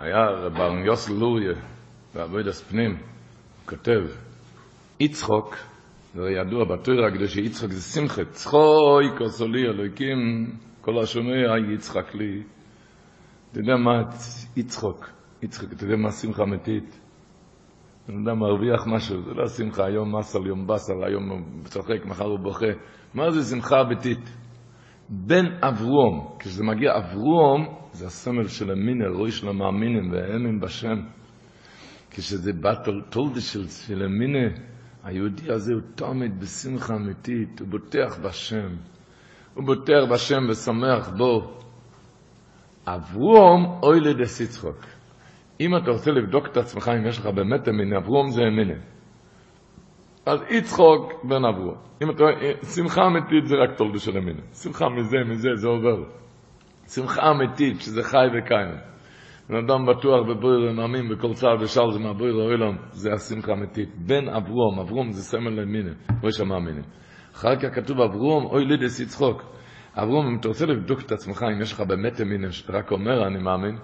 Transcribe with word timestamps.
היה 0.00 0.26
רבן 0.30 0.84
יוסל 0.86 1.12
לוריה, 1.12 1.52
בעבודת 2.14 2.54
פנים, 2.54 2.90
הוא 2.90 3.68
כותב, 3.68 4.00
יצחוק, 5.00 5.56
זה 6.14 6.30
ידוע 6.30 6.64
בתורה 6.64 7.08
הקדושה, 7.08 7.40
יצחק 7.40 7.70
זה 7.70 8.00
שמחה, 8.00 8.24
צחוי 8.24 9.18
כוסולי 9.18 9.62
אלוהיקים, 9.62 10.18
כל 10.80 10.98
השומע 10.98 11.58
יצחק 11.74 12.14
לי. 12.14 12.42
אתה 13.52 13.60
יודע 13.60 13.76
מה 13.76 14.02
יצחוק? 14.56 15.10
יצחק, 15.42 15.72
אתה 15.72 15.84
יודע 15.84 15.96
מה 15.96 16.10
שמחה 16.10 16.42
אמיתית? 16.42 17.00
בן 18.08 18.14
אדם 18.14 18.38
מרוויח 18.38 18.86
משהו, 18.86 19.22
זה 19.22 19.34
לא 19.34 19.48
שמחה, 19.48 19.84
היום 19.86 20.16
מסל, 20.16 20.46
יום 20.46 20.66
בסל, 20.66 21.04
היום 21.06 21.30
הוא 21.30 21.38
צוחק, 21.64 22.04
מחר 22.04 22.24
הוא 22.24 22.38
בוכה. 22.38 22.72
מה 23.14 23.30
זה 23.30 23.56
שמחה 23.56 23.80
אמיתית? 23.80 24.30
בן 25.08 25.44
אברום, 25.62 26.36
כשזה 26.38 26.64
מגיע 26.64 26.90
אברום, 26.96 27.79
זה 27.92 28.06
הסמל 28.06 28.48
של 28.48 28.70
המינה, 28.70 29.08
רואי 29.08 29.30
של 29.30 29.48
המאמינים 29.48 30.12
והאמין 30.12 30.60
בשם. 30.60 31.02
כשזה 32.10 32.52
בא 32.52 32.74
תולדה 33.10 33.40
של, 33.40 33.68
של 33.68 34.02
המינה, 34.02 34.48
היהודי 35.04 35.52
הזה 35.52 35.72
הוא 35.72 35.82
תמיד 35.94 36.40
בשמחה 36.40 36.96
אמיתית, 36.96 37.60
הוא 37.60 37.68
בוטח 37.68 38.18
בשם. 38.24 38.76
הוא 39.54 39.64
בוטח 39.64 40.02
בשם 40.12 40.48
ושמח 40.50 41.08
בו. 41.18 41.58
אברום 42.86 43.80
אוי 43.82 44.00
לדס 44.00 44.40
יצחוק. 44.40 44.86
אם 45.60 45.76
אתה 45.76 45.90
רוצה 45.90 46.10
לבדוק 46.10 46.46
את 46.46 46.56
עצמך 46.56 46.90
אם 46.98 47.06
יש 47.06 47.18
לך 47.18 47.26
באמת 47.26 47.68
אמין, 47.68 47.92
אברום 47.92 48.30
זה 48.30 48.42
אמינה. 48.42 48.80
אז 50.26 50.40
יצחוק 50.50 51.24
בן 51.24 51.44
אברום. 51.44 51.76
אם 52.02 52.10
אתה 52.10 52.22
רואה, 52.22 52.52
שמחה 52.74 53.06
אמיתית 53.06 53.46
זה 53.46 53.54
רק 53.56 53.78
תולדה 53.78 53.98
של 53.98 54.16
אמינה. 54.16 54.42
שמחה 54.62 54.88
מזה, 54.88 55.16
מזה, 55.28 55.48
זה 55.54 55.68
עובר. 55.68 56.04
שמחה 56.94 57.30
אמיתית, 57.30 57.80
שזה 57.80 58.02
חי 58.02 58.26
וקיים. 58.38 58.76
בן 59.48 59.56
אדם 59.56 59.86
בטוח 59.86 60.28
בבויר 60.28 60.70
ומאמין 60.70 61.08
בכל 61.08 61.34
צער 61.34 61.56
ושל 61.60 61.92
זה 61.92 61.98
מהבויר 61.98 62.34
העולם, 62.40 62.76
זה 62.92 63.12
השמחה 63.12 63.52
אמיתית. 63.52 63.88
בן 63.96 64.28
אברום, 64.28 64.78
אברום 64.80 65.12
זה 65.12 65.22
סמל 65.22 65.50
לאמינה, 65.50 65.90
ראש 66.22 66.40
המאמינים. 66.40 66.82
אחר 67.34 67.56
כך 67.56 67.74
כתוב 67.74 68.00
אברום, 68.00 68.44
אוי 68.44 68.64
לידס 68.64 69.00
יצחוק. 69.00 69.42
אברום, 69.94 70.26
אם 70.26 70.36
אתה 70.40 70.48
רוצה 70.48 70.66
לבדוק 70.66 71.00
את 71.00 71.12
עצמך, 71.12 71.44
אם 71.56 71.62
יש 71.62 71.72
לך 71.72 71.80
באמת 71.80 72.20
אמינה, 72.20 72.52
שאתה 72.52 72.72
רק 72.72 72.92
אומר, 72.92 73.26
אני 73.26 73.38
מאמין, 73.38 73.78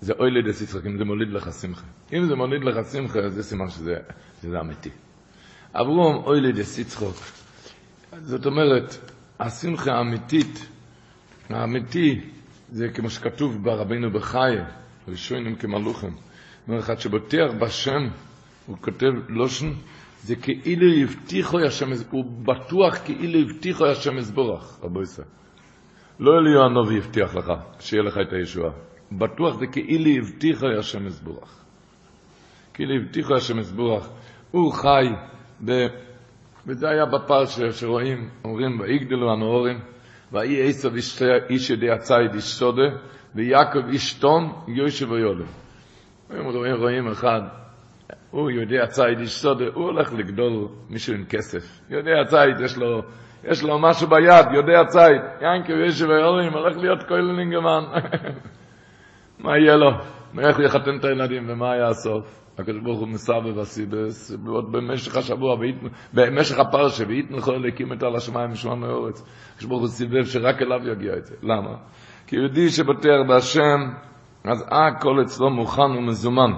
זה 0.00 0.12
אוי 0.12 0.30
לידס 0.30 0.62
יצחוק, 0.62 0.86
אם 0.86 0.98
זה 0.98 1.04
מוליד 1.04 1.28
לך 1.28 1.52
שמחה. 1.52 1.86
אם 2.12 2.24
זה 2.24 2.34
מוליד 2.34 2.64
לך 2.64 2.86
שמחה, 2.92 3.28
זה 3.28 3.42
סימן 3.42 3.68
שזה, 3.68 3.94
שזה 4.42 4.60
אמיתי. 4.60 4.90
אברום, 5.74 6.24
אוי 6.24 6.40
לידס 6.40 6.78
יצחוק. 6.78 7.16
זאת 8.20 8.46
אומרת, 8.46 9.12
השמחה 9.40 9.92
האמיתית, 9.92 10.68
האמיתי, 11.54 12.20
זה 12.68 12.88
כמו 12.88 13.10
שכתוב 13.10 13.64
ברבינו 13.64 14.10
בחי, 14.10 14.56
ראשונים 15.08 15.56
כמלוכים. 15.56 16.12
אומר 16.68 16.78
אחד 16.78 16.98
שבוטח 16.98 17.52
בשם, 17.60 18.08
הוא 18.66 18.76
כותב 18.80 19.12
לושן, 19.28 19.72
זה 20.22 20.36
כאילו 20.36 20.86
הבטיחו 21.02 21.58
השם, 21.58 21.86
הוא 22.10 22.24
בטוח 22.24 22.98
כאילו 23.04 23.38
הבטיחו 23.38 23.86
השם 23.86 24.18
יסבורך, 24.18 24.80
רבו 24.82 25.02
ישראל. 25.02 25.28
לא 26.20 26.38
אליהו 26.38 26.62
הנובי 26.62 26.98
הבטיח 26.98 27.34
לך, 27.34 27.52
שיהיה 27.80 28.02
לך 28.02 28.14
את 28.28 28.32
הישועה. 28.32 28.72
בטוח 29.12 29.58
זה 29.58 29.66
כאילו 29.66 30.10
הבטיחו 30.18 30.66
השם 30.78 31.06
יסבורך. 31.06 31.64
כאילו 32.74 32.94
הבטיחו 32.94 33.34
השם 33.34 33.58
יסבורך. 33.58 34.08
הוא 34.50 34.72
חי, 34.72 35.06
ב... 35.64 35.86
וזה 36.66 36.88
היה 36.88 37.06
בפרשה 37.06 37.72
שרואים, 37.72 38.28
אומרים, 38.44 38.80
ויגדלו 38.80 39.32
הנאורים, 39.32 39.78
ויהי 40.32 40.68
עשב 40.68 40.90
איש 41.50 41.70
ידי 41.70 41.90
הציד 41.90 42.34
איש 42.34 42.44
סודה, 42.44 42.88
ויעקב 43.34 43.88
איש 43.88 44.12
תום, 44.12 44.64
יושב 44.68 45.10
ויולם. 45.10 45.46
רואים, 46.30 46.76
רואים 46.76 47.08
אחד, 47.08 47.40
הוא 48.30 48.50
יודע 48.50 48.82
הציד 48.82 49.18
איש 49.18 49.30
סודה, 49.30 49.64
הוא 49.74 49.84
הולך 49.84 50.12
לגדול 50.12 50.68
מישהו 50.90 51.14
עם 51.14 51.24
כסף. 51.24 51.80
יודע 51.90 52.12
הציד, 52.20 52.60
יש 52.64 52.76
לו, 52.76 53.02
יש 53.44 53.62
לו 53.62 53.78
משהו 53.78 54.08
ביד, 54.08 54.46
יודע 54.54 54.80
הציד. 54.80 55.20
ינקב 55.40 55.70
יושב 55.72 56.08
ויולם, 56.08 56.52
הולך 56.52 56.76
להיות 56.76 57.02
כהן 57.02 57.50
גמן. 57.50 57.84
מה 59.44 59.58
יהיה 59.58 59.76
לו? 59.76 59.90
איך 60.38 60.58
יחתן 60.58 60.98
את 60.98 61.04
הילדים 61.04 61.46
ומה 61.48 61.72
היה 61.72 61.88
הסוף? 61.88 62.39
הקדוש 62.60 62.82
ברוך 62.82 63.00
הוא 63.00 63.08
מסבב 63.08 63.58
הסיבס, 63.58 64.32
ועוד 64.44 64.72
במשך 64.72 65.16
השבוע, 65.16 65.56
במשך 66.14 66.58
הפרשה, 66.58 67.04
ויתנכו 67.08 67.52
אליקים 67.52 67.92
את 67.92 68.02
על 68.02 68.16
השמיים 68.16 68.52
ושמענו 68.52 68.86
האורץ. 68.86 69.24
הקדוש 69.52 69.68
ברוך 69.68 69.80
הוא 69.80 69.88
סיבב 69.88 70.24
שרק 70.24 70.62
אליו 70.62 70.88
יגיע 70.92 71.16
את 71.16 71.24
זה. 71.24 71.34
למה? 71.42 71.76
כי 72.26 72.36
יהודי 72.36 72.68
שבוטח 72.68 73.18
בהשם, 73.28 73.80
אז 74.44 74.64
הכל 74.70 75.22
אצלו 75.22 75.50
מוכן 75.50 75.90
ומזומן. 75.98 76.50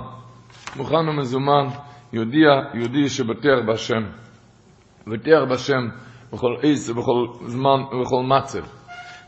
מוכן 0.77 1.09
ומזומן, 1.09 1.67
יהודי, 2.13 2.45
יהודי 2.75 3.09
שבוטח 3.09 3.59
בהשם. 3.67 4.03
בוטח 5.07 5.41
בהשם 5.49 5.89
בכל 6.33 6.57
עץ 6.63 6.91
ובכל 6.91 7.47
זמן 7.47 7.81
ובכל 7.93 8.23
מצב. 8.23 8.65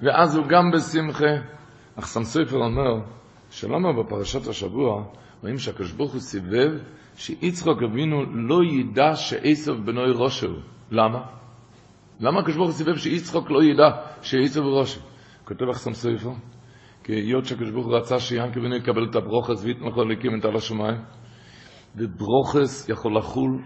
ואז 0.02 0.36
הוא 0.36 0.46
גם 0.48 0.70
בשמחה. 0.70 1.34
אך 1.98 2.06
סם 2.06 2.24
סופר 2.24 2.56
אומר, 2.56 2.94
שלמה 3.50 3.92
בפרשת 3.92 4.48
השבוע, 4.48 5.04
רואים 5.44 5.58
שהקדוש 5.58 5.92
ברוך 5.92 6.12
הוא 6.12 6.20
סיבב 6.20 6.70
שיצחק 7.16 7.82
אבינו 7.90 8.24
לא 8.24 8.64
ידע 8.64 9.14
שעשב 9.14 9.72
בנוי 9.84 10.12
ראשו. 10.14 10.54
למה? 10.90 11.26
למה 12.20 12.40
הקדוש 12.40 12.56
ברוך 12.56 12.68
הוא 12.68 12.76
סיבב 12.76 12.96
שיצחק 12.96 13.50
לא 13.50 13.64
ידע 13.64 13.90
שעשב 14.22 14.60
ראשו? 14.60 15.00
כותב 15.44 15.64
אחסם 15.70 15.92
סופר, 15.92 16.30
כי 17.02 17.12
היות 17.12 17.44
שהקדוש 17.44 17.70
ברוך 17.70 17.86
הוא 17.86 17.96
רצה 17.96 18.18
שיענקב 18.18 18.58
אבינו 18.58 18.76
יקבל 18.76 19.04
את 19.10 19.16
הברוכס 19.16 19.64
ויתמכו 19.64 20.04
להקים 20.04 20.38
את 20.38 20.44
על 20.44 20.56
השמיים, 20.56 21.00
וברוכס 21.96 22.88
יכול 22.88 23.16
לחול 23.16 23.62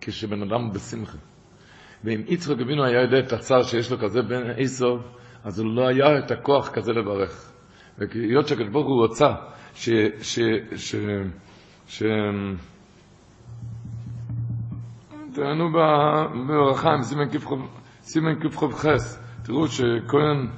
כשבן 0.00 0.42
אדם 0.42 0.70
בשמחה. 0.74 1.18
ואם 2.04 2.22
יצחק 2.28 2.60
אבינו 2.60 2.84
היה 2.84 3.02
יודע 3.02 3.18
את 3.18 3.32
הצער 3.32 3.62
שיש 3.62 3.92
לו 3.92 3.98
כזה 3.98 4.22
בן 4.22 4.42
עשב, 4.56 4.96
אז 5.44 5.60
הוא 5.60 5.74
לא 5.74 5.88
היה 5.88 6.18
את 6.18 6.30
הכוח 6.30 6.68
כזה 6.68 6.92
לברך. 6.92 7.52
והיות 7.98 8.48
שהקדוש 8.48 8.68
ברוך 8.68 8.86
הוא 8.86 9.04
רצה 9.04 9.34
ש... 9.74 9.88
ש... 10.22 10.38
ש... 10.76 10.94
ש... 11.88 12.02
תראינו 15.34 15.72
ברחיים, 16.46 17.02
סימן 18.02 18.34
ק"ח, 18.34 18.84
תראו 19.42 19.68
שכהן, 19.68 20.48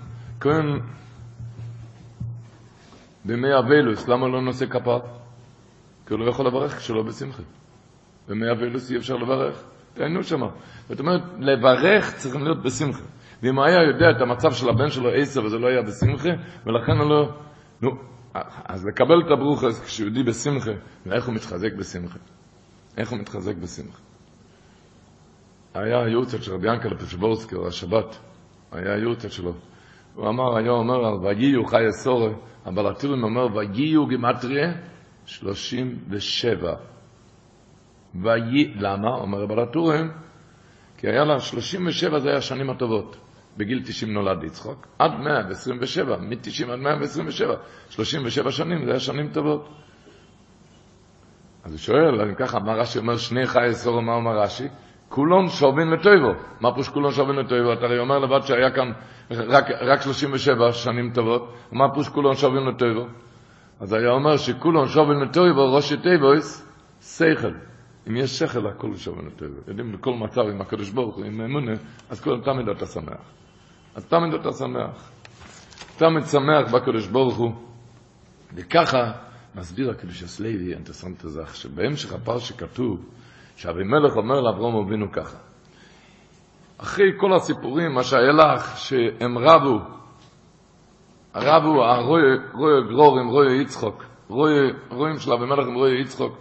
כהן 0.40 0.80
בימי 3.24 3.58
אבילוס, 3.58 4.08
למה 4.08 4.28
לא 4.28 4.42
נושא 4.42 4.66
כפיו? 4.66 5.00
כי 6.06 6.14
הוא 6.14 6.20
לא 6.20 6.30
יכול 6.30 6.46
לברך 6.46 6.78
כשלא 6.78 7.02
בשמחה. 7.02 7.42
בימי 8.28 8.50
אבילוס 8.50 8.90
אי 8.90 8.96
אפשר 8.96 9.16
לברך, 9.16 9.62
תהיינו 9.94 10.22
שמה. 10.24 10.46
זאת 10.88 11.00
אומרת, 11.00 11.22
לברך 11.38 12.14
צריכים 12.16 12.44
להיות 12.44 12.62
בשמחה. 12.62 13.02
ואם 13.42 13.58
היה 13.58 13.82
יודע 13.82 14.10
את 14.10 14.20
המצב 14.20 14.52
של 14.52 14.68
הבן 14.68 14.90
שלו 14.90 15.10
עשר 15.10 15.44
וזה 15.44 15.58
לא 15.58 15.66
היה 15.66 15.82
בשמחה, 15.82 16.28
ולכן 16.66 16.92
הוא 16.92 17.10
לא... 17.10 17.28
נו, 17.82 17.90
אז 18.64 18.86
לקבל 18.86 19.20
את 19.26 19.30
הברוכס 19.30 19.84
כשיהודי 19.84 20.22
בשמחה, 20.22 20.70
ואיך 21.06 21.26
הוא 21.26 21.34
מתחזק 21.34 21.72
בשמחה? 21.72 22.18
איך 22.96 23.10
הוא 23.10 23.18
מתחזק 23.18 23.54
בשמחה? 23.56 23.98
היה 25.74 26.08
יורצת 26.08 26.42
של 26.42 26.54
רבי 26.54 26.68
ינקל 26.68 26.96
פשבורסקי, 26.96 27.56
השבת, 27.66 28.18
היה 28.72 28.96
יורצת 28.96 29.32
שלו. 29.32 29.54
הוא 30.14 30.28
אמר, 30.28 30.56
היה 30.56 30.70
אומר 30.70 31.06
על 31.06 31.14
וגיו 31.14 31.64
חי 31.66 31.88
אסורי, 31.88 32.32
אבל 32.66 32.86
הטירים 32.86 33.24
אומר, 33.24 33.56
וגיו 33.56 34.06
גימטריה 34.06 34.72
שלושים 35.26 35.98
ושבע. 36.08 36.74
למה? 38.74 39.08
אומר 39.08 39.42
רבי 39.42 39.62
הטורים, 39.62 40.10
כי 40.98 41.08
היה 41.08 41.24
לה 41.24 41.40
שלושים 41.40 41.86
ושבע 41.86 42.18
זה 42.18 42.28
היה 42.28 42.38
השנים 42.38 42.70
הטובות. 42.70 43.16
בגיל 43.56 43.82
90 43.84 44.12
נולד 44.12 44.44
יצחק, 44.44 44.86
עד 44.98 45.10
127, 45.20 46.16
מ-90 46.16 46.72
עד 46.72 46.78
127, 46.78 47.54
37 47.88 48.50
שנים, 48.50 48.84
זה 48.84 48.90
היה 48.90 49.00
שנים 49.00 49.28
טובות. 49.28 49.68
אז 51.64 51.72
הוא 51.72 51.78
שואל, 51.78 52.20
אני 52.20 52.36
ככה, 52.36 52.58
מה 52.58 52.74
רש"י 52.74 52.98
אומר, 52.98 53.16
שני 53.16 53.46
חי 53.46 53.70
אסור, 53.70 54.00
מה 54.00 54.14
אומר 54.14 54.38
רש"י? 54.38 54.68
כולון 55.08 55.48
שובין 55.48 55.90
לטויבו. 55.90 56.32
מה 56.60 56.72
פירוש 56.72 56.88
כולון 56.88 57.12
שובין 57.12 57.36
לטויבו? 57.36 57.72
אתה 57.72 57.84
הרי 57.84 57.98
אומר 57.98 58.18
לבד 58.18 58.40
שהיה 58.46 58.70
כאן 58.70 58.92
רק, 59.30 59.64
רק 59.70 60.00
37 60.02 60.72
שנים 60.72 61.10
טובות, 61.14 61.52
מה 61.72 61.90
פירוש 61.92 62.08
כולון 62.08 62.34
שובין 62.34 62.62
לטויבו? 62.66 63.06
אז 63.80 63.92
היה 63.92 64.10
אומר 64.10 64.36
שכולון 64.36 64.88
שובין 64.88 65.20
לטויבו, 65.20 65.74
ראשי 65.74 65.96
טויבויס, 65.96 66.72
שכל. 67.00 67.52
אם 68.08 68.16
יש 68.16 68.38
שכל, 68.38 68.66
הכל 68.66 68.96
שובין 68.96 69.26
לטויבו. 69.26 69.56
יודעים, 69.68 69.92
בכל 69.92 70.14
מצב, 70.14 70.40
עם 70.40 70.60
הקדוש 70.60 70.90
ברוך 70.90 71.16
הוא, 71.16 71.24
עם 71.24 71.40
אמונה, 71.40 71.72
אז 72.10 72.20
כל 72.20 72.40
תמיד 72.44 72.68
אתה 72.68 72.86
שמח. 72.86 73.20
אז 73.96 74.04
תמיד 74.04 74.34
אתה 74.34 74.52
שמח. 74.52 75.10
תמיד 75.96 76.24
שמח 76.24 76.74
בקדוש 76.74 77.06
ברוך 77.06 77.36
הוא. 77.36 77.52
וככה 78.54 79.12
מסביר 79.54 79.90
הקדוש 79.90 80.22
הסלוי, 80.22 80.74
אינטרסנט 80.74 81.24
הזה, 81.24 81.42
שבהמשך 81.52 82.12
הפרשה 82.12 82.54
כתוב, 82.54 83.06
שאבימלך 83.56 84.16
אומר 84.16 84.40
לאברום 84.40 84.86
אבינו 84.86 85.12
ככה. 85.12 85.38
אחרי 86.78 87.06
כל 87.16 87.34
הסיפורים, 87.34 87.94
מה 87.94 88.02
שהיה 88.02 88.32
לך, 88.32 88.78
שהם 88.78 89.38
רבו, 89.38 89.78
רבו, 91.34 91.84
הרוי 91.84 92.22
גרור 92.88 93.18
עם 93.18 93.28
רוי 93.28 93.62
יצחוק, 93.62 94.04
רואים 94.90 95.18
של 95.18 95.32
אבימלך 95.32 95.66
עם 95.66 95.74
רוי 95.74 96.00
יצחוק. 96.00 96.38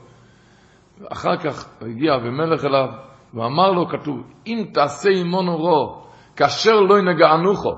אחר 1.12 1.38
כך 1.38 1.70
הגיע 1.82 2.16
אבימלך 2.16 2.66
אליו, 2.66 2.88
ואמר 3.34 3.72
לו, 3.72 3.88
כתוב, 3.88 4.24
אם 4.48 4.66
תעשה 4.74 5.10
עמנו 5.10 5.58
רו, 5.58 6.05
כאשר 6.36 6.80
לא 6.80 7.00
ינגענוכו, 7.00 7.76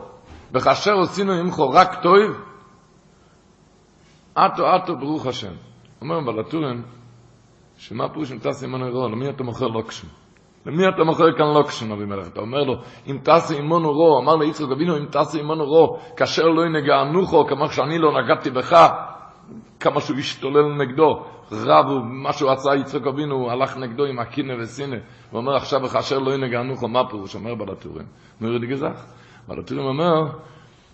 וכאשר 0.54 1.00
עשינו 1.00 1.34
עמכו 1.34 1.70
רק 1.70 2.02
טוב, 2.04 2.42
אטו 4.34 4.76
אטו 4.76 4.98
ברוך 4.98 5.26
השם. 5.26 5.54
אומר 6.02 6.20
בלטורים, 6.20 6.84
שמה 7.78 8.10
פירוש 8.10 8.32
אם 8.32 8.38
תעשה 8.38 8.66
עמנו 8.66 8.92
רו, 8.92 9.08
למי 9.10 9.30
אתה 9.30 9.44
מוכר 9.44 9.68
לוקשים? 9.68 10.10
למי 10.66 10.88
אתה 10.88 11.04
מוכר 11.04 11.38
כאן 11.38 11.46
לוקשים, 11.46 11.92
אבימלך? 11.92 12.28
אתה 12.28 12.42
אומר 12.42 12.64
לו, 12.64 12.74
אם 13.08 13.18
תעשה 13.24 13.58
עמנו 13.58 13.92
רו, 13.92 14.20
אמר 14.20 14.36
ליצחק 14.36 14.72
אבינו, 14.72 14.98
אם 14.98 15.06
תעשה 15.06 15.40
עמנו 15.40 15.66
רו, 15.66 15.98
כאשר 16.18 16.44
לא 16.44 16.66
ינגענוכו, 16.66 17.46
כמו 17.48 17.70
שאני 17.70 17.98
לא 17.98 18.22
נגעתי 18.22 18.50
בך, 18.50 18.88
כמה 19.80 20.02
שהוא 20.02 20.18
השתולל 20.18 20.74
נגדו, 20.78 21.26
רבו, 21.52 22.04
מה 22.04 22.34
שהוא 22.34 22.52
עשה 22.52 22.76
יצחק 22.76 23.08
אבינו, 23.08 23.36
הוא 23.36 23.52
הלך 23.52 23.78
נגדו 23.78 24.06
עם 24.06 24.20
הקינא 24.20 24.54
וסינא, 24.60 24.98
הוא 25.32 25.38
אומר 25.40 25.56
עכשיו, 25.56 25.82
וכאשר 25.84 26.20
לא 26.20 26.34
ינגענוכו, 26.34 26.88
מה 26.88 27.10
פירוש? 27.10 27.36
אומר 27.36 27.56
בלטורים, 27.56 28.06
אומר 28.42 28.58
לי 28.58 28.68
גזח. 28.68 29.06
בלטורים 29.48 29.86
אומר, 29.86 30.28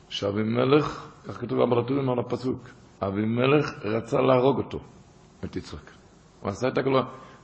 שאבימלך, 0.09 1.09
כך 1.27 1.41
כתוב 1.41 1.63
בלטורים 1.63 2.09
על 2.09 2.19
הפסוק, 2.19 2.69
אבימלך 3.01 3.71
רצה 3.83 4.21
להרוג 4.21 4.57
אותו, 4.57 4.79
את 5.45 5.55
יצחק. 5.55 5.91
הוא 6.41 6.49
עשה 6.49 6.67
את 6.67 6.77
הכל, 6.77 6.99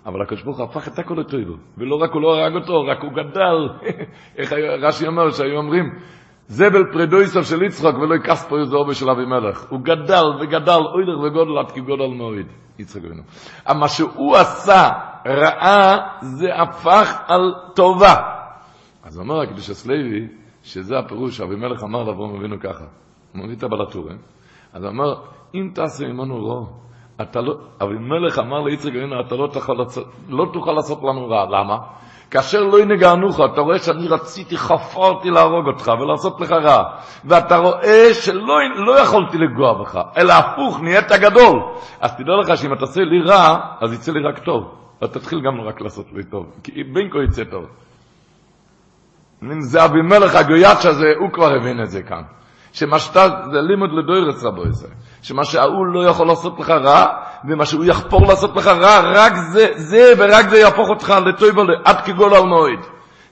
אבל 0.06 0.22
הקדוש 0.22 0.44
ברוך 0.44 0.60
הפך 0.60 0.88
את 0.88 1.00
הכל 1.00 1.16
לטויבו, 1.20 1.54
ולא 1.78 1.96
רק 1.96 2.12
הוא 2.12 2.22
לא 2.22 2.36
הרג 2.36 2.56
אותו, 2.56 2.82
רק 2.82 3.04
הוא 3.04 3.12
גדל. 3.12 3.90
איך 4.38 4.54
רש"י 4.82 5.08
אומר, 5.08 5.32
שהיו 5.32 5.58
אומרים, 5.58 5.86
זבל 6.48 6.92
פרדויסוף 6.92 7.46
של 7.46 7.64
יצחק 7.64 7.94
ולא 7.98 8.16
יכס 8.16 8.48
פה 8.50 8.60
איזה 8.60 8.76
אובה 8.76 8.94
של 8.94 9.10
אבימלך. 9.10 9.66
הוא 9.70 9.80
גדל 9.80 10.26
וגדל, 10.42 10.82
אוילך 10.94 11.20
וגודל 11.24 11.58
עד 11.60 11.72
כגודל 11.72 12.08
מוריד, 12.08 12.48
יצחק 12.80 13.06
אבינו. 13.06 13.22
מה 13.80 13.88
שהוא 13.88 14.36
עשה 14.36 14.90
רעה, 15.28 15.98
זה 16.22 16.56
הפך 16.56 17.22
על 17.28 17.54
טובה. 17.76 18.16
אז 19.04 19.20
אומר 19.20 19.42
הקדוש 19.42 19.70
הסלוי, 19.70 20.28
שזה 20.64 21.00
הפירוש 21.00 21.38
שאבימלך 21.38 21.84
אמר 21.84 22.04
לאברום 22.04 22.36
אבינו 22.36 22.60
ככה. 22.60 22.86
הוא 23.34 23.44
מביא 23.44 23.56
את 23.56 23.64
הבלטורים. 23.64 24.18
אז 24.74 24.84
הוא 24.84 24.92
אומר, 24.92 25.16
אם 25.56 25.72
תעשה 25.74 26.06
עמנו 26.06 26.38
רו, 26.38 26.68
אתה 27.22 27.42
לא, 27.42 27.54
אבימלך 27.81 28.40
אמר 28.40 28.60
ליצחק 28.62 28.92
אבינו, 28.92 29.22
אתה 29.22 29.36
לא 29.36 29.48
תוכל 29.54 29.74
לא 30.28 30.46
תוכל 30.54 30.72
לעשות 30.72 31.00
לנו 31.04 31.30
רע. 31.30 31.46
למה? 31.46 31.78
כאשר 32.31 32.64
לא 32.64 32.81
ינגענוך, 32.81 33.40
אתה 33.54 33.62
רואה 33.62 33.80
שאני 33.80 34.08
רציתי, 34.08 34.58
חפרתי 34.58 35.30
להרוג 35.30 35.68
אותך 35.68 35.92
ולעשות 36.02 36.42
לך 36.42 36.52
רע, 36.52 36.84
ואתה 37.26 37.58
רואה 37.58 38.14
שלא 38.14 38.56
לא 38.76 39.00
יכולתי 39.00 39.38
לגוע 39.38 39.81
בך, 39.81 40.00
אלא 40.18 40.34
הפוך, 40.34 40.81
נהיית 40.81 41.12
גדול. 41.12 41.60
אז 42.00 42.16
תדע 42.16 42.31
לך 42.42 42.58
שאם 42.58 42.74
אתה 42.74 42.81
עושה 42.81 43.02
לי 43.02 43.22
רע, 43.22 43.58
אז 43.81 43.94
יצא 43.94 44.12
לי 44.12 44.20
רק 44.20 44.40
טוב. 44.40 44.76
אתה 44.98 45.08
תתחיל 45.08 45.40
גם 45.42 45.62
רק 45.62 45.81
לעשות 45.81 46.06
לי 46.14 46.24
טוב, 46.24 46.46
כי 46.64 46.84
בין 46.84 47.10
כה 47.12 47.24
יצא 47.24 47.44
טוב. 47.44 47.66
זה 49.60 49.86
אבימלך 49.86 50.36
הגויאץ' 50.36 50.86
הזה, 50.86 51.14
הוא 51.20 51.30
כבר 51.34 51.54
הבין 51.56 51.81
את 51.84 51.90
זה 51.90 52.04
כאן. 52.04 52.22
שמה 52.74 53.00
שאתה, 53.00 53.27
זה 53.51 53.62
לימוד 53.62 53.89
לדוירס 53.94 54.44
רבו 54.44 54.63
זה. 54.69 54.88
שמה 55.21 55.45
שההוא 55.45 55.86
לא 55.86 56.06
יכול 56.06 56.27
לעשות 56.27 56.60
לך 56.60 56.69
רע, 56.69 57.06
ומה 57.50 57.66
שהוא 57.66 57.86
יחפור 57.86 58.27
לעשות 58.27 58.56
לך 58.56 58.68
רע, 58.68 59.01
רק 59.04 59.33
זה, 59.36 59.68
זה 59.75 60.13
ורק 60.18 60.50
זה 60.50 60.57
יהפוך 60.57 60.89
אותך 60.89 61.13
לטויבו 61.25 61.62
עד 61.86 62.01
כגול 62.01 62.33
על 62.33 62.44
מועד. 62.44 62.80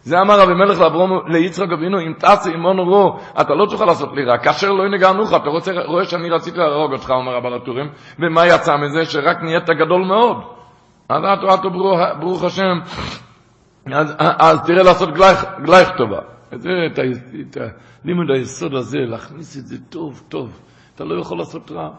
זה 0.02 0.20
אמר 0.22 0.40
רבי 0.40 0.54
מלך 0.54 0.80
לאברום, 0.80 1.12
ליצחק 1.28 1.72
אבינו, 1.74 2.00
אם 2.00 2.14
תעשי 2.18 2.54
עמנו 2.54 2.86
רו, 2.86 3.20
אתה 3.42 3.54
לא 3.54 3.66
תוכל 3.70 3.86
לעשות 3.86 4.10
לי 4.14 4.26
רע, 4.26 4.38
כאשר 4.38 4.72
לא 4.72 4.84
ינגענוך, 4.84 5.34
אתה 5.34 5.50
רוצה, 5.50 5.72
רואה 5.86 6.06
שאני 6.06 6.30
רציתי 6.30 6.58
להרוג 6.58 6.94
אותך, 6.94 7.10
אומר 7.10 7.36
הבעל 7.36 7.54
הטורים, 7.54 7.90
ומה 8.20 8.48
יצא 8.48 8.76
מזה? 8.78 9.06
שרק 9.06 9.38
נהיית 9.42 9.70
גדול 9.70 10.06
מאוד. 10.06 10.38
אז 11.10 11.24
אטו 11.34 11.54
אטו 11.54 11.70
ברוך, 12.20 12.44
השם, 12.44 12.80
אז, 13.94 14.16
אז 14.20 14.62
תראה 14.62 14.84
לעשות 14.84 15.10
גלייך 15.64 15.90
טובה. 15.98 16.37
זה, 16.56 16.70
את, 16.94 17.00
את 17.42 17.58
הלימוד 18.04 18.32
היסוד 18.36 18.74
הזה, 18.74 18.98
להכניס 18.98 19.58
את 19.58 19.68
זה 19.68 19.78
טוב, 19.90 20.24
טוב. 20.30 20.60
אתה 20.96 21.04
לא 21.04 21.22
יכול 21.22 21.38
לעשות 21.38 21.72
רע. 21.72 21.90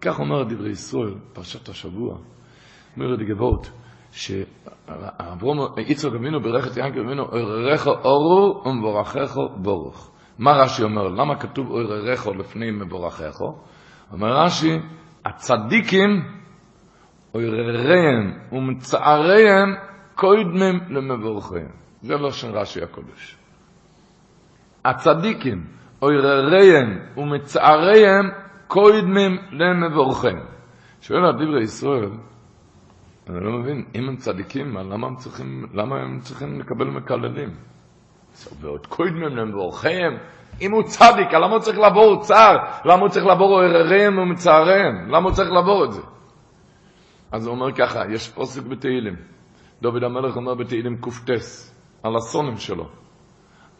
כך 0.00 0.20
אומר 0.20 0.42
דברי 0.44 0.70
ישראל, 0.70 1.14
פרשת 1.32 1.68
השבוע, 1.68 2.18
אומר 2.96 3.14
את 3.14 3.18
גבעות, 3.18 3.70
שאברום, 4.10 5.58
יצחק 5.78 6.12
אבינו 6.14 6.40
ברך 6.40 6.72
את 6.72 6.76
ינקל 6.76 7.00
אבינו, 7.00 7.22
אוררך 7.22 7.86
אורו 7.86 8.62
ומבורכך 8.66 9.36
בורוך. 9.56 10.10
מה 10.38 10.52
רש"י 10.52 10.82
אומר? 10.82 11.08
למה 11.08 11.36
כתוב 11.36 11.70
אוררך 11.70 12.26
לפני 12.26 12.70
מבורכך? 12.70 13.40
אומר 14.12 14.28
רש"י, 14.44 14.78
הצדיקים 15.24 16.10
אורריהם 17.34 18.38
ומצעריהם 18.52 19.74
קוידמם 20.14 20.78
למבורכיהם. 20.90 21.70
זה 22.02 22.14
לא 22.14 22.30
של 22.30 22.50
רש"י 22.50 22.82
הקודש. 22.82 23.41
הצדיקים 24.84 25.64
אורריהם 26.02 26.98
ומצעריהם 27.16 28.30
קוידמם 28.66 29.36
למבורכיהם. 29.50 30.44
שואל 31.00 31.24
על 31.24 31.32
דברי 31.32 31.62
ישראל, 31.62 32.10
אני 33.30 33.44
לא 33.44 33.52
מבין, 33.52 33.84
אם 33.94 34.08
הם 34.08 34.16
צדיקים, 34.16 34.76
למה 34.76 35.06
הם 35.06 35.16
צריכים, 35.16 35.66
למה 35.74 35.96
הם 35.96 36.20
צריכים 36.20 36.60
לקבל 36.60 36.86
מקללים? 36.86 37.50
ועוד 38.60 38.86
קוידמם 38.86 39.36
למבורכיהם, 39.36 40.16
אם 40.60 40.72
הוא 40.72 40.82
צדיק, 40.82 41.34
למה 41.34 41.46
הוא 41.54 41.58
צריך 41.58 41.78
לעבור 41.78 42.22
צער? 42.22 42.56
למה 42.84 43.00
הוא 43.00 43.08
צריך 43.08 43.26
לעבור 43.26 43.48
עורריהם 43.48 44.18
ומצעריהם? 44.18 45.08
למה 45.08 45.28
הוא 45.28 45.32
צריך 45.32 45.50
לעבור 45.50 45.84
את 45.84 45.92
זה? 45.92 46.02
אז 47.32 47.46
הוא 47.46 47.54
אומר 47.54 47.72
ככה, 47.72 48.02
יש 48.10 48.28
פוסק 48.28 48.62
בתהילים. 48.62 49.16
דוד 49.82 50.04
המלך 50.04 50.36
אומר 50.36 50.54
בתהילים 50.54 50.96
קטס, 50.96 51.74
על 52.02 52.16
הסונים 52.16 52.56
שלו. 52.56 53.01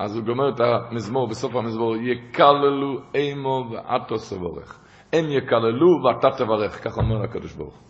אז 0.02 0.16
הוא 0.16 0.25
גומר 0.25 0.49
את 0.49 0.61
המזמור, 0.61 1.28
בסוף 1.28 1.54
המזמור, 1.56 1.97
יקללו 1.97 3.00
אימו 3.14 3.71
ואתו 3.71 4.18
סבורך. 4.18 4.78
הם 5.12 5.25
יקללו 5.28 5.87
ואתה 6.04 6.28
תברך, 6.38 6.85
ככה 6.85 7.00
אומר 7.00 7.23
הקדוש 7.23 7.52
ברוך 7.52 7.82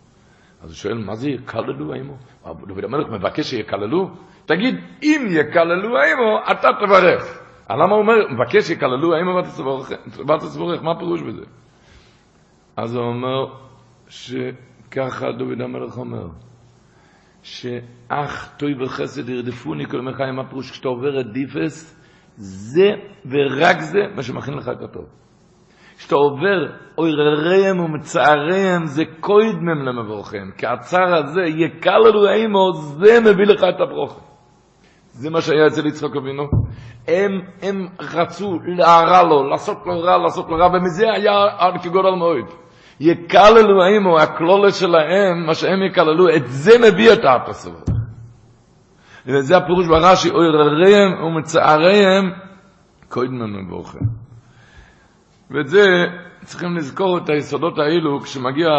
אז 0.61 0.69
הוא 0.69 0.75
שואל, 0.75 0.97
מה 0.97 1.15
זה 1.15 1.29
יקללו 1.29 1.93
אימו? 1.93 2.13
דוד 2.43 2.83
המלך 2.83 3.09
מבקש 3.09 3.49
שיקללו? 3.49 4.09
תגיד, 4.45 4.75
אם 5.03 5.27
יקללו 5.29 5.97
אימו, 6.03 6.39
אתה 6.51 6.67
תברך. 6.85 7.43
למה 7.69 7.95
הוא 7.95 8.01
אומר, 8.01 8.13
מבקש 8.31 8.67
שיקללו 8.67 9.15
אימו 9.15 9.35
ואתה 9.35 9.49
תברך? 10.53 10.83
מה 10.83 10.91
הפירוש 10.91 11.21
בזה? 11.21 11.45
אז 12.77 12.95
הוא 12.95 13.05
אומר, 13.05 13.45
שככה 14.07 15.31
דוד 15.31 15.61
המלך 15.61 15.97
אומר, 15.97 16.27
שאך 17.43 18.55
טוי 18.57 18.83
וחסד 18.83 19.29
ירדפוני 19.29 19.85
כל 19.85 19.97
ימי 19.97 20.13
חיים, 20.13 20.35
מה 20.35 20.49
פירוש? 20.49 20.71
כשאתה 20.71 20.87
עובר 20.87 21.19
את 21.19 21.25
דיפס, 21.33 21.92
זה 22.37 22.89
ורק 23.25 23.79
זה 23.79 23.99
מה 24.15 24.23
שמכין 24.23 24.53
לך 24.53 24.69
את 24.69 24.81
הטוב. 24.81 25.05
כשאתה 25.97 26.15
עובר 26.15 26.67
אוירריהם 26.97 27.79
ומצעריהם, 27.79 28.85
זה 28.85 29.03
קוידמם 29.19 29.85
למבורכם. 29.85 30.49
כי 30.57 30.67
הצער 30.67 31.15
הזה, 31.15 31.41
יקללו 31.41 32.29
אימו, 32.29 32.73
זה 32.73 33.19
מביא 33.19 33.45
לך 33.45 33.63
את 33.63 33.81
הברוך. 33.81 34.19
זה 35.11 35.29
מה 35.29 35.41
שהיה 35.41 35.67
אצל 35.67 35.85
יצחק 35.87 36.15
אבינו. 36.15 36.43
הם, 37.07 37.31
הם 37.61 37.87
רצו 38.13 38.59
להרע 38.65 39.23
לו, 39.23 39.49
לעשות 39.49 39.77
לו 39.85 39.99
רע, 39.99 40.17
לעשות 40.17 40.49
לו 40.49 40.57
רע, 40.57 40.67
ומזה 40.67 41.05
היה 41.13 41.33
עד 41.57 41.81
כגודל 41.83 42.09
מועד. 42.09 42.45
יקללו 42.99 43.85
אימו, 43.85 44.19
הכלולת 44.19 44.73
שלהם, 44.73 45.45
מה 45.45 45.53
שהם 45.53 45.83
יקללו, 45.83 46.35
את 46.35 46.47
זה 46.47 46.71
מביא 46.79 47.13
את 47.13 47.19
האפסות. 47.23 47.92
וזה 49.25 49.57
הפירוש 49.57 49.87
ברש"י, 49.87 50.29
אוירריהם 50.29 51.23
ומצעריהם, 51.23 52.31
קוידמם 53.09 53.65
מבורכם. 53.65 54.05
ואת 55.51 55.67
זה 55.67 56.05
צריכים 56.43 56.75
לזכור 56.77 57.17
את 57.17 57.29
היסודות 57.29 57.79
האלו 57.79 58.21
כשמגיע 58.21 58.69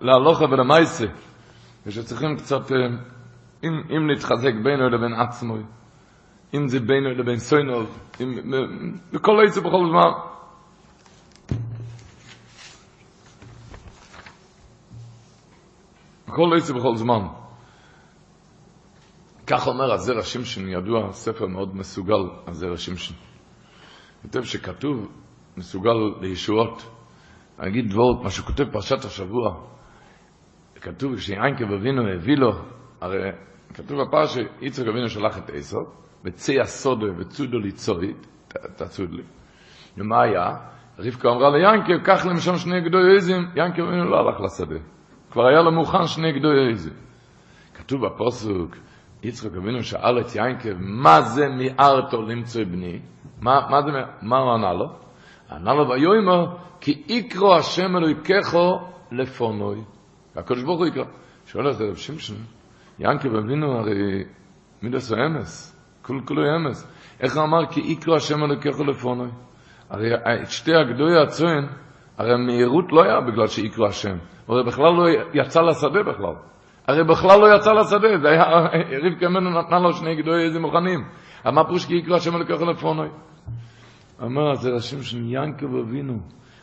להלוכה 0.00 0.44
ולמייסה, 0.44 1.06
ושצריכים 1.86 2.36
קצת 2.36 2.72
אם, 3.64 3.70
אם 3.90 4.10
נתחזק 4.10 4.54
בינו 4.64 4.88
לבין 4.88 5.12
עצמו, 5.12 5.56
אם 6.54 6.68
זה 6.68 6.80
בינו 6.80 7.10
לבין 7.10 7.38
סוינוב, 7.38 7.98
אם, 8.20 8.34
בכל 9.12 9.44
עצה 9.46 9.60
בכל 9.60 9.86
זמן. 9.88 10.10
בכל 16.28 16.56
עצה 16.56 16.72
בכל 16.72 16.96
זמן. 16.96 17.41
כך 19.46 19.66
אומר 19.66 19.92
הזר 19.92 20.18
השמשון, 20.18 20.68
ידוע 20.68 21.12
ספר 21.12 21.46
מאוד 21.46 21.76
מסוגל, 21.76 22.22
הזר 22.46 22.72
השמשון. 22.72 23.16
כותב 24.22 24.42
שכתוב 24.42 25.08
מסוגל 25.56 25.94
לישועות. 26.20 26.90
אגיד 27.56 27.90
דבורת, 27.90 28.22
מה 28.22 28.30
שכותב 28.30 28.64
פרשת 28.72 29.04
השבוע, 29.04 29.60
כתוב 30.80 31.18
שיינקב 31.18 31.72
אבינו 31.72 32.08
הביא 32.08 32.36
לו, 32.36 32.52
הרי 33.00 33.18
כתוב 33.74 34.02
בפרשה, 34.02 34.40
יצחק 34.60 34.86
אבינו 34.86 35.08
שלח 35.08 35.38
את 35.38 35.50
עשו, 35.52 35.78
וצא 36.24 36.52
הסודו 36.60 37.06
וצודו 37.18 37.58
ליצורית, 37.58 38.26
תצוד 38.76 39.10
לי. 39.10 39.22
ומה 39.98 40.22
היה? 40.22 40.56
רבקה 40.98 41.28
אמרה 41.28 41.50
ליינקב, 41.50 42.04
קח 42.04 42.26
להם 42.26 42.36
שם 42.36 42.56
שני 42.56 42.80
גדוי 42.80 43.16
עזים, 43.16 43.42
ינקב 43.56 43.82
אבינו 43.82 44.04
לא 44.04 44.16
הלך 44.16 44.40
לשדה. 44.40 44.80
כבר 45.30 45.46
היה 45.46 45.62
לו 45.62 45.72
מוכן 45.72 46.06
שני 46.06 46.32
גדוי 46.32 46.72
עזים. 46.72 46.94
כתוב 47.74 48.06
בפוסוק, 48.06 48.76
יצחק 49.22 49.56
אבינו 49.56 49.82
שאל 49.82 50.20
את 50.20 50.26
ינקב, 50.34 50.74
מה 50.78 51.22
זה 51.22 51.48
מיארתו 51.48 52.22
למצוא 52.22 52.64
בני? 52.64 53.00
מה, 53.40 53.60
מה, 53.70 53.82
זה, 53.82 53.88
מה 54.22 54.38
הוא 54.38 54.52
ענה 54.52 54.72
לו? 54.72 54.86
ענה 55.50 55.74
לו 55.74 55.88
ויאמר, 55.88 56.56
כי 56.80 57.02
יקרו 57.08 57.54
השם 57.54 57.96
אלוהיכךו 57.96 58.80
לפונוי. 59.12 59.80
הקדוש 60.36 60.62
ברוך 60.62 60.78
הוא 60.78 60.86
יקרא. 60.86 61.04
שואל 61.46 61.70
את 61.70 61.80
רב 61.80 61.94
שמשון, 61.94 62.36
ינקב 62.98 63.34
אבינו 63.34 63.78
הרי 63.78 64.24
מידס 64.82 65.12
האמס, 65.12 65.80
כול 66.02 66.20
כולו 66.26 66.42
אמס. 66.56 66.92
איך 67.20 67.36
הוא 67.36 67.44
אמר 67.44 67.66
כי 67.66 67.80
יקרו 67.80 68.14
השם 68.14 68.44
אלוהיכךו 68.44 68.84
לפונוי? 68.84 69.30
הרי 69.90 70.10
שתי 70.46 70.74
הגדוי 70.74 71.22
הצוין, 71.22 71.66
הרי 72.18 72.32
המהירות 72.34 72.92
לא 72.92 73.02
היה 73.02 73.20
בגלל 73.20 73.46
שיקרו 73.46 73.86
השם. 73.86 74.16
הוא 74.46 74.56
הרי 74.56 74.66
בכלל 74.66 74.92
לא 74.92 75.08
יצא 75.34 75.60
לשדה 75.60 76.02
בכלל. 76.02 76.34
הרי 76.92 77.04
בכלל 77.04 77.40
לא 77.40 77.56
יצא 77.56 77.72
לשדה, 77.72 78.18
זה 78.22 78.28
היה, 78.28 78.44
רבקה 79.02 79.28
ממנו 79.28 79.50
נתנה 79.50 79.78
לו 79.78 79.92
שני 79.92 80.16
גדוי 80.16 80.44
איזה 80.44 80.60
מוכנים. 80.60 81.04
מה 81.44 81.64
פירוש 81.64 81.86
כי 81.86 81.94
יקרו 81.94 82.14
השם 82.14 82.34
אלוהיכךו 82.34 82.64
לפונוי? 82.64 83.08
אמר, 84.22 84.54
זה 84.54 84.74
השם 84.74 85.02
של 85.02 85.18
ינקב 85.26 85.76
אבינו. 85.76 86.18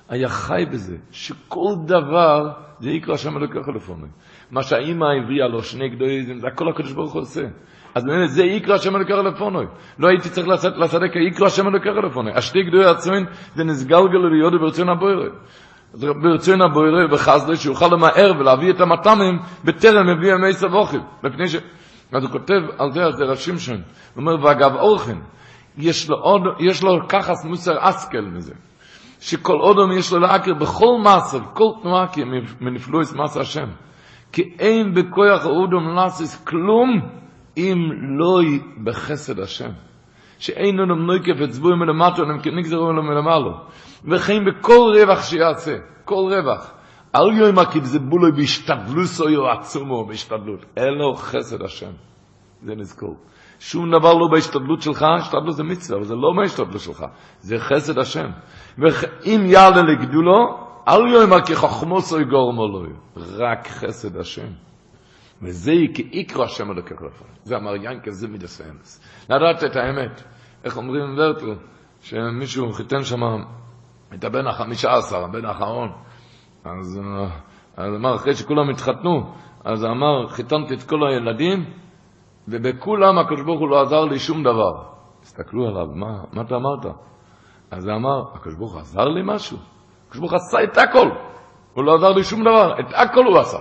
היה 0.10 0.30
חי 0.30 0.66
בזה, 0.72 0.98
שכל 1.12 1.74
דבר 1.86 2.52
זה 2.80 2.90
יקרא 2.90 3.14
השם 3.14 3.38
אלוקיך 3.38 3.68
לפעמים. 3.76 4.12
מה 4.52 4.64
שהאימא 4.64 5.06
הביאה 5.06 5.48
לו, 5.48 5.64
שני 5.64 5.90
גדולים, 5.90 6.40
זה 6.40 6.48
הכל 6.48 6.70
הקדוש 6.70 6.94
ברוך 6.94 7.14
הוא 7.14 7.22
עושה. 7.22 7.42
אז 7.96 8.06
באמת 8.06 8.30
זה 8.30 8.44
יקרא 8.44 8.76
השם 8.76 8.96
אלוקיך 8.96 9.16
לפעמים. 9.18 9.68
לא 10.00 10.08
הייתי 10.08 10.30
צריך 10.30 10.48
לעשות 10.48 10.74
לשדה 10.78 11.10
כי 11.14 11.20
יקרא 11.20 11.46
השם 11.46 11.68
אלוקיך 11.68 11.94
לפעמים. 12.06 12.34
השתי 12.36 12.64
גדולי 12.64 12.86
עצמין 12.86 13.26
זה 13.56 13.64
נסגלגל 13.64 14.18
ליודו 14.32 14.60
ברצון 14.60 14.90
הבוירה. 14.90 15.30
ברצון 15.94 16.62
הבוירה 16.62 17.06
וחסדה 17.12 17.56
שיוכל 17.56 17.88
למהר 17.88 18.32
ולהביא 18.40 18.70
את 18.70 18.82
המתמים 18.82 19.40
בטרם 19.64 20.08
מביא 20.08 20.34
ימי 20.34 20.54
סבוכים. 20.54 21.02
מפני 21.24 21.48
ש... 21.48 21.56
אז 22.12 22.24
הוא 22.24 22.32
כותב 22.32 22.62
על 22.78 22.92
זה, 22.92 23.06
על 23.06 23.18
זה 23.18 23.24
ראשים 23.24 23.60
שם. 23.60 23.74
הוא 23.74 23.82
אומר, 24.18 24.46
ואגב 24.46 24.76
אורחן, 24.76 25.20
יש 25.78 26.10
לו, 26.10 26.18
עוד, 26.18 26.42
יש 26.60 26.84
לו 26.84 27.08
כחס 27.10 27.46
מוסר 27.46 27.74
אסקל 27.80 28.22
מזה. 28.22 28.54
שכל 29.20 29.60
אודם 29.60 29.92
יש 29.92 30.14
לו 30.14 30.20
להכיר 30.20 30.54
בכל 30.54 30.98
מסר, 31.04 31.40
כל 31.54 31.72
תנועה 31.82 32.08
כי 32.08 32.24
מנפלו 32.62 33.02
את 33.02 33.08
מסר 33.16 33.42
השם. 33.42 33.68
כי 34.32 34.42
אין 34.60 34.94
בכוח 34.94 35.46
האודם 35.46 35.96
לעשות 35.96 36.48
כלום 36.48 37.02
אם 37.58 37.78
לא 38.20 38.40
בחסד 38.84 39.40
השם. 39.40 39.70
שאין 40.40 40.78
לנו 40.78 40.96
נויקף 40.96 41.42
את 41.44 41.54
זבוי 41.54 41.76
מלמטו, 41.76 42.24
אלא 42.24 42.42
כנגזרו 42.44 42.94
לו 42.94 43.04
מלמעלו. 43.04 43.52
וכן 44.06 44.46
בכל 44.46 44.96
רווח 45.02 45.24
שיעשה, 45.24 45.78
כל 46.06 46.34
רווח. 46.36 46.72
אל 47.16 47.32
יאמר 47.38 47.66
כי 47.66 47.80
זה 47.82 48.00
בולוי 48.00 48.32
בהשתדלוסו 48.32 49.30
יו 49.30 49.50
עצומו 49.50 50.06
בהשתדלות. 50.06 50.66
אלו 50.78 51.16
חסד 51.16 51.62
השם. 51.62 51.92
זה 52.64 52.76
נזכור. 52.76 53.16
שום 53.60 53.92
דבר 53.92 54.14
לא 54.14 54.28
בהשתדלות 54.32 54.82
שלך, 54.82 55.06
השתדלות 55.20 55.56
זה 55.56 55.64
מצווה, 55.64 55.98
אבל 55.98 56.06
זה 56.06 56.16
לא 56.16 56.34
מההשתדלות 56.34 56.80
שלך, 56.80 57.06
זה 57.40 57.60
חסד 57.60 58.00
השם. 58.00 58.30
ואם 58.78 59.42
יעלה 59.46 59.82
לגדולו, 59.82 60.58
אל 60.88 61.08
יאמר 61.08 61.46
כי 61.46 61.56
חכמו 61.56 62.02
סוי 62.02 62.24
גורמו 62.24 62.68
לו, 62.68 62.84
רק 63.16 63.68
חסד 63.68 64.18
השם. 64.18 64.48
וזה 65.42 65.72
כי 65.94 66.10
יקרו 66.12 66.44
השם 66.44 66.72
אלוקך 66.72 66.92
לפעמים. 66.92 67.34
זה 67.44 67.56
אמר 67.56 67.76
ינקל, 67.76 68.12
זה 68.12 68.28
מידס 68.28 68.62
האמס. 68.62 69.02
לדעת 69.30 69.64
את 69.64 69.76
האמת. 69.76 70.24
איך 70.64 70.78
אומרים 70.78 71.16
ורטל, 71.18 71.56
שמישהו 72.02 72.74
חיתן 72.74 73.04
שם 73.04 73.22
את 74.14 74.24
הבן 74.24 74.48
החמישה 74.48 74.94
עשר, 74.94 75.24
הבן 75.24 75.46
האחרון. 75.46 75.92
אז, 76.66 77.02
אז 77.78 77.94
אמר, 77.96 78.16
אחרי 78.16 78.36
שכולם 78.36 78.70
התחתנו, 78.70 79.34
אז 79.64 79.86
אמר, 79.86 80.28
חיתנתי 80.28 80.74
את 80.74 80.84
כל 80.84 81.08
הילדים, 81.08 81.66
ובכולם 82.48 83.18
הקדוש 83.18 83.42
ברוך 83.42 83.60
הוא 83.60 83.70
לא 83.70 83.82
עזר 83.82 84.06
לי 84.06 84.20
שום 84.20 84.44
דבר. 84.44 84.84
הסתכלו 85.24 85.68
עליו, 85.68 85.88
מה, 85.96 86.24
מה 86.34 86.42
אתה 86.42 86.56
אמרת? 86.56 86.96
אז 87.72 87.88
הוא 87.88 87.96
אמר, 87.96 88.24
הקדוש 88.34 88.56
ברוך 88.56 88.74
הוא 88.74 88.82
עזר 88.82 89.06
לי 89.06 89.22
משהו? 89.26 89.58
הקדוש 90.08 90.20
ברוך 90.20 90.32
הוא 90.32 90.38
עשה 90.38 90.64
את 90.64 90.78
הכל. 90.78 91.10
הוא 91.74 91.84
לא 91.84 91.96
עזר 91.96 92.10
לי 92.10 92.24
שום 92.24 92.42
דבר, 92.42 92.80
את 92.80 92.86
הכל 92.94 93.26
הוא 93.26 93.38
עשה. 93.38 93.58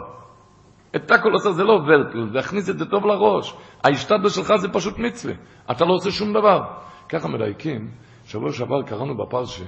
את 0.97 1.11
הכל 1.11 1.29
הוא 1.29 1.37
עשה, 1.37 1.53
זה 1.53 1.65
לא 1.65 1.73
ורטל, 1.73 2.29
זה 2.33 2.39
הכניס 2.39 2.71
את 2.71 2.79
זה 2.79 2.87
טוב 2.87 3.07
לראש. 3.07 3.55
ההשתדלות 3.85 4.33
שלך 4.33 4.57
זה 4.57 4.69
פשוט 4.73 4.99
מצווה. 4.99 5.35
אתה 5.71 5.85
לא 5.85 5.95
עושה 5.95 6.11
שום 6.11 6.33
דבר. 6.33 6.61
ככה 7.09 7.29
מדייקים, 7.29 7.91
שבוע 8.25 8.53
שעבר 8.53 8.83
קראנו 8.83 9.17
בפרשי, 9.17 9.65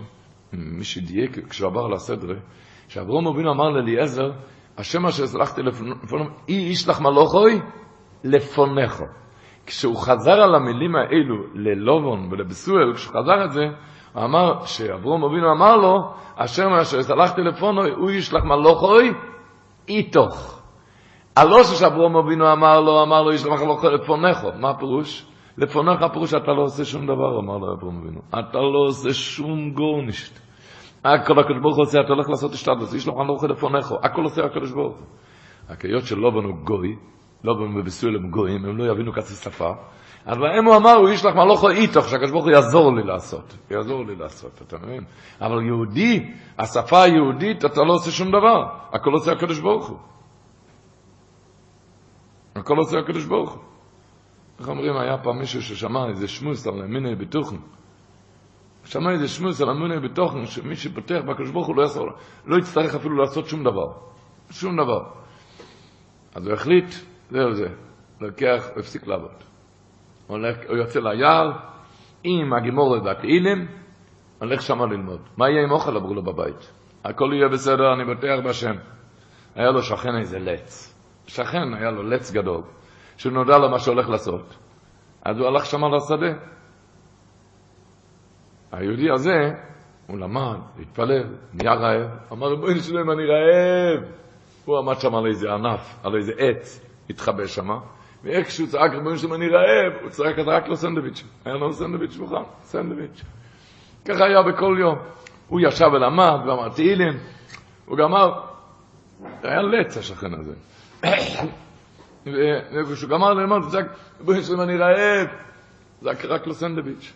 מי 0.52 0.85
שדייק 0.85 1.49
כשהוא 1.49 1.71
עבר 1.71 1.88
לסדרה, 1.88 2.35
שאברום 2.88 3.26
אבינו 3.26 3.52
אמר 3.52 3.69
לאליעזר, 3.69 4.30
השם 4.78 5.07
אשר 5.07 5.26
סלחתי 5.26 5.62
לפניו, 5.62 6.26
אי 6.49 6.54
ישלח 6.54 7.00
מלוכוי 7.00 7.61
לפונך. 8.25 9.02
כשהוא 9.66 9.97
חזר 9.97 10.33
על 10.33 10.54
המילים 10.54 10.97
האלו 10.97 11.37
ללובון 11.54 12.28
ולבסואל, 12.30 12.95
כשהוא 12.95 13.12
חזר 13.12 13.45
את 13.45 13.52
זה, 13.52 13.64
הוא 14.12 14.25
אמר, 14.25 14.64
שאברום 14.64 15.25
אבינו 15.25 15.52
אמר 15.52 15.76
לו, 15.76 16.12
אשר 16.37 16.83
אשר 16.83 17.02
סלחתי 17.02 17.42
לפונוי, 17.42 17.90
הוא 17.90 18.11
ישלח 18.11 18.45
מלוכוי 18.45 19.12
איתוך. 19.88 20.62
הלא 21.37 21.64
שאברום 21.64 22.16
אבינו 22.16 22.52
אמר 22.52 22.80
לו, 22.80 23.02
אמר 23.02 23.23
לו, 23.23 23.33
ישלח 23.33 23.62
מלוכוי 23.62 23.95
לפונך. 23.95 24.47
מה 24.61 24.71
הפירוש? 24.71 25.26
לפונך 25.59 26.02
הפירוש, 26.02 26.35
אתה 26.35 26.52
לא 26.52 26.62
עושה 26.62 26.85
שום 26.85 27.07
דבר, 27.07 27.38
אמר 27.38 27.59
לו 27.59 27.75
אברום 27.75 28.02
אבינו. 28.02 28.21
אתה 28.28 28.59
לא 28.59 28.88
עושה 28.88 29.12
שום 29.14 29.71
גורנישט. 29.71 30.38
הכל 31.04 31.38
הקדוש 31.38 31.59
ברוך 31.62 31.76
הוא 31.76 31.83
עושה, 31.83 32.00
אתה 32.00 32.12
הולך 32.12 32.28
לעשות 32.28 32.52
השתדלות, 32.52 32.92
ישלח 32.92 33.14
מלוכוי 33.14 33.49
לפונך. 33.49 33.95
הכל 34.02 34.23
עושה 34.23 34.45
הקדוש 34.45 34.73
ברוך 34.73 34.97
הוא. 34.97 35.07
היות 35.83 36.04
שלא 36.04 36.30
בנו 36.30 36.64
גוי, 36.64 36.97
לא 37.45 37.54
בבסוי 37.76 38.12
להם 38.12 38.30
גויים, 38.30 38.64
הם 38.64 38.76
לא 38.76 38.92
יבינו 38.92 39.12
כסי 39.12 39.35
שפה. 39.35 39.73
אבל 40.26 40.59
הם 40.59 40.64
הוא 40.64 40.76
אמר, 40.76 40.95
הוא 40.95 41.09
ישלח 41.09 41.35
מלוכו 41.35 41.69
איתוך, 41.69 42.09
שהקדוש 42.09 42.30
ברוך 42.30 42.45
הוא 42.45 42.52
יעזור 42.52 42.97
לי 42.97 43.02
לעשות. 43.02 43.57
יעזור 43.71 44.04
לי 44.07 44.16
לעשות, 44.16 44.62
אתה 44.66 44.76
מבין? 44.78 45.04
אבל 45.40 45.62
יהודי, 45.62 46.33
השפה 46.59 47.02
היהודית, 47.02 47.64
אתה 47.64 47.80
לא 47.83 47.92
עושה 47.92 48.11
שום 48.11 48.28
דבר. 48.28 48.66
הכל 48.92 49.11
עושה 49.12 49.33
הקדוש 49.33 49.61
ברוך 49.61 49.88
הוא. 49.88 49.99
הכל 52.57 52.76
עושה 52.76 52.99
הקדוש 52.99 53.25
ברוך 53.25 53.52
הוא. 53.52 53.70
איך 54.61 54.69
אומרים, 54.69 54.97
היה 54.97 55.19
פעם 55.19 55.38
מישהו 55.38 55.62
ששמע 55.62 56.09
איזה 56.09 56.29
שמוס 56.29 56.67
על 56.67 56.87
מיני 56.87 57.14
ביטוחן. 57.14 57.57
שמע 58.85 59.11
איזה 59.11 59.29
שמוס 59.29 59.61
על 59.61 59.73
מיני 59.73 60.00
ביטוחן, 60.00 60.47
שמי 60.47 60.76
שפותח 60.76 61.19
בקדוש 61.29 61.50
ברוך 61.50 61.67
הוא 61.67 61.76
לא, 61.76 61.83
יעזור, 61.83 62.09
לא 62.47 62.57
יצטרך 62.59 62.95
אפילו 62.95 63.17
לעשות 63.17 63.47
שום 63.47 63.64
דבר. 63.64 63.93
שום 64.50 64.76
דבר. 64.76 65.05
אז 66.35 66.47
הוא 66.47 66.55
החליט, 66.55 66.95
זהו 67.31 67.55
זה, 67.55 67.67
לוקח, 68.21 68.69
הוא 68.73 68.81
הפסיק 68.81 69.07
לעבוד. 69.07 69.31
הוא, 70.26 70.37
הולך, 70.37 70.57
הוא 70.69 70.76
יוצא 70.76 71.00
ליער 71.00 71.50
עם 72.25 72.52
הגימורת 72.52 73.02
והתהילים, 73.05 73.67
הולך 74.38 74.62
שמה 74.62 74.87
ללמוד. 74.87 75.21
מה 75.37 75.50
יהיה 75.50 75.62
עם 75.62 75.71
אוכל? 75.71 75.97
אמרו 75.97 76.14
לו 76.14 76.23
בבית. 76.23 76.73
הכל 77.05 77.31
יהיה 77.33 77.49
בסדר, 77.49 77.95
אני 77.95 78.14
בטח 78.14 78.49
בשם. 78.49 78.75
היה 79.55 79.71
לו 79.71 79.83
שכן 79.83 80.17
איזה 80.19 80.38
לץ. 80.38 80.95
שכן, 81.26 81.75
היה 81.75 81.90
לו 81.90 82.02
לץ 82.02 82.31
גדול, 82.33 82.62
שנודע 83.21 83.59
לו 83.59 83.71
מה 83.71 83.79
שהולך 83.79 84.09
לעשות. 84.09 84.57
אז 85.25 85.39
הוא 85.39 85.47
הלך 85.47 85.67
שמה 85.67 85.87
לשדה. 85.97 86.39
היהודי 88.73 89.11
הזה, 89.11 89.50
הוא 90.07 90.19
למד, 90.19 90.59
התפלל, 90.81 91.25
נהיה 91.55 91.75
רעב, 91.75 92.11
אמר, 92.33 92.57
בואי 92.57 92.75
נשלם, 92.75 93.11
אני 93.11 93.23
רעב. 93.27 94.05
הוא 94.65 94.79
עמד 94.79 95.00
שם 95.00 95.15
על 95.15 95.27
איזה 95.27 95.53
ענף, 95.53 96.00
על 96.03 96.17
איזה 96.17 96.33
עץ, 96.39 96.87
התחבא 97.11 97.47
שם, 97.47 97.69
ואיך 98.25 98.47
כשהוא 98.47 98.69
צעק, 98.69 98.93
רבונו 98.95 99.19
שלום, 99.19 99.35
אני 99.35 99.49
רעב, 99.49 100.03
הוא 100.03 100.11
צעק, 100.11 100.39
רק 100.39 100.69
לו 100.69 100.77
סנדוויץ'. 100.77 101.25
היה 101.45 101.55
לו 101.55 101.73
סנדוויץ' 101.73 102.17
מוכן, 102.17 102.43
סנדוויץ'. 102.62 103.23
ככה 104.05 104.25
היה 104.25 104.43
בכל 104.43 104.77
יום. 104.81 104.99
הוא 105.49 105.61
ישב 105.61 105.87
ולמד, 105.93 106.39
ואמר 106.47 106.69
תהילים, 106.69 107.19
הוא 107.87 107.99
גמר, 107.99 108.33
היה 109.43 109.62
לץ 109.62 109.97
השכן 109.97 110.35
הזה. 110.35 110.55
וכשהוא 112.27 113.11
גמר 113.11 113.33
ללמוד, 113.35 113.62
הוא 113.62 113.71
צעק, 113.71 113.87
ריבונו 114.19 114.43
שלום, 114.43 114.61
אני 114.61 114.77
רעב. 114.77 115.29
זה 116.03 116.11
רק 116.29 116.47
לו 116.47 116.55
סנדוויץ'. 116.55 117.12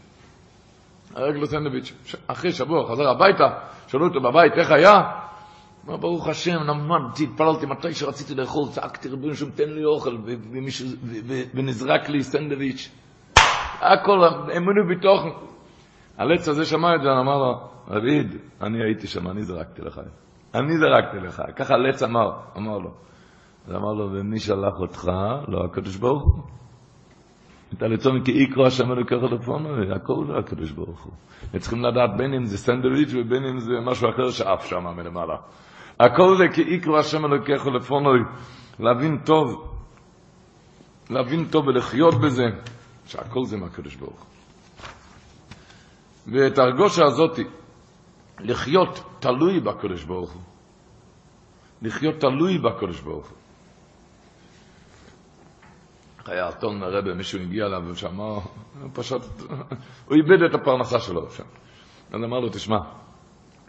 רק 1.16 1.34
לו 1.34 1.46
סנדוויץ'. 1.46 1.92
אחרי 2.26 2.52
שבוע 2.52 2.90
חזר 2.90 3.08
הביתה, 3.08 3.44
שאלו 3.86 4.06
אותו 4.06 4.20
בבית, 4.20 4.52
איך 4.52 4.70
היה? 4.70 5.00
אמר, 5.86 5.96
ברוך 5.96 6.28
השם, 6.28 6.56
למדתי, 6.62 7.24
התפללתי, 7.24 7.66
מתי 7.66 7.94
שרציתי 7.94 8.34
לאכול, 8.34 8.68
צעקתי, 8.68 9.08
ריבונו 9.08 9.34
שלום, 9.34 9.50
תן 9.50 9.70
לי 9.70 9.84
אוכל, 9.84 10.16
ונזרק 11.54 12.08
לי 12.08 12.22
סנדוויץ'. 12.22 12.90
הכל, 13.80 14.18
אמונו 14.56 14.88
בתוכן. 14.90 15.28
הלץ 16.18 16.48
הזה 16.48 16.64
שמע 16.64 16.94
את 16.94 17.02
זה, 17.02 17.08
אמר 17.08 17.38
לו, 17.38 17.68
רביד, 17.88 18.36
אני 18.62 18.84
הייתי 18.84 19.06
שם, 19.06 19.28
אני 19.28 19.42
זרקתי 19.42 19.82
לך. 19.82 20.00
אני 20.54 20.78
זרקתי 20.78 21.26
לך. 21.26 21.42
ככה 21.56 21.74
הלץ 21.74 22.02
אמר, 22.02 22.30
אמר 22.56 22.78
לו. 22.78 22.90
אז 23.66 23.74
אמר 23.74 23.92
לו, 23.92 24.08
ומי 24.12 24.40
שלח 24.40 24.80
אותך? 24.80 25.10
לא 25.48 25.64
הקדוש 25.64 25.96
ברוך 25.96 26.22
הוא. 26.22 26.42
את 27.74 27.82
הלצון 27.82 28.24
כי 28.24 28.32
יקרא 28.32 28.66
השם 28.66 28.92
אלוקיך 28.92 29.22
לפונו, 29.32 29.68
הכל 29.94 30.24
זה 30.26 30.38
הקדוש 30.38 30.70
ברוך 30.70 31.02
הוא. 31.02 31.12
צריכים 31.58 31.84
לדעת 31.84 32.10
בין 32.16 32.34
אם 32.34 32.44
זה 32.44 32.58
סנדוויץ' 32.58 33.10
ובין 33.14 33.44
אם 33.44 33.58
זה 33.58 33.72
משהו 33.84 34.10
אחר 34.10 34.30
שעף 34.30 34.66
שם 34.66 34.84
מלמעלה. 34.96 35.36
הכל 36.00 36.36
זה 36.36 36.44
כי 36.54 36.60
יקרא 36.60 36.98
השם 36.98 37.24
אלוקיך 37.24 37.66
לפונו, 37.66 38.10
להבין 38.80 39.18
טוב, 39.24 39.74
להבין 41.10 41.44
טוב 41.44 41.66
ולחיות 41.66 42.14
בזה, 42.14 42.44
שהכל 43.06 43.44
זה 43.44 43.56
מהקדוש 43.56 43.96
ברוך 43.96 44.20
הוא. 44.20 44.28
ואת 46.32 46.58
הרגושה 46.58 47.04
הזאת, 47.04 47.38
לחיות 48.40 49.04
תלוי 49.18 49.60
בקדוש 49.60 50.04
ברוך 50.04 50.32
הוא. 50.32 50.42
לחיות 51.82 52.14
תלוי 52.20 52.58
בקדוש 52.58 53.00
ברוך 53.00 53.28
הוא. 53.28 53.43
היה 56.28 56.48
אתון 56.48 56.78
מרבה, 56.80 57.14
מישהו 57.14 57.40
הגיע 57.40 57.66
אליו 57.66 57.82
ושמע, 57.90 58.38
פשוט, 58.92 59.22
הוא 60.06 60.16
איבד 60.16 60.42
את 60.42 60.54
הפרנסה 60.54 60.98
שלו 60.98 61.30
שם. 61.30 61.44
אז 62.12 62.24
אמר 62.24 62.40
לו, 62.40 62.48
תשמע, 62.48 62.76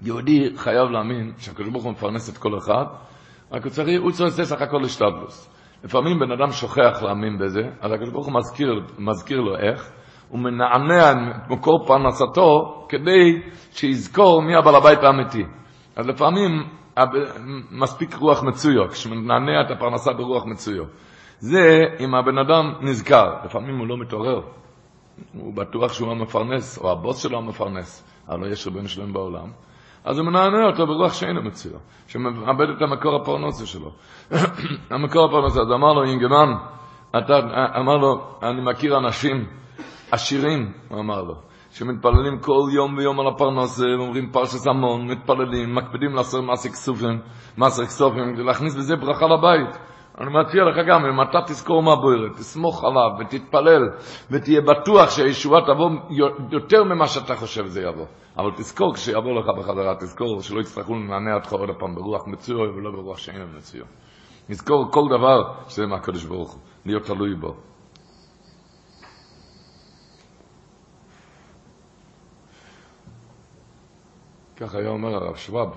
יהודי 0.01 0.57
חייב 0.57 0.89
להאמין 0.89 1.33
שהקדוש 1.37 1.69
ברוך 1.69 1.83
הוא 1.83 1.91
מפרנס 1.91 2.29
את 2.29 2.37
כל 2.37 2.57
אחד, 2.57 2.85
רק 3.51 3.63
הוא 3.63 3.71
צריך, 3.71 4.01
הוא 4.01 4.11
צריך 4.11 4.33
סך 4.33 4.61
הכל 4.61 4.77
להשתבלוס. 4.81 5.51
לפעמים 5.83 6.19
בן 6.19 6.31
אדם 6.31 6.51
שוכח 6.51 7.01
להאמין 7.01 7.37
בזה, 7.37 7.61
אז 7.81 7.91
הקדוש 7.91 8.09
ברוך 8.09 8.25
הוא 8.25 8.33
מזכיר, 8.33 8.81
מזכיר 8.99 9.41
לו 9.41 9.57
איך, 9.57 9.91
הוא 10.29 10.39
מנענע 10.39 11.11
את 11.11 11.17
מקור 11.49 11.85
פרנסתו 11.87 12.85
כדי 12.89 13.41
שיזכור 13.71 14.41
מי 14.41 14.55
הבעל 14.55 14.75
הבית 14.75 15.03
האמיתי. 15.03 15.43
אז 15.95 16.07
לפעמים 16.07 16.51
מספיק 17.71 18.15
רוח 18.15 18.43
מצויו, 18.43 18.89
כשמנענע 18.89 19.61
את 19.65 19.71
הפרנסה 19.71 20.13
ברוח 20.13 20.45
מצויו. 20.45 20.83
זה 21.39 21.83
אם 21.99 22.15
הבן 22.15 22.37
אדם 22.37 22.73
נזכר, 22.81 23.35
לפעמים 23.45 23.77
הוא 23.77 23.87
לא 23.87 23.97
מתעורר, 23.97 24.41
הוא 25.33 25.53
בטוח 25.53 25.93
שהוא 25.93 26.11
המפרנס, 26.11 26.77
או 26.77 26.91
הבוס 26.91 27.23
שלו 27.23 27.37
המפרנס, 27.37 28.03
לא 28.29 28.47
יש 28.47 28.67
ריבונו 28.67 28.87
שלם 28.87 29.13
בעולם, 29.13 29.47
אז 30.05 30.17
הוא 30.17 30.25
מנענע 30.25 30.65
אותו 30.65 30.87
ברוח 30.87 31.13
שאינו 31.13 31.41
מצויר, 31.41 31.77
שמאבד 32.07 32.69
את 32.69 32.81
המקור 32.81 33.15
הפרנסה 33.15 33.65
שלו. 33.65 33.91
המקור 34.91 35.25
הפרנסה, 35.25 35.61
אז 35.61 35.71
אמר 35.71 35.93
לו 35.93 36.03
אינגמן, 36.03 36.53
אתה, 37.09 37.33
אמר 37.79 37.97
לו, 37.97 38.21
אני 38.43 38.61
מכיר 38.61 38.97
אנשים 38.97 39.45
עשירים, 40.11 40.71
הוא 40.89 40.99
אמר 40.99 41.21
לו, 41.23 41.35
שמתפללים 41.71 42.39
כל 42.39 42.59
יום 42.73 42.97
ויום 42.97 43.19
על 43.19 43.27
הפרנסה, 43.27 43.85
אומרים 43.99 44.31
פרשת 44.31 44.67
המון, 44.67 45.07
מתפללים, 45.07 45.75
מקפידים 45.75 46.15
לעשות 46.15 46.43
מעשה 46.43 46.69
כסופים, 46.69 47.19
מעשה 47.57 47.85
כסופים, 47.85 48.35
להכניס 48.35 48.75
בזה 48.75 48.95
ברכה 48.95 49.25
לבית. 49.25 49.77
אני 50.21 50.29
מציע 50.29 50.63
לך 50.63 50.87
גם, 50.87 51.05
אם 51.05 51.21
אתה 51.21 51.41
תזכור 51.47 51.83
מה 51.83 51.95
בוערת, 51.95 52.31
תסמוך 52.37 52.83
עליו 52.83 53.09
ותתפלל 53.19 53.89
ותהיה 54.31 54.61
בטוח 54.61 55.09
שהישועה 55.09 55.61
תבוא 55.61 55.89
יותר 56.51 56.83
ממה 56.83 57.07
שאתה 57.07 57.35
חושב 57.35 57.65
זה 57.65 57.81
יבוא. 57.81 58.05
אבל 58.37 58.51
תזכור 58.57 58.93
כשיבוא 58.93 59.39
לך 59.39 59.45
בחזרה, 59.57 59.95
תזכור 59.95 60.41
שלא 60.41 60.59
יצטרכו 60.59 60.95
לנענע 60.95 61.35
אותך 61.35 61.53
עוד 61.53 61.69
פעם 61.79 61.95
ברוח 61.95 62.27
מצויר 62.27 62.73
ולא 62.75 62.91
ברוח 62.91 63.17
שאין 63.17 63.41
מצויר. 63.57 63.85
נזכור 64.49 64.91
כל 64.91 65.01
דבר 65.09 65.53
שזה 65.67 65.85
מהקדוש 65.85 66.23
ברוך 66.23 66.53
הוא, 66.53 66.61
להיות 66.85 67.03
תלוי 67.03 67.35
בו. 67.35 67.55
כך 74.57 74.75
היה 74.75 74.89
אומר 74.89 75.15
הרב 75.15 75.35
שוואב, 75.35 75.69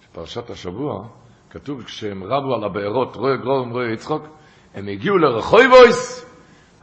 שפרשת 0.00 0.50
השבוע, 0.50 1.06
כתוב 1.50 1.82
כשהם 1.82 2.24
רבו 2.24 2.54
על 2.54 2.64
הבארות, 2.64 3.16
רואה 3.16 3.36
גרום, 3.36 3.70
רואה 3.70 3.92
יצחוק, 3.92 4.22
הם 4.74 4.88
הגיעו 4.88 5.18
לרחויבויס, 5.18 6.26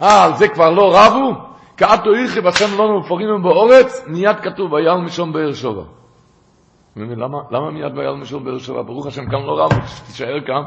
אה, 0.01 0.23
על 0.23 0.35
זה 0.35 0.47
כבר 0.47 0.69
לא 0.69 0.97
רבו? 0.97 1.53
כאתו 1.77 2.13
איכי 2.13 2.41
בשם 2.41 2.77
לא 2.77 2.99
מפורים 2.99 3.43
באורץ, 3.43 4.07
מיד 4.07 4.39
כתוב, 4.39 4.73
ויעל 4.73 5.01
משום 5.01 5.33
באר 5.33 5.53
שבע. 5.53 5.83
למה, 6.95 7.37
למה 7.51 7.71
מיד 7.71 7.97
ויעל 7.97 8.15
משום 8.15 8.43
באר 8.43 8.57
שבע? 8.57 8.81
ברוך 8.81 9.07
השם, 9.07 9.25
כאן 9.25 9.41
לא 9.45 9.63
רבו, 9.63 9.75
תישאר 10.07 10.41
כאן. 10.45 10.63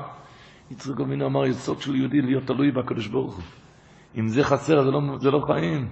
יצחק 0.71 1.01
אבינו 1.01 1.27
אמר, 1.27 1.47
יסוד 1.47 1.81
של 1.81 1.95
יהודי 1.95 2.21
להיות 2.21 2.47
תלוי 2.47 2.71
בקדוש 2.71 3.07
ברוך 3.07 3.35
הוא. 3.35 3.45
אם 4.19 4.29
זה 4.29 4.45
חסר, 4.45 4.83
זה 4.83 4.91
לא, 4.91 5.01
זה 5.19 5.31
לא 5.31 5.41
חיים. 5.47 5.89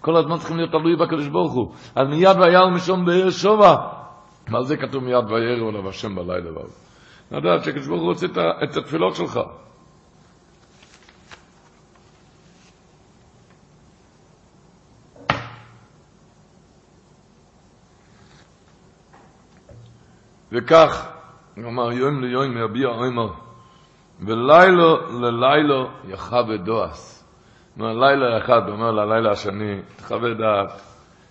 כל 0.00 0.16
הזמן 0.16 0.38
צריכים 0.38 0.56
להיות 0.56 0.70
תלוי 0.70 0.96
בקדוש 0.96 1.28
ברוך 1.28 1.52
הוא. 1.52 1.72
אז 1.94 2.08
מיד 2.08 2.36
ויעל 2.40 2.70
משום 2.70 3.04
באר 3.04 3.30
שבע. 3.30 3.76
מה 4.48 4.62
זה 4.62 4.76
כתוב 4.76 5.04
מיד 5.04 5.24
וירא 5.30 5.68
עליו 5.68 5.88
השם 5.88 6.14
בלילה? 6.14 6.50
לדעת 7.32 7.64
שקדוש 7.64 7.86
ברוך 7.86 8.00
הוא 8.00 8.08
רוצה 8.08 8.26
את 8.62 8.76
התפילות 8.76 9.16
שלך. 9.16 9.40
וכך, 20.52 21.08
אמר, 21.58 21.92
יום 21.92 22.24
ליום 22.24 22.56
יביע 22.56 22.88
עומר, 22.88 23.32
ולילו 24.20 25.20
ללילו 25.20 25.88
יחווה 26.08 26.56
דועס. 26.56 27.24
אומר, 27.78 27.92
לילה 27.92 28.38
אחד, 28.38 28.68
אומר 28.68 28.90
ללילה 28.90 29.30
השני, 29.30 29.80
תחווה 29.96 30.34
דעת, 30.34 30.80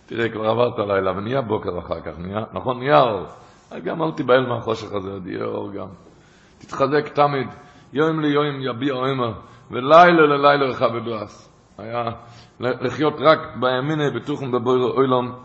תראה, 0.06 0.30
כבר 0.30 0.50
עברת 0.50 0.80
לילה, 0.80 1.12
ונהיה 1.18 1.42
בוקר 1.42 1.80
אחר 1.80 2.02
כך, 2.02 2.12
נהיה, 2.18 2.44
נכון, 2.54 2.80
נהיה 2.80 3.02
אור. 3.02 3.26
גם 3.80 4.02
אל 4.04 4.12
תיבהל 4.12 4.48
מהחושך 4.48 4.94
הזה, 4.94 5.12
עוד 5.12 5.28
יהיה 5.28 5.46
אור 5.46 5.72
גם. 5.72 5.88
תתחזק 6.58 7.08
תמיד, 7.14 7.48
יום 7.94 8.20
ליום 8.20 8.62
יביע 8.62 8.94
עומר, 8.94 9.34
ולילה 9.72 10.28
ללילה 10.28 10.68
לך 10.68 10.82
בדועס. 10.82 11.52
היה 11.78 12.04
לחיות 12.60 13.14
רק 13.20 13.40
בימיני 13.60 14.12
בטוחם 14.20 14.52
בבויר 14.52 14.84
אוילום, 14.84 15.36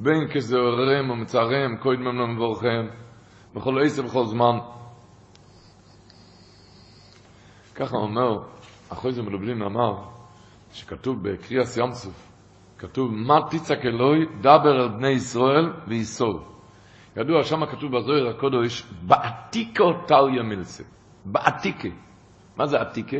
בין 0.00 0.28
כזוהרם 0.34 1.10
ומצערם, 1.10 1.76
קודם 1.76 2.02
למבורכם, 2.02 2.86
בכל 3.54 3.82
עשר 3.84 4.04
ובכל 4.04 4.24
זמן. 4.24 4.58
ככה 7.74 7.96
אומר, 7.96 8.38
אחרי 8.88 9.12
זה 9.12 9.22
מלובלין 9.22 9.62
אמר, 9.62 9.94
שכתוב 10.72 11.16
בקריאס 11.22 11.76
ים 11.76 11.92
סוף, 11.92 12.27
כתוב, 12.78 13.12
מה 13.14 13.38
תצעק 13.50 13.86
אלוהי, 13.86 14.26
דבר 14.40 14.70
על 14.70 14.88
בני 14.88 15.08
ישראל 15.08 15.72
ויסול. 15.86 16.40
ידוע, 17.16 17.42
שם 17.42 17.66
כתוב 17.66 17.96
בזוהר 17.96 18.28
הקודש, 18.28 18.84
בעתיקו 19.02 19.92
טליה 20.06 20.42
מילסה. 20.42 20.84
בעתיקה. 21.24 21.88
מה 22.56 22.66
זה 22.66 22.80
עתיקה? 22.80 23.16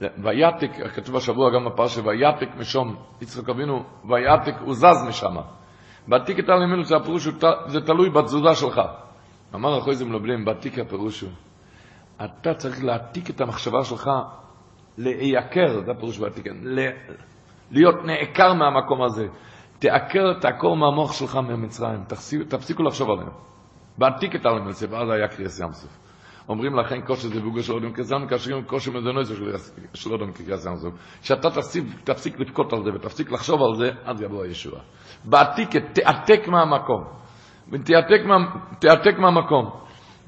ויתק, 0.00 0.70
כתוב 0.94 1.16
השבוע 1.16 1.50
גם 1.54 1.64
בפרשה, 1.64 2.00
ויתק 2.04 2.48
משום, 2.58 2.96
יצחק 3.20 3.48
אבינו, 3.48 3.84
ויתק, 4.08 4.54
הוא 4.60 4.74
זז 4.74 5.04
משם. 5.08 5.36
בעתיקה 6.08 6.42
טליה 6.42 6.66
מילסה, 6.66 6.96
הפירוש 6.96 7.24
הוא, 7.24 7.34
זה 7.66 7.80
תלוי 7.80 8.10
בתזוזה 8.10 8.54
שלך. 8.54 8.80
אמר 9.54 9.78
אחרי 9.78 9.94
זה 9.94 10.04
מלובלים, 10.04 10.44
בעתיקה 10.44 10.82
הפירוש 10.82 11.20
הוא, 11.20 11.30
אתה 12.24 12.54
צריך 12.54 12.84
להעתיק 12.84 13.30
את 13.30 13.40
המחשבה 13.40 13.84
שלך, 13.84 14.10
לייקר, 14.98 15.80
זה 15.84 15.90
הפירוש 15.90 16.18
בעתיקה, 16.18 16.50
להיות 17.72 18.04
נעקר 18.04 18.54
מהמקום 18.54 19.02
הזה. 19.02 19.26
תעקר, 19.78 20.32
תעקור 20.40 20.76
מהמוח 20.76 21.12
שלך 21.12 21.36
ממצרים, 21.36 22.04
תפסיקו 22.48 22.82
לחשוב 22.82 23.10
עליהם. 23.10 23.30
בעתיק 23.98 24.36
את 24.36 24.46
הלמלסה, 24.46 24.86
ואז 24.90 25.10
היה 25.10 25.28
קריאס 25.28 25.60
ים 25.60 25.72
סוף. 25.72 25.98
אומרים 26.48 26.78
לכן 26.78 27.00
כושר 27.06 27.28
זה 27.28 27.40
בוגר 27.40 27.62
של 27.62 27.72
אודם 27.72 27.92
כזן, 27.92 28.28
כאשר 28.28 28.56
עם 28.56 28.64
כושר 28.64 28.92
מזונויזו 28.92 29.34
של 29.94 30.12
אודם 30.12 30.32
כקריאס 30.32 30.66
ים 30.66 30.76
סוף. 30.76 30.94
שאתה 31.22 31.50
תפסיק, 31.50 31.84
תפסיק 32.04 32.40
לבכות 32.40 32.72
על 32.72 32.84
זה 32.84 32.90
ותפסיק 32.94 33.32
לחשוב 33.32 33.60
על 33.62 33.74
זה, 33.78 33.90
אז 34.04 34.22
יבוא 34.22 34.42
הישועה. 34.42 34.82
בעתיק, 35.24 35.76
תעתק 35.76 36.48
מהמקום. 36.48 37.04
תעתק 38.80 39.18
מהמקום. 39.18 39.70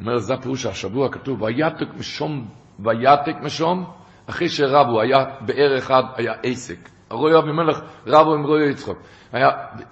אומר, 0.01 0.19
זה 0.19 0.35
הפירוש 0.35 0.67
השבוע 0.67 1.09
כתוב, 1.13 1.43
ויתק 1.43 1.95
משום, 1.99 2.49
ויתק 2.79 3.37
משום, 3.43 3.85
אחרי 4.31 4.49
שרבו, 4.49 5.01
היה 5.01 5.25
באר 5.41 5.79
אחד, 5.79 6.03
היה 6.17 6.33
עסק. 6.43 6.94
רוי 7.15 7.39
אבימלך 7.39 7.81
רבו 8.07 8.35
עם 8.35 8.43
רוי 8.43 8.71
יצחוק. 8.71 8.99
היה 9.33 9.49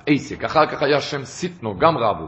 עסק, 0.07 0.45
אחר 0.45 0.67
כך 0.67 0.83
היה 0.83 1.01
שם 1.01 1.25
סיטנו, 1.25 1.79
גם 1.79 1.99
רבו. 1.99 2.27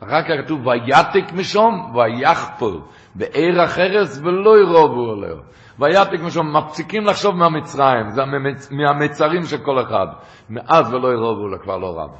אחר 0.00 0.22
כך 0.22 0.44
כתוב 0.44 0.66
ויתק 0.66 1.32
משום 1.32 1.94
ויחפול. 1.96 2.80
בעיר 3.14 3.62
החרס 3.62 4.18
ולא 4.18 4.58
ירובו 4.58 5.12
עליו. 5.12 5.36
ויתק 5.78 6.20
משום, 6.24 6.56
מפסיקים 6.56 7.06
לחשוב 7.06 7.36
מהמצרים, 7.36 8.10
זה 8.10 8.24
מהמצ... 8.24 8.70
מהמצרים 8.70 9.44
של 9.44 9.58
כל 9.58 9.82
אחד. 9.82 10.06
מאז 10.50 10.94
ולא 10.94 11.12
ירובו 11.12 11.48
לו, 11.48 11.62
כבר 11.62 11.76
לא 11.78 12.00
רב. 12.00 12.10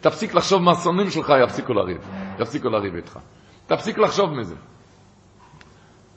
תפסיק 0.00 0.34
לחשוב 0.34 0.62
מהשונאים 0.62 1.10
שלך, 1.10 1.32
יפסיקו 1.44 1.74
לריב. 1.74 2.08
יפסיקו 2.38 2.68
לריב 2.68 2.94
איתך. 2.94 3.18
תפסיק 3.66 3.98
לחשוב 3.98 4.30
מזה. 4.30 4.54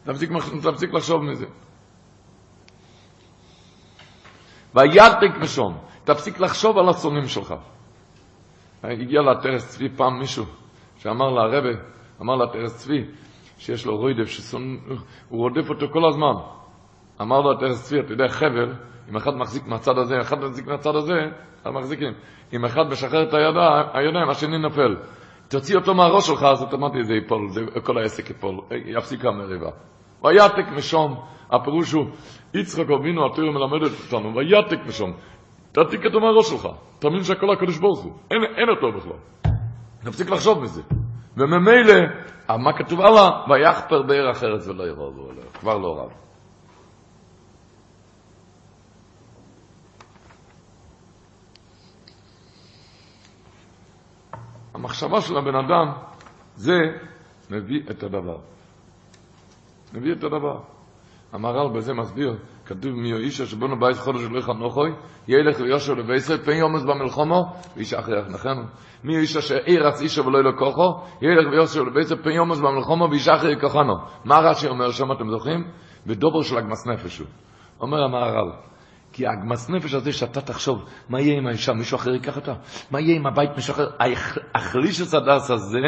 תפסיק, 0.06 0.30
תפסיק 0.63 0.93
לחשוב 0.93 1.24
מזה. 1.24 1.45
ויתק 4.76 5.38
משום, 5.42 5.78
תפסיק 6.04 6.40
לחשוב 6.40 6.78
על 6.78 6.90
השונאים 6.90 7.28
שלך. 7.28 7.54
הגיע 8.84 9.22
לתרס 9.22 9.70
צבי 9.70 9.90
פעם 9.90 10.20
מישהו 10.20 10.46
שאמר 10.98 11.30
לה, 11.30 11.42
הרבה, 11.42 11.70
אמר 12.22 12.36
לה 12.36 12.48
תרס 12.48 12.78
צבי, 12.78 13.06
שיש 13.58 13.86
לו 13.86 13.98
רוידף, 13.98 14.54
הוא 15.30 15.40
רודף 15.40 15.70
אותו 15.70 15.86
כל 15.94 16.10
הזמן. 16.10 16.34
אמר 17.22 17.42
לו 17.42 17.54
תרס 17.54 17.84
צבי, 17.84 18.00
אתה 18.00 18.14
יודע, 18.14 18.28
חבל, 18.28 18.74
אם 19.10 19.16
אחד 19.16 19.36
מחזיק 19.36 19.68
מהצד 19.68 19.98
הזה, 19.98 20.22
אחד 20.22 20.40
מחזיק 20.40 20.68
מהצד 20.68 20.96
הזה, 20.96 21.20
אז 21.64 21.74
מחזיקים. 21.74 22.14
אם 22.54 22.66
אחד 22.66 22.84
משחרר 22.92 23.24
את 23.24 23.34
הידיים, 23.34 23.86
הידיים, 23.94 24.30
השני 24.30 24.58
נופל. 24.58 24.96
תוציא 25.48 25.76
אותו 25.76 25.94
מהראש 25.94 26.28
שלך, 26.28 26.44
אז 26.44 26.62
אוטומטית 26.62 27.06
זה 27.06 27.14
ייפול, 27.14 27.50
זה, 27.50 27.62
כל 27.84 27.98
העסק 27.98 28.30
ייפול, 28.30 28.60
יפסיק 28.86 29.26
המריבה. 29.26 29.70
ויתק 30.24 30.66
משום, 30.76 31.20
הפירוש 31.52 31.92
הוא, 31.92 32.06
יצחק 32.54 32.90
אבינו, 32.90 33.26
התורה 33.26 33.52
מלמדת 33.52 33.92
אותנו, 34.06 34.36
ויתק 34.36 34.80
משום, 34.88 35.14
תעתיק 35.72 36.06
אותו 36.06 36.20
מהראש 36.20 36.50
שלך, 36.50 36.68
תאמין 37.00 37.24
שהכל 37.24 37.54
הקדוש 37.54 37.78
ברוך 37.78 38.00
הוא, 38.00 38.14
אין, 38.32 38.44
אין 38.58 38.70
אותו 38.70 38.92
בכלל. 38.92 39.52
נפסיק 40.06 40.30
לחשוב 40.30 40.64
מזה. 40.64 40.82
וממילא, 41.38 41.94
מה 42.50 42.74
כתוב 42.78 43.02
הלאה? 43.02 43.30
ויחפר 43.50 44.02
בעיר 44.02 44.32
אחרת 44.32 44.68
ולא 44.68 44.84
ירובו 44.84 45.30
עליה, 45.30 45.44
כבר 45.54 45.78
לא 45.78 46.00
רב. 46.00 46.12
המחשבה 54.74 55.22
של 55.22 55.38
הבן 55.38 55.56
אדם, 55.56 55.92
זה 56.56 56.78
מביא 57.50 57.82
את 57.92 58.04
הדבר. 58.04 58.38
מביא 59.93 60.12
את 60.13 60.23
הדבר. 60.23 60.60
המהר"ל 61.34 61.77
בזה 61.77 61.93
מסביר, 61.93 62.36
כתוב 62.65 62.91
מי 62.91 63.13
אישה 63.13 63.45
שבונו 63.45 63.80
בית 63.80 63.97
חודש 63.97 64.21
ולא 64.21 64.41
חנוכוי, 64.41 64.91
ילך 65.27 65.60
ויושב 65.60 65.93
לבייסר, 65.93 66.38
פן 66.38 66.51
יומס 66.51 66.84
במלחומו, 66.84 67.45
ואיש 67.75 67.93
אחרי 67.93 68.19
יחנכנו. 68.19 68.62
מי 69.04 69.17
אישה 69.17 69.41
שאירץ 69.41 70.01
אישה 70.01 70.21
ולא 70.21 70.39
ילקוחו, 70.39 71.01
ילך 71.21 71.51
ויושב 71.51 71.82
לבייסר, 71.82 72.15
פן 72.15 72.30
יומס 72.30 72.60
במלחומו, 72.60 73.08
ואיש 73.10 73.27
אחרי 73.27 73.51
יקוחנו. 73.51 73.93
מה 74.25 74.39
רש"י 74.39 74.67
אומר 74.67 74.91
שם, 74.91 75.12
אתם 75.12 75.30
זוכרים? 75.30 75.63
בדובר 76.08 76.41
של 76.41 76.58
אגמס 76.58 76.88
נפש 76.88 77.19
הוא. 77.19 77.27
אומר 77.82 78.04
המהר"ל, 78.04 78.51
כי 79.13 79.27
הגמס 79.27 79.69
נפש 79.69 79.93
הזה 79.93 80.12
שאתה 80.12 80.41
תחשוב, 80.41 80.86
מה 81.10 81.21
יהיה 81.21 81.38
עם 81.38 81.47
האישה, 81.47 81.73
מישהו 81.73 81.95
אחר 81.95 82.12
ייקח 82.12 82.36
אותה? 82.36 82.54
מה 82.91 82.99
יהיה 82.99 83.15
עם 83.15 83.27
הבית, 83.27 83.49
מישהו 83.56 83.73
אחר? 83.73 83.88
החליש 84.56 85.01
הדס 85.01 85.51
הזה, 85.51 85.80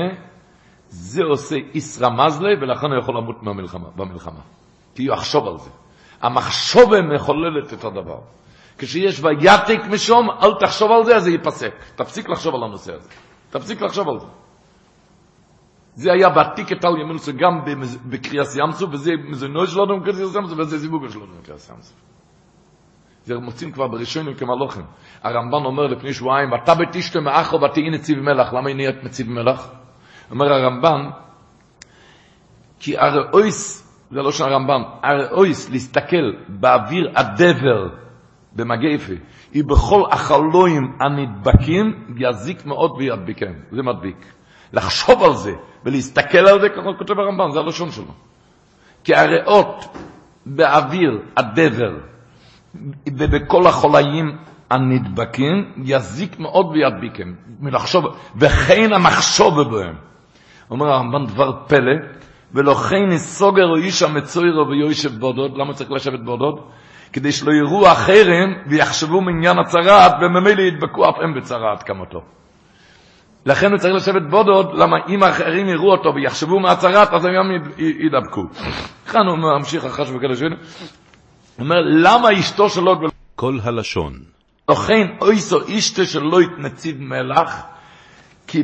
זה 0.94 1.24
עושה 1.24 1.56
איסרא 1.74 2.10
מזלה, 2.10 2.50
ולכן 2.62 2.88
הוא 2.88 3.00
יכול 3.00 3.18
למות 3.18 3.44
במלחמה. 3.44 3.90
במלחמה. 3.96 4.40
כי 4.96 5.08
הוא 5.08 5.16
יחשוב 5.16 5.48
על 5.48 5.58
זה. 5.58 5.70
המחשובה 6.22 7.02
מחוללת 7.02 7.74
את 7.74 7.84
הדבר. 7.84 8.20
כשיש 8.78 9.24
ויתק 9.24 9.80
משום, 9.92 10.30
אל 10.30 10.54
תחשוב 10.60 10.92
על 10.92 11.04
זה, 11.04 11.16
אז 11.16 11.24
זה 11.24 11.32
ייפסק. 11.32 11.74
תפסיק 11.96 12.30
לחשוב 12.30 12.56
על 12.56 12.64
הנושא 12.64 12.94
הזה. 12.94 13.10
תפסיק 13.50 13.82
לחשוב 13.82 14.10
על 14.10 14.20
זה. 14.20 14.28
זה 15.96 16.12
היה 16.12 16.30
בעתיק 16.30 16.72
את 16.72 16.86
על 16.86 16.94
ימינו 17.02 17.20
גם 17.38 17.62
בקריאס 18.06 18.56
ימסו, 18.56 18.92
וזה 18.92 19.12
מזונו 19.30 19.68
שלנו 19.68 20.00
בקריאס 20.00 20.36
ימסו, 20.36 20.58
וזה 20.58 20.78
זיווג 20.78 21.10
שלנו 21.10 21.26
בקריאס 21.42 21.70
ימסו. 21.70 21.94
זה 23.24 23.36
מוצאים 23.38 23.72
כבר 23.72 23.88
בראשונים 23.88 24.34
כמלוכים. 24.34 24.86
הרמב"ן 25.24 25.66
אומר 25.66 25.88
לפני 25.88 26.14
שבועיים, 26.14 26.50
אתה 26.64 26.76
בתשתה 26.76 27.20
מאחו 27.20 27.62
ותהי 27.62 27.90
נציב 27.90 28.20
מלח. 28.20 28.54
למה 28.54 28.68
היא 28.68 28.76
נהיית 28.76 29.04
נציב 29.04 29.30
מלח? 29.30 29.83
אומר 30.34 30.54
הרמב"ן, 30.54 31.10
כי 32.80 32.98
הרי 32.98 33.20
אויס, 33.34 33.90
זה 34.12 34.22
לא 34.22 34.32
של 34.32 34.44
הרמב"ן, 34.44 34.82
הרי 35.04 35.30
אויס 35.32 35.70
להסתכל 35.70 36.32
באוויר 36.48 37.12
הדבר 37.16 37.88
במגפי, 38.56 39.16
היא 39.54 39.64
בכל 39.64 40.04
החלואים 40.12 40.98
הנדבקים, 41.00 42.06
יזיק 42.18 42.66
מאוד 42.66 42.92
וידביקם. 42.98 43.54
זה 43.72 43.84
מדביק. 43.84 44.26
לחשוב 44.74 45.24
על 45.24 45.34
זה 45.34 45.52
ולהסתכל 45.86 46.38
על 46.38 46.62
זה, 46.62 46.70
ככה 46.70 46.98
כותב 46.98 47.20
הרמב"ן, 47.20 47.52
זה 47.52 47.60
הלשון 47.60 47.92
שלו. 47.92 48.14
כי 49.04 49.16
הריאות 49.16 49.98
באוויר 50.46 51.22
הדבר, 51.38 51.98
ובכל 53.08 53.68
החולאים 53.68 54.38
הנדבקים, 54.70 55.74
יזיק 55.84 56.40
מאוד 56.40 56.66
וידביקם. 56.66 57.34
מלחשוב, 57.60 58.06
וכן 58.36 58.94
המחשוב 58.94 59.62
בהם. 59.62 60.13
אומר 60.74 60.88
הרמב"ן 60.88 61.26
דבר 61.26 61.52
פלא, 61.68 61.96
ולכן 62.54 63.06
נסוגר 63.10 63.66
או 63.66 63.76
איש 63.76 64.02
המצוירו 64.04 64.68
ויושב 64.68 65.20
בודוד, 65.20 65.58
למה 65.58 65.74
צריך 65.74 65.92
לשבת 65.92 66.20
בודוד? 66.20 66.60
כדי 67.14 67.32
שלא 67.32 67.52
יראו 67.52 67.92
אחרים 67.92 68.50
ויחשבו 68.68 69.22
מעניין 69.22 69.60
הצרעת, 69.60 70.14
וממילא 70.22 70.62
ידבקו 70.62 71.10
אף 71.10 71.16
הם 71.24 71.34
בצרעת 71.34 71.84
כמותו. 71.84 72.22
לכן 73.46 73.72
הוא 73.72 73.78
צריך 73.78 73.96
לשבת 73.96 74.22
בודוד, 74.30 74.74
למה 74.74 74.98
אם 75.10 75.24
האחרים 75.24 75.70
יראו 75.70 75.92
אותו 75.92 76.16
ויחשבו 76.16 76.60
מהצרעת, 76.60 77.14
אז 77.14 77.26
הם 77.26 77.34
ידבקו. 77.78 78.42
כאן 79.12 79.28
הוא 79.28 79.38
ממשיך 79.38 79.86
אחר 79.86 80.06
שני. 80.06 80.16
הוא 80.50 80.56
אומר, 81.60 81.76
למה 81.86 82.40
אשתו 82.40 82.70
שלו... 82.70 82.96
כל 83.36 83.58
הלשון. 83.64 84.14
לכן 84.72 85.08
אויסו 85.22 85.60
אשתו 85.78 86.06
שלא 86.06 86.42
יתנציב 86.42 87.02
מלח, 87.02 87.62
כי 88.48 88.64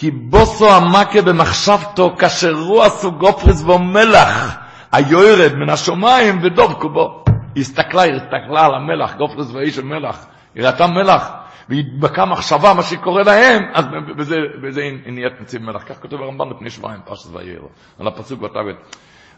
כי 0.00 0.10
בוסו 0.10 0.70
המכה 0.70 1.22
במחשבתו 1.22 2.16
כאשר 2.18 2.52
רועסו 2.52 3.12
גופרס 3.12 3.62
בו 3.62 3.78
מלח 3.78 4.56
היורד 4.92 5.54
מן 5.54 5.70
השמיים 5.70 6.38
ודובקו 6.42 6.88
בו. 6.88 7.24
היא 7.54 7.60
הסתכלה, 7.60 8.02
היא 8.02 8.14
הסתכלה 8.14 8.66
על 8.66 8.74
המלח, 8.74 9.16
גופרס 9.16 9.50
ואיש 9.52 9.78
המלח, 9.78 10.26
היא 10.54 10.66
ראתה 10.66 10.86
מלח, 10.86 11.30
והתבקעה 11.68 12.26
מחשבה 12.26 12.74
מה 12.74 12.82
שקורה 12.82 13.22
להם, 13.22 13.62
אז 13.74 13.84
בזה, 14.18 14.36
בזה 14.62 14.80
נהיית 15.06 15.40
נציב 15.40 15.62
מלח. 15.62 15.82
כך 15.82 16.02
כותב 16.02 16.16
הרמב"ן 16.16 16.48
לפני 16.48 16.70
שבועיים, 16.70 17.00
פרשת 17.04 17.34
וירא, 17.34 17.68
על 18.00 18.08
הפסוק. 18.08 18.40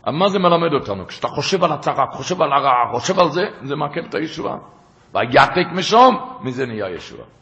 אז 0.05 0.14
מה 0.14 0.29
זה 0.29 0.38
מלמד 0.38 0.72
אותנו? 0.72 1.07
כשאתה 1.07 1.29
חושב 1.29 1.64
על 1.64 1.72
הצרה, 1.72 2.05
חושב 2.12 2.42
על 2.42 2.53
הרע, 2.53 2.72
חושב 2.92 3.20
על 3.20 3.31
זה, 3.31 3.42
זה 3.62 3.77
מעכב 3.77 4.05
את 4.09 4.14
הישועה. 4.14 4.57
ויתק 5.14 5.66
משום, 5.72 6.16
מזה 6.40 6.66
נהיה 6.66 6.90
ישועה. 6.94 7.41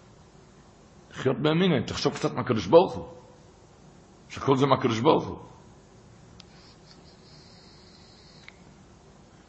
לחיות 1.10 1.36
באמינא, 1.38 1.86
תחשוב 1.86 2.14
קצת 2.14 2.34
מהקדוש 2.34 2.66
ברוך 2.66 2.94
הוא. 2.94 3.06
שכל 4.28 4.56
זה 4.56 4.66
מהקדוש 4.66 5.00
ברוך 5.00 5.26
הוא. 5.26 5.38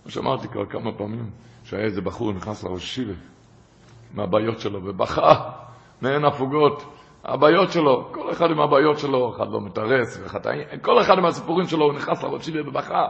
מה 0.05 0.11
שאמרתי 0.11 0.47
כבר 0.47 0.65
כמה 0.65 0.97
פעמים, 0.97 1.31
שהיה 1.63 1.83
איזה 1.83 2.01
בחור 2.01 2.33
נכנס 2.33 2.63
לראש 2.63 2.95
שיבה, 2.95 3.13
מהבעיות 4.13 4.59
שלו, 4.59 4.79
ובכה, 4.85 5.51
מעין 6.01 6.25
הפוגות. 6.25 6.83
הבעיות 7.23 7.71
שלו, 7.71 8.11
כל 8.13 8.31
אחד 8.31 8.51
עם 8.51 8.59
הבעיות 8.59 8.97
שלו, 8.97 9.35
אחד 9.35 9.47
לא 9.51 9.59
ואחד... 10.23 10.39
כל 10.81 11.01
אחד 11.01 11.17
עם 11.17 11.25
הסיפורים 11.25 11.67
שלו, 11.67 11.85
הוא 11.85 11.93
נכנס 11.93 12.23
לראש 12.23 12.45
שיבה 12.45 12.69
ובכה. 12.69 13.07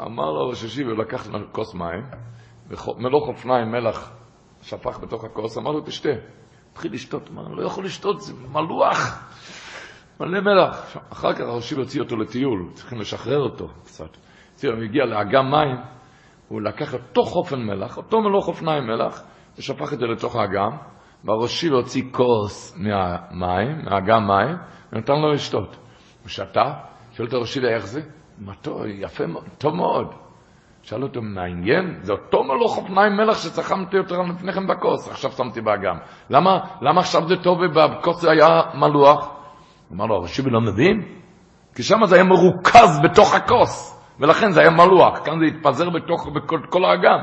אמר 0.00 0.30
לו 0.30 0.48
ראש 0.48 0.64
השיבה, 0.64 0.92
לקח 0.92 1.26
כוס 1.52 1.74
מים, 1.74 2.04
ומלוך 2.68 3.28
אופניים 3.28 3.70
מלח 3.70 4.12
שפך 4.62 4.98
בתוך 5.00 5.24
הכוס, 5.24 5.58
אמר 5.58 5.70
לו, 5.70 5.80
תשתה. 5.80 6.10
התחיל 6.72 6.92
לשתות, 6.94 7.28
אמר, 7.30 7.46
אני 7.46 7.56
לא 7.56 7.62
יכול 7.62 7.84
לשתות, 7.84 8.20
זה 8.20 8.32
מלוח, 8.52 9.28
מלא 10.20 10.40
מלח. 10.40 10.96
אחר 11.12 11.32
כך 11.32 11.40
הראשי 11.40 11.74
הוציא 11.74 12.00
אותו 12.00 12.16
לטיול, 12.16 12.70
צריכים 12.74 13.00
לשחרר 13.00 13.38
אותו 13.38 13.68
קצת. 13.84 14.16
הוא 14.64 14.82
הגיע 14.82 15.04
לאגם 15.04 15.50
מים, 15.50 15.76
הוא 16.48 16.60
לקח 16.60 16.94
אותו 16.94 17.24
חופן 17.24 17.62
מלח, 17.62 17.96
אותו 17.96 18.20
מלוך 18.20 18.48
אופניים 18.48 18.86
מלח, 18.86 19.22
ושפך 19.58 19.92
את 19.92 19.98
זה 19.98 20.06
לתוך 20.06 20.36
האגם, 20.36 20.76
והראשי 21.24 21.68
הוציא 21.68 22.02
כוס 22.10 22.76
מהמים, 22.76 23.84
מהאגם 23.84 24.26
מים, 24.26 24.56
ונתן 24.92 25.20
לו 25.20 25.32
לשתות. 25.32 25.76
הוא 26.22 26.28
שתה, 26.28 26.74
שואל 27.12 27.28
את 27.28 27.32
הראשי 27.32 27.60
איך 27.66 27.86
זה? 27.86 28.00
מה 28.38 28.54
טוב, 28.54 28.82
יפה, 28.86 29.24
טוב 29.58 29.74
מאוד. 29.74 30.21
שאל 30.82 31.02
אותו, 31.02 31.22
מעניין? 31.22 31.98
זה 32.02 32.12
אותו 32.12 32.44
מלוך 32.44 32.78
אופניים 32.78 33.16
מלח 33.16 33.42
שצחמתי 33.42 33.96
יותר 33.96 34.22
לפני 34.22 34.52
כן 34.52 34.66
בכוס, 34.66 35.10
עכשיו 35.10 35.32
שמתי 35.32 35.60
באגם. 35.60 35.96
למה, 36.30 36.58
למה 36.80 37.00
עכשיו 37.00 37.28
זה 37.28 37.36
טוב 37.36 37.58
ובכוס 37.60 38.24
היה 38.24 38.62
מלוח? 38.74 39.28
אמר 39.92 40.06
לו, 40.06 40.14
הרשיבי 40.14 40.50
לא 40.50 40.60
מבין? 40.60 41.02
כי 41.74 41.82
שם 41.82 42.06
זה 42.06 42.14
היה 42.14 42.24
מרוכז 42.24 43.00
בתוך 43.02 43.34
הכוס, 43.34 44.02
ולכן 44.20 44.50
זה 44.50 44.60
היה 44.60 44.70
מלוח, 44.70 45.18
כאן 45.24 45.38
זה 45.38 45.44
התפזר 45.46 45.90
בתוך, 45.90 46.28
בכל 46.28 46.60
כל 46.68 46.84
האגם. 46.84 47.18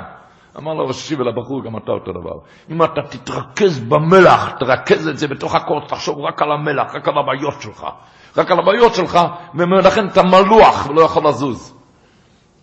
אמר 0.58 0.74
לו 0.74 0.88
ראשי 0.88 1.15
ולבחור, 1.15 1.63
גם 1.63 1.78
אתה 1.78 1.91
אותו 1.91 2.12
דבר. 2.12 2.39
אם 2.69 2.84
אתה 2.84 3.02
תתרכז 3.10 3.80
במלח, 3.80 4.50
תרכז 4.60 5.08
את 5.08 5.17
זה 5.17 5.28
בתוך 5.28 5.56
הכל, 5.56 5.80
תחשוב 5.88 6.19
רק 6.19 6.41
על 6.41 6.52
המלח, 6.52 6.95
רק 6.95 7.08
על 7.08 7.17
הבעיות 7.17 7.62
שלך. 7.62 7.86
רק 8.38 8.52
על 8.52 8.60
הבעיות 8.60 8.95
שלך, 8.95 9.19
ולכן 9.56 10.08
אתה 10.08 10.22
מלוח 10.24 10.89
ולא 10.89 11.02
יכול 11.02 11.28
לזוז. 11.28 11.79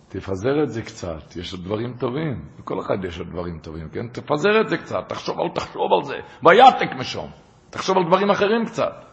תפזר 0.09 0.63
את 0.63 0.69
זה 0.69 0.81
קצת, 0.81 1.35
יש 1.35 1.53
עוד 1.53 1.63
דברים 1.63 1.93
טובים. 1.97 2.45
לכל 2.59 2.79
אחד 2.79 3.05
יש 3.05 3.19
עוד 3.19 3.27
דברים 3.29 3.59
טובים, 3.59 3.89
כן? 3.89 4.07
תפזר 4.07 4.61
את 4.61 4.69
זה 4.69 4.77
קצת, 4.77 5.03
תחשוב 5.07 5.39
על, 5.39 5.47
תחשוב 5.55 5.93
על 5.99 6.03
זה. 6.03 6.15
ויתק 6.43 6.95
משום. 6.99 7.31
תחשוב 7.69 7.97
על 7.97 8.03
דברים 8.07 8.29
אחרים 8.29 8.65
קצת. 8.65 9.05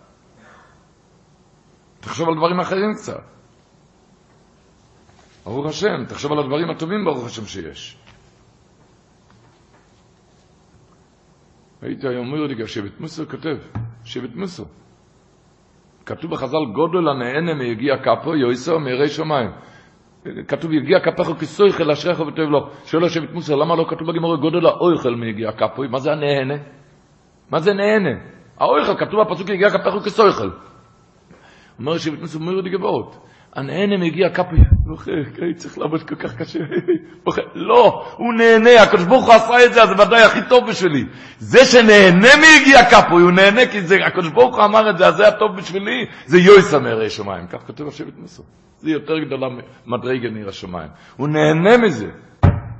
תחשוב 2.00 2.28
על 2.28 2.34
דברים 2.34 2.60
אחרים 2.60 2.94
קצת. 2.94 3.22
ברוך 5.44 5.66
השם, 5.66 6.04
תחשוב 6.08 6.32
על 6.32 6.38
הדברים 6.38 6.70
הטובים 6.70 7.04
ברוך 7.04 7.26
השם 7.26 7.44
שיש. 7.44 7.98
הייתי 11.82 12.08
היום 12.08 12.26
אומר 12.26 12.46
לי, 12.46 12.66
שבט 12.68 13.00
מוסו 13.00 13.28
כותב, 13.30 13.56
שבט 14.04 14.34
מוסו. 14.34 14.64
כתוב 16.06 16.30
בחז"ל, 16.30 16.72
גודל 16.74 17.08
הנהנה 17.08 17.54
מיגיע 17.54 17.94
כפו, 17.96 18.34
יויסו 18.36 18.80
מירי 18.80 19.08
שמיים. 19.08 19.50
כתוב, 20.48 20.72
יגיע 20.72 21.00
כפך 21.00 21.28
כסויכל 21.40 21.90
אשריך 21.90 22.20
וטוב 22.20 22.50
לו. 22.50 22.70
שואל 22.84 23.04
השבט 23.04 23.32
מוסר, 23.32 23.56
למה 23.56 23.76
לא 23.76 23.84
כתוב 23.88 24.08
בגמרא 24.10 24.36
גודל 24.36 24.66
האויכל 24.66 25.14
מיגיע 25.14 25.52
כפו? 25.52 25.82
מה 25.90 25.98
זה 25.98 26.12
הנהנה? 26.12 26.54
מה 27.50 27.60
זה 27.60 27.72
נהנה? 27.72 28.18
האויכל, 28.58 28.94
כתוב 29.06 29.20
בפסוק 29.20 29.50
יגיע 29.50 29.70
כפך 29.70 30.04
כסויכל. 30.04 30.50
אומר 31.78 31.98
שבט 31.98 32.20
מוסר, 32.20 32.38
אומר 32.38 32.52
לי 32.52 32.70
גבוהות. 32.70 33.16
הנהנה 33.54 33.96
מגיע 33.96 34.30
כפי, 34.30 34.56
צריך 35.56 35.78
לעבוד 35.78 36.02
כל 36.02 36.14
כך 36.14 36.36
קשה. 36.36 36.58
לא, 37.54 38.04
הוא 38.16 38.34
נהנה, 38.34 38.82
הקדוש 38.82 39.04
ברוך 39.04 39.26
הוא 39.26 39.34
עשה 39.34 39.64
את 39.64 39.72
זה, 39.72 39.82
אז 39.82 39.88
זה 39.88 40.02
ודאי 40.02 40.22
הכי 40.22 40.40
טוב 40.48 40.68
בשבילי. 40.68 41.04
זה 41.38 41.64
שנהנה 41.64 42.28
מיגיע 42.40 42.84
כפוי, 42.90 43.22
הוא 43.22 43.30
נהנה 43.30 43.66
כי 43.66 43.78
הקדוש 44.06 44.28
ברוך 44.32 44.56
הוא 44.56 44.64
אמר 44.64 44.90
את 44.90 44.98
זה, 44.98 45.06
אז 45.06 45.16
זה 45.16 45.28
הטוב 45.28 45.56
בשבילי, 45.56 46.06
זה 46.26 46.38
יויסה 46.38 46.78
מערי 46.78 47.10
שמיים. 47.10 47.46
כך 47.46 47.66
כותב 47.66 47.86
השבט 47.88 48.14
מסור. 48.18 48.46
זה 48.84 48.90
יותר 48.90 49.18
גדולה 49.18 49.48
מדרגה 49.86 50.30
ניר 50.30 50.48
השמיים. 50.48 50.88
הוא 51.16 51.28
נהנה 51.28 51.76
מזה. 51.78 52.10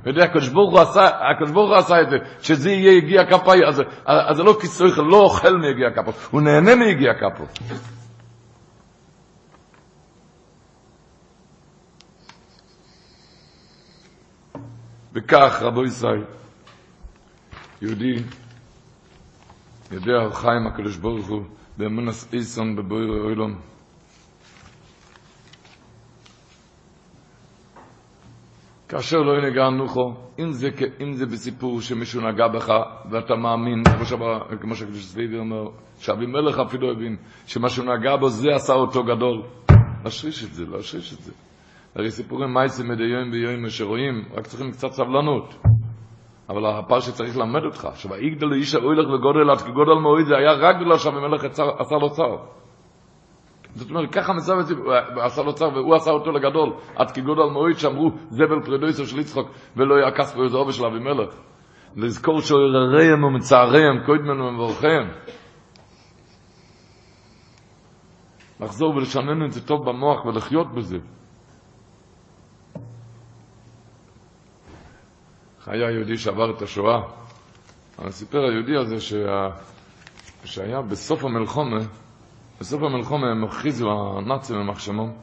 יודע, 0.05 0.23
הקדוש 0.23 0.49
ברוך 0.49 0.71
הוא 0.71 0.79
עשה, 0.79 1.07
הקדוש 1.07 1.51
ברוך 1.51 1.69
הוא 1.69 1.77
עשה 1.77 2.01
את 2.01 2.09
זה, 2.09 2.15
שזה 2.41 2.71
יהיה 2.71 2.97
יגיע 2.97 3.25
כפי, 3.25 3.65
אז, 3.67 3.81
אז 4.05 4.35
זה 4.37 4.43
לא 4.43 4.57
כיסוי, 4.61 4.91
לא 4.97 5.17
אוכל 5.17 5.57
מיגיע 5.57 5.89
כפו, 5.95 6.11
הוא 6.31 6.41
נהנה 6.41 6.75
מיגיע 6.75 7.13
כפו. 7.13 7.43
וכך, 15.13 15.61
רבו 15.61 15.83
ישראל, 15.83 16.23
יהודי 17.81 18.15
יודע 19.91 20.13
חיים 20.33 20.67
הקדוש 20.67 20.97
ברוך 20.97 21.27
הוא 21.27 21.41
באמונס 21.77 22.33
איסון 22.33 22.75
בבויר 22.75 23.09
אוילון. 23.23 23.55
כאשר 28.95 29.17
לא 29.17 29.37
ינגע 29.37 29.69
נוחו, 29.69 30.13
אם 30.39 30.51
זה, 30.51 30.69
אם 31.01 31.13
זה 31.13 31.25
בסיפור 31.25 31.81
שמישהו 31.81 32.21
נגע 32.21 32.47
בך 32.47 32.73
ואתה 33.11 33.35
מאמין, 33.35 33.83
כמו 34.61 34.75
שקדוש 34.75 35.05
סביבי 35.05 35.39
אומר, 35.39 35.67
שאבימלך 35.99 36.59
אפילו 36.59 36.91
הבין 36.91 37.17
שמשהו 37.47 37.83
נגע 37.83 38.15
בו 38.15 38.29
זה 38.29 38.55
עשה 38.55 38.73
אותו 38.73 39.03
גדול. 39.03 39.41
להשריש 40.03 40.43
את 40.43 40.53
זה, 40.53 40.65
להשריש 40.65 41.13
את 41.13 41.19
זה. 41.19 41.31
הרי 41.95 42.11
סיפורים 42.11 42.53
מייסים 42.53 42.87
מדי 42.87 43.03
יום 43.03 43.31
ביום 43.31 43.69
שרואים, 43.69 44.25
רק 44.33 44.47
צריכים 44.47 44.71
קצת 44.71 44.91
סבלנות. 44.91 45.55
אבל 46.49 46.65
הפר 46.65 46.99
שצריך 46.99 47.37
ללמד 47.37 47.63
אותך, 47.65 47.87
שויגדל 47.95 48.47
לאיש 48.47 48.75
האוילך 48.75 49.09
וגודל 49.09 49.49
עד 49.51 49.61
כגודל 49.61 49.93
מועיד, 49.93 50.25
זה 50.27 50.37
היה 50.37 50.51
רק 50.51 50.75
בגלל 50.75 50.97
שהמלך 50.97 51.43
עשה 51.79 51.95
לו 51.95 52.09
צר. 52.09 52.35
זאת 53.75 53.89
אומרת, 53.89 54.11
ככה 54.11 54.33
מסב 54.33 54.53
עשה 55.21 55.41
לו 55.41 55.53
צר, 55.53 55.69
והוא 55.73 55.95
עשה 55.95 56.11
אותו 56.11 56.31
לגדול, 56.31 56.73
עד 56.95 57.11
כגודל 57.11 57.43
מועיד, 57.53 57.77
שאמרו, 57.77 58.11
זבל 58.29 58.61
פרידויסו 58.65 59.05
של 59.05 59.19
יצחוק, 59.19 59.49
ולא 59.77 59.95
יהיה 59.95 60.11
כספו 60.11 60.43
איזה 60.43 60.57
עובד 60.57 60.73
של 60.73 60.85
אבימלך. 60.85 61.35
לזכור 61.95 62.41
שעורריהם 62.41 63.23
ומצעריהם, 63.23 64.05
קוידמן 64.05 64.41
ומבורכיהם. 64.41 65.11
לחזור 68.59 68.95
ולשנן 68.95 69.45
את 69.45 69.51
זה 69.51 69.67
טוב 69.67 69.85
במוח 69.89 70.25
ולחיות 70.25 70.67
בזה. 70.75 70.97
היה 75.67 75.91
יהודי 75.91 76.17
שעבר 76.17 76.51
את 76.57 76.61
השואה. 76.61 77.01
סיפר 78.09 78.39
היהודי 78.39 78.77
הזה 78.77 79.01
שה... 79.01 79.49
שהיה 80.45 80.81
בסוף 80.81 81.25
המלחומה, 81.25 81.79
בסוף 82.59 82.83
המלחומה 82.83 83.27
הם 83.27 83.43
הכריזו 83.43 83.89
הנאצים 83.91 84.55
במחשמום 84.55 85.13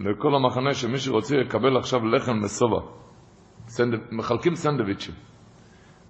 בכל 0.00 0.34
המחנה 0.34 0.74
שמי 0.74 0.98
שרוצה 0.98 1.36
לקבל 1.36 1.76
עכשיו 1.76 2.06
לחם 2.06 2.38
מסובה. 2.38 2.80
סנד... 3.66 3.94
מחלקים 4.12 4.54
סנדוויצ'ים. 4.54 5.14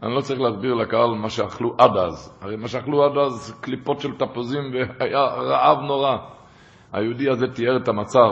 אני 0.03 0.15
לא 0.15 0.21
צריך 0.21 0.41
להסביר 0.41 0.75
לקהל 0.75 1.11
מה 1.11 1.31
שאכלו 1.31 1.75
עד 1.79 1.97
אז. 1.97 2.39
הרי 2.41 2.57
מה 2.57 2.69
שאכלו 2.69 3.05
עד 3.05 3.19
אז 3.19 3.59
קליפות 3.61 4.01
של 4.01 4.13
תפוזים 4.13 4.63
והיה 4.73 5.21
רעב 5.21 5.79
נורא. 5.79 6.17
היהודי 6.93 7.31
הזה 7.31 7.47
תיאר 7.47 7.77
את 7.77 7.89
המצב, 7.89 8.31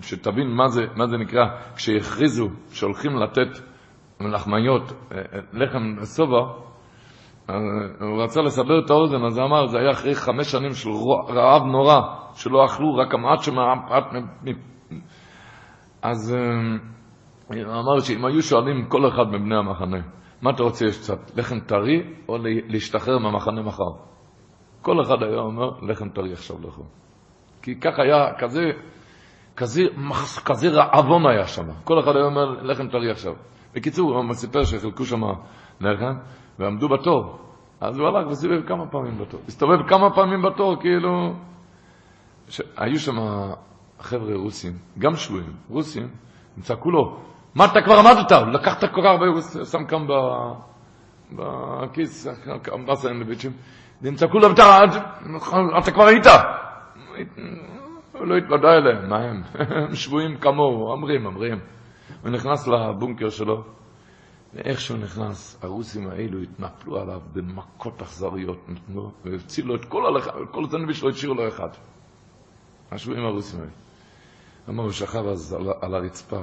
שתבין 0.00 0.48
מה 0.48 0.68
זה, 0.68 0.82
מה 0.96 1.06
זה 1.06 1.16
נקרא, 1.16 1.44
כשהכריזו 1.76 2.48
שהולכים 2.70 3.16
לתת 3.16 3.60
מלחמיות, 4.20 4.82
אה, 4.92 5.18
אה, 5.18 5.22
לחם 5.52 6.04
סובה, 6.04 6.38
אה, 6.38 6.73
הוא 8.00 8.22
רצה 8.22 8.42
לסבר 8.42 8.78
את 8.84 8.90
האוזן, 8.90 9.24
אז 9.24 9.38
אמר, 9.38 9.66
זה 9.66 9.78
היה 9.78 9.90
אחרי 9.90 10.14
חמש 10.14 10.50
שנים 10.50 10.72
של 10.72 10.90
רעב 11.28 11.62
נורא, 11.62 12.00
שלא 12.34 12.64
אכלו, 12.64 12.94
רק 12.94 13.14
המעט 13.14 13.42
שמעט... 13.42 13.78
אז 16.02 16.36
הוא 17.48 17.56
אמר 17.62 18.00
שאם 18.00 18.24
היו 18.24 18.42
שואלים 18.42 18.88
כל 18.88 19.08
אחד 19.08 19.24
מבני 19.28 19.56
המחנה, 19.56 20.00
מה 20.42 20.50
אתה 20.50 20.62
רוצה 20.62 20.86
יש 20.86 20.98
קצת, 20.98 21.38
לחם 21.38 21.60
טרי 21.60 22.02
או 22.28 22.36
להשתחרר 22.68 23.18
מהמחנה 23.18 23.62
מחר? 23.62 23.90
כל 24.82 25.02
אחד 25.02 25.22
היה 25.22 25.38
אומר, 25.38 25.70
לחם 25.82 26.08
טרי 26.08 26.32
עכשיו 26.32 26.56
לאכול. 26.62 26.84
כי 27.62 27.80
כך 27.80 27.98
היה, 27.98 28.34
כזה, 28.38 28.70
כזה, 29.56 29.82
כזה 30.44 30.68
רעבון 30.68 31.26
היה 31.26 31.46
שם. 31.46 31.66
כל 31.84 32.00
אחד 32.00 32.16
היה 32.16 32.24
אומר, 32.24 32.62
לחם 32.62 32.88
טרי 32.88 33.10
עכשיו. 33.10 33.32
בקיצור, 33.74 34.16
הוא 34.16 34.32
סיפר 34.32 34.64
שחילקו 34.64 35.04
שם 35.04 35.22
לחם, 35.80 36.14
ועמדו 36.58 36.88
בתור. 36.88 37.38
אז 37.80 37.98
הוא 37.98 38.08
הלך 38.08 38.30
וסיבב 38.30 38.66
כמה 38.66 38.86
פעמים 38.86 39.18
בתור. 39.18 39.40
הסתובב 39.48 39.88
כמה 39.88 40.14
פעמים 40.14 40.42
בתור, 40.42 40.76
כאילו... 40.80 41.34
ש... 42.48 42.60
היו 42.76 42.98
שם 42.98 43.16
חבר'ה 44.00 44.34
רוסים, 44.34 44.72
גם 44.98 45.16
שבויים, 45.16 45.52
רוסים, 45.70 46.08
הם 46.56 46.62
צעקו 46.62 46.90
לו, 46.90 47.16
מה 47.54 47.64
אתה 47.64 47.82
כבר 47.82 47.94
עמדת? 47.94 48.32
לקחת 48.52 48.80
כל 48.80 49.00
כך 49.02 49.04
הרבה, 49.04 49.26
הוא 49.26 49.64
שם 49.64 49.84
כאן 49.84 50.06
בכיס, 51.32 52.26
בסנדוויצ'ים, 52.88 53.52
והם 54.02 54.14
צעקו 54.14 54.38
לו, 54.38 54.48
אתה 55.78 55.90
כבר 55.92 56.06
היית. 56.06 56.26
הוא 58.12 58.26
לא 58.26 58.36
התוודע 58.36 58.68
אליהם, 58.68 59.08
מה 59.08 59.18
הם? 59.18 59.42
הם 59.86 59.94
שבויים 59.94 60.36
כמוהו, 60.36 60.92
אומרים, 60.92 61.26
אומרים. 61.26 61.58
הוא 62.22 62.30
נכנס 62.30 62.68
לבונקר 62.68 63.28
שלו, 63.28 63.64
ואיך 64.54 64.80
שהוא 64.80 64.98
נכנס, 64.98 65.58
הרוסים 65.62 66.10
האלו 66.10 66.40
התנפלו 66.40 67.00
עליו 67.00 67.20
במכות 67.32 68.02
אכזריות, 68.02 68.66
והצילו 69.24 69.68
לו 69.68 69.74
את 69.74 69.84
כל 69.84 70.06
הלכה, 70.06 70.30
כל 70.50 70.64
הסנדוויץ' 70.64 71.02
לא 71.02 71.10
השאירו 71.10 71.34
לו 71.34 71.48
אחד. 71.48 71.68
השבויים 72.90 73.24
הרוסים 73.24 73.60
האלה. 73.60 73.70
אמר, 74.68 74.82
הוא 74.82 74.92
שכב 74.92 75.26
אז 75.26 75.52
על, 75.52 75.68
על 75.80 75.94
הרצפה, 75.94 76.42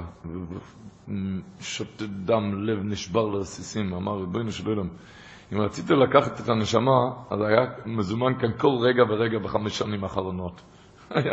שותה 1.60 2.06
דם, 2.06 2.64
לב 2.64 2.78
נשבר 2.84 3.28
לרסיסים, 3.28 3.94
אמר, 3.94 4.18
ריבונו 4.20 4.52
של 4.52 4.68
עולם, 4.68 4.88
אם 5.52 5.60
רצית 5.60 5.90
לקחת 5.90 6.40
את 6.40 6.48
הנשמה, 6.48 7.10
אז 7.30 7.40
היה 7.40 7.66
מזומן 7.86 8.38
כאן 8.40 8.50
כל 8.58 8.76
רגע 8.80 9.02
ורגע 9.08 9.38
בחמש 9.38 9.78
שנים 9.78 10.04
האחרונות. 10.04 10.60
היה 11.10 11.32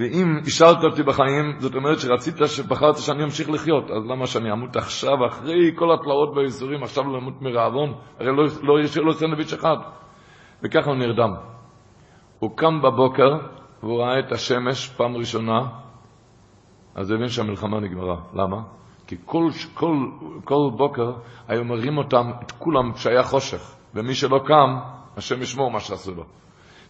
ואם 0.00 0.38
השארת 0.46 0.84
אותי 0.84 1.02
בחיים, 1.02 1.54
זאת 1.58 1.74
אומרת 1.74 1.98
שרצית, 1.98 2.34
שבחרת 2.46 2.96
שאני 2.98 3.24
אמשיך 3.24 3.50
לחיות, 3.50 3.90
אז 3.90 4.06
למה 4.06 4.26
שאני 4.26 4.52
אמות 4.52 4.76
עכשיו, 4.76 5.26
אחרי 5.26 5.72
כל 5.76 5.92
התלאות 5.94 6.36
והייסורים, 6.36 6.82
עכשיו 6.82 7.04
לא 7.04 7.18
אמות 7.18 7.42
מרעבון? 7.42 7.94
הרי 8.18 8.36
לא, 8.36 8.44
לא 8.62 8.80
ישאיר 8.80 9.04
לו 9.04 9.12
סנדוויץ' 9.12 9.52
אחד. 9.52 9.76
וככה 10.62 10.90
הוא 10.90 10.98
נרדם. 10.98 11.30
הוא 12.38 12.56
קם 12.56 12.82
בבוקר, 12.82 13.38
והוא 13.82 14.02
ראה 14.02 14.18
את 14.18 14.32
השמש 14.32 14.88
פעם 14.88 15.16
ראשונה, 15.16 15.60
אז 16.94 17.10
הוא 17.10 17.16
הבין 17.16 17.28
שהמלחמה 17.28 17.80
נגמרה. 17.80 18.16
למה? 18.34 18.62
כי 19.06 19.16
כל, 19.24 19.48
כל, 19.74 19.96
כל 20.44 20.70
בוקר 20.76 21.12
היו 21.48 21.64
מרים 21.64 21.98
אותם, 21.98 22.30
את 22.42 22.52
כולם, 22.52 22.92
כשהיה 22.92 23.22
חושך. 23.22 23.74
ומי 23.94 24.14
שלא 24.14 24.40
קם, 24.46 24.78
השם 25.16 25.42
ישמור 25.42 25.70
מה 25.70 25.80
שעשו 25.80 26.14
לו. 26.14 26.24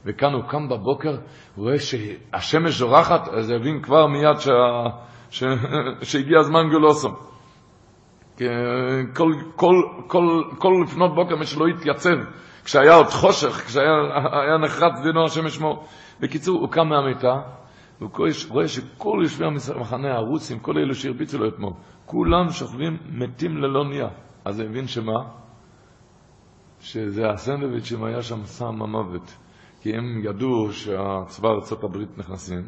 וכאן 0.05 0.33
הוא 0.33 0.43
קם 0.49 0.69
בבוקר, 0.69 1.17
הוא 1.55 1.65
רואה 1.65 1.79
שהשמש 1.79 2.79
זורחת, 2.79 3.29
אז 3.29 3.51
הוא 3.51 3.57
הבין 3.57 3.83
כבר 3.83 4.07
מיד 4.07 4.39
שה... 4.39 4.53
ש... 5.31 5.45
שהגיע 6.09 6.39
הזמן 6.39 6.71
גולוסום. 6.71 7.15
כל, 9.15 9.33
כל, 9.57 9.75
כל, 10.07 10.43
כל 10.59 10.73
לפנות 10.85 11.15
בוקר 11.15 11.37
מי 11.37 11.47
שלא 11.47 11.67
התייצב, 11.67 12.17
כשהיה 12.65 12.95
עוד 12.95 13.07
חושך, 13.07 13.67
כשהיה 13.67 14.59
נחרץ 14.65 15.01
דינו 15.03 15.25
השם 15.25 15.47
ישמור. 15.47 15.85
בקיצור, 16.21 16.61
הוא 16.61 16.69
קם 16.69 16.89
מהמיטה, 16.89 17.35
והוא 18.01 18.11
רואה 18.49 18.69
שכל 18.69 19.21
יושבי 19.23 19.45
המחנה 19.75 20.15
הרוסים, 20.15 20.59
כל 20.59 20.79
אלו 20.79 20.95
שהרביצו 20.95 21.39
לו 21.39 21.49
אתמול, 21.49 21.73
כולם 22.07 22.51
שוכבים 22.51 22.97
מתים 23.09 23.57
ללא 23.57 23.85
נהיה. 23.85 24.09
אז 24.45 24.61
הוא 24.61 24.69
הבין 24.69 24.87
שמה? 24.87 25.21
שזה 26.81 27.31
הסנדוויץ' 27.31 27.93
היה 28.07 28.23
שם 28.23 28.45
סם 28.45 28.83
המוות. 28.83 29.37
כי 29.81 29.97
הם 29.97 30.21
ידעו 30.25 30.73
שהצבא 30.73 31.49
ארצות 31.49 31.85
הברית 31.85 32.19
נכנסים, 32.19 32.63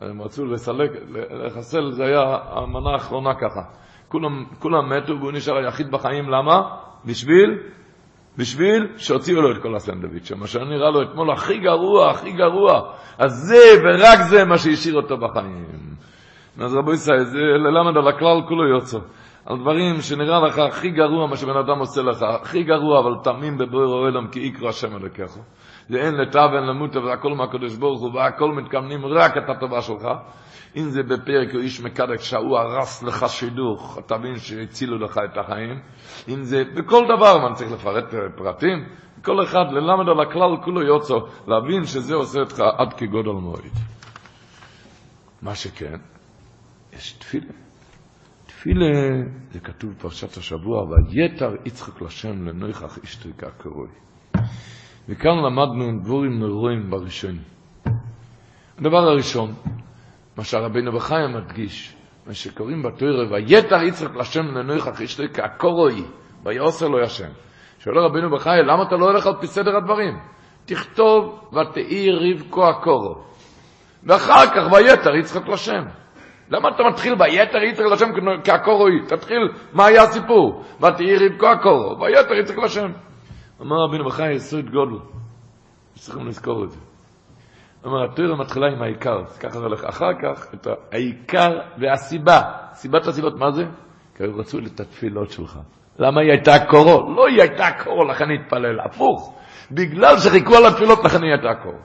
הם 0.00 0.22
רצו 0.22 0.46
לסלק, 0.46 0.90
לחסל, 1.30 1.90
זה 1.90 2.04
היה 2.04 2.38
המנה 2.50 2.90
האחרונה 2.90 3.34
ככה. 3.34 3.60
כולם, 4.08 4.44
כולם 4.58 4.92
מתו 4.92 5.18
והוא 5.20 5.32
נשאר 5.32 5.56
היחיד 5.56 5.90
בחיים, 5.90 6.28
למה? 6.28 6.60
בשביל? 7.04 7.58
בשביל 8.38 8.86
שהוציאו 8.96 9.42
לו 9.42 9.52
את 9.52 9.62
כל 9.62 9.76
הסנדוויץ', 9.76 10.32
מה 10.32 10.46
שנראה 10.46 10.90
לו 10.90 11.02
אתמול 11.02 11.30
הכי 11.30 11.58
גרוע, 11.58 12.10
הכי 12.10 12.32
גרוע. 12.32 12.92
אז 13.18 13.32
זה 13.32 13.82
ורק 13.84 14.20
זה 14.20 14.44
מה 14.44 14.58
שהשאיר 14.58 14.96
אותו 14.96 15.16
בחיים. 15.16 15.94
אז 16.60 16.74
רבו 16.74 16.92
ישראל, 16.92 17.24
זה 17.24 17.38
ללמד 17.38 17.96
על 17.96 18.08
הכלל 18.08 18.42
כולו 18.48 18.68
יוצא. 18.68 18.98
על 19.46 19.58
דברים 19.58 20.00
שנראה 20.00 20.40
לך 20.46 20.58
הכי 20.58 20.90
גרוע 20.90 21.26
מה 21.26 21.36
שבן 21.36 21.56
אדם 21.56 21.78
עושה 21.78 22.02
לך, 22.02 22.22
הכי 22.22 22.62
גרוע, 22.62 23.00
אבל 23.00 23.14
תמים 23.24 23.58
בבויר 23.58 23.88
העולם 23.88 24.28
כי 24.28 24.40
יקרא 24.40 24.68
השם 24.68 24.96
אלוקיך. 24.96 25.38
זה 25.88 25.98
אין 25.98 26.14
לטב, 26.14 26.48
אין 26.54 26.64
למות, 26.64 26.96
אבל 26.96 27.12
הכל 27.12 27.34
מהקדוש 27.34 27.76
ברוך 27.76 28.00
הוא, 28.00 28.14
והכל 28.14 28.52
מתכוונים 28.52 29.06
רק 29.06 29.36
את 29.36 29.48
הטובה 29.56 29.82
שלך. 29.82 30.08
אם 30.76 30.90
זה 30.90 31.02
בפרק 31.02 31.54
או 31.54 31.60
איש 31.60 31.80
מקדק 31.80 32.20
שההוא 32.20 32.58
הרס 32.58 33.02
לך 33.02 33.28
שידוך, 33.28 33.98
תבין 34.06 34.38
שהצילו 34.38 34.98
לך 34.98 35.20
את 35.24 35.38
החיים. 35.38 35.80
אם 36.28 36.42
זה 36.42 36.62
בכל 36.74 37.04
דבר, 37.16 37.38
מה 37.38 37.46
אני 37.46 37.54
צריך 37.54 37.72
לפרט 37.72 38.14
פרטים? 38.36 38.84
כל 39.24 39.44
אחד 39.44 39.64
ללמד 39.70 40.08
על 40.08 40.20
הכלל 40.20 40.64
כולו 40.64 40.82
יוצא, 40.82 41.14
להבין 41.46 41.84
שזה 41.84 42.14
עושה 42.14 42.40
אותך 42.40 42.60
עד 42.78 42.92
כגודל 42.92 43.30
מועד. 43.30 43.72
מה 45.42 45.54
שכן, 45.54 45.96
יש 46.92 47.12
תפילה. 47.12 47.52
תפילה, 48.46 48.86
זה 49.50 49.60
כתוב 49.60 49.90
בפרשת 49.90 50.36
השבוע, 50.36 50.82
ויתר 50.82 51.54
יצחק 51.64 52.02
לשם 52.02 52.48
לנויכח 52.48 52.98
אשתריקה 53.04 53.50
קרוי. 53.50 53.88
וכאן 55.08 55.38
למדנו 55.44 55.98
דבורים 56.00 56.38
נרואים 56.40 56.90
בראשון. 56.90 57.38
הדבר 58.78 58.98
הראשון, 58.98 59.54
מה 60.36 60.44
שהרבינו 60.44 60.92
בחיים 60.92 61.34
מדגיש, 61.34 61.96
מה 62.26 62.34
שקוראים 62.34 62.82
בתוירה, 62.82 63.32
ויתר 63.32 63.82
יצחק 63.82 64.16
לשם 64.16 64.46
לנויכח 64.46 65.00
אשתריקה 65.02 65.48
קרוי, 65.48 66.04
ויעשר 66.44 66.88
לו 66.88 67.02
השם. 67.02 67.28
שואל 67.78 67.98
רבינו 67.98 68.30
בחיים, 68.30 68.66
למה 68.66 68.82
אתה 68.82 68.96
לא 68.96 69.04
הולך 69.04 69.26
על 69.26 69.34
פי 69.40 69.46
סדר 69.46 69.76
הדברים? 69.76 70.18
תכתוב 70.64 71.48
ותהי 71.52 72.10
רבקו 72.10 72.68
הקורו. 72.68 73.14
ואחר 74.04 74.46
כך 74.46 74.72
ויתר 74.72 75.14
יצחק 75.14 75.48
לשם. 75.48 75.84
למה 76.50 76.68
אתה 76.68 76.82
מתחיל 76.82 77.14
ביתר 77.14 77.58
יצחק 77.58 77.84
לשם 77.92 78.10
כהקורוי? 78.44 79.06
תתחיל, 79.06 79.48
מה 79.72 79.86
היה 79.86 80.02
הסיפור? 80.02 80.64
ותהי 80.80 81.16
רבקו 81.16 81.46
הקורו, 81.46 82.00
ויתר 82.00 82.34
יצחק 82.34 82.58
לשם. 82.58 82.90
אמר 83.62 83.76
רבינו 83.76 84.04
בחי, 84.04 84.32
יסוד 84.32 84.70
גודל. 84.70 84.96
צריכים 85.94 86.26
לזכור 86.26 86.64
את 86.64 86.70
זה. 86.70 86.78
אמר, 87.86 88.04
התורה 88.04 88.36
מתחילה 88.36 88.66
עם 88.66 88.82
העיקר, 88.82 89.24
ככה 89.40 89.58
זה 89.58 89.64
הולך. 89.64 89.84
אחר 89.84 90.10
כך, 90.22 90.54
את 90.54 90.66
העיקר 90.92 91.58
והסיבה. 91.78 92.40
סיבת 92.72 93.06
הסיבות, 93.06 93.38
מה 93.38 93.50
זה? 93.52 93.64
כי 94.16 94.24
הם 94.24 94.40
רצו 94.40 94.58
את 94.58 94.80
התפילות 94.80 95.30
שלך. 95.30 95.58
למה 95.98 96.20
היא 96.20 96.30
הייתה 96.30 96.66
קורו? 96.70 97.14
לא 97.16 97.26
היא 97.26 97.40
הייתה 97.40 97.66
קורו, 97.84 98.04
לכן 98.04 98.24
התפלל. 98.30 98.80
הפוך. 98.80 99.34
בגלל 99.70 100.18
שחיכו 100.18 100.56
על 100.56 100.66
התפילות, 100.66 101.04
לכן 101.04 101.22
היא 101.22 101.32
הייתה 101.32 101.62
קורו. 101.62 101.78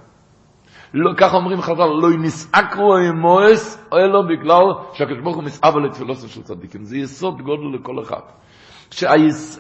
לא, 0.94 1.12
ככה 1.18 1.38
אומרים 1.38 1.62
חז"ל, 1.62 1.84
לא 2.02 2.10
נסעקרו 2.20 2.98
אמועס, 3.10 3.90
אלא 3.94 4.22
בגלל 4.22 4.64
שהקדוש 4.94 5.20
ברוך 5.24 5.36
הוא 5.36 5.44
מסעבה 5.44 5.80
לתפילוסו 5.80 6.30
של 6.30 6.44
צדיקים. 6.44 6.84
זה 6.84 6.98
יסוד 6.98 7.42
גודל 7.42 7.78
לכל 7.78 8.02
אחד. 8.02 8.22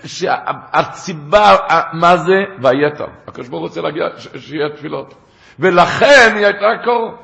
שהסיבה, 0.06 1.56
מה 1.94 2.18
זה? 2.18 2.34
והיתר. 2.62 3.08
הקדוש 3.28 3.48
ברוך 3.50 3.64
רוצה 3.64 3.82
להגיע, 3.82 4.06
שיהיה 4.38 4.70
תפילות. 4.70 5.14
ולכן 5.60 6.34
היא 6.36 6.46
הייתה 6.46 6.84
קור. 6.84 7.16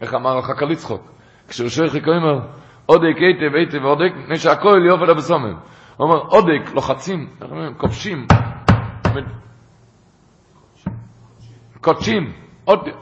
איך 0.00 0.14
אמר 0.14 0.38
החכ"ל 0.38 0.70
יצחוק? 0.70 1.10
כשהוא 1.48 1.88
חיכו 1.88 2.10
אומר, 2.10 2.40
עודק 2.86 3.16
היטב 3.16 3.54
היטב 3.54 3.84
ועודק, 3.84 4.12
מפני 4.16 4.36
שהכל 4.36 4.82
יופי 4.86 5.04
לבסומם. 5.04 5.54
הוא 5.96 6.06
אומר, 6.06 6.18
עודק, 6.18 6.70
לוחצים, 6.74 7.28
כובשים, 7.78 8.26
קודשים, 11.80 12.32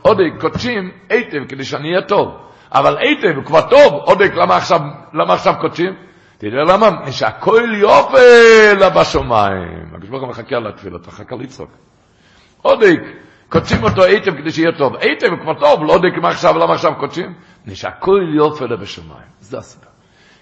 עודק, 0.03 0.33
קודשים, 0.41 0.91
היטב, 1.09 1.45
כדי 1.49 1.65
שאני 1.65 1.89
אהיה 1.89 2.03
טוב. 2.03 2.37
אבל 2.73 2.99
היטב, 2.99 3.43
כבר 3.47 3.61
טוב, 3.71 3.93
עודק, 3.93 4.33
למה 5.13 5.35
עכשיו 5.35 5.55
קודשים? 5.61 5.95
תראה 6.43 6.65
למה? 6.65 7.13
שהכל 7.13 7.69
יופי 7.81 8.97
בשמיים. 8.97 9.95
הקדוש 9.95 10.11
ברוך 10.11 10.23
הוא 10.23 10.31
מחכה 10.31 10.57
על 10.57 10.67
התפילות, 10.67 11.07
מחכה 11.07 11.37
לצחוק. 11.37 11.71
עודק, 12.63 13.01
קודשים 13.49 13.85
אותו 13.85 14.05
היטב 14.05 14.37
כדי 14.37 14.51
שיהיה 14.51 14.73
טוב. 14.79 14.93
הוא 15.31 15.39
כבר 15.43 15.55
טוב, 15.61 15.85
לא 15.85 15.93
עודק, 15.93 16.19
מה 16.23 16.29
עכשיו, 16.29 16.59
למה 16.59 16.75
עכשיו 16.75 16.93
קודשים? 17.01 17.35
שהכל 17.75 18.21
יופי 18.37 18.65
בשמיים. 18.81 19.29
זה 19.41 19.59
הסיבה. 19.59 19.87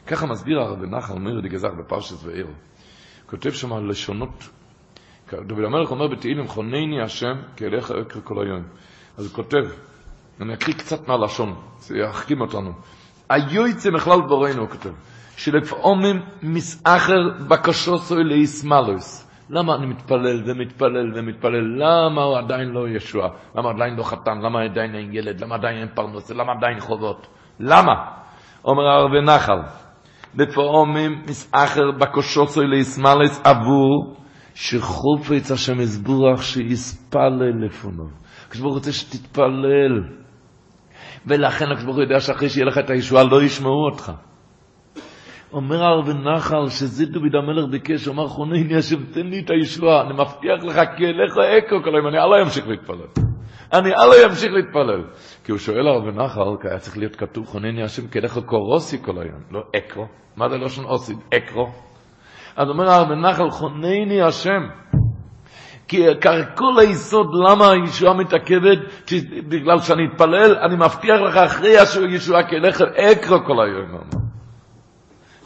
ככה 0.06 0.26
מסביר 0.26 0.60
הרב 0.60 0.84
נחל 0.84 1.18
מירי 1.18 1.42
דגזר 1.42 1.70
בפרשת 1.78 2.24
ועיר. 2.24 2.46
כותב 3.26 3.50
שם 3.50 3.86
לשונות 3.86 4.48
דוד 5.32 5.64
המלך 5.64 5.90
אומר 5.90 6.08
בתהילים, 6.08 6.48
חונני 6.48 7.02
השם, 7.04 7.34
כי 7.56 7.64
אליך 7.64 7.90
אקרא 7.90 8.20
כל 8.24 8.46
היום. 8.46 8.62
אז 9.18 9.26
הוא 9.26 9.34
כותב, 9.34 9.64
אני 10.40 10.54
אקריא 10.54 10.74
קצת 10.74 11.08
מהלשון, 11.08 11.54
זה 11.78 11.98
יחכים 11.98 12.40
אותנו. 12.40 12.72
היועצה 13.28 13.90
מכלל 13.90 14.18
דבורנו, 14.26 14.60
הוא 14.60 14.68
כותב, 14.68 14.90
שלפעמים 15.40 16.22
מסאחר 16.42 17.20
בקשוסו 17.48 18.16
לאיסמלוס. 18.16 19.30
למה 19.50 19.74
אני 19.74 19.86
מתפלל 19.86 20.42
ומתפלל 20.46 21.12
ומתפלל? 21.14 21.82
למה 21.82 22.22
הוא 22.22 22.38
עדיין 22.38 22.68
לא 22.68 22.88
ישוע? 22.88 23.28
למה 23.56 23.70
עדיין 23.70 23.96
לא 23.96 24.02
חתן? 24.02 24.38
למה 24.42 24.62
עדיין 24.62 24.94
אין 24.94 25.14
ילד? 25.14 25.40
למה 25.40 25.54
עדיין 25.54 25.76
אין 25.78 25.88
פרנוס? 25.94 26.30
למה 26.30 26.52
עדיין 26.52 26.80
חובות? 26.80 27.26
למה? 27.60 27.92
אומר 28.64 28.82
הרב 28.82 29.14
נחל, 29.14 29.58
לפעמים 30.34 31.22
מסאחר 31.28 31.90
בקשוסו 31.90 32.62
לאיסמלוס 32.62 33.40
עבור 33.44 34.16
שחופץ 34.54 35.50
השם 35.50 35.80
יסבורך 35.80 36.42
שיספלל 36.42 37.64
לפונו. 37.66 38.04
הקדוש 38.46 38.60
ברוך 38.60 38.72
הוא 38.72 38.78
רוצה 38.78 38.92
שתתפלל. 38.92 40.02
ולכן 41.26 41.64
הקדוש 41.64 41.84
ברוך 41.84 41.96
הוא 41.96 42.04
יודע 42.04 42.20
שאחרי 42.20 42.48
שיהיה 42.48 42.66
לך 42.66 42.78
את 42.78 42.90
הישועה 42.90 43.24
לא 43.24 43.42
ישמעו 43.42 43.84
אותך. 43.90 44.12
אומר 45.52 45.84
הרב 45.84 46.08
נחל 46.10 46.68
שזה 46.68 47.06
דוד 47.06 47.34
המלך 47.34 47.64
ביקש, 47.70 48.08
אומר 48.08 48.26
חונני 48.28 48.76
השם 48.76 49.04
תן 49.04 49.26
לי 49.26 49.40
את 49.40 49.50
הישועה, 49.50 50.00
אני 50.00 50.12
מבטיח 50.12 50.64
לך 50.64 50.80
כי 50.96 51.04
אליך 51.06 51.38
אקו 51.38 51.82
כל 51.84 51.94
היום, 51.94 52.06
אני 52.06 52.18
הלאה 52.18 52.42
אמשיך 52.42 52.68
להתפלל. 52.68 53.26
אני 53.72 53.90
הלאה 53.94 54.26
אמשיך 54.26 54.52
להתפלל. 54.52 55.04
כי 55.44 55.52
הוא 55.52 55.58
שואל 55.58 55.88
הרב 55.88 56.06
נחל, 56.06 56.56
כי 56.62 56.68
היה 56.68 56.78
צריך 56.78 56.98
להיות 56.98 57.16
כתוב 57.16 57.46
חונני 57.46 57.82
השם 57.82 58.08
כי 58.08 58.18
אליך 58.18 58.38
קורוסי 58.46 59.02
כל 59.02 59.18
היום, 59.18 59.40
לא 59.50 59.60
אקרו. 59.76 60.06
מה 60.36 60.48
זה 60.48 60.56
לשון 60.56 60.84
אוסי? 60.84 61.14
אקרו. 61.36 61.68
אז 62.56 62.68
אומר 62.68 62.90
הרב 62.90 63.12
נחל 63.12 63.50
חונני 63.50 64.22
השם. 64.22 64.68
כי 65.88 66.02
כל 66.54 66.78
היסוד 66.78 67.26
למה 67.48 67.70
הישועה 67.70 68.14
מתעכבת, 68.14 68.78
בגלל 69.48 69.78
שאני 69.78 70.02
אתפלל, 70.12 70.54
אני 70.54 70.74
מבטיח 70.76 71.20
לך 71.26 71.36
אחרי 71.36 71.76
הישועה 71.78 72.42
כלכם 72.50 72.84
אקרו 72.84 73.44
כל 73.46 73.62
היום. 73.62 74.29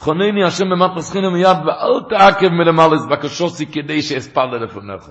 חונני 0.04 0.44
השם 0.44 0.70
במט 0.70 0.90
מסכינו 0.96 1.30
מיד, 1.30 1.56
ואל 1.66 2.02
תעכב 2.08 2.48
מלמעלה 2.48 2.94
את 2.94 3.08
בקשוסי 3.10 3.66
כדי 3.66 4.02
שאספל 4.02 4.44
לפניך. 4.44 5.10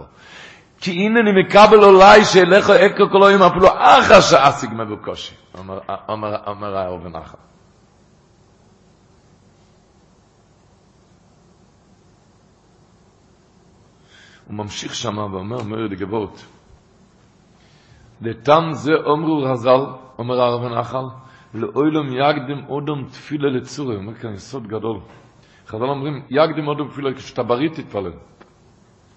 כי 0.80 0.92
הנה 0.92 1.20
אני 1.20 1.32
מקבל 1.44 1.84
אולי 1.84 2.26
שאליך 2.26 2.70
אקרו 2.70 3.10
כל 3.12 3.28
היום, 3.28 3.42
אפילו 3.42 3.68
אחר 3.78 4.22
שאסיג 4.22 4.70
מבוקושי, 4.74 5.36
אומר 5.58 6.78
הרב 6.78 7.08
נחל. 7.08 7.38
הוא 14.48 14.56
ממשיך 14.56 14.96
שם 14.96 15.18
ואומר, 15.18 15.60
אומר 15.60 15.78
לגבות, 15.92 16.46
לתם 18.22 18.64
זה 18.72 18.92
אומרו 19.06 19.42
רז"ל, 19.42 19.86
אומר 20.18 20.42
הרב 20.42 20.64
נחל, 20.64 21.06
לאוילום 21.54 22.08
יגדם 22.08 22.66
אודם 22.70 23.04
תפילה 23.04 23.50
לצורי, 23.50 23.96
אומר 23.96 24.14
כאן 24.14 24.34
יסוד 24.34 24.68
גדול. 24.68 25.00
חז"ל 25.68 25.84
אומרים, 25.84 26.22
יגדם 26.30 26.68
אודם 26.68 26.88
תפילה, 26.88 27.14
כשאתה 27.14 27.44
בריא 27.44 27.70
תתפלל. 27.70 28.12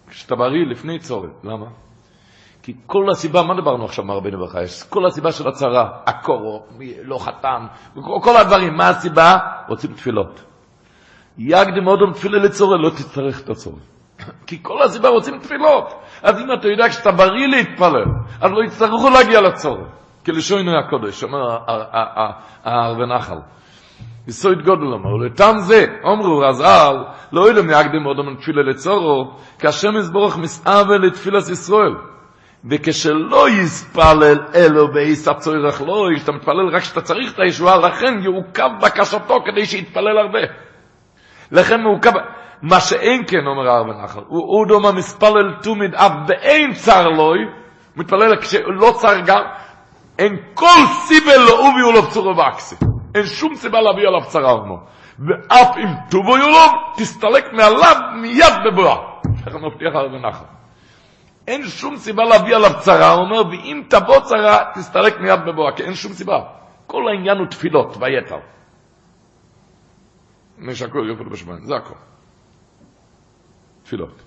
כשאתה 0.09 0.37
בריא 0.37 0.67
לפני 0.67 0.99
צורי, 0.99 1.29
למה? 1.45 1.67
כי 2.63 2.75
כל 2.87 3.11
הסיבה, 3.11 3.43
מה 3.43 3.55
דיברנו 3.55 3.85
עכשיו 3.85 4.05
מהרבנו 4.05 4.47
בחייש? 4.47 4.83
כל 4.83 5.07
הסיבה 5.07 5.33
של 5.33 5.49
הצרה, 5.49 5.91
הקורו, 6.07 6.67
לא 7.05 7.19
חתן, 7.19 7.67
כל 8.23 8.37
הדברים, 8.37 8.77
מה 8.77 8.89
הסיבה? 8.89 9.37
רוצים 9.69 9.93
תפילות. 9.93 10.45
יגדם 11.39 11.87
אודום 11.87 12.13
תפילה 12.13 12.39
לצורה, 12.39 12.77
לא 12.77 12.91
תצטרך 12.91 13.41
את 13.41 13.49
הצורה. 13.51 13.81
כי 14.47 14.59
כל 14.63 14.83
הסיבה 14.83 15.09
רוצים 15.09 15.39
תפילות. 15.39 15.95
אז 16.23 16.41
אם 16.41 16.53
אתה 16.53 16.69
יודע 16.69 16.89
כשאתה 16.89 17.13
בריא 17.13 17.47
להתפלל, 17.47 18.05
אז 18.41 18.51
לא 18.51 18.65
יצטרכו 18.65 19.11
להגיע 19.11 19.41
לצורה. 19.41 19.85
כלשונו 20.27 20.79
הקודש, 20.79 21.25
אומר 21.25 21.59
הרבה 22.65 23.07
נחל. 23.07 23.39
יסוד 24.29 24.63
גודל 24.63 24.93
אומר, 24.93 25.15
ולתם 25.15 25.55
זה, 25.59 25.87
אומרו 26.05 26.39
רז"ל, 26.39 26.97
לא 27.33 27.49
אילם 27.49 27.71
יקדם 27.71 28.07
אודום 28.07 28.37
תפילה 28.37 28.63
לצורו, 28.63 29.33
כשם 29.59 29.97
יסבורך 29.97 30.39
מסעווה 30.39 30.99
לתפילת 30.99 31.49
ישראל. 31.49 31.95
וכשלא 32.71 33.49
יספלל 33.49 34.39
אלו 34.55 34.93
באיס 34.93 35.29
הצורך 35.29 35.83
לא, 35.87 36.09
כשאתה 36.17 36.33
מתפלל 36.33 36.69
רק 36.75 36.83
כשאתה 36.83 37.01
צריך 37.01 37.35
את 37.35 37.39
הישועה, 37.39 37.77
לכן 37.77 38.15
יעוכב 38.23 38.69
בקשתו 38.83 39.39
כדי 39.45 39.67
שיתפלל 39.67 40.19
הרבה. 40.19 40.39
לכן 41.53 41.83
מעוכב, 41.83 42.13
מה 42.63 42.81
שאין 42.81 43.23
כן, 43.27 43.47
אומר 43.47 43.69
הרב 43.69 43.87
נחל, 44.05 44.21
הוא 44.27 44.59
אודום 44.59 44.87
המספלל 44.87 45.55
תומיד 45.63 45.95
אף 45.95 46.13
באין 46.27 46.73
צר 46.73 47.09
לוי, 47.09 47.39
מתפלל 47.97 48.37
כשלא 48.41 48.93
צר 48.97 49.21
גם, 49.27 49.43
אין 50.19 50.37
כל 50.55 50.81
סיבה 51.07 51.37
לא 51.37 51.69
אובי 51.69 51.83
ולא 51.83 52.01
פצורו 52.01 52.37
ואקסי. 52.37 52.77
אין 53.15 53.27
שום 53.27 53.57
סיבה 53.57 53.81
להביא 53.81 54.09
עליו 54.09 54.29
צרה 54.29 54.53
עמו. 54.53 54.79
ואף 55.19 55.77
אם 55.77 55.89
טובו 56.11 56.39
יולוב, 56.39 56.73
תסתלק 56.97 57.53
מעליו 57.53 57.97
מיד 58.23 58.55
בבואה. 58.67 58.97
ככה 59.47 59.59
מבטיח 59.59 59.95
הרב 59.95 60.13
נחל. 60.13 60.45
אין 61.47 61.69
שום 61.69 61.97
סיבה 61.97 62.25
להביא 62.25 62.57
עליו 62.57 62.71
צרה, 62.81 63.13
הוא 63.13 63.25
אומר, 63.25 63.47
ואם 63.49 63.83
תבוא 63.89 64.21
צרה, 64.21 64.73
תסתלק 64.75 65.21
מיד 65.21 65.41
בבואה, 65.47 65.77
כי 65.77 65.83
אין 65.83 65.95
שום 65.95 66.13
סיבה. 66.13 66.45
כל 66.87 67.09
העניין 67.09 67.39
הוא 67.39 67.47
תפילות, 67.47 67.97
ויתר. 68.01 68.39
משקול 70.59 71.09
יופי 71.09 71.25
בשמיים, 71.25 71.65
זה 71.65 71.77
הכל. 71.77 71.95
תפילות. 73.83 74.23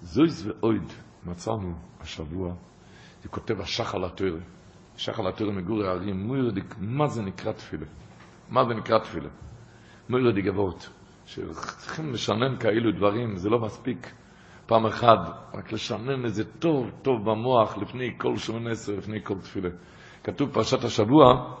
זויז 0.00 0.46
ואויד 0.46 0.92
מצאנו 1.26 1.74
השבוע, 2.00 2.54
זה 3.22 3.28
כותב 3.28 3.60
השחל 3.60 4.04
התוירה. 4.04 4.40
שחל 4.96 5.26
התוירה 5.26 5.52
מגורי 5.52 5.88
הערים, 5.88 6.26
מוירדיק, 6.26 6.74
מה 6.78 7.06
זה 7.06 7.22
נקרא 7.22 7.52
תפילה? 7.52 7.86
מה 8.50 8.64
זה 8.64 8.74
נקרא 8.74 8.98
תפילה? 8.98 9.28
מוירדיק 10.08 10.44
גבות. 10.44 10.90
שצריכים 11.26 12.12
לשנן 12.12 12.56
כאלו 12.60 12.92
דברים, 12.92 13.36
זה 13.36 13.48
לא 13.48 13.58
מספיק 13.58 14.12
פעם 14.66 14.86
אחת, 14.86 15.18
רק 15.54 15.72
לשנן 15.72 16.24
איזה 16.24 16.44
טוב 16.44 16.90
טוב 17.02 17.30
במוח 17.30 17.78
לפני 17.78 18.10
כל 18.18 18.36
שמונה 18.36 18.70
עשרה, 18.70 18.96
לפני 18.96 19.18
כל 19.24 19.38
תפילה. 19.38 19.68
כתוב 20.24 20.50
פרשת 20.52 20.84
השבוע, 20.84 21.54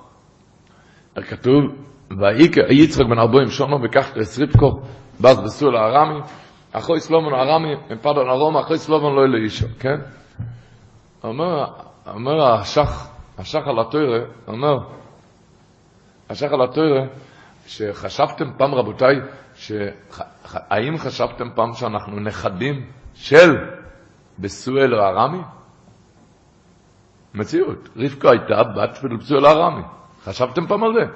כתוב, 1.14 1.64
ויצחק 2.10 3.04
בן 3.04 3.18
ארבעים 3.18 3.48
שונו 3.48 3.76
וכך 3.82 4.12
לסריפקו, 4.16 4.80
בז 5.20 5.40
בסול 5.44 5.76
הארמי, 5.76 6.20
אחוי 6.72 7.00
סלומון 7.00 7.34
הארמי, 7.34 7.74
מפדון 7.90 8.28
ארום, 8.28 8.56
אחוי 8.56 8.78
סלומון 8.78 9.14
לא 9.14 9.24
אלו 9.24 9.36
אישו, 9.36 9.66
כן? 9.78 9.96
אומר, 11.24 11.64
אומר 12.06 12.42
השח, 12.42 13.08
השח 13.38 13.60
על 13.66 13.80
התוירה, 13.80 14.18
אומר, 14.48 14.78
השח 16.30 16.52
על 16.52 16.62
התוירה, 16.62 17.02
שחשבתם 17.66 18.50
פעם 18.56 18.74
רבותיי, 18.74 19.16
האם 20.52 20.98
חשבתם 20.98 21.48
פעם 21.54 21.74
שאנחנו 21.74 22.20
נכדים 22.20 22.86
של 23.14 23.56
בסואל 24.38 24.94
הארמי? 24.94 25.42
מציאות. 27.34 27.88
רבקה 27.96 28.30
הייתה 28.30 28.62
בת 28.62 28.96
של 28.96 29.16
בסואל 29.16 29.44
הארמי. 29.46 29.82
חשבתם 30.24 30.66
פעם 30.66 30.84
על 30.84 30.92
זה? 30.94 31.12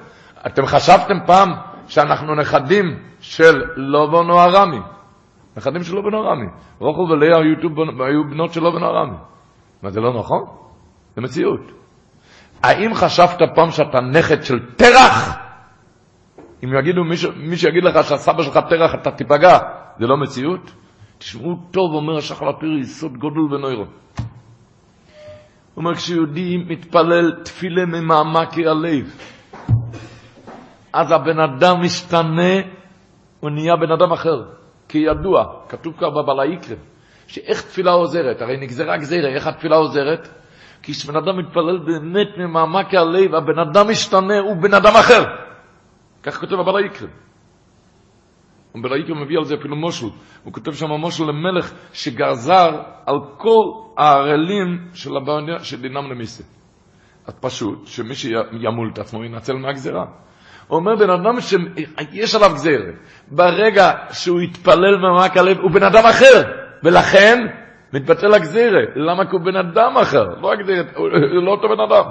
אתם 0.46 0.66
חשבתם 0.66 1.26
פעם 1.26 1.52
שאנחנו 1.88 2.34
נכדים 2.34 3.02
של 3.20 3.62
לובון 3.76 4.30
או 4.30 4.40
ארמי? 4.40 4.80
נכדים 5.56 5.82
של 5.82 5.94
לובון 5.94 6.14
או 6.14 6.18
ארמי. 6.18 6.46
רוחל 6.78 7.12
ולאה 7.12 7.38
היו, 7.38 8.24
בנות 8.30 8.52
של 8.52 8.60
לובון 8.60 8.82
או 8.82 8.88
ארמי. 8.88 9.16
מה, 9.82 9.90
זה 9.90 10.00
לא 10.00 10.18
נכון? 10.18 10.44
זה 11.16 11.22
מציאות. 11.22 11.60
האם 12.62 12.94
חשבת 12.94 13.38
פעם 13.54 13.70
שאתה 13.70 14.00
נכד 14.00 14.42
של 14.42 14.58
תרח? 14.76 15.38
אם 16.64 16.68
יגידו, 16.78 17.04
מי, 17.04 17.14
מי 17.36 17.56
שיגיד 17.56 17.84
לך 17.84 18.04
שהסבא 18.04 18.42
שלך 18.42 18.58
תרח, 18.68 18.94
אתה 18.94 19.10
תיפגע, 19.10 19.58
זה 19.98 20.06
לא 20.06 20.16
מציאות? 20.16 20.72
תשמעו 21.18 21.56
טוב, 21.70 21.94
אומר 21.94 22.16
השחר 22.16 22.48
הפירי, 22.48 22.80
יסוד 22.80 23.12
גודל 23.16 23.54
ונוירו. 23.54 23.84
הוא 25.74 25.84
אומר, 25.84 25.94
כשיהודי 25.94 26.56
מתפלל 26.56 27.32
תפילה 27.44 27.84
ממעמקי 27.86 28.66
הלב, 28.66 29.16
אז 30.92 31.10
הבן 31.10 31.40
אדם 31.40 31.80
משתנה, 31.80 32.54
הוא 33.40 33.50
נהיה 33.50 33.76
בן 33.76 33.92
אדם 33.92 34.12
אחר. 34.12 34.42
כי 34.94 34.98
ידוע, 34.98 35.44
כתוב 35.68 35.94
כבר 35.96 36.10
בבעל 36.10 36.40
היקרא, 36.40 36.76
שאיך 37.26 37.62
תפילה 37.62 37.92
עוזרת, 37.92 38.42
הרי 38.42 38.56
נגזרה 38.56 38.96
גזירה, 38.96 39.28
איך 39.28 39.46
התפילה 39.46 39.76
עוזרת? 39.76 40.28
כי 40.82 40.92
כשבן 40.92 41.16
אדם 41.16 41.38
מתפלל 41.38 41.78
באמת 41.78 42.28
ממעמקי 42.38 42.96
הלב, 42.96 43.34
הבן 43.34 43.58
אדם 43.58 43.90
משתנה, 43.90 44.38
הוא 44.38 44.56
בן 44.56 44.74
אדם 44.74 44.92
אחר. 45.00 45.24
כך 46.22 46.40
כותב. 46.40 46.52
הבעל 46.60 46.76
היקרא 48.92 49.14
מביא 49.14 49.38
על 49.38 49.44
זה 49.44 49.54
אפילו 49.54 49.76
מושל. 49.76 50.06
הוא 50.44 50.52
כותב 50.52 50.72
שם 50.72 50.90
מושל 50.90 51.24
למלך 51.24 51.72
שגזר 51.92 52.82
על 53.06 53.16
כל 53.36 53.64
הערלים 53.96 54.88
של 54.94 55.16
הבעיה 55.16 55.58
שדינם 55.64 56.10
למיסה. 56.10 56.44
אז 57.26 57.34
פשוט, 57.40 57.86
שמי 57.86 58.14
שימול 58.14 58.90
את 58.92 58.98
עצמו 58.98 59.24
ינצל 59.24 59.52
מהגזירה. 59.52 60.04
אומר 60.70 60.96
בן 60.96 61.10
אדם 61.10 61.40
שיש 61.40 62.34
עליו 62.34 62.50
גזירה, 62.54 62.90
ברגע 63.30 63.92
שהוא 64.12 64.40
יתפלל 64.40 64.96
ממעמק 64.96 65.36
הלב, 65.36 65.58
הוא 65.58 65.70
בן 65.70 65.82
אדם 65.82 66.04
אחר, 66.04 66.42
ולכן 66.82 67.46
מתבטל 67.92 68.34
הגזירה. 68.34 68.80
למה? 68.96 69.24
כי 69.24 69.30
הוא 69.32 69.40
בן 69.40 69.56
אדם 69.56 69.96
אחר, 69.96 70.24
לא 70.40 70.52
הגזירה, 70.52 70.82
הוא 70.96 71.08
לא 71.42 71.50
אותו 71.50 71.68
בן 71.68 71.80
אדם. 71.80 72.04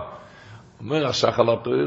אומר 0.84 1.08
השחל 1.08 1.49
התואר 1.49 1.86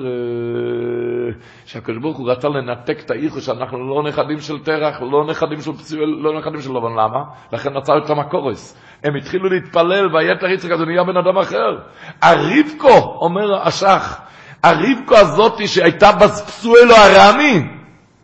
שהקדוש 1.64 1.98
ברוך 1.98 2.16
הוא 2.16 2.30
רצה 2.30 2.48
לנתק 2.48 3.00
את 3.04 3.10
האיכו 3.10 3.40
שאנחנו 3.40 3.88
לא 3.88 4.02
נכדים 4.08 4.40
של 4.40 4.58
תרח, 4.58 5.02
לא 5.02 5.26
נכדים 5.26 5.60
של 5.60 5.72
פסיול, 5.72 6.18
לא 6.22 6.38
נכדים 6.38 6.60
של 6.60 6.70
לבן, 6.70 6.92
למה? 6.92 7.24
לכן 7.52 7.76
רצה 7.76 7.92
את 8.04 8.10
המקורס. 8.10 8.82
הם 9.04 9.16
התחילו 9.16 9.48
להתפלל 9.48 10.14
והיתר 10.14 10.46
יצחק 10.46 10.70
אז 10.70 10.80
הוא 10.80 10.86
נהיה 10.86 11.04
בן 11.04 11.16
אדם 11.16 11.38
אחר. 11.38 11.78
הרבקו, 12.22 13.18
אומר 13.20 13.66
השח, 13.66 14.20
הרבקו 14.66 15.16
הזאתי 15.16 15.68
שהייתה 15.68 16.12
בפסואלו 16.12 16.94
הרמי, 16.94 17.68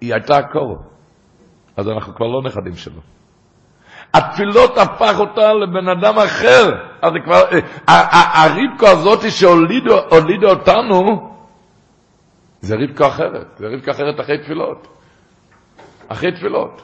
היא 0.00 0.14
הייתה 0.14 0.36
הקור. 0.36 0.78
אז 1.76 1.88
אנחנו 1.88 2.14
כבר 2.14 2.26
לא 2.26 2.42
נכדים 2.42 2.76
שלו. 2.76 3.00
התפילות 4.14 4.78
הפך 4.78 5.14
אותה 5.18 5.52
לבן 5.52 5.88
אדם 5.88 6.18
אחר. 6.18 6.70
אז 7.02 7.12
כבר, 7.24 7.42
הרבקו 7.86 8.86
הזאת 8.86 9.30
שהולידו 9.30 10.50
אותנו, 10.50 11.30
זה 12.60 12.74
רבקו 12.76 13.06
אחרת. 13.06 13.46
זה 13.56 13.66
רבקו 13.66 13.90
אחרת 13.90 14.20
אחרי 14.20 14.38
תפילות. 14.38 14.88
אחרי 16.08 16.32
תפילות. 16.32 16.82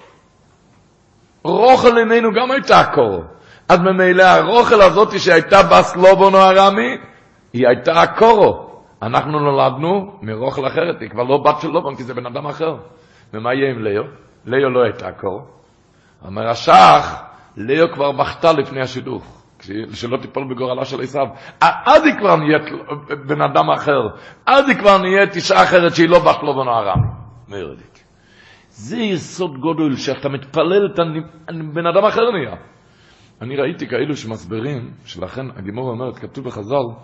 רוכל 1.43 1.99
עינינו 1.99 2.29
גם 2.33 2.51
הייתה 2.51 2.81
הקור. 2.81 3.25
אז 3.69 3.79
ממילא 3.79 4.23
הרוכל 4.23 4.83
הזאת 4.83 5.21
שהייתה 5.21 5.63
בסלובון 5.63 6.35
או 6.35 6.39
הרמי, 6.39 6.97
היא 7.53 7.69
הייתה 7.69 8.03
הקורו. 8.03 8.68
אנחנו 9.03 9.41
נולדנו 9.41 10.19
מרוכל 10.23 10.67
אחרת, 10.67 11.01
היא 11.01 11.11
כבר 11.11 11.23
לא 11.23 11.39
בת 11.39 11.61
של 11.61 11.69
לובון, 11.69 11.97
כי 11.97 12.03
זה 12.03 12.15
בן 12.15 12.27
אדם 12.27 12.47
אחר. 12.47 12.77
ומה 13.35 13.55
יהיה 13.55 13.71
עם 13.71 13.83
ליאו? 13.83 14.03
ליאו 14.45 14.71
לא 14.71 14.83
הייתה 14.83 15.13
קור. 15.13 15.47
אומר 16.25 16.49
השח, 16.49 17.23
ליאו 17.57 17.93
כבר 17.95 18.13
בכתה 18.13 18.53
לפני 18.53 18.81
השידוך, 18.81 19.43
שלא 19.93 20.17
תיפול 20.17 20.55
בגורלה 20.55 20.85
של 20.85 21.01
עשיו. 21.01 21.27
אז 21.61 22.05
היא 22.05 22.15
כבר 22.19 22.37
נהיית 22.37 22.63
בן 23.27 23.43
אדם 23.43 23.71
אחר, 23.71 24.01
אז 24.47 24.69
היא 24.69 24.77
כבר 24.77 24.99
נהיית 24.99 25.37
אישה 25.37 25.63
אחרת 25.63 25.95
שהיא 25.95 26.09
לא 26.09 26.19
בת 26.19 26.43
לו 26.43 26.57
ונערם. 26.57 27.01
מרדיק. 27.49 27.99
זה 28.69 28.97
יסוד 28.97 29.59
גודל, 29.61 29.97
שאתה 29.97 30.29
מתפלל, 30.29 30.87
אתה 30.95 31.03
בן 31.75 31.87
אדם 31.87 32.05
אחר 32.05 32.31
נהיה. 32.31 32.57
אני 33.43 33.57
ראיתי 33.57 33.87
כאלו 33.87 34.17
שמסברים, 34.17 34.91
שלכן 35.05 35.47
הגימור 35.57 35.91
אומרת, 35.91 36.19
כתוב 36.19 36.45
בחז"ל, 36.45 37.03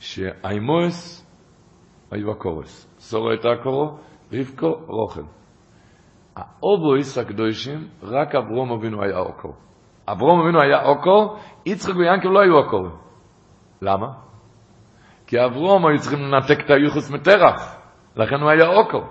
שהאימוס 0.00 1.21
היו 2.12 2.30
הקורס. 2.30 2.96
סורו 2.98 3.30
הייתה 3.30 3.48
הקורו, 3.50 3.98
רבקו 4.32 4.74
רוכל. 4.86 5.22
האובויס 6.36 7.18
הקדושים, 7.18 7.78
רק 8.02 8.34
אברום 8.34 8.72
אבינו 8.72 9.02
היה 9.02 9.18
אוקו. 9.18 9.52
אברום 10.08 10.40
אבינו 10.40 10.62
היה 10.62 10.82
אוקו, 10.82 11.36
יצחק 11.66 11.96
ויענקב 11.96 12.28
לא 12.28 12.40
היו 12.40 12.56
אוקו. 12.56 12.82
למה? 13.82 14.06
כי 15.26 15.44
אברום 15.44 15.86
היו 15.86 15.98
צריכים 15.98 16.18
לנתק 16.20 16.64
את 16.64 16.70
היוחס 16.70 17.10
מטרח, 17.10 17.76
לכן 18.16 18.40
הוא 18.40 18.50
היה 18.50 18.66
אוקו. 18.66 19.02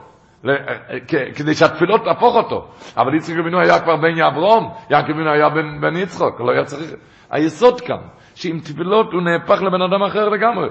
כדי 1.36 1.54
שהתפילות 1.54 2.02
תהפוך 2.04 2.36
אותו. 2.36 2.68
אבל 2.98 3.16
יצחק 3.16 3.36
אבינו 3.40 3.60
היה 3.60 3.80
כבר 3.80 3.96
בן 3.96 4.18
יעברום, 4.18 4.74
יענקב 4.90 5.12
אבינו 5.12 5.32
היה 5.32 5.50
בן, 5.50 5.82
בן 5.82 5.96
יצחק, 5.98 6.40
לא 6.40 6.52
היה 6.52 6.64
צריך... 6.64 6.94
היסוד 7.30 7.82
כאן, 7.82 8.02
שעם 8.36 8.60
תפילות 8.60 9.14
הוא 9.14 9.22
נהפך 9.22 9.62
לבן 9.62 9.82
אדם 9.82 10.04
אחר 10.04 10.30
לגמרי. 10.30 10.70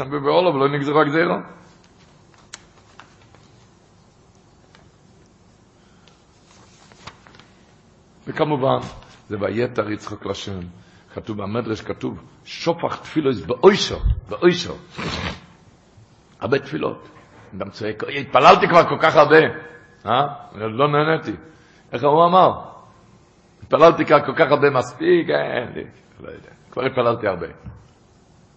בבעולו 0.00 0.54
ולא 0.54 0.68
נגזרו 0.68 1.00
הגזירה. 1.00 1.40
וכמובן, 8.30 8.78
זה 9.28 9.36
ויתר 9.40 9.90
יצחק 9.90 10.26
לשם. 10.26 10.60
כתוב 11.14 11.42
במדרש, 11.42 11.80
כתוב, 11.80 12.18
שופך 12.44 13.00
תפילוס 13.02 13.40
באוישר, 13.40 13.98
באוישר. 14.28 14.74
הרבה 16.40 16.58
תפילות. 16.58 17.08
אדם 17.56 17.70
צועק, 17.70 18.02
"אוי, 18.02 18.20
התפללתי 18.20 18.68
כבר 18.68 18.88
כל 18.88 18.98
כך 19.00 19.16
הרבה. 19.16 19.36
אה? 20.06 20.26
לא 20.54 20.88
נהניתי. 20.88 21.32
איך 21.92 22.04
הוא 22.04 22.24
אמר? 22.24 22.50
התפללתי 23.62 24.04
כבר 24.04 24.26
כל 24.26 24.34
כך 24.36 24.50
הרבה 24.50 24.70
מספיק, 24.70 25.30
אין 25.30 25.72
לי, 25.74 25.84
לא 26.20 26.28
יודע. 26.28 26.50
כבר 26.70 26.86
התפללתי 26.86 27.26
הרבה. 27.26 27.46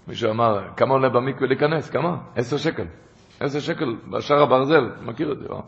מישהו 0.07 0.29
אמר, 0.31 0.59
כמה 0.77 0.93
עולה 0.93 1.09
במקווה 1.09 1.47
להיכנס? 1.47 1.89
כמה? 1.89 2.17
עשר 2.35 2.57
שקל. 2.57 2.85
עשר 3.39 3.59
שקל 3.59 3.95
בשער 4.09 4.43
הברזל, 4.43 4.91
מכיר 5.01 5.31
את 5.31 5.39
זה, 5.39 5.47
לא? 5.49 5.61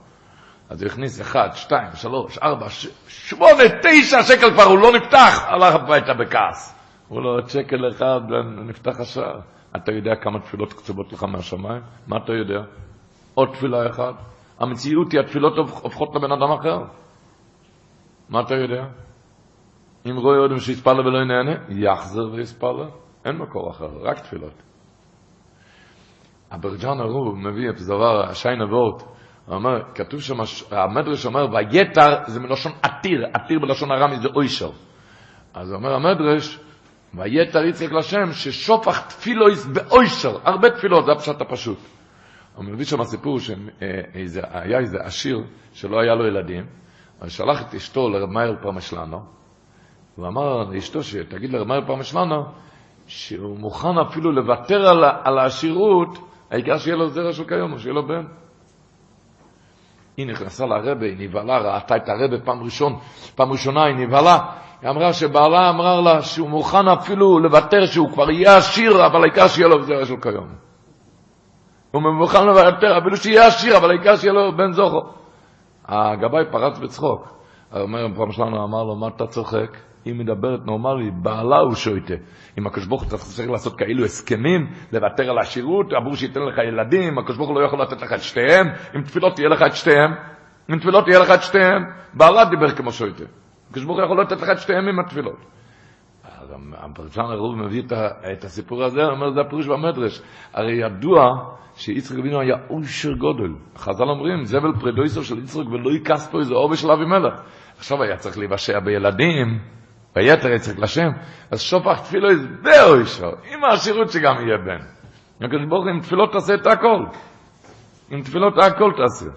אז 0.69 0.81
הוא 0.81 0.91
הכניס 0.91 1.21
אחד, 1.21 1.49
שתיים, 1.53 1.87
שלוש, 1.93 2.37
ארבע, 2.37 2.69
ש... 2.69 2.87
שמונה, 3.07 3.63
תשע 3.81 4.23
שקל 4.23 4.51
כבר, 4.53 4.63
הוא 4.63 4.79
לא 4.79 4.91
נפתח, 4.97 5.45
הלך 5.47 5.75
הביתה 5.75 6.13
בכעס. 6.13 6.79
הוא 7.07 7.21
לא 7.21 7.29
עוד 7.29 7.49
שקל 7.49 7.89
אחד, 7.89 8.21
נפתח 8.67 8.99
השער. 8.99 9.39
אתה 9.75 9.91
יודע 9.91 10.15
כמה 10.21 10.39
תפילות 10.39 10.73
קצובות 10.73 11.13
לך 11.13 11.23
מהשמיים? 11.23 11.81
מה 12.07 12.17
אתה 12.17 12.33
יודע? 12.33 12.61
עוד 13.33 13.49
תפילה 13.53 13.89
אחת. 13.89 14.13
המציאות 14.59 15.11
היא, 15.11 15.19
התפילות 15.19 15.57
הופכות 15.57 16.15
לבן 16.15 16.31
אדם 16.31 16.51
אחר. 16.51 16.79
מה 18.29 18.41
אתה 18.41 18.55
יודע? 18.55 18.85
אם 20.05 20.17
רואה 20.17 20.37
עוד 20.37 20.57
שיספר 20.57 20.91
ולא 20.91 21.19
ינהנה, 21.21 21.55
יחזר 21.69 22.33
ויספר 22.33 22.89
אין 23.25 23.37
מקור 23.37 23.71
אחר, 23.71 23.89
רק 24.01 24.19
תפילות. 24.19 24.53
אברג'אן 26.51 26.99
הרוב 26.99 27.35
מביא 27.35 27.69
את 27.69 27.75
דבר 27.81 28.29
השי 28.29 28.55
נבות, 28.55 29.14
הוא 29.45 29.55
אומר, 29.55 29.81
כתוב 29.95 30.21
שם, 30.21 30.37
המדרש 30.71 31.25
אומר, 31.25 31.47
ויתר 31.51 32.15
זה 32.27 32.39
מלשון 32.39 32.71
עתיר, 32.81 33.25
עתיר 33.33 33.59
בלשון 33.59 33.91
ארמי 33.91 34.19
זה 34.19 34.27
אוישר. 34.35 34.69
אז 35.53 35.73
אומר 35.73 35.93
המדרש, 35.93 36.59
ויתר 37.13 37.63
יצחק 37.63 37.91
לשם, 37.91 38.31
ששופך 38.31 39.07
תפילויס 39.07 39.65
באוישר, 39.65 40.37
הרבה 40.43 40.69
תפילות, 40.69 41.05
זה 41.05 41.11
הפשט 41.11 41.41
הפשוט. 41.41 41.77
הוא 42.55 42.65
מביא 42.65 42.85
שם 42.85 43.03
סיפור 43.03 43.39
שהיה 43.39 44.79
איזה 44.79 44.97
עשיר 44.99 45.43
שלא 45.73 45.99
היה 45.99 46.15
לו 46.15 46.27
ילדים, 46.27 46.65
אז 47.21 47.31
שלח 47.31 47.61
את 47.61 47.75
אשתו 47.75 48.09
לרב 48.09 48.29
מאיר 48.29 48.55
פרמשלנו, 48.61 49.19
הוא 50.15 50.27
אמר 50.27 50.63
לאשתו 50.63 51.03
שתגיד 51.03 51.53
לרב 51.53 51.67
מאיר 51.67 51.85
פרמשלנו, 51.85 52.45
שהוא 53.07 53.59
מוכן 53.59 53.97
אפילו 53.97 54.31
לוותר 54.31 54.87
על, 54.87 55.03
על 55.23 55.39
העשירות, 55.39 56.17
העיקר 56.51 56.77
שיהיה 56.77 56.95
לו 56.95 57.09
זרע 57.09 57.33
של 57.33 57.43
כיום, 57.43 57.73
או 57.73 57.79
שיהיה 57.79 57.93
לו 57.93 58.07
בן. 58.07 58.23
היא 60.17 60.27
נכנסה 60.27 60.65
לרבה, 60.65 61.05
היא 61.05 61.15
נבהלה, 61.19 61.57
ראתה 61.57 61.95
את 61.95 62.09
הרבה 62.09 62.37
פעם 62.45 62.63
ראשון, 62.63 62.95
פעם 63.35 63.51
ראשונה 63.51 63.83
היא 63.83 63.95
נבהלה, 63.95 64.39
היא 64.81 64.89
אמרה 64.89 65.13
שבעלה 65.13 65.69
אמר 65.69 66.01
לה 66.01 66.21
שהוא 66.21 66.49
מוכן 66.49 66.87
אפילו 66.87 67.39
לוותר, 67.39 67.85
שהוא 67.85 68.11
כבר 68.11 68.31
יהיה 68.31 68.57
עשיר, 68.57 69.05
אבל 69.05 69.21
העיקר 69.21 69.47
שיהיה 69.47 69.67
לו 69.67 69.83
זרע 69.83 70.05
של 70.05 70.15
כיום. 70.21 70.47
הוא 71.91 72.01
מוכן 72.01 72.45
לוותר, 72.45 72.97
אפילו 72.97 73.17
שיהיה 73.17 73.47
עשיר, 73.47 73.77
אבל 73.77 73.89
העיקר 73.89 74.15
שיהיה 74.15 74.33
לו 74.33 74.57
בן 74.57 74.71
זוכו. 74.71 75.01
הגבאי 75.85 76.45
פרץ 76.51 76.77
בצחוק. 76.77 77.27
אומר 77.73 78.07
פעם 78.15 78.31
שלנו, 78.31 78.63
אמר 78.63 78.83
לו, 78.83 78.95
מה 78.95 79.07
אתה 79.07 79.27
צוחק? 79.27 79.77
היא 80.05 80.15
מדברת 80.15 80.65
נורמלי, 80.65 81.11
בעלה 81.11 81.57
הוא 81.57 81.75
שויטה. 81.75 82.13
אם 82.57 82.67
הקדוש 82.67 82.87
הוא 82.87 82.99
צריך 83.05 83.49
לעשות 83.49 83.77
כאילו 83.77 84.05
הסכמים, 84.05 84.67
לוותר 84.93 85.29
על 85.29 85.37
השירות, 85.37 85.93
עבור 85.93 86.15
שייתן 86.15 86.41
לך 86.41 86.57
ילדים, 86.57 87.17
הקדוש 87.17 87.37
לא 87.37 87.65
יכול 87.65 87.81
לתת 87.81 88.01
לך 88.01 88.13
את 88.13 88.21
שתיהם, 88.21 88.67
עם 88.93 89.03
תפילות 89.03 89.35
תהיה 89.35 89.49
לך 89.49 89.61
את 89.61 89.75
שתיהם, 89.75 90.11
עם 90.69 90.79
תפילות 90.79 91.05
תהיה 91.05 91.19
לך 91.19 91.31
את 91.31 91.43
שתיהם. 91.43 91.83
בעלה 92.13 92.45
דיבר 92.45 92.71
כמו 92.71 92.91
שויטה. 92.91 93.23
הקדוש 93.69 93.83
יכול 93.83 94.21
לתת 94.21 94.41
לך 94.41 94.49
את 94.49 94.59
שתיהם 94.59 94.87
עם 94.87 94.99
התפילות. 94.99 95.45
אז 96.23 96.53
הפרשן 96.73 97.21
הרוב 97.21 97.55
מביא 97.55 97.83
את 98.33 98.43
הסיפור 98.43 98.83
הזה, 98.83 99.05
אומר, 99.05 99.31
זה 99.31 99.41
הפירוש 99.41 99.67
במדרש. 99.67 100.21
הרי 100.53 100.73
ידוע 100.73 101.21
שיצחק 101.75 102.17
אבינו 102.19 102.39
היה 102.39 102.55
אושר 102.69 103.13
גודל. 103.13 103.53
חז"ל 103.77 104.03
אומרים, 104.03 104.45
זבל 104.45 104.73
פרדויסו 104.79 105.23
של 105.23 105.37
יצחק 105.37 105.67
ולא 105.67 105.91
יכס 105.91 106.27
פה 106.31 106.39
איזה 106.39 106.53
עובי 106.53 106.75
של 106.75 106.91
אבימלך. 106.91 107.33
עכשיו 107.77 108.03
היה 108.03 108.17
צריך 108.17 108.37
להיוושע 108.37 108.79
בילדים, 108.79 109.59
ויתר 110.15 110.47
יצחק 110.47 110.79
לשם, 110.79 111.09
אז 111.51 111.61
שופך 111.61 112.01
תפילו 112.03 112.31
הסבר 112.31 112.99
אישו, 112.99 113.31
עם 113.51 113.63
העשירות 113.63 114.11
שגם 114.11 114.35
יהיה 114.35 114.57
בן. 114.57 114.85
הקדוש 115.41 115.65
ברוך 115.69 115.85
עם 115.87 115.99
תפילות 116.01 116.31
תעשה 116.31 116.53
את 116.53 116.67
הכל. 116.67 117.05
עם 118.09 118.21
תפילות 118.21 118.53
הכל 118.57 118.91
תעשה. 118.97 119.31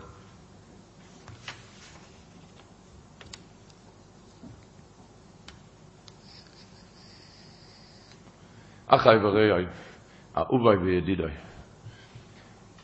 אחי 8.86 9.16
ורעי, 9.22 9.66
אהובי 10.36 10.76
וידידי. 10.84 11.22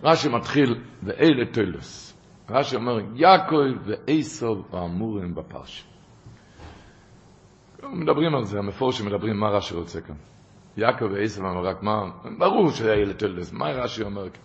רש"י 0.02 0.28
מתחיל 0.28 0.82
ואלה 1.02 1.46
תולס. 1.52 2.18
רש"י 2.50 2.76
אומר, 2.76 2.98
יעקב 3.14 3.56
ועשו 3.84 4.64
האמורים 4.72 5.34
בפרשה. 5.34 5.93
מדברים 7.92 8.34
על 8.34 8.44
זה, 8.44 8.58
המפורשים 8.58 9.06
מדברים 9.06 9.36
מה 9.40 9.48
רש"י 9.48 9.74
רוצה 9.74 10.00
כאן. 10.00 10.14
יעקב 10.76 11.04
ועשו 11.12 11.40
אמר 11.40 11.66
רק 11.66 11.82
מה, 11.82 12.02
ברור 12.38 12.70
שהיה 12.70 12.94
ילד 13.02 13.16
תולס, 13.16 13.52
מה 13.52 13.66
רש"י 13.70 14.02
אומר 14.02 14.30
כאן? 14.30 14.40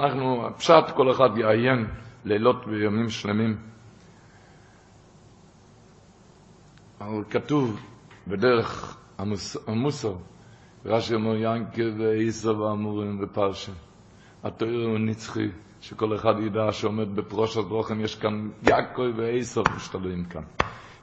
אנחנו, 0.00 0.48
פשט 0.58 0.90
כל 0.96 1.10
אחד 1.10 1.38
יעיין 1.38 1.86
לילות 2.24 2.56
וימים 2.66 3.10
שלמים. 3.10 3.56
אבל 7.00 7.24
כתוב 7.30 7.80
בדרך 8.26 8.96
המוסר, 9.66 10.14
רש"י 10.84 11.14
אומר 11.14 11.36
ינקב 11.36 11.82
ועשו 11.98 12.68
האמורים 12.68 13.18
בפרשה. 13.20 13.72
התואר 14.44 14.84
הוא 14.86 14.98
נצחי, 14.98 15.48
שכל 15.80 16.16
אחד 16.16 16.34
ידע 16.46 16.72
שעומד 16.72 17.16
בפרושת 17.16 17.60
רוחם, 17.68 18.00
יש 18.00 18.14
כאן 18.16 18.48
יעקב 18.68 19.02
ועשו 19.16 19.62
משתלבים 19.76 20.24
כאן. 20.24 20.42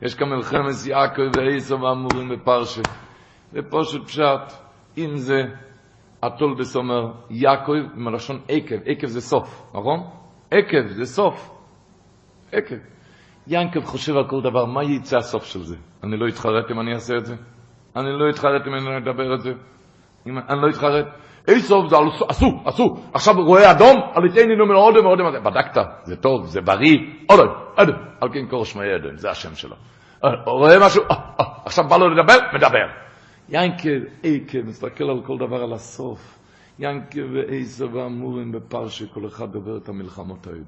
יש 0.02 0.16
כאן 0.16 0.30
מלחמת 0.30 0.88
יעקב 0.88 1.38
ועשו 1.38 1.82
ואמורים 1.82 2.30
בפרשה. 2.30 2.82
זה 3.52 3.60
פשוט 3.70 4.06
פשט, 4.08 4.54
אם 4.98 5.18
זה 5.18 5.42
התולדס 6.24 6.76
אומר 6.76 7.12
יעקב 7.30 7.74
מלשון 7.96 8.40
עקב, 8.48 8.76
עקב 8.86 9.08
זה 9.08 9.22
סוף, 9.22 9.72
נכון? 9.76 10.00
עקב 10.52 10.88
זה 10.88 11.06
סוף, 11.06 11.52
עקב. 12.52 12.76
ינקב 13.48 13.84
חושב 13.84 14.16
על 14.18 14.30
כל 14.30 14.42
דבר, 14.42 14.66
מה 14.66 14.84
יצא 14.84 15.18
הסוף 15.18 15.46
של 15.46 15.64
זה? 15.64 15.76
אני 16.04 16.18
לא 16.18 16.28
אתחרט 16.28 16.72
אם 16.72 16.80
אני 16.80 16.94
אעשה 16.94 17.18
את 17.18 17.26
זה? 17.26 17.36
אני 17.96 18.20
לא 18.20 18.30
אתחרט 18.30 18.68
אם 18.68 18.74
אני 18.74 18.98
אדבר 18.98 19.36
את 19.36 19.42
זה? 19.42 19.54
אני 20.26 20.62
לא 20.62 20.70
אתחרט? 20.70 21.06
איסוף 21.48 21.90
זה 21.90 21.96
עשו, 22.30 22.62
עשו, 22.66 22.98
עכשיו 23.14 23.36
רואה 23.46 23.72
אדום, 23.72 24.02
על 24.14 24.26
יתני 24.26 24.56
נומר 24.56 24.76
אודם 24.76 25.06
ואודם, 25.06 25.44
בדקת, 25.44 25.82
זה 26.04 26.16
טוב, 26.16 26.46
זה 26.46 26.62
בריא, 26.62 26.98
אודם, 27.30 27.48
אודם, 27.78 27.94
על 28.22 28.30
כן 28.34 28.48
קורא 28.50 28.66
שמי 28.66 28.96
אדם, 28.96 29.18
זה 29.18 29.32
השם 29.32 29.56
שלו. 29.56 29.76
רואה 30.46 30.86
משהו, 30.86 31.04
עכשיו 31.66 31.88
בא 31.88 31.98
לו 31.98 32.10
לדבר, 32.10 32.38
מדבר. 32.54 32.88
ינקב, 33.50 33.90
עקב, 34.24 34.62
מסתכל 34.66 35.04
על 35.04 35.22
כל 35.26 35.38
דבר 35.38 35.64
על 35.64 35.74
הסוף. 35.74 36.40
ינקב 36.80 37.22
ואיסוף 37.34 37.94
ואמורים 37.94 38.52
בפרשה, 38.52 39.06
כל 39.14 39.28
אחד 39.28 39.52
דובר 39.52 39.78
את 39.78 39.90
המלחמות 39.90 40.48
האלה. 40.48 40.60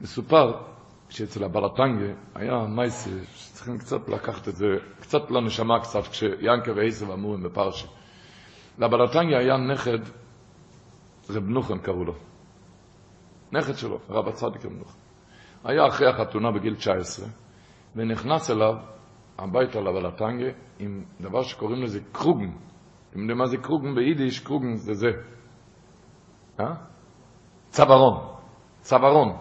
מסופר 0.00 0.52
שאצל 1.08 1.44
הבלטנגה 1.44 2.12
היה 2.34 2.66
מייסה, 2.68 3.10
שצריכים 3.34 3.78
קצת 3.78 4.08
לקחת 4.08 4.48
את 4.48 4.56
זה, 4.56 4.66
קצת 5.00 5.30
לנשמה 5.30 5.80
קצת, 5.80 6.02
כשיאנקה 6.10 6.72
ואיסה 6.76 7.10
ואמורים 7.10 7.42
בפרשה. 7.42 7.86
לבלטנגה 8.78 9.38
היה 9.38 9.56
נכד, 9.56 9.98
רב 11.30 11.44
נוחם 11.48 11.78
קראו 11.78 12.04
לו. 12.04 12.14
נכד 13.52 13.74
שלו, 13.74 13.98
רב 14.10 14.28
הצדיק 14.28 14.64
רב 14.64 14.72
נוחם. 14.72 14.98
היה 15.64 15.86
אחרי 15.86 16.08
החתונה 16.08 16.52
בגיל 16.52 16.74
19, 16.74 17.26
ונכנס 17.96 18.50
אליו 18.50 18.74
הביתה 19.38 19.80
לבלטנגה 19.80 20.50
עם 20.78 21.04
דבר 21.20 21.42
שקוראים 21.42 21.82
לזה 21.82 22.00
קרוגן. 22.12 22.50
אתם 23.10 23.20
יודעים 23.20 23.38
מה 23.38 23.46
זה 23.46 23.56
קרוגן 23.56 23.94
ביידיש? 23.94 24.40
קרוגן 24.40 24.74
זה 24.74 24.94
זה. 24.94 25.08
אה? 26.60 26.74
צווארון. 27.66 28.36
צווארון. 28.80 29.36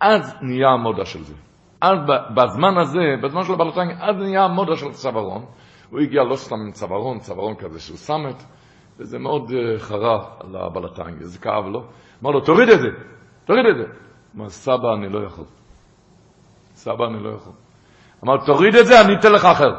אז 0.00 0.34
נהיה 0.42 0.68
המודה 0.68 1.04
של 1.04 1.22
זה. 1.22 1.34
אז 1.80 1.98
בזמן 2.36 2.78
הזה, 2.78 3.00
בזמן 3.22 3.42
של 3.44 3.52
הבלטנגה, 3.52 3.94
אז 4.00 4.16
נהיה 4.16 4.44
המודה 4.44 4.76
של 4.76 4.90
צווארון. 4.90 5.44
הוא 5.90 6.00
הגיע 6.00 6.24
לא 6.24 6.36
סתם 6.36 6.54
עם 6.54 6.72
צווארון, 6.72 7.18
צווארון 7.18 7.54
כזה 7.54 7.80
שהוא 7.80 7.96
סמט, 7.96 8.42
וזה 8.98 9.18
מאוד 9.18 9.52
חרה 9.78 10.24
לבלטנגה, 10.50 11.26
זה 11.26 11.38
כאב 11.38 11.66
לו. 11.66 11.84
אמר 12.22 12.30
לו, 12.30 12.40
תוריד 12.40 12.68
את 12.68 12.80
זה, 12.80 12.88
תוריד 13.44 13.64
את 13.66 13.76
זה. 13.76 13.92
אמר, 14.36 14.48
סבא, 14.48 14.94
אני 14.94 15.08
לא 15.08 15.26
יכול. 15.26 15.44
סבא, 16.74 17.04
אני 17.06 17.22
לא 17.22 17.28
יכול. 17.28 17.52
אמר, 18.24 18.44
תוריד 18.46 18.74
את 18.74 18.86
זה, 18.86 19.00
אני 19.00 19.14
אתן 19.18 19.32
לך 19.32 19.44
אחר. 19.44 19.70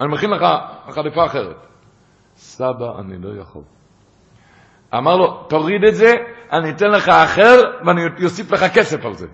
אני 0.00 0.08
מכין 0.12 0.30
לך 0.30 0.42
חליפה 0.90 1.24
אחרת. 1.26 1.66
סבא, 2.36 2.98
אני 2.98 3.18
לא 3.18 3.40
יכול. 3.40 3.62
אמר 4.94 5.16
לו, 5.16 5.44
תוריד 5.48 5.84
את 5.84 5.94
זה, 5.94 6.14
אני 6.52 6.70
אתן 6.70 6.90
לך 6.90 7.08
אחר, 7.08 7.62
ואני 7.86 8.02
אוסיף 8.24 8.50
לך 8.50 8.64
כסף 8.74 9.04
על 9.04 9.14
זה. 9.14 9.28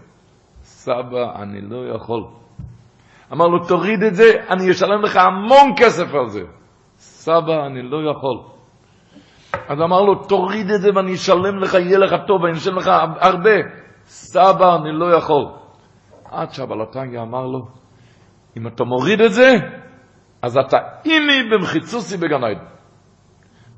סבא, 0.63 1.43
אני 1.43 1.61
לא 1.61 1.95
יכול. 1.95 2.25
אמר 3.33 3.47
לו, 3.47 3.67
תוריד 3.67 4.03
את 4.03 4.15
זה, 4.15 4.33
אני 4.51 4.71
אשלם 4.71 5.03
לך 5.03 5.17
המון 5.17 5.75
כסף 5.77 6.15
על 6.15 6.29
זה. 6.29 6.43
סבא, 6.99 7.67
אני 7.67 7.83
לא 7.83 8.11
יכול. 8.11 8.57
אז 9.69 9.81
אמר 9.81 10.01
לו, 10.01 10.15
תוריד 10.15 10.71
את 10.71 10.81
זה 10.81 10.89
ואני 10.95 11.15
אשלם 11.15 11.59
לך, 11.59 11.75
יהיה 11.75 11.99
לך 11.99 12.15
טוב, 12.27 12.43
ואני 12.43 12.59
אשלם 12.59 12.77
לך 12.77 12.91
הרבה. 13.21 13.57
סבא, 14.05 14.77
אני 14.77 14.93
לא 14.93 15.17
יכול. 15.17 15.45
עד 16.25 16.53
שהבלטנגיה 16.53 17.23
אמר 17.23 17.47
לו, 17.47 17.69
אם 18.57 18.67
אתה 18.67 18.85
מוריד 18.85 19.21
את 19.21 19.33
זה, 19.33 19.55
אז 20.43 20.57
אתה 20.57 20.77
אימי 21.05 21.51
במחיצוסי 21.51 22.17
בגן 22.17 22.45
עדן. 22.45 22.65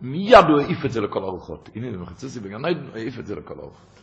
מיד 0.03 0.44
הוא 0.49 0.61
העיף 0.61 0.84
את 0.84 0.90
זה 0.90 1.01
לכל 1.01 1.22
הרוחות. 1.22 1.70
אימי 1.74 1.90
במחיצוסי 1.90 2.40
בגן 2.40 2.64
עדן, 2.64 2.86
הוא 2.86 2.96
העיף 2.96 3.18
את 3.18 3.26
זה 3.26 3.36
לכל 3.36 3.55
הרוחות. 3.59 4.01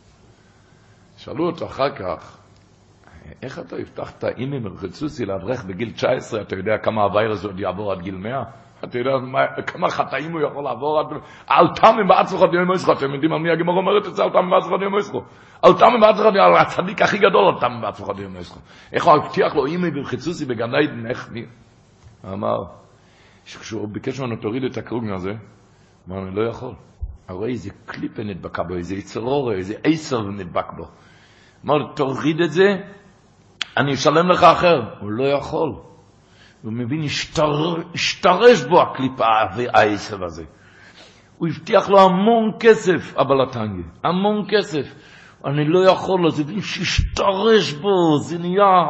שאלו 1.16 1.46
אותו 1.46 1.66
אחר 1.66 1.94
כך, 1.94 2.38
איך 3.42 3.58
אתה 3.58 3.76
הבטחת 3.76 4.24
אימי 4.24 4.60
במחיצוסי 4.60 5.26
לאברך 5.26 5.64
בגיל 5.64 5.90
19, 5.90 6.40
אתה 6.40 6.56
יודע 6.56 6.78
כמה 6.78 7.02
הווירוס 7.02 7.44
עוד 7.44 7.60
יעבור 7.60 7.92
עד 7.92 8.00
גיל 8.00 8.16
100? 8.16 8.42
אתה 8.84 8.98
יודע 8.98 9.10
מה, 9.16 9.38
כמה 9.66 9.90
חטאים 9.90 10.32
הוא 10.32 10.40
יכול 10.40 10.64
לעבור 10.64 11.00
עד... 11.00 11.06
אל 11.50 11.74
תמי 11.74 12.04
בעצמך 12.08 12.40
דיום 12.50 12.66
מויסחו, 12.66 12.92
אתם 12.92 13.14
יודעים 13.14 13.32
על 13.32 13.38
מי 13.38 13.50
הגמור 13.50 13.76
אומרת 13.76 14.06
את 14.06 14.14
זה? 14.14 14.22
אל 14.22 14.30
תמי 14.30 14.50
בעצמך 14.50 14.72
דיום 14.78 14.92
מויסחו. 14.92 15.22
אל 15.64 15.72
תמי 15.72 16.00
בעצמך 16.00 16.26
דיום 16.32 16.50
מויסחו, 16.50 16.80
הצדיק 16.80 17.02
הכי 17.02 17.18
גדול 17.18 17.44
אל 17.44 17.60
תמי 17.60 17.80
בעצמך 17.82 18.08
דיום 18.16 18.32
מויסחו. 18.32 18.60
איך 18.92 19.04
הוא 19.04 19.14
הבטיח 19.14 19.54
לו, 19.54 19.66
אימי 19.66 19.90
במחיצוסי 19.90 20.44
בגן 20.44 20.74
עדן, 20.74 21.06
איך 21.06 21.30
מי? 21.32 21.46
אמר, 22.32 22.58
כשהוא 23.44 23.88
ביקש 23.88 24.20
ממנו 24.20 24.36
תוריד 24.36 24.64
את 24.64 24.76
הקרוגן 24.76 25.12
הזה, 25.12 25.32
אמר, 26.08 26.22
אני 26.22 26.36
לא 26.36 26.48
יכול. 26.48 26.74
הרי 27.28 27.50
איזה 27.50 27.70
קליפה 27.86 28.22
נדבקה 28.22 28.62
בו, 28.62 28.74
איזה 28.74 28.94
יצרור, 28.94 29.52
איזה 29.52 29.74
עשר 29.84 30.22
נדבק 30.22 30.72
בו. 30.76 30.84
אמר, 31.64 31.92
תוריד 31.94 32.40
את 32.40 32.50
זה, 32.50 32.76
אני 33.76 33.94
אשלם 33.94 34.30
לך 34.30 34.42
אחר. 34.42 34.82
הוא 35.00 35.10
לא 35.10 35.24
יכול. 35.24 35.72
הוא 36.62 36.72
מבין, 36.72 37.02
השתר, 37.02 37.74
השתרש 37.94 38.62
בו 38.62 38.82
הקליפה 38.82 39.24
והעשב 39.56 40.22
הזה. 40.22 40.44
הוא 41.38 41.48
הבטיח 41.48 41.88
לו 41.88 42.00
המון 42.00 42.52
כסף, 42.60 43.14
הבלטנגי, 43.16 43.82
המון 44.04 44.46
כסף. 44.48 44.94
אני 45.44 45.68
לא 45.68 45.78
יכול, 45.78 46.26
אז 46.26 46.40
הבין 46.40 46.60
שהשתרש 46.60 47.72
בו, 47.72 48.18
זה 48.18 48.38
נהיה 48.38 48.82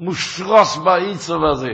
מושרש 0.00 0.78
בעצב 0.84 1.44
הזה. 1.44 1.72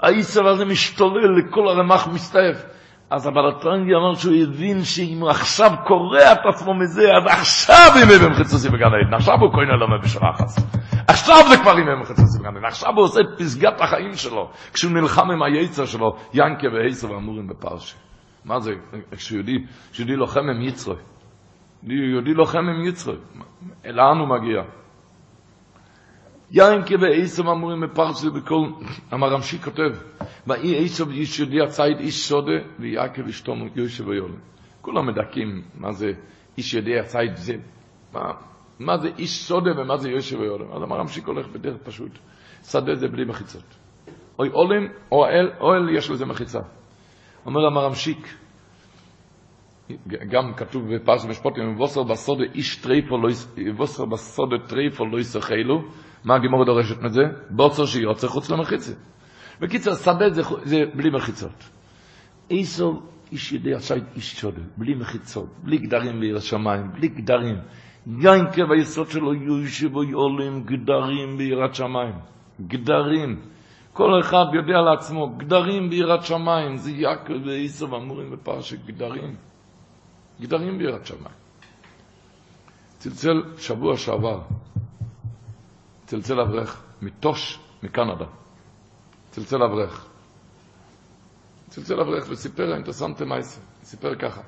העצב 0.00 0.46
הזה 0.46 0.64
משתולל, 0.64 1.38
לכל 1.38 1.68
הרמ"ח 1.68 2.06
מסתעף. 2.06 2.64
אז 3.10 3.26
הבלטרנגי 3.26 3.94
אמר 3.94 4.14
שהוא 4.14 4.34
הבין 4.42 4.84
שאם 4.84 5.18
הוא 5.20 5.30
עכשיו 5.30 5.70
קורע 5.86 6.32
את 6.32 6.38
עצמו 6.54 6.74
מזה, 6.74 7.02
אז 7.16 7.26
עכשיו 7.26 7.92
ימי 8.02 8.18
במחיצוסי 8.24 8.68
בגן 8.68 8.84
העדן, 8.84 9.14
עכשיו 9.14 9.34
הוא 9.40 9.52
כהן 9.52 9.70
אלומה 9.70 9.98
בשרחס. 9.98 10.58
עכשיו 11.08 11.36
זה 11.48 11.56
כבר 11.62 11.74
במחיצוסי 11.74 12.38
בגן 12.38 12.46
העדן, 12.46 12.64
עכשיו 12.64 12.92
הוא 12.96 13.04
עושה 13.04 13.20
פסגת 13.38 13.80
החיים 13.80 14.14
שלו, 14.14 14.50
כשהוא 14.72 14.92
נלחם 14.92 15.30
עם 15.30 15.42
היצר 15.42 15.86
שלו, 15.86 16.16
ינקה 16.34 16.68
ועשר 16.74 17.10
ואמורים 17.10 17.46
בפרשה. 17.46 17.96
מה 18.44 18.60
זה, 18.60 18.70
כשיהודי, 19.10 19.58
כשיהודי 19.92 20.16
לוחם 20.16 20.40
עם 20.40 20.62
יצרו, 20.62 20.94
יהודי 21.82 22.34
לוחם 22.34 22.58
עם 22.58 22.88
יצרו, 22.88 23.14
לאן 23.84 24.18
הוא 24.18 24.28
מגיע? 24.28 24.62
יין 26.50 26.82
עשם 27.22 27.48
אמורים 27.48 27.80
בפרשת 27.80 28.32
בכל, 28.32 28.68
המרמשי 29.10 29.58
כותב, 29.58 29.90
ואי 30.46 30.84
עשב 30.84 31.10
איש 31.10 31.40
יודיע 31.40 31.66
צייד 31.66 31.98
איש 31.98 32.28
שודה, 32.28 32.52
ויעקב 32.78 33.22
אשתום 33.28 33.68
יושב 33.76 34.08
ויולם. 34.08 34.38
כולם 34.80 35.06
מדכים 35.06 35.62
מה 35.74 35.92
זה 35.92 36.12
איש 36.58 36.74
יודיע 36.74 37.02
צייד 37.02 37.36
זה, 37.36 37.54
מה, 38.12 38.32
מה 38.78 38.98
זה 38.98 39.08
איש 39.18 39.48
שודה 39.48 39.70
ומה 39.80 39.96
זה 39.96 40.10
יושב 40.10 40.40
ויולם. 40.40 40.72
אז 40.72 40.82
המרמשי 40.82 41.20
הולך 41.26 41.46
בדרך 41.46 41.76
פשוט, 41.84 42.18
שדה 42.64 42.94
זה 42.94 43.08
בלי 43.08 43.24
מחיצות. 43.24 43.64
אוי 44.38 44.48
עולם, 44.48 44.86
או 45.12 45.26
אל, 45.26 45.50
אוהל 45.60 45.88
יש 45.96 46.10
לזה 46.10 46.26
מחיצה. 46.26 46.60
אומר 47.46 47.66
המרמשיק, 47.66 48.34
גם 50.08 50.54
כתוב 50.56 50.94
בפרס 50.94 51.24
משפוטים, 51.24 51.74
ובוסר 51.74 52.02
בסודה 52.02 52.44
איש 52.54 52.76
טרייפו 52.76 53.18
לא, 53.18 53.28
ובוסר 53.56 54.04
בסודה 54.04 54.56
טרייפו 54.66 55.06
לא 55.06 55.18
יסחלו, 55.18 55.82
מה 56.24 56.34
הגימור 56.34 56.64
דורשת 56.64 57.02
מזה? 57.02 57.22
בוסר 57.50 57.86
שיוצא 57.86 58.26
חוץ 58.26 58.50
למחיצה. 58.50 58.92
בקיצר, 59.60 59.94
שדה 59.94 60.30
זה, 60.30 60.42
זה 60.64 60.76
בלי 60.94 61.10
מחיצות. 61.10 61.70
איסו 62.50 63.02
איש 63.32 63.52
יודע 63.52 63.80
שייט 63.80 64.04
איש 64.16 64.40
שודה, 64.40 64.62
בלי 64.76 64.94
מחיצות, 64.94 65.48
בלי 65.62 65.78
גדרים 65.78 66.20
בעיר 66.20 66.36
השמיים, 66.36 66.92
בלי 66.92 67.08
גדרים. 67.08 67.56
יינקה 68.08 68.66
ביסוד 68.66 69.10
שלו 69.10 69.34
יושב 69.34 69.96
ויעולים 69.96 70.64
גדרים 70.64 71.36
ביראת 71.36 71.74
שמיים. 71.74 72.14
גדרים. 72.60 73.40
כל 73.92 74.20
אחד 74.20 74.44
יודע 74.54 74.80
לעצמו, 74.80 75.28
גדרים 75.36 75.90
ביראת 75.90 76.24
שמיים, 76.24 76.76
זה 76.76 76.90
יעקב 76.90 77.46
ואיסו 77.46 77.90
ואמורים 77.90 78.30
בפרשת 78.30 78.84
גדרים. 78.86 79.36
גדרים 80.40 80.78
ביראת 80.78 81.06
שמיים. 81.06 81.34
צלצל 82.98 83.42
שבוע 83.58 83.96
שעבר, 83.96 84.40
צלצל 86.04 86.40
אברך 86.40 86.82
מטוש 87.02 87.58
מקנדה. 87.82 88.24
צלצל 89.30 89.62
אברך. 89.62 90.06
צלצל 91.68 92.00
אברך 92.00 92.30
וסיפר 92.30 92.74
אינטרסנטה 92.74 93.24
מייסה. 93.24 93.60
סיפר 93.82 94.14
ככה. 94.14 94.40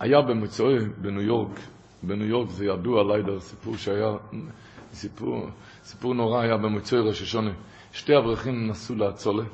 היה 0.00 0.22
במצואי 0.22 0.78
בניו 0.98 1.22
יורק, 1.22 1.60
בניו 2.06 2.26
יורק 2.26 2.50
זה 2.50 2.66
ידוע 2.66 3.02
לילה, 3.16 3.40
סיפור 3.40 3.76
שהיה, 3.76 4.12
סיפור, 4.92 5.46
סיפור 5.84 6.14
נורא 6.14 6.40
היה 6.40 6.56
במצואי 6.56 7.02
ראש 7.02 7.22
השונה. 7.22 7.50
שתי 7.92 8.18
אברכים 8.18 8.66
נסעו 8.66 8.96
לאצולה, 8.96 9.44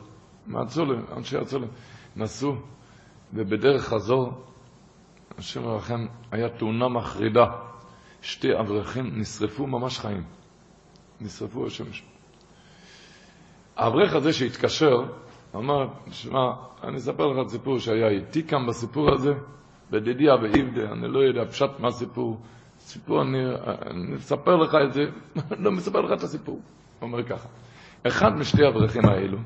מהאצולה, 0.46 1.01
אנשי 1.16 1.36
האצולה, 1.36 1.66
נסעו, 2.16 2.55
ובדרך 3.34 3.84
חזור, 3.84 4.32
השם 5.38 5.64
ירחם, 5.64 6.07
היה 6.30 6.48
תאונה 6.48 6.88
מחרידה. 6.88 7.46
שתי 8.22 8.59
אברכים 8.61 9.20
נשרפו 9.20 9.66
ממש 9.66 9.98
חיים. 9.98 10.24
נשרפו 11.20 11.66
השמש. 11.66 12.03
האברך 13.76 14.14
הזה 14.14 14.32
שהתקשר, 14.32 15.05
אמר, 15.57 15.88
שמע, 16.11 16.53
אני 16.84 16.96
אספר 16.96 17.26
לך 17.26 17.46
את 17.46 17.51
סיפור 17.51 17.78
שהיה 17.78 18.09
איתי 18.09 18.46
כאן 18.46 18.66
בסיפור 18.66 19.14
הזה, 19.14 19.34
בדידיה 19.91 20.34
ואיבדה, 20.34 20.93
אני 20.93 21.09
לא 21.09 21.18
יודע 21.18 21.45
פשט 21.45 21.70
מה 21.78 21.88
הסיפור. 21.88 22.41
סיפור, 22.78 23.22
אני, 23.22 23.38
אני 23.91 24.16
אספר 24.16 24.57
לך 24.57 24.74
את 24.84 24.93
זה, 24.93 25.01
לא 25.64 25.70
מספר 25.70 26.01
לך 26.01 26.18
את 26.18 26.22
הסיפור. 26.22 26.55
הוא 26.55 26.62
אומר 27.07 27.22
ככה, 27.22 27.49
אחד 28.07 28.28
משתי 28.36 28.64
האברכים 28.64 29.03
האלו, 29.09 29.38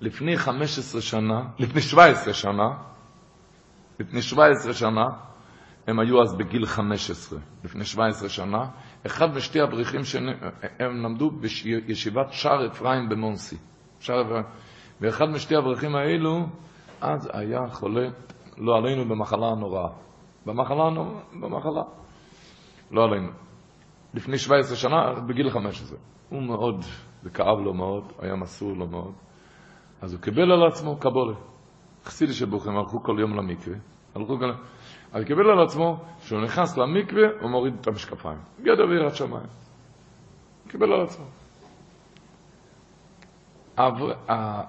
לפני 0.00 0.36
15 0.36 1.00
שנה, 1.00 1.42
לפני 1.58 1.80
17 1.80 2.34
שנה, 2.34 2.68
לפני 4.00 4.22
17 4.22 4.72
שנה, 4.72 5.04
הם 5.86 5.98
היו 5.98 6.22
אז 6.22 6.34
בגיל 6.34 6.66
15, 6.66 7.38
לפני 7.64 7.84
17 7.84 8.28
שנה, 8.28 8.66
אחד 9.06 9.34
משתי 9.34 9.62
אברכים 9.62 10.04
שהם 10.04 11.04
למדו 11.04 11.30
בישיבת 11.86 12.32
שער 12.32 12.66
אפרים 12.66 13.08
במונסי. 13.08 13.56
שער 14.00 14.22
אפרים. 14.22 14.42
ואחד 15.00 15.24
משתי 15.24 15.56
האברכים 15.56 15.96
האלו, 15.96 16.46
אז 17.00 17.30
היה 17.32 17.58
חולה, 17.70 18.08
לא 18.58 18.76
עלינו, 18.76 19.04
במחלה 19.04 19.46
הנוראה. 19.46 19.88
במחלה 20.46 20.84
הנוראה, 20.84 21.20
במחלה. 21.40 21.82
לא 22.90 23.04
עלינו. 23.04 23.30
לפני 24.14 24.38
17 24.38 24.76
שנה, 24.76 25.20
בגיל 25.28 25.50
15. 25.50 25.98
הוא 26.28 26.42
מאוד, 26.42 26.84
זה 27.22 27.30
כאב 27.30 27.58
לו 27.64 27.74
מאוד, 27.74 28.12
היה 28.18 28.34
מסור 28.34 28.72
לו 28.72 28.86
מאוד. 28.86 29.12
אז 30.02 30.12
הוא 30.12 30.20
קיבל 30.20 30.52
על 30.52 30.66
עצמו 30.66 30.96
קבולה. 30.96 31.34
חסידי 32.04 32.32
שברוכים 32.32 32.76
הלכו 32.76 33.02
כל 33.02 33.16
יום 33.20 33.34
למקווה. 33.36 33.76
הלכו 34.14 34.38
כל... 34.38 34.52
אז 35.12 35.20
הוא 35.20 35.26
קיבל 35.26 35.50
על 35.50 35.62
עצמו, 35.62 35.96
כשהוא 36.20 36.40
נכנס 36.40 36.76
למקווה, 36.76 37.22
הוא 37.40 37.50
מוריד 37.50 37.74
את 37.80 37.86
המשקפיים. 37.86 38.38
גדר 38.60 38.84
ויראת 38.88 39.14
שמיים. 39.14 39.46
קיבל 40.68 40.92
על 40.92 41.02
עצמו. 41.02 41.24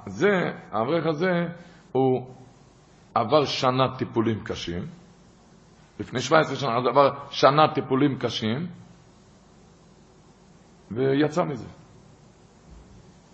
זה, 0.05 0.51
האברך 0.71 1.05
הזה, 1.05 1.47
הוא 1.91 2.27
עבר 3.15 3.45
שנה 3.45 3.97
טיפולים 3.97 4.43
קשים. 4.43 4.87
לפני 5.99 6.21
17 6.21 6.55
שנה, 6.55 6.77
אז 6.77 6.85
עבר 6.85 7.09
שנה 7.29 7.73
טיפולים 7.73 8.17
קשים, 8.19 8.67
ויצא 10.91 11.43
מזה. 11.43 11.67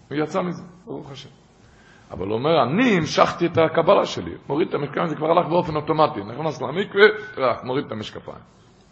הוא 0.09 0.17
יצא 0.17 0.41
מזה, 0.41 0.63
ברוך 0.85 1.11
השם. 1.11 1.29
אבל 2.11 2.27
הוא 2.27 2.33
אומר, 2.33 2.63
אני 2.63 2.97
המשכתי 2.97 3.45
את 3.45 3.57
הקבלה 3.57 4.05
שלי, 4.05 4.35
מוריד 4.47 4.67
את 4.67 4.73
המשקפיים, 4.73 5.07
זה 5.07 5.15
כבר 5.15 5.31
הלך 5.31 5.47
באופן 5.47 5.75
אוטומטי, 5.75 6.19
נכנס 6.19 6.61
למקווה, 6.61 7.63
מוריד 7.63 7.85
את 7.85 7.91
המשקפיים. 7.91 8.37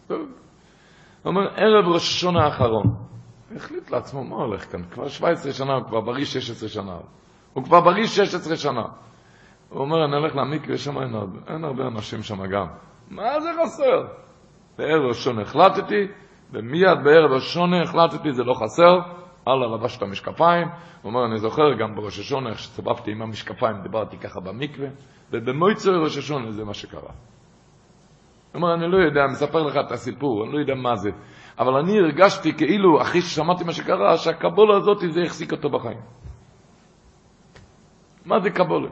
הוא 0.07 0.17
אומר, 1.25 1.41
ערב 1.55 1.87
ראש 1.93 2.09
השונה 2.09 2.45
האחרון, 2.45 2.95
החליט 3.55 3.91
לעצמו, 3.91 4.23
מה 4.23 4.35
הולך 4.35 4.71
כאן? 4.71 4.83
כבר 4.83 5.07
17 5.07 5.51
שנה, 5.53 5.73
הוא 5.73 5.83
כבר 5.87 6.01
בריא 6.01 6.25
16 6.25 6.69
שנה. 6.69 6.97
הוא 7.53 7.63
כבר 7.63 7.81
בריא 7.81 8.05
16 8.05 8.57
שנה. 8.57 8.83
הוא 9.70 9.82
אומר, 9.82 10.05
אני 10.05 10.15
הולך 10.15 10.36
למקווה, 10.36 10.78
שם 10.78 11.01
אין 11.01 11.15
הרבה, 11.15 11.39
אין 11.47 11.63
הרבה 11.63 11.88
אנשים 11.88 12.24
שם 12.24 12.45
גם. 12.45 12.67
מה 13.09 13.39
זה 13.39 13.49
חסר? 13.63 14.07
בערב 14.78 15.03
ראש 15.03 15.17
השונה 15.17 15.41
החלטתי, 15.41 16.07
ומיד 16.51 16.97
בערב 17.03 17.32
השונה 17.38 17.82
החלטתי, 17.82 18.34
זה 18.34 18.43
לא 18.43 18.53
חסר, 18.53 18.99
הלאה 19.47 19.67
לבש 19.78 19.97
את 19.97 20.01
המשקפיים, 20.01 20.67
הוא 21.01 21.11
אומר, 21.11 21.26
אני 21.26 21.38
זוכר 21.38 21.74
גם 21.74 21.95
בראש 21.95 22.20
השונה, 22.20 22.49
איך 22.49 22.59
שצבבתי 22.59 23.11
עם 23.11 23.22
המשקפיים, 23.22 23.82
דיברתי 23.82 24.17
ככה 24.17 24.39
במקווה, 24.39 24.88
ובמויצו 25.32 25.91
ראש 26.03 26.17
השונה 26.17 26.51
זה 26.51 26.65
מה 26.65 26.74
שקרה. 26.74 27.01
הוא 27.01 28.61
אומר, 28.61 28.74
אני 28.74 28.91
לא 28.91 28.97
יודע, 28.97 29.24
אני 29.24 29.32
מספר 29.32 29.63
לך 29.63 29.78
את 29.86 29.91
הסיפור, 29.91 30.43
אני 30.43 30.53
לא 30.53 30.59
יודע 30.59 30.76
מה 30.76 30.95
זה, 30.95 31.09
אבל 31.59 31.74
אני 31.74 31.99
הרגשתי 31.99 32.57
כאילו, 32.57 33.01
אחרי 33.01 33.22
ששמעתי 33.22 33.63
מה 33.63 33.74
שקרה, 33.74 34.17
שהקבולה 34.17 34.78
הזאת 34.78 34.97
זה 35.09 35.22
החזיק 35.22 35.51
אותו 35.51 35.70
בחיים. 35.70 36.01
מה 38.26 38.39
זה 38.39 38.49
קבולה? 38.49 38.89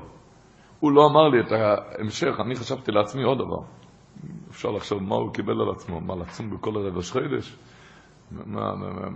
הוא 0.80 0.92
לא 0.92 1.06
אמר 1.06 1.28
לי 1.28 1.40
את 1.40 1.52
ההמשך, 1.52 2.40
אני 2.40 2.56
חשבתי 2.56 2.92
לעצמי 2.92 3.24
עוד 3.24 3.38
דבר. 3.38 3.62
אפשר 4.50 4.72
לחשוב 4.72 5.04
מה 5.04 5.16
הוא 5.16 5.34
קיבל 5.34 5.62
על 5.62 5.70
עצמו, 5.70 6.02
מה 6.02 6.16
לצום 6.16 6.50
בכל 6.50 6.78
ערב 6.78 6.98
ראש 6.98 7.12
חודש? 7.12 7.56
מה, 8.32 8.76
מה, 8.76 8.90
מה, 8.90 9.08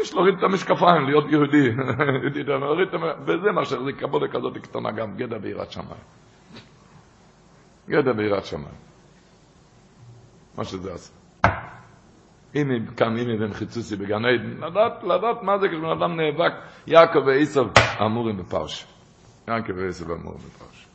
יש 0.00 0.14
להוריד 0.14 0.34
את 0.38 0.42
המשקפיים, 0.42 1.06
להיות 1.06 1.24
יהודי. 1.30 1.68
וזה 3.26 3.52
מה 3.54 3.64
שזה 3.64 3.92
קבולה 3.98 4.28
כזאת 4.28 4.58
קטנה 4.58 4.90
גם, 4.92 5.16
גדע 5.16 5.38
ביראת 5.38 5.70
שמיים. 5.70 6.02
גדע 7.88 8.12
ביראת 8.12 8.44
שמיים. 8.44 8.74
מה 10.58 10.64
שזה 10.64 10.94
עשה. 10.94 11.12
הנה 12.54 12.74
כאן, 12.96 13.18
הנה 13.18 13.36
בן 13.38 13.52
חיצוסי 13.52 13.96
בגן 13.96 14.24
עדן, 14.24 14.64
לדעת, 14.66 15.04
לדעת 15.04 15.42
מה 15.42 15.58
זה 15.58 15.68
כשבן 15.68 15.90
אדם 15.90 16.16
נאבק, 16.20 16.52
יעקב 16.86 17.18
ועשיו 17.26 17.64
אמורים 18.06 18.36
בפרש. 19.48 19.56
יעקב 19.56 19.72
ועשיו 19.76 20.14
אמורים 20.14 20.38
בפרש. 20.38 20.88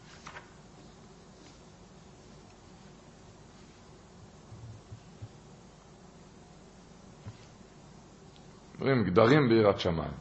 אומרים 8.80 9.04
גדרים 9.04 9.50
ביראת 9.50 9.80
שמיים. 9.80 10.12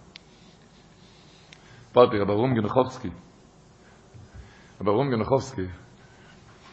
סיפרתי, 1.86 2.18
רב 2.18 2.30
אברום 2.30 2.54
גנחובסקי, 2.54 3.08
רב 4.80 4.88
אברום 4.88 5.10
גנחובסקי, 5.10 5.66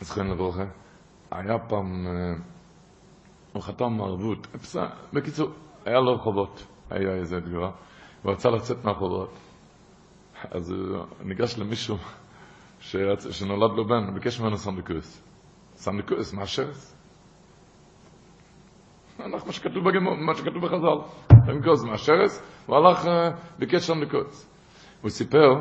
זכרנו 0.02 0.36
לברכה, 0.36 0.64
היה 1.32 1.60
פעם, 1.70 2.08
הוא 3.54 3.62
חתם 3.64 4.02
ערבות, 4.02 4.48
בקיצור, 5.14 5.50
היה 5.86 6.00
לו 6.00 6.20
חובות, 6.20 6.68
היה 6.90 7.14
איזה 7.16 7.38
אתגר, 7.38 7.72
הוא 8.24 8.32
רצה 8.32 8.50
לצאת 8.50 8.86
מהחובות, 8.86 9.49
אז 10.52 10.72
הוא 10.72 11.06
ניגש 11.24 11.58
למישהו 11.58 11.98
שנולד 12.80 13.72
לו 13.78 13.88
בן, 13.88 14.14
ביקש 14.14 14.40
ממנו 14.40 14.58
סנדקוס. 14.58 15.24
סנדקוס, 15.76 16.34
מה 16.34 16.42
השרס? 16.42 16.96
הלך 19.20 19.46
מה 19.46 19.52
שכתוב 19.52 19.90
בגמור, 19.90 20.16
מה 20.16 20.36
שכתוב 20.36 20.66
בחז"ל. 20.66 21.36
סנדקוס 21.46 21.84
מהשרס, 21.84 22.44
הוא 22.66 22.76
הלך, 22.76 23.10
ביקש 23.60 23.82
סנדקוס. 23.82 24.50
הוא 25.02 25.10
סיפר, 25.10 25.60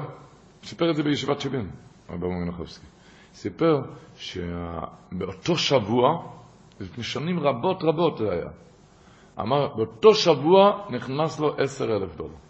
סיפר 0.62 0.90
את 0.90 0.96
זה 0.96 1.02
בישיבת 1.02 1.40
שבעים, 1.40 1.70
אמר 2.10 2.28
מנחובסקי. 2.28 2.86
סיפר 3.32 3.82
שבאותו 4.16 5.56
שבוע, 5.56 6.32
לפני 6.80 7.04
שנים 7.04 7.38
רבות 7.38 7.82
רבות 7.82 8.18
זה 8.18 8.32
היה, 8.32 8.50
אמר, 9.40 9.74
באותו 9.76 10.14
שבוע 10.14 10.86
נכנס 10.90 11.40
לו 11.40 11.56
עשר 11.58 11.84
אלף 11.84 12.16
דולר. 12.16 12.47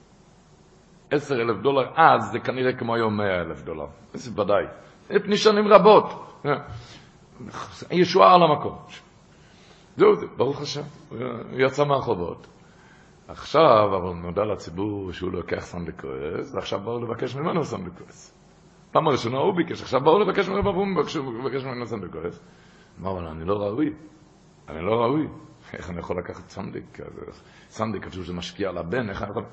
עשר 1.11 1.34
אלף 1.34 1.56
דולר, 1.62 1.90
אז 1.96 2.30
זה 2.32 2.38
כנראה 2.38 2.72
כמו 2.72 2.94
היום 2.94 3.16
מאה 3.16 3.40
אלף 3.40 3.62
דולר. 3.62 3.86
זה 4.12 4.40
ודאי. 4.40 4.64
לפני 5.11 5.36
שנים 5.36 5.68
רבות. 5.68 6.06
ישועה 7.90 8.34
על 8.34 8.42
המקום. 8.42 8.78
זהו 9.96 10.16
זה, 10.16 10.26
ברוך 10.36 10.61
השם. 10.61 10.82
הוא 11.09 11.18
יצא 11.59 11.84
מהחובות. 11.84 12.46
עכשיו, 13.28 13.96
אבל 13.96 14.12
נודע 14.14 14.44
לציבור 14.44 15.12
שהוא 15.12 15.32
לוקח 15.32 15.61
סנדקאות, 15.61 16.55
ועכשיו 16.54 16.80
באו 16.80 16.98
לבקש 17.00 17.36
ממנו 17.36 17.64
סנדקאות. 17.64 18.34
פעם 18.92 19.09
הראשונה 19.09 19.38
הוא 19.38 19.56
ביקש, 19.56 19.82
עכשיו 19.82 20.00
באו 20.00 20.18
לבקש 20.18 20.48
ממנו 20.48 20.62
בבום, 20.62 20.98
לבקש 20.98 21.64
ממנו 21.64 21.86
סנדקאות. 21.86 22.40
אמר, 23.00 23.11
אבל 23.11 23.26
אני 23.26 23.44
לא 23.44 23.54
ראוי. 23.54 23.92
אני 24.68 24.82
לא 24.82 24.92
ראוי. 24.92 25.28
איך 25.72 25.90
אני 25.90 25.98
יכול 25.98 26.18
לקחת 26.18 26.48
סנדק? 26.49 26.99
סנדק, 27.68 28.05
כתוב 28.04 28.24
שזה 28.24 28.32
משקיע 28.32 28.68
על 28.68 28.78
הבן, 28.78 29.11
איך 29.11 29.22
אני 29.22 29.30
יכול... 29.30 29.44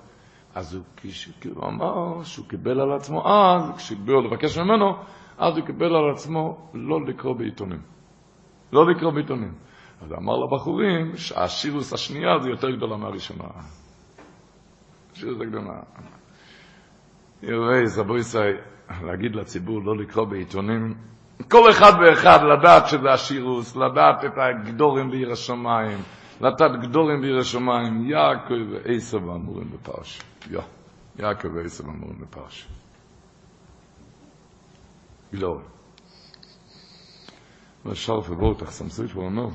אז 0.56 0.74
הוא 0.74 0.84
כאילו 1.41 1.68
אמר 1.68 2.24
שהוא 2.24 2.45
קיבל 2.47 2.80
על 2.80 2.93
עצמו 2.93 3.30
אז, 3.30 3.78
כשבאו 3.78 4.22
לבקש 4.22 4.58
ממנו, 4.58 4.95
אז 5.38 5.58
הוא 5.58 5.66
קיבל 5.66 5.95
על 5.95 6.12
עצמו 6.14 6.70
לא 6.74 7.06
לקרוא 7.06 7.34
בעיתונים. 7.34 7.82
לא 8.74 8.89
לקרוא 8.89 9.12
בעיתונים. 9.12 9.53
אז 10.01 10.14
אמר 10.14 10.34
לבחורים 10.38 11.18
שהשירוס 11.18 11.93
השנייה 11.93 12.39
זה 12.39 12.49
יותר 12.49 12.70
גדולה 12.72 12.97
מהראשונה. 12.97 13.43
השירוס 15.14 15.41
הגדולה. 15.41 15.80
יראי, 17.43 17.88
סבו 17.88 18.18
ישראל, 18.18 18.58
להגיד 19.01 19.36
לציבור 19.36 19.82
לא 19.84 19.97
לקרוא 19.97 20.26
בעיתונים, 20.26 20.93
כל 21.51 21.70
אחד 21.70 21.91
ואחד 22.01 22.39
לדעת 22.43 22.88
שזה 22.88 23.12
השירוס, 23.14 23.76
לדעת 23.76 24.26
את 24.26 24.34
הגדורים 24.38 25.10
בעיר 25.10 25.32
השמיים, 25.32 25.97
לתת 26.42 26.72
גדורים 26.82 27.22
בעיר 27.22 27.40
השמיים, 27.40 28.10
יעקב 28.10 28.54
ועשב 28.72 29.18
אמורים 29.18 29.72
בפרש. 29.72 30.22
יא, 30.52 30.60
יעקב 31.20 31.48
ועשב 31.56 31.84
אמורים 31.86 32.20
בפרש. 32.20 32.68
גלורי. 35.34 35.64
ושרף 37.86 38.30
ובורטח 38.30 38.72
סמסוי 38.72 39.08
שהוא 39.08 39.26
אומר, 39.26 39.48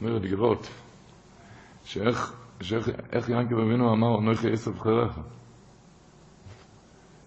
אומר 0.00 0.18
לי 0.18 0.28
גבות, 0.28 0.68
שאיך, 1.84 2.32
שאיך, 2.60 2.88
איך 3.12 3.28
יעקב 3.28 3.54
אבינו 3.54 3.92
אמר, 3.92 4.20
נויכי 4.20 4.52
עשב 4.52 4.78
חייך. 4.78 5.20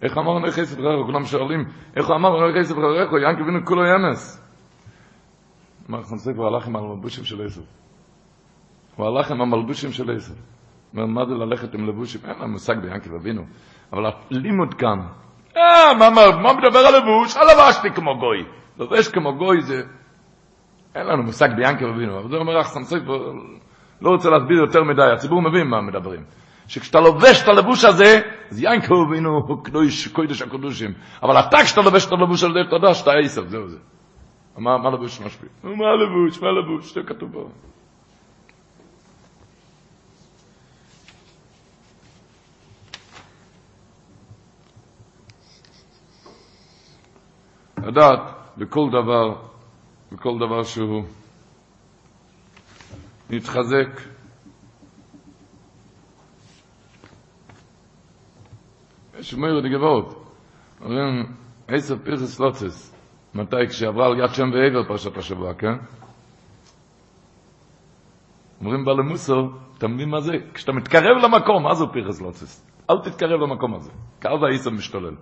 איך 0.02 0.18
אמר 0.18 0.39
נויכי 0.39 0.62
עשב 0.62 0.76
חייך? 0.76 1.06
כולם 1.06 1.26
שואלים, 1.26 1.66
איך 1.95 2.08
הוא 2.08 2.16
אמר 2.16 2.30
נויכי 2.30 2.60
עשב 2.60 2.76
חייך? 2.76 3.12
יעקב 3.24 3.41
אבינו 3.41 3.66
כולו 3.66 3.82
ימס. 3.86 4.41
אמר 5.89 6.04
סמסוי 6.04 6.34
הוא 6.34 6.47
הלך 6.47 6.68
עם 6.68 6.76
המלבושים 6.76 7.26
של 7.26 7.45
עשב. 7.45 7.62
הוא 9.00 9.08
הלך 9.08 9.32
עם 9.32 9.41
המלבושים 9.41 9.91
של 9.91 10.16
עשב. 10.16 10.34
מה 10.93 11.26
זה 11.26 11.34
ללכת 11.34 11.74
עם 11.74 11.88
לבושים? 11.88 12.22
אין 12.24 12.36
לנו 12.39 12.47
מושג 12.47 12.80
ביעקב 12.80 13.14
אבינו. 13.14 13.41
אבל 13.93 14.04
הלימוד 14.32 14.74
כאן, 14.74 15.00
אה, 15.58 15.93
מה, 16.00 16.10
מה, 16.10 16.22
מה 16.41 16.54
מדבר 16.54 16.80
על 16.80 16.95
לבוש? 16.97 17.38
הלבשתי 17.38 17.89
כמו 17.95 18.18
גוי. 18.20 18.45
לובש 18.80 19.08
כמו 19.08 19.36
גוי 19.38 19.62
זה... 19.62 19.82
אין 20.95 21.08
לנו 21.08 21.24
מושג 21.24 21.50
ביעקב 21.56 21.86
אבינו. 21.86 22.20
אבל 22.20 22.30
זה 22.30 22.36
אומר 22.36 22.58
לך 22.58 22.68
סמסוי, 22.68 23.00
לא 24.02 24.10
רוצה 24.10 24.30
להסביר 24.30 24.58
יותר 24.58 24.84
מדי, 24.84 25.12
הציבור 25.14 25.41
מבין 25.41 25.68
מה 25.68 25.82
מדברים. 25.82 26.24
שכשאתה 26.68 27.00
לובש 27.00 27.43
את 27.43 27.47
הלבוש 27.47 27.86
הזה, 27.86 28.22
אז 28.52 28.62
יעקב 28.62 28.95
אבינו 29.08 29.30
הוא 29.47 29.64
קדוש, 29.64 30.08
קודש 30.08 30.41
הקדושים. 30.41 30.93
אבל 31.24 31.39
אתה 31.39 31.58
כשאתה 31.64 31.82
לובש 31.82 32.08
את 32.08 32.12
הלבוש 32.12 32.43
הזה, 32.43 32.60
אתה 32.68 32.76
יודע 32.76 32.93
שאתה 32.93 33.12
עשר, 33.24 33.47
זהו 33.47 33.68
זה. 33.68 33.78
מה, 34.58 34.78
מה 34.78 34.89
לבוש 34.89 35.22
משפיע? 35.22 35.50
מה 35.64 35.70
לבוש? 35.72 36.41
מה 36.41 36.47
לבוש? 36.52 36.93
זה 36.93 37.02
כתוב 37.08 37.32
פה. 37.34 37.50
לדעת 47.84 48.19
בכל 48.57 48.89
דבר, 48.89 49.36
בכל 50.11 50.38
דבר 50.39 50.63
שהוא 50.63 51.03
נתחזק. 53.30 54.01
יש 59.19 59.34
אומר 59.34 59.53
לגבעות, 59.53 60.34
אומרים, 60.82 61.34
עשר 61.67 61.95
פרחס 62.03 62.39
לוצס, 62.39 62.95
מתי? 63.36 63.55
כשעברה 63.69 64.05
על 64.07 64.19
יד 64.19 64.34
שם 64.34 64.49
ועבר 64.53 64.88
פרשת 64.88 65.17
השבוע, 65.17 65.53
כן? 65.53 65.73
אומרים 68.61 68.86
בעלי 68.86 69.03
מוסר, 69.03 69.41
אתה 69.77 69.88
מבין 69.88 70.09
מה 70.09 70.19
זה? 70.21 70.32
כשאתה 70.53 70.71
מתקרב 70.71 71.17
למקום, 71.23 71.63
מה 71.63 71.75
זה 71.75 71.86
פרחס 71.93 72.21
לוצס? 72.21 72.65
אל 72.89 72.95
תתקרב 73.03 73.41
למקום 73.41 73.75
הזה, 73.75 73.91
כי 74.21 74.27
אז 74.27 74.67
משתולל. 74.67 75.15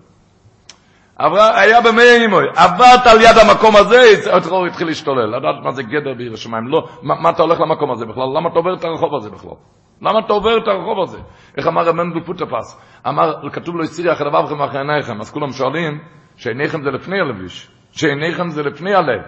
היה 1.19 1.81
במי 1.81 2.01
אימוי, 2.21 2.45
עברת 2.55 3.07
על 3.07 3.21
יד 3.21 3.37
המקום 3.41 3.75
הזה, 3.75 4.01
הטרור 4.33 4.65
התחיל 4.65 4.87
להשתולל, 4.87 5.37
לדעת 5.37 5.63
מה 5.63 5.71
זה 5.71 5.83
גדר 5.83 6.13
בעיר 6.13 6.33
השמיים, 6.33 6.67
לא, 6.67 6.87
מה, 7.03 7.15
מה 7.21 7.29
אתה 7.29 7.43
הולך 7.43 7.59
למקום 7.59 7.91
הזה 7.91 8.05
בכלל, 8.05 8.23
למה 8.37 8.49
אתה 8.49 8.59
עובר 8.59 8.73
את 8.73 8.83
הרחוב 8.85 9.15
הזה 9.15 9.29
בכלל? 9.29 9.55
למה 10.01 10.19
אתה 10.19 10.33
עובר 10.33 10.57
את 10.57 10.67
הרחוב 10.67 10.99
הזה? 11.03 11.19
איך 11.57 11.67
אמר 11.67 11.81
רבן 11.85 12.19
פוטפס? 12.25 12.81
אמר, 13.07 13.49
כתוב 13.51 13.75
לו, 13.75 13.83
הסירי 13.83 14.13
אחרי 14.13 14.27
לבבכם 14.27 14.59
ואחרי 14.59 14.79
עיניכם, 14.79 15.19
אז 15.19 15.31
כולם 15.31 15.51
שואלים, 15.51 15.99
שעיניכם 16.35 16.83
זה 16.83 16.89
לפני 16.91 17.19
הלביש, 17.19 17.71
שעיניכם 17.91 18.49
זה 18.49 18.63
לפני 18.63 18.95
הלב, 18.95 19.21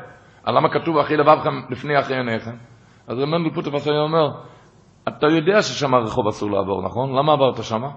אז 0.43 0.55
למה 0.55 0.69
כתוב 0.69 0.97
אחרי 0.97 1.17
לבבכם 1.17 1.61
לפני 1.69 1.99
אחרי 1.99 2.17
עיניכם? 2.17 2.55
אז 3.07 3.17
רבן 3.19 3.49
פוטפס 3.55 3.87
היה 3.87 4.01
אומר, 4.01 4.27
אתה 5.07 5.27
יודע 5.27 5.61
ששם 5.61 5.93
הרחוב 5.93 6.27
אסור 6.27 6.51
לעבור, 6.51 6.81
נכון? 6.85 7.15
למה 7.15 7.33
עברת 7.33 7.63
שמה? 7.63 7.89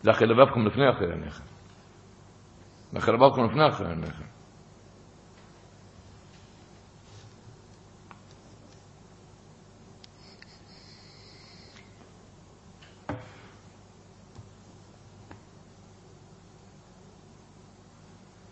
זה 0.00 0.10
אחרי 0.10 0.26
לבבכם 0.26 0.66
לפני 0.66 0.90
אחרי 0.90 1.06
עיניכם. 1.12 1.53
לכן 2.94 3.12
אמרנו 3.14 3.44
לפני 3.46 3.68
אחרי 3.68 3.86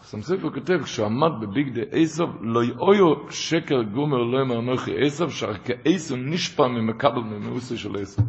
סם 0.03 0.23
סמסיפו 0.23 0.53
כותב, 0.53 0.83
כשעמד 0.85 1.31
בבגדי 1.41 1.81
עשב, 1.91 2.25
לא 2.41 2.65
יאויו 2.65 3.31
שקר 3.31 3.83
גומר 3.83 4.17
לא 4.19 4.39
יאמר 4.39 4.61
נוכי 4.61 5.07
עשב, 5.07 5.31
שכעשב 5.31 6.15
נשפע 6.15 6.67
ממכבל 6.67 7.21
ממאוסי 7.21 7.77
של 7.79 7.97
עשב. 7.97 8.23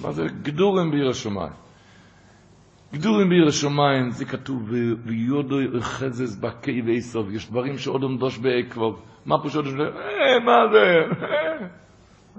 מה 0.00 0.12
זה 0.12 0.22
גדורים 0.42 0.90
בעיר 0.90 1.08
השמיים? 1.10 1.67
גדורים 2.94 3.28
בעיר 3.28 3.46
השמיים, 3.48 4.10
זה 4.10 4.24
כתוב, 4.24 4.70
ויודו 5.06 5.56
חזז 5.80 6.40
בקי 6.40 6.82
ועשב, 6.86 7.34
יש 7.34 7.50
דברים 7.50 7.78
שעוד 7.78 8.02
עומדוש 8.02 8.38
בעקבוב. 8.38 9.02
מה 9.26 9.36
פשוט, 9.44 9.64
אה, 9.66 10.38
מה 10.44 10.72
זה? 10.72 10.84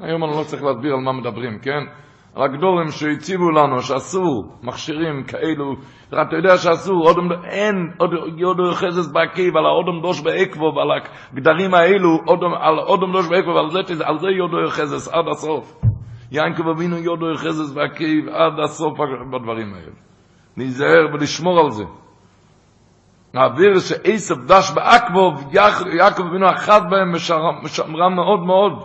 היום 0.01 0.23
אני 0.23 0.31
לא 0.31 0.43
צריך 0.43 0.63
להסביר 0.63 0.93
על 0.93 0.99
מה 0.99 1.13
מדברים, 1.13 1.59
כן? 1.59 1.83
הגדולים 2.35 2.87
שהציבו 2.89 3.51
לנו, 3.51 3.81
שאסור, 3.81 4.55
מכשירים 4.63 5.23
כאלו, 5.23 5.75
אתה 6.07 6.35
יודע 6.35 6.57
שאסור, 6.57 7.07
עוד 7.07 7.17
אין, 7.43 7.75
עוד 7.97 8.09
יודו 8.37 8.71
חזס 8.71 9.11
בעקיב, 9.11 9.57
על 9.57 9.65
האודם 9.65 10.01
דוש 10.01 10.21
בעקבו, 10.21 10.73
ועל 10.75 10.87
הגדרים 11.33 11.73
האלו, 11.73 12.19
על 12.61 12.79
אודם 12.79 13.11
דוש 13.11 13.29
בעקבו, 13.29 13.51
ועל 13.51 13.69
זה, 13.69 13.79
על 14.05 14.17
זה 14.19 14.27
יודו 14.29 14.57
חזס 14.67 15.07
עד 15.07 15.25
הסוף. 15.31 15.81
יענקב 16.31 16.67
אבינו 16.67 16.97
יודו 16.97 17.25
חזס 17.35 17.73
בעקיב 17.73 18.29
עד 18.29 18.59
הסוף 18.63 18.99
בדברים 19.31 19.73
האלו. 19.73 20.09
להיזהר 20.57 21.13
ולשמור 21.13 21.59
על 21.59 21.71
זה. 21.71 21.83
האוויר 23.33 23.79
שעשב 23.79 24.45
דש 24.45 24.71
בעקבו, 24.71 25.33
יעקב 25.97 26.23
אבינו 26.23 26.49
אחת 26.49 26.81
בהם 26.89 27.11
משמרה 27.63 28.09
מאוד 28.09 28.39
מאוד. 28.39 28.83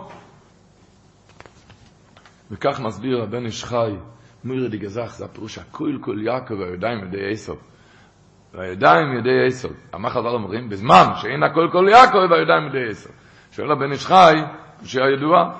וכך 2.51 2.79
מסביר 2.79 3.23
הבן 3.23 3.45
איש 3.45 3.63
חי, 3.63 3.95
מירי 4.43 4.69
די 4.69 4.77
גזח, 4.77 5.15
זה 5.15 5.25
הפירוש 5.25 5.57
הכל 5.57 5.97
כל 6.01 6.17
יעקב 6.21 6.53
והידיים 6.53 7.03
ידי 7.03 7.31
עשב. 7.31 7.53
והידיים 8.53 9.17
ידי 9.17 9.45
עשב. 9.47 9.69
מה 9.93 10.09
חז"ל 10.09 10.27
אומרים? 10.27 10.69
בזמן 10.69 11.05
שאין 11.15 11.43
הכל 11.43 11.69
כל 11.71 11.87
יעקב 11.89 12.31
והידיים 12.31 12.67
ידי 12.67 12.89
עשב. 12.89 13.09
שואל 13.51 13.71
הבן 13.71 13.91
איש 13.91 14.05
חי, 14.05 14.35
שהיה 14.83 15.09
ידוע, 15.09 15.53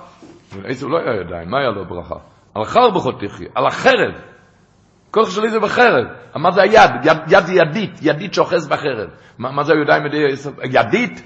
עשב 0.64 0.86
לא 0.86 0.98
היה 0.98 1.20
ידיים, 1.20 1.50
מה 1.50 1.58
היה 1.58 1.70
לו 1.70 1.84
ברכה? 1.84 2.16
על 2.54 2.64
חרבכו 2.64 3.12
תחי, 3.12 3.44
על 3.54 3.66
החרב. 3.66 4.14
כוח 5.16 5.30
שלי 5.30 5.50
זה 5.50 5.60
בחרב. 5.60 6.04
מה 6.34 6.50
זה 6.50 6.62
היד? 6.62 6.90
יד, 7.28 7.46
זה 7.46 7.54
ידית, 7.54 7.98
ידית 8.02 8.34
שאוחז 8.34 8.68
בחרב. 8.68 9.08
מה, 9.38 9.50
מה 9.50 9.62
זה 9.64 9.72
הידיים 9.72 10.06
ידי 10.06 10.32
עשב? 10.32 10.50
ידית? 10.64 11.22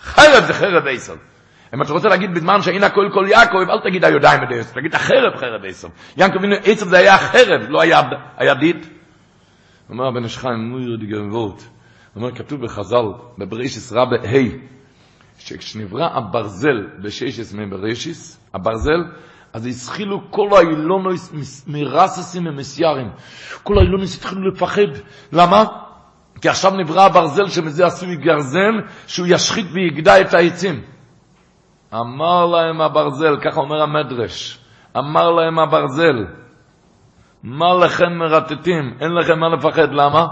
חרב 0.00 0.44
זה 0.46 0.54
חרב 0.54 0.86
עשב. 0.86 1.16
אם 1.74 1.82
אתה 1.82 1.92
רוצה 1.92 2.08
להגיד 2.08 2.34
בזמן 2.34 2.62
שאין 2.62 2.84
הכל 2.84 3.08
כל 3.14 3.26
יעקב, 3.28 3.70
אל 3.70 3.90
תגיד 3.90 4.04
הידיים 4.04 4.42
ידי 4.42 4.58
עשב, 4.58 4.74
תגיד 4.74 4.94
החרב 4.94 5.36
חרב 5.36 5.64
עשב. 5.68 5.88
הנה 6.16 6.56
עשב 6.64 6.86
זה 6.86 6.98
היה 6.98 7.14
החרב, 7.14 7.60
לא 7.68 7.80
היד, 7.80 8.06
הידית. 8.36 8.88
אומר 9.90 10.06
הבן 10.08 10.24
איש 10.24 10.38
חיים, 10.38 10.70
מויר 10.70 10.96
די 10.96 11.06
גנבות. 11.06 11.68
אומר, 12.16 12.34
כתוב 12.34 12.64
בחז"ל, 12.64 13.06
בברישיס 13.38 13.92
רבה 13.92 14.16
ה', 14.16 14.68
שכשנברא 15.38 16.08
הברזל 16.12 16.86
בשש 17.02 17.40
עשמי 17.40 17.66
ברישיס, 17.66 18.40
הברזל, 18.54 19.04
אז 19.52 19.66
הסחילו 19.66 20.30
כל 20.30 20.48
האילונוס 20.56 21.32
מרססים 21.66 22.46
ומסיירים. 22.46 23.10
כל 23.62 23.78
האילונוס 23.78 24.16
התחילו 24.16 24.48
לפחד. 24.50 24.90
למה? 25.32 25.64
כי 26.40 26.48
עכשיו 26.48 26.72
נברא 26.74 27.02
הברזל 27.02 27.48
שמזה 27.48 27.86
עשוי 27.86 28.16
גרזן, 28.16 28.74
שהוא 29.06 29.26
ישחית 29.30 29.66
ויגדע 29.72 30.20
את 30.20 30.34
העצים. 30.34 30.82
אמר 31.94 32.46
להם 32.46 32.80
הברזל, 32.80 33.36
ככה 33.44 33.60
אומר 33.60 33.82
המדרש, 33.82 34.58
אמר 34.96 35.30
להם 35.30 35.58
הברזל, 35.58 36.26
מה 37.42 37.74
לכם 37.74 38.12
מרטטים? 38.18 38.94
אין 39.00 39.12
לכם 39.12 39.38
מה 39.38 39.48
לפחד, 39.48 39.92
למה? 39.92 40.26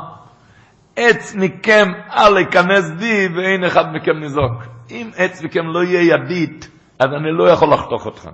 עץ 0.96 1.34
מכם 1.34 1.92
אל 2.10 2.38
ייכנס 2.38 2.90
בי 2.90 3.28
ואין 3.36 3.64
אחד 3.64 3.94
מכם 3.94 4.18
ניזוק. 4.18 4.62
אם 4.90 5.10
עץ 5.16 5.42
מכם 5.42 5.66
לא 5.66 5.84
יהיה 5.84 6.14
ידית, 6.14 6.70
אז 6.98 7.06
אני 7.06 7.32
לא 7.32 7.50
יכול 7.50 7.72
לחתוך 7.72 8.06
אתכם. 8.06 8.30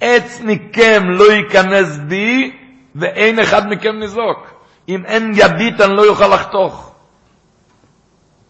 עץ 0.00 0.40
מכם 0.44 1.02
לא 1.10 1.32
ייכנס 1.32 1.98
בי 1.98 2.52
ואין 2.94 3.38
אחד 3.38 3.68
מכם 3.68 3.98
ניזוק. 3.98 4.58
אם 4.88 5.04
אין 5.04 5.32
ידית 5.34 5.80
אני 5.80 5.96
לא 5.96 6.02
יוכל 6.02 6.34
לחתוך. 6.34 6.94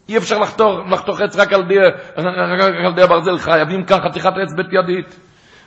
אי 0.09 0.17
אפשר 0.17 0.39
לחתוך, 0.39 0.79
לחתוך 0.91 1.21
עץ 1.21 1.37
רק 1.37 1.53
על 1.53 1.63
די, 1.69 1.75
רק 2.17 2.61
על 2.87 2.95
די 2.95 3.03
הברזל, 3.03 3.39
חייבים 3.39 3.85
כאן 3.85 3.99
חתיכת 4.09 4.33
עץ 4.43 4.55
בית 4.57 4.67
ידית. 4.73 5.21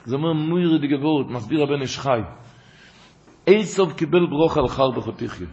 זה 0.05 0.15
אומר 0.15 0.33
מוירי 0.33 0.87
דגבות, 0.87 1.29
מסביר 1.29 1.63
הבן 1.63 1.81
איש 1.81 1.99
חי. 1.99 2.19
איסוב 3.47 3.93
קיבל 3.93 4.25
ברוך 4.29 4.57
על 4.57 4.67
חר 4.67 4.91
בחותיכי. 4.91 5.45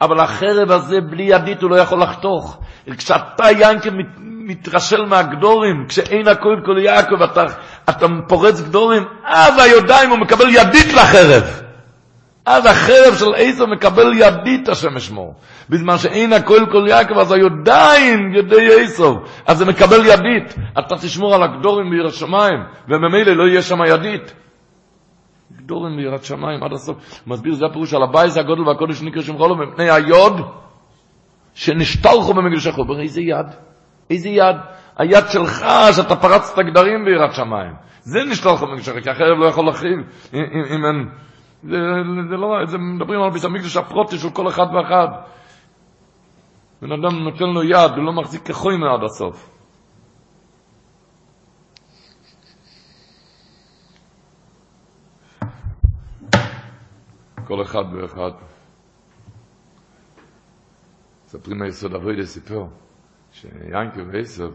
אבל 0.00 0.20
החרב 0.20 0.70
הזה 0.70 1.00
בלי 1.00 1.22
ידית 1.22 1.62
הוא 1.62 1.70
לא 1.70 1.76
יכול 1.76 2.02
לחתוך. 2.02 2.60
כשאתה 2.96 3.44
ינקה 3.50 3.90
מת, 3.90 4.06
מתרשל 4.42 5.04
מהגדורים, 5.04 5.86
כשאין 5.88 6.28
הכל 6.28 6.56
כל 6.64 6.78
יעקב, 6.78 7.22
אתה, 7.22 7.44
אתה 7.90 8.06
פורץ 8.28 8.60
גדורים, 8.60 9.02
אז 9.24 9.58
הידיים 9.58 10.10
הוא 10.10 10.18
מקבל 10.18 10.48
ידית 10.48 10.94
לחרב. 10.94 11.62
אז 12.46 12.66
החרב 12.66 13.14
של 13.18 13.32
עשר 13.36 13.66
מקבל 13.66 14.12
ידית 14.14 14.68
השם 14.68 14.96
אשמור. 14.96 15.34
בזמן 15.70 15.98
שאין 15.98 16.32
הכל 16.32 16.66
כל 16.72 16.84
יעקב, 16.88 17.18
אז 17.18 17.32
הידיים 17.32 18.34
ידי 18.34 18.82
עשר. 18.82 19.14
אז 19.46 19.58
זה 19.58 19.64
מקבל 19.64 20.06
ידית. 20.06 20.54
אתה 20.78 20.96
תשמור 20.96 21.34
על 21.34 21.42
הגדורים 21.42 21.90
ביראת 21.90 22.14
שמיים, 22.14 22.60
וממילא 22.88 23.32
לא 23.32 23.48
יהיה 23.48 23.62
שם 23.62 23.78
ידית. 23.88 24.34
גדורים 25.56 25.96
ביראת 25.96 26.24
שמיים 26.24 26.62
עד 26.62 26.72
הסוף. 26.72 27.22
מסביר, 27.26 27.54
זה 27.54 27.66
הפירוש 27.66 27.94
על 27.94 28.02
הבית, 28.02 28.30
זה 28.30 28.40
הגודל 28.40 28.68
והקודש 28.68 29.02
נקרא 29.02 29.22
שמך 29.22 29.40
לו, 29.40 29.56
מפני 29.56 29.90
היוד 29.90 30.40
שנשתלחו 31.54 32.34
במקדשך. 32.34 32.78
אומר, 32.78 33.00
איזה 33.00 33.20
יד? 33.20 33.46
איזה 34.12 34.28
יד? 34.28 34.56
היד 34.96 35.24
שלך, 35.32 35.64
שאתה 35.96 36.16
פרצת 36.16 36.58
גדרים 36.58 37.04
ביראת 37.04 37.34
שמיים. 37.34 37.74
זה 38.00 38.18
נשתלחו 38.30 38.66
במקדשך, 38.66 38.92
כי 39.02 39.10
החרב 39.10 39.38
לא 39.38 39.46
יכול 39.46 39.66
להכיל 39.66 40.04
אם, 40.34 40.40
אם, 40.74 40.84
אין... 40.84 41.08
זה, 41.62 41.78
זה 42.30 42.36
לא, 42.36 42.66
זה 42.66 42.78
מדברים 42.78 43.22
על 43.22 43.30
בית 43.30 43.44
המקדש 43.44 43.76
הפרוטי 43.76 44.18
של 44.18 44.30
כל 44.30 44.48
אחד 44.48 44.66
ואחד. 44.74 45.08
בן 46.82 46.92
אדם 46.92 47.18
נותן 47.24 47.44
לו 47.44 47.62
יד, 47.62 47.90
הוא 47.96 48.04
לא 48.04 48.12
מחזיק 48.12 48.42
כחוי 48.42 48.74
עד 48.74 49.04
הסוף. 49.04 49.52
כל 57.46 57.62
אחד 57.62 57.84
ואחד. 57.92 58.30
מספרים 61.24 61.58
מהיסוד 61.58 61.94
אבוידה 61.94 62.26
סיפור, 62.26 62.68
שיינקי 63.32 64.00
ועשב, 64.12 64.50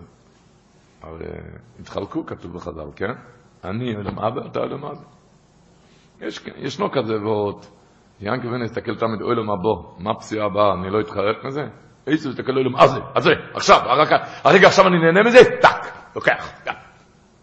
הרי 1.01 1.25
התחלקו 1.79 2.25
כתוב 2.25 2.53
בחז"ל, 2.53 2.89
כן? 2.95 3.11
אני 3.63 3.95
אדם 4.01 4.19
אבא, 4.19 4.41
אתה 4.45 4.63
אדם 4.63 4.85
אבא. 4.85 5.01
יש, 6.21 6.45
ישנו 6.57 6.91
כזה 6.91 7.21
ועוד. 7.21 7.65
ינקי 8.21 8.47
בן 8.47 8.61
הסתכל 8.61 8.95
תמיד, 8.95 9.21
אוי 9.21 9.35
לו 9.35 9.43
מה 9.43 9.55
בוא, 9.55 9.83
מה 9.97 10.13
פסיעה 10.13 10.45
הבאה, 10.45 10.73
אני 10.73 10.89
לא 10.89 11.01
אתחרט 11.01 11.43
מזה? 11.45 11.67
איסו 12.07 12.29
הסתכל, 12.29 12.55
אוי 12.55 12.63
לו, 12.63 12.71
מה 12.71 12.87
זה, 12.87 12.99
אז 13.15 13.23
זה, 13.23 13.31
עכשיו, 13.53 13.79
הרגע, 13.85 14.17
הרגע 14.43 14.67
עכשיו 14.67 14.87
אני 14.87 14.99
נהנה 14.99 15.23
מזה, 15.23 15.39
טאק, 15.61 16.11
לוקח. 16.15 16.51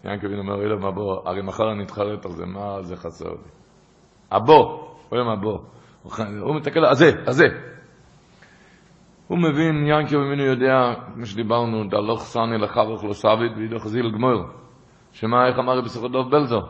ינקי 0.03 0.27
בן 0.27 0.39
אומר, 0.39 0.55
אוי 0.55 0.65
לו 0.65 0.79
מה 0.79 0.91
בוא, 0.91 1.29
הרי 1.29 1.41
מחר 1.41 1.71
אני 1.71 1.83
אתחרט 1.83 2.25
על 2.25 2.31
זה, 2.31 2.45
מה 2.45 2.81
זה 2.81 2.95
חסר 2.95 3.29
לי? 3.29 3.49
הבוא, 4.31 4.87
אוי 5.11 5.19
לו 5.19 5.25
מה 5.25 5.35
בוא. 5.35 5.59
הוא 6.41 6.55
מתקל, 6.55 6.85
אז 6.85 6.97
זה, 6.97 7.11
אז 7.25 7.35
זה. 7.35 7.74
הוא 9.27 9.37
מבין, 9.37 9.87
ינקי 9.87 10.17
בן 10.17 10.39
יודע, 10.39 10.93
כמו 11.13 11.25
שדיברנו, 11.25 11.83
דלוך 11.89 12.21
סני 12.21 12.57
לך 12.57 12.77
וכלוסבית, 12.77 13.51
וידוך 13.57 13.87
זיל 13.87 14.11
גמור. 14.11 14.43
שמה, 15.11 15.47
איך 15.47 15.59
אמר 15.59 15.81
בסופו 15.81 16.07
דוב 16.07 16.31
בלזו? 16.31 16.61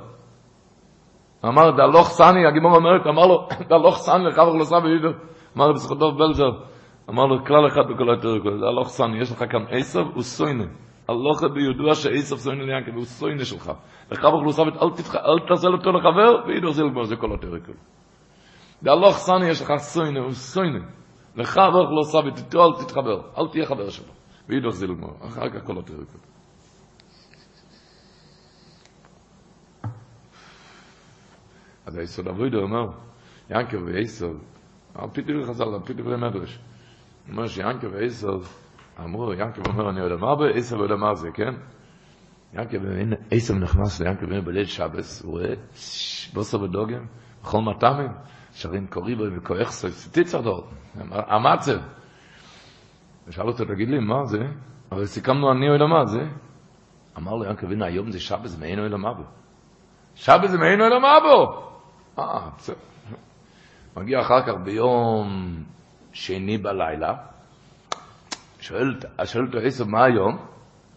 אמר 1.46 1.72
דלוך 1.72 2.08
סני, 2.08 2.46
הגימור 2.46 2.76
אומרת, 2.76 3.08
אמר 3.08 3.28
לו, 3.28 3.48
דלוך 3.70 3.98
סני 3.98 4.24
לחבר 4.24 4.56
לסבא 4.56 4.78
וידו, 4.78 5.10
אמר 5.58 5.72
בזכותו 5.72 6.12
בלזר, 6.12 6.50
אמר 7.10 7.26
לו, 7.26 7.46
כלל 7.46 7.68
אחד 7.68 7.82
בכל 7.90 8.10
היתר, 8.10 8.38
דלוך 8.60 8.88
סני, 8.88 9.22
יש 9.22 9.32
לך 9.32 9.44
כאן 9.52 9.66
עשב 9.70 10.18
וסוינה, 10.18 10.66
הלוך 11.10 11.44
ביודוע 11.54 11.96
שעשב 11.96 12.36
סוינה 12.36 12.64
ליענקב, 12.64 12.96
הוא 12.96 13.06
סוינה 13.06 13.46
שלך, 13.46 13.72
לחבר 14.12 14.42
לסבא, 14.48 14.70
אל 15.16 15.48
תעשה 15.48 15.68
אותו 15.68 15.92
לחבר, 15.92 16.48
וידו 16.48 16.72
זה 16.72 16.84
לגמור, 16.84 17.06
זה 17.06 17.16
כל 17.16 17.32
היתר, 17.32 17.72
דלוך 18.84 19.16
סני, 19.18 19.50
יש 19.50 19.62
לך 19.62 19.74
סוינה 19.78 20.80
וסוינה, 21.38 21.68
לחבר 21.68 21.92
לסבא, 21.92 22.30
תתו 22.30 22.66
אל 22.66 22.84
תתחבר, 22.84 23.22
אל 23.38 23.48
תהיה 23.52 23.66
חבר 23.66 23.90
שלו, 23.90 24.14
וידו 24.50 24.72
זה 24.72 24.88
לגמור, 24.88 25.18
אחר 25.22 25.50
כך 25.50 25.66
כל 25.66 25.76
היתר, 25.78 25.94
אז 31.86 31.98
היסוד 31.98 32.28
אבוידו 32.28 32.62
אומר, 32.62 32.86
ינקר 33.50 33.78
ויסוד, 33.86 34.38
על 34.96 35.10
פי 35.14 35.22
דברי 35.22 35.46
חז"ל, 35.46 35.64
על 35.64 35.82
פי 35.86 35.94
דברי 35.94 36.18
מדרש, 36.18 36.60
אומר 37.30 37.48
שיינקר 37.48 37.88
ויסוד, 37.92 38.44
אמרו, 39.00 39.34
ינקר 39.34 39.62
אומר, 39.68 39.90
אני 39.90 40.00
יודע 40.00 40.16
מה 40.16 40.36
זה, 40.40 40.60
עשב 40.60 40.76
יודע 40.76 40.96
מה 40.96 41.16
זה, 41.16 41.32
כן? 41.34 41.54
ינקר 42.54 42.78
עשב 43.32 43.54
נכנס 43.54 44.02
ליינקר 44.02 44.42
בליל 44.42 44.66
שבס, 44.66 45.24
הוא 45.24 45.32
רואה 45.32 45.54
בוסר 46.34 46.62
ודוגם, 46.62 47.06
בכל 47.42 47.62
מטעמים, 47.62 48.12
שרים 48.56 48.88
קוריבו 48.88 49.24
וכוח 49.38 49.72
סויס, 49.72 50.12
תיצר 50.12 50.42
דור, 50.42 50.68
המצב. 51.10 51.78
ושאל 53.28 53.48
אותו, 53.48 53.66
תגיד 53.66 53.90
לי, 53.90 54.00
מה 54.00 54.26
זה? 54.26 54.40
הרי 54.92 55.08
סיכמנו 55.08 55.52
אני 55.52 55.70
אוי 55.70 55.78
למה 55.78 56.06
זה? 56.06 56.20
אמר 57.18 57.36
לו 57.36 57.46
ינקל 57.46 57.66
וינה, 57.66 57.86
היום 57.86 58.12
זה 58.12 58.20
שבס 58.20 58.60
מעין 58.60 58.80
אוי 58.80 58.90
למה 58.90 59.14
בו. 59.14 59.24
שבס 60.16 60.50
זה 60.50 60.58
מעין 60.58 60.80
למה 60.80 61.20
בו! 61.20 61.70
אה, 62.20 62.50
בסדר. 62.58 62.76
מגיע 63.98 64.22
אחר 64.22 64.42
כך 64.42 64.54
ביום 64.64 65.56
שני 66.14 66.58
בלילה, 66.58 67.14
שואל, 68.60 68.96
אותו 69.46 69.58
עשר, 69.58 69.86
מה 69.86 70.04
היום? 70.04 70.38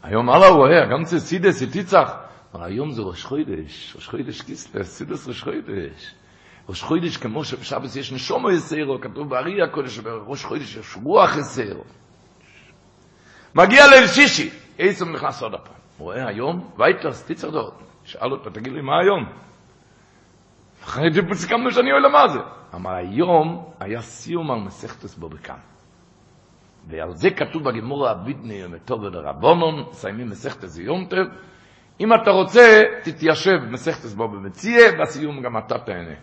היום 0.02 0.30
הלאה 0.30 0.48
הוא 0.48 0.56
רואה, 0.56 0.86
גם 0.92 1.04
זה 1.04 1.20
סידס, 1.20 1.62
תיצח. 1.62 2.14
אבל 2.54 2.64
היום 2.64 2.90
זה 2.90 3.02
ראש 3.02 3.24
חוידש, 3.24 3.96
ראש 3.96 4.08
חוידש 4.08 4.42
כיסלס, 4.42 4.98
סידס 4.98 5.28
ראש 5.28 5.42
חוידש. 5.42 6.14
ראש 6.68 6.82
חוידש 6.82 7.16
כמו 7.16 7.44
שבשבס 7.44 7.96
יש 7.96 8.12
נשומו 8.12 8.50
יסיירו, 8.50 9.00
כתוב 9.00 9.28
בארי 9.28 9.62
הקודש, 9.62 9.98
בראש 9.98 10.44
חוידש 10.44 10.76
יש 10.76 10.96
רוח 11.02 11.36
יסיירו. 11.36 11.84
מגיע 13.54 13.86
ליל 13.86 14.06
שישי, 14.06 14.50
איסו 14.78 15.04
נכנס 15.04 15.42
עוד 15.42 15.54
הפעם. 15.54 15.74
רואה 15.98 16.28
היום, 16.28 16.70
וייטרס, 16.78 17.24
תיצר 17.24 17.50
דוד. 17.50 17.72
שאל 18.04 18.32
אותו, 18.32 18.50
תגיד 18.50 18.72
לי, 18.72 18.80
מה 18.80 19.00
היום? 19.00 19.24
אחרי 20.84 21.08
שסיכמנו 21.32 21.70
שאני 21.70 21.92
אוהל 21.92 22.08
מה 22.12 22.28
זה. 22.28 22.38
אמר, 22.74 22.90
היום 22.90 23.64
היה 23.80 24.00
סיום 24.00 24.50
על 24.50 24.58
מסכתס 24.58 25.14
בו 25.14 25.28
בכאן. 25.28 25.58
ועל 26.88 27.14
זה 27.14 27.30
כתוב 27.30 27.64
בגמור 27.64 28.08
הבידני 28.08 28.62
וטוב 28.70 29.02
ודרבונון, 29.02 29.84
מסיימים 29.90 30.28
מסכתס 30.30 30.78
יום 30.78 31.06
טב. 31.10 31.24
אם 32.00 32.14
אתה 32.14 32.30
רוצה, 32.30 32.82
תתיישב 33.02 33.58
מסכתס 33.70 34.14
בו 34.14 34.28
במציאה, 34.28 35.02
בסיום 35.02 35.42
גם 35.42 35.58
אתה 35.58 35.78
תהנה. 35.78 36.14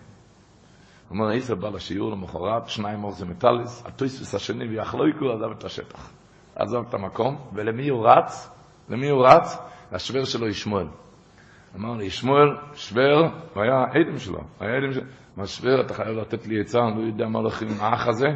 אומר, 1.10 1.32
איסר 1.32 1.56
בא 1.56 1.70
לשיעור 1.70 2.12
למחרת, 2.12 2.70
שניים 2.70 3.04
אורזי 3.04 3.26
מטליס, 3.26 3.84
הטויסוס 3.86 4.36
השני 4.36 4.68
ויחלויקו, 4.68 5.32
עזב 5.32 5.52
את 5.58 5.64
השטח. 5.64 6.12
עזב 6.56 6.78
את 6.90 6.94
המקום, 6.94 7.38
ולמי 7.54 7.90
הוא 7.90 8.08
רץ? 8.08 8.52
למי 8.90 9.10
הוא 9.10 9.28
רץ? 9.28 9.58
לשוור 9.92 10.24
שלו 10.26 10.48
ישמואל. 10.48 10.88
אמר 11.76 11.98
לי, 11.98 12.06
ישמואל, 12.06 12.58
שוור, 12.74 13.28
הוא 13.54 13.64
היה 13.64 13.84
עדים 13.84 14.20
שלו, 14.20 14.40
היה 14.60 14.78
עדים 14.78 14.94
שלו. 14.94 15.04
אמר, 15.38 15.46
שוור, 15.46 15.82
אתה 15.82 15.94
חייב 15.94 16.18
לתת 16.18 16.48
לי 16.48 16.62
עצה, 16.62 16.80
אני 16.80 17.02
לא 17.02 17.08
יודע 17.08 17.28
מה 17.28 17.40
הולך 17.40 17.62
עם 17.62 17.68
האח 17.80 18.08
הזה. 18.08 18.28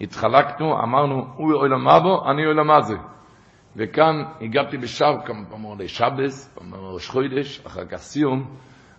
התחלקנו, 0.00 0.82
אמרנו, 0.82 1.26
הוא 1.36 1.52
אוהל 1.52 1.70
בו, 2.02 2.30
אני 2.30 2.46
אוהל 2.46 2.82
זה. 2.82 2.94
וכאן 3.76 4.22
הגעתי 4.40 4.78
בשער, 4.78 5.26
כמה 5.26 5.44
פעמים 5.50 5.78
לשבס, 5.78 6.54
פעם 6.54 6.74
ראש 6.74 7.08
חוידש, 7.08 7.60
אחר 7.66 7.84
כך 7.84 7.96
סיום, 7.96 8.56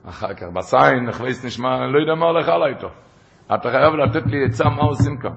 אחר 0.10 0.34
כך 0.34 0.48
בסיין, 0.54 1.06
נכוויס 1.06 1.46
נשמע, 1.46 1.84
אני 1.84 1.94
לא 1.94 2.00
יודע 2.00 2.16
מה 2.16 2.26
הולך 2.26 2.48
עליי 2.48 2.74
איתו. 2.74 2.90
אתה 3.54 3.70
חייב 3.70 3.94
לתת 3.94 4.28
לי 4.28 4.46
עצה 4.46 4.64
מה 4.70 4.84
עושים 4.84 5.18
כאן. 5.18 5.36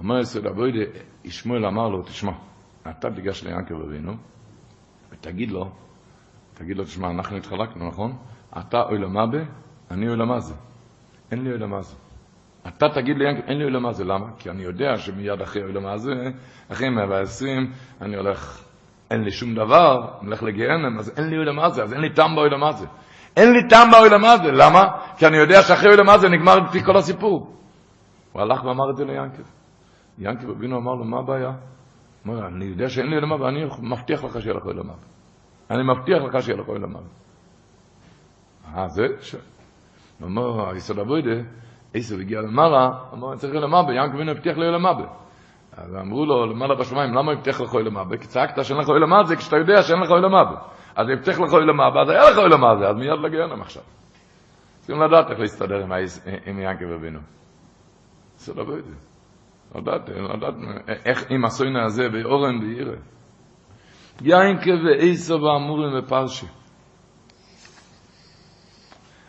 אומר 0.00 0.18
יסוד 0.18 0.46
אבוידה, 0.46 0.90
ישמואל 1.24 1.66
אמר 1.66 1.88
לו, 1.88 2.02
תשמע, 2.02 2.32
אתה 2.90 3.10
תיגש 3.10 3.44
ליעקב 3.44 3.74
אבינו, 3.80 4.12
ותגיד 5.12 5.50
לו, 5.50 5.70
תגיד 6.54 6.76
לו, 6.76 6.84
תשמע, 6.84 7.10
אנחנו 7.10 7.36
התחלקנו, 7.36 7.88
נכון? 7.88 8.16
אתה 8.58 8.82
אוי 8.82 8.98
למאבה, 8.98 9.38
אני 9.90 10.08
אוי 10.08 10.16
למאזה. 10.16 10.54
אין 11.30 11.44
לי 11.44 11.50
אוי 11.50 11.58
למאזה. 11.58 11.96
אתה 12.68 12.88
תגיד 12.88 13.16
לי, 13.18 13.24
אין 13.28 13.58
לי 13.58 13.64
אוי 13.64 13.72
למאזה. 13.72 14.04
למה? 14.04 14.26
כי 14.38 14.50
אני 14.50 14.62
יודע 14.62 14.96
שמיד 14.96 15.40
אחרי 15.42 15.62
אוי 15.62 15.72
למאזה, 15.72 16.12
אחרי 16.72 16.88
120, 16.88 17.72
אני 18.00 18.16
הולך, 18.16 18.64
אין 19.10 19.22
לי 19.22 19.30
שום 19.30 19.54
דבר, 19.54 20.08
אני 20.20 20.26
הולך 20.26 20.42
לגיהנם, 20.42 20.98
אז 20.98 21.18
אין 21.18 21.28
לי 21.28 21.36
אוי 21.36 21.44
למאזה, 21.44 21.82
אז 21.82 21.92
אין 21.92 22.00
לי 22.00 22.14
טעם 22.14 22.34
באוי 22.34 22.50
למאזה. 22.50 22.86
אין 23.36 23.52
לי 23.52 23.68
טעם 23.68 23.90
באוי 23.90 24.08
למאזה. 24.08 24.52
למה? 24.52 24.88
כי 25.16 25.26
אני 25.26 25.36
יודע 25.36 25.62
שאחרי 25.62 25.88
אוי 25.88 25.96
למאזה 25.96 26.28
נגמר 26.28 26.56
לפי 26.56 26.84
כל 26.84 26.96
הסיפור. 26.96 27.56
הוא 28.32 28.42
הלך 28.42 28.64
ואמר 28.64 28.90
את 28.90 28.96
זה 28.96 29.04
ליעקב. 29.04 29.42
יעקב 30.18 30.50
אבינו 30.50 30.76
אמר 30.76 30.94
לו, 30.94 31.04
מה 31.04 31.18
הבעיה? 31.18 31.48
הוא 31.48 32.34
אומר, 32.34 32.46
אני 32.46 32.64
יודע 32.64 32.88
שאין 32.88 33.06
לי 33.06 33.16
אוי 33.16 33.22
למאבה, 33.22 33.48
אני 33.48 33.64
מבטיח 33.82 34.24
לך 34.24 34.42
שיהיה 34.42 34.54
לך 34.54 34.64
אוי 34.64 34.74
למאבה. 34.74 35.06
אני 35.70 35.82
מבטיח 35.82 36.22
לך 36.22 36.42
שיהיה 36.42 36.58
לך 36.58 36.68
אוי 36.68 36.78
למאבה. 36.78 37.06
אה, 38.74 38.88
זה? 38.88 39.06
ש... 39.20 39.34
הוא 40.20 40.28
אומר, 40.28 40.70
היסוד 40.70 40.98
אבוידה, 40.98 41.42
עשו 41.94 42.20
הגיע 42.20 42.40
למעלה, 42.40 42.88
אמר, 43.14 43.36
צריך 43.36 43.54
למאבה, 43.54 43.92
יעקב 43.92 44.14
אבינו 44.14 44.30
הבטיח 44.30 44.56
לי 44.56 44.66
אוי 44.66 44.74
למאבה. 44.74 45.06
אז 45.76 45.96
אמרו 45.96 46.26
לו, 46.26 46.46
למעלה 46.46 46.74
בשמיים, 46.74 47.14
למה 47.14 47.32
הבטיח 47.32 47.60
לך 47.60 47.74
אוי 47.74 47.84
למאבה? 47.84 48.16
כי 48.16 48.26
צעקת 48.26 48.64
שאין 48.64 48.78
לך 48.78 48.88
אוי 48.88 49.00
למאבה, 49.00 49.36
כשאתה 49.36 49.56
יודע 49.56 49.82
שאין 49.82 50.00
לך 50.00 50.10
אוי 50.10 50.20
למאבה. 50.20 50.56
אז 50.96 51.06
אם 51.08 51.12
הבטיח 51.12 51.40
לך 51.40 51.52
אוי 51.52 51.66
למאבה, 51.66 52.02
אז 52.02 52.08
היה 52.08 52.30
לך 52.30 52.38
אוי 52.38 52.48
למאבה, 52.48 52.88
אז 52.88 52.96
מיד 52.96 53.18
לגיהנם 53.22 53.60
עכשיו. 53.60 53.82
צריכים 54.80 55.02
לדעת 55.02 55.30
איך 55.30 55.38
להסתדר 55.40 55.84
עם 56.46 56.58
יעקב 56.58 56.90
אבינו. 56.94 57.20
יסוד 58.36 58.58
אבוידה. 58.58 58.88
לדעת, 59.74 60.08
לדעת, 60.08 60.54
איך 61.04 61.30
עם 61.30 61.44
הסוינה 61.44 61.84
הזה 61.84 62.08
באורן 62.08 62.58
וירא. 62.58 62.96
יינקה 64.20 64.70
ואיסו 64.84 65.34
ואמורים 65.34 65.98
ופרשי. 65.98 66.46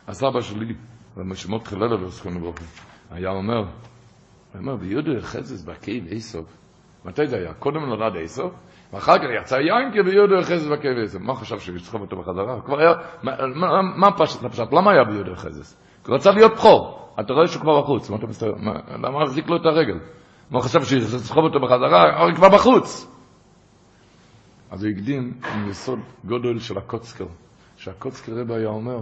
הסבא 0.08 0.42
שלי, 0.42 0.76
במשמות 1.18 1.68
חללה 1.68 2.06
וסכון 2.06 2.40
ברוכם, 2.40 2.66
היה 3.12 3.30
אומר, 3.30 3.58
הוא 3.58 3.68
אומר, 4.56 4.76
ביודו 4.76 5.12
החזס 5.18 5.64
בקייב 5.64 6.08
איסו. 6.08 6.44
מתי 7.06 7.28
זה 7.28 7.36
היה? 7.38 7.54
קודם 7.54 7.86
נולד 7.86 8.16
איסו, 8.16 8.52
ואחר 8.94 9.18
כך 9.18 9.26
יצא 9.42 9.56
יינקה 9.56 10.04
ביודו 10.04 10.40
החזס 10.40 10.68
איסו. 11.02 11.20
מה 11.20 11.36
חשב 11.36 11.60
שהוא 11.60 11.76
יסחוב 11.76 12.02
אותו 12.02 12.18
בחזרה? 12.18 12.62
כבר 12.62 12.80
היה, 12.80 12.94
מה 13.96 14.12
פשט? 14.18 14.40
למה 14.72 14.92
היה 14.92 15.04
ביודו 15.04 15.32
החזס? 15.32 15.78
הוא 16.08 16.16
רצה 16.16 16.32
להיות 16.32 16.52
בכור. 16.52 16.98
אתה 17.20 17.34
רואה 17.34 17.48
שהוא 17.48 17.62
כבר 17.62 17.82
בחוץ, 17.82 18.10
מה 18.10 18.18
אתה 18.18 18.28
מסתכל? 18.28 18.52
למה 19.04 19.24
החזיק 19.24 19.50
לו 19.50 19.56
את 19.56 19.66
הרגל? 19.66 20.00
מה 20.52 20.62
חשב 20.62 20.84
שיסחוב 20.84 21.44
אותו 21.44 21.60
בחזרה? 21.60 22.24
הוא 22.24 22.36
כבר 22.36 22.50
בחוץ. 22.50 23.08
אז 24.72 24.84
הוא 24.84 24.92
הקדים 24.92 25.34
עם 25.54 25.70
יסוד 25.70 26.00
גודל 26.26 26.60
של 26.60 26.78
הקוצקר, 26.78 27.26
שהקוצקר 27.78 28.32
רב 28.32 28.52
היה 28.52 28.68
אומר, 28.68 29.00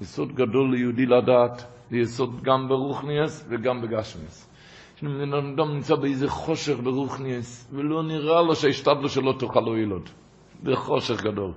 יסוד 0.00 0.32
גדול 0.32 0.70
ליהודי 0.70 1.06
לדעת, 1.06 1.64
זה 1.90 1.96
יסוד 1.96 2.42
גם 2.42 2.68
ברוכניאס 2.68 3.46
וגם 3.48 3.82
בגשמיאס. 3.82 4.53
אדם 5.54 5.74
נמצא 5.74 5.94
באיזה 5.94 6.28
חושך 6.28 6.74
ברוכניאס, 6.82 7.70
ולא 7.72 8.02
נראה 8.02 8.42
לו 8.42 8.54
שהשתדלו 8.54 9.08
שלא 9.08 9.32
תוכל 9.38 9.60
לו 9.60 9.76
ילוד. 9.76 10.08
זה 10.62 10.76
חושך 10.76 11.22
גדול. 11.22 11.52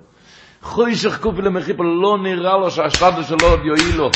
חושך 0.62 1.22
קופי 1.22 1.42
למחיפה, 1.42 1.84
לא 1.84 2.18
נראה 2.24 2.58
לו 2.58 2.72
שהשתדלו 2.72 3.24
שלו 3.24 3.48
עוד 3.48 3.60
יועיל 3.66 3.98
לו. 3.98 4.10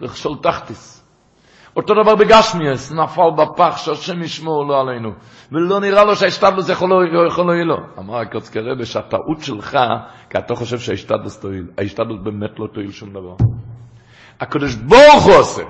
זה 0.00 0.16
של 0.16 0.28
תחתיס. 0.42 0.98
אותו 1.76 1.94
דבר 2.02 2.16
בגשמיאס, 2.16 2.92
נפל 2.92 3.30
בפח 3.36 3.76
שהשם 3.76 4.22
ישמור 4.22 4.64
לו 4.66 4.74
עלינו. 4.80 5.10
ולא 5.52 5.80
נראה 5.80 6.04
לו 6.04 6.16
שההשתדלוס 6.16 6.68
יכול 6.68 6.88
להועיל 6.88 7.66
לו. 7.66 7.76
אמר 7.98 8.16
הקוצקי 8.18 8.60
רבי 8.60 8.84
שהטעות 8.84 9.40
שלך, 9.40 9.78
כי 10.30 10.38
אתה 10.38 10.54
חושב 10.54 10.78
שההשתדלוס 10.78 11.40
תועיל. 11.40 11.66
ההשתדלוס 11.78 12.18
באמת 12.24 12.58
לא 12.58 12.66
תועיל 12.74 12.90
שום 12.90 13.10
דבר. 13.10 13.57
הקדוש 14.40 14.74
ברוך 14.74 15.24
הוא 15.24 15.34
עושה. 15.34 15.62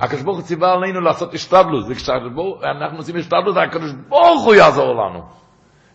הקדוש 0.00 0.22
ברוך 0.22 0.38
הוא 0.38 0.44
ציווה 0.44 0.72
עלינו 0.72 1.00
לעשות 1.00 1.34
השתדלוס. 1.34 1.86
וכשאנחנו 1.88 2.96
עושים 2.96 3.16
השתדלוס, 3.16 3.56
הקדוש 3.56 3.92
ברוך 4.08 4.44
הוא 4.44 4.54
יעזור 4.54 4.94
לנו. 4.94 5.22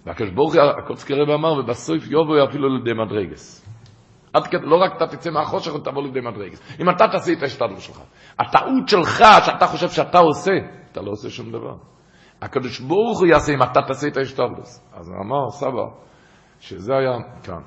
והקדוש 0.06 0.30
ברוך 0.30 0.54
הוא, 0.54 0.62
הקוצקי 0.62 1.14
רבי 1.14 1.34
אמר, 1.34 1.54
ובסוף 1.54 2.08
יובו 2.08 2.34
אפילו 2.50 2.78
לידי 2.78 2.94
מדרגס. 2.94 3.68
עד 4.34 4.48
כדי, 4.48 4.66
לא 4.66 4.76
רק 4.76 4.96
אתה 4.98 5.08
תצא 5.08 5.30
מהחושך 5.30 5.76
ותבוא 5.76 6.04
לידי 6.04 6.20
מדרגס. 6.20 6.80
אם 6.80 6.90
אתה 6.90 7.08
תעשה 7.08 7.34
את 7.34 7.44
ההשתדלות 7.44 7.82
שלך. 7.82 8.02
הטעות 8.40 8.88
שלך, 8.88 9.24
שאתה 9.46 9.68
חושב 9.68 9.90
שאתה 9.90 10.20
עושה, 10.20 10.52
אתה 10.92 11.02
לא 11.02 11.12
עושה 11.12 11.30
שום 11.30 11.52
דבר. 11.52 11.76
הקדוש 12.42 12.80
ברוך 12.80 13.20
הוא 13.20 13.28
יעשה 13.28 13.54
אם 13.54 13.64
אתה 13.64 13.82
תעשה 13.88 14.08
את 14.08 14.18
ההשתדלות. 14.18 14.68
אז 14.94 15.12
אמר, 15.26 15.50
סבא, 15.50 15.86
שזה 16.60 16.94
היה 16.94 17.18
כאן. 17.44 17.62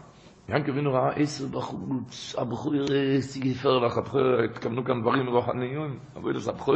ינקי 0.48 0.70
אבינו 0.70 0.92
ראה 0.92 1.10
עשר 1.10 1.44
בחוץ, 1.46 2.34
הבחור 2.38 2.72
סיגפר 3.20 3.78
לך, 3.78 3.98
התכוונו 4.44 4.84
כאן 4.84 5.00
דברים 5.00 5.26
רוחניים, 5.28 5.98
אבל 6.16 6.38
זה 6.38 6.50
הבחור, 6.50 6.74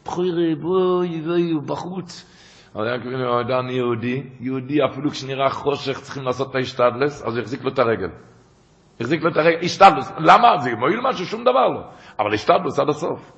הבחור 0.00 0.24
בואי 0.60 1.20
בואי, 1.20 1.54
בחוץ. 1.66 2.26
אבל 2.74 2.94
ינקי 2.94 3.08
אבינו 3.08 3.40
ידע 3.40 3.58
אני 3.58 3.72
יהודי, 3.72 4.22
יהודי 4.40 4.84
אפילו 4.84 5.10
כשנראה 5.10 5.50
חושך 5.50 6.00
צריכים 6.00 6.22
לעשות 6.22 6.50
את 6.50 6.54
ההשתדלס, 6.54 7.22
אז 7.22 7.32
הוא 7.36 7.42
יחזיק 7.42 7.64
לו 7.64 7.70
את 7.72 7.78
הרגל. 7.78 8.08
החזיק 9.00 9.22
לו 9.22 9.30
את 9.30 9.36
הרגל, 9.36 9.58
השתדלוס. 9.62 10.12
למה? 10.18 10.58
זה 10.58 10.70
מועיל 10.74 11.00
משהו? 11.02 11.26
שום 11.26 11.44
דבר 11.44 11.68
לא. 11.68 11.82
אבל 12.18 12.34
השתדלוס 12.34 12.78
עד 12.78 12.88
הסוף. 12.88 13.32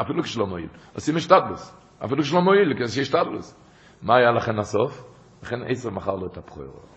אפילו 0.00 0.22
כשלא 0.22 0.46
מועיל. 0.46 0.68
עושים 0.94 1.16
השתדלוס. 1.16 1.76
אפילו 2.04 2.22
כשלא 2.22 2.40
מועיל, 2.40 2.74
כי 2.78 2.86
זה 2.86 3.00
השתדלוס. 3.00 3.58
מה 4.02 4.16
היה 4.16 4.32
לכן 4.32 4.58
הסוף? 4.58 5.04
לכן 5.42 5.60
עשר 5.66 5.90
מכר 5.90 6.14
לו 6.14 6.26
את 6.26 6.36
הבחור. 6.36 6.91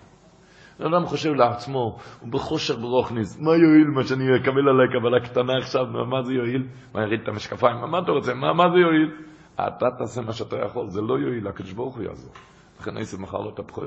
אדם 0.81 1.05
חושב 1.05 1.33
לעצמו, 1.33 1.97
הוא 2.19 2.31
בחושר 2.31 2.75
ברוכניס, 2.75 3.41
מה 3.41 3.51
יועיל 3.51 3.87
מה 3.95 4.03
שאני 4.03 4.23
אקבל 4.23 4.69
עליי 4.69 4.87
קבלה 4.99 5.19
קטנה 5.19 5.53
עכשיו, 5.57 5.85
מה 5.85 6.23
זה 6.23 6.33
יועיל? 6.33 6.67
מה 6.93 7.01
יריד 7.01 7.21
את 7.21 7.27
המשקפיים? 7.27 7.77
מה 7.91 7.99
אתה 7.99 8.11
רוצה? 8.11 8.33
מה, 8.33 8.53
מה 8.53 8.63
זה 8.69 8.77
יועיל? 8.79 9.11
אתה 9.55 9.85
תעשה 9.97 10.21
מה 10.21 10.33
שאתה 10.33 10.55
יכול, 10.65 10.89
זה 10.89 11.01
לא 11.01 11.19
יועיל, 11.19 11.47
הקדוש 11.47 11.73
ברוך 11.73 11.95
הוא 11.95 12.03
יעזור. 12.03 12.33
לכן 12.79 12.97
עשר 12.97 13.17
מכר 13.17 13.37
לו 13.37 13.49
את 13.49 13.59
הבחור. 13.59 13.83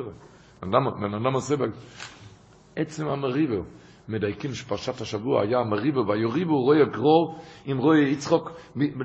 בן 0.62 1.14
אדם 1.14 1.34
עושה 1.34 1.54
עצם 2.76 3.08
המריבר. 3.08 3.60
מדייקים 4.08 4.54
שפרשת 4.54 5.00
השבוע 5.00 5.42
היה 5.42 5.64
מריבו 5.64 6.06
ויוריבו 6.06 6.62
רוי 6.62 6.86
גרור 6.90 7.38
עם 7.66 7.78
רוי 7.78 8.10
יצחוק 8.10 8.50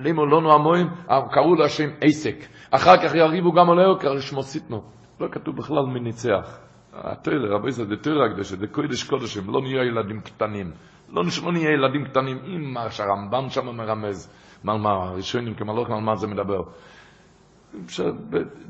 לימו 0.04 0.26
לא 0.26 0.42
נועמוים 0.42 0.88
קראו 1.32 1.56
להשם 1.56 1.90
עסק 2.02 2.36
אחר 2.72 2.98
כך 2.98 3.16
יריבו 3.16 3.52
גם 3.52 3.70
עליהו 3.70 4.00
קראו 4.00 4.22
שמו 4.22 4.44
סיטנו 4.44 4.82
לא 5.20 5.28
כתוב 5.32 5.58
בכלל 5.58 5.86
מי 5.94 6.00
ניצח 6.00 6.60
התוירה 6.94 7.56
רבי 7.56 7.72
זה 7.72 7.86
דתוירה 7.86 8.26
הקדושה 8.26 8.56
דקוידש 8.56 9.04
קודשים 9.04 9.44
לא 9.48 9.62
נהיה 9.62 9.84
ילדים 9.84 10.22
קטנים 10.22 10.72
לא 11.10 11.24
נשמע 11.24 11.52
נהיה 11.52 11.72
ילדים 11.72 12.06
קטנים 12.06 12.38
עם 12.46 12.74
מה 12.74 12.92
שהרמב"ן 12.92 13.50
שם 13.50 13.66
מרמז 13.66 14.34
מה 14.64 14.78
מה 14.78 14.90
הראשונים 14.90 15.54
כמלוך 15.54 15.90
על 15.90 16.00
מה 16.00 16.16
זה 16.16 16.28
מדבר 16.28 16.64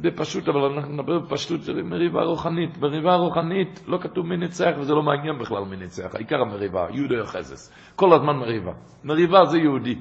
זה 0.01 0.11
פשוט, 0.15 0.47
אבל 0.47 0.59
אנחנו 0.59 0.93
נדבר 0.93 1.19
בפשטות 1.19 1.63
של 1.63 1.83
מריבה 1.83 2.23
רוחנית. 2.23 2.77
מריבה 2.77 3.15
רוחנית, 3.15 3.83
לא 3.87 3.97
כתוב 3.97 4.25
מי 4.25 4.37
ניצח, 4.37 4.71
וזה 4.79 4.93
לא 4.93 5.03
מעניין 5.03 5.39
בכלל 5.39 5.63
מי 5.63 5.75
ניצח. 5.75 6.15
העיקר 6.15 6.41
המריבה, 6.41 6.87
יהודי 6.91 7.15
יחזס. 7.19 7.73
כל 7.95 8.13
הזמן 8.13 8.35
מריבה. 8.35 8.71
מריבה 9.03 9.45
זה 9.45 9.57
יהודי. 9.57 9.95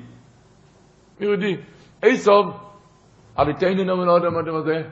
יהודי. 1.20 1.56
איסוב, 2.02 2.46
עליתני 3.36 3.84
נאמר 3.84 4.04
לא 4.04 4.12
יודע 4.12 4.30
מה 4.30 4.60
זה, 4.62 4.82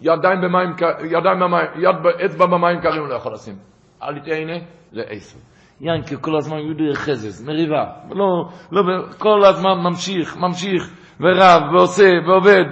ידיים 0.00 0.40
במים, 0.40 0.70
ידיים 1.04 1.40
במים, 1.40 1.66
יד 1.76 2.06
אצבע 2.24 2.46
במים 2.46 2.80
קרים 2.80 3.06
לא 3.06 3.14
יכול 3.14 3.32
לשים. 3.32 3.54
עליתני 4.00 4.64
זה 4.92 5.02
איסוב. 5.10 5.42
ינקי 5.80 6.14
כל 6.20 6.36
הזמן 6.36 6.58
יהודי 6.58 6.90
יחזס, 6.92 7.46
מריבה. 7.46 7.84
לא, 8.10 8.48
לא, 8.72 8.82
כל 9.18 9.44
הזמן 9.44 9.78
ממשיך, 9.84 10.36
ממשיך, 10.36 10.90
ורב, 11.20 11.62
ועושה, 11.72 12.10
ועובד. 12.26 12.64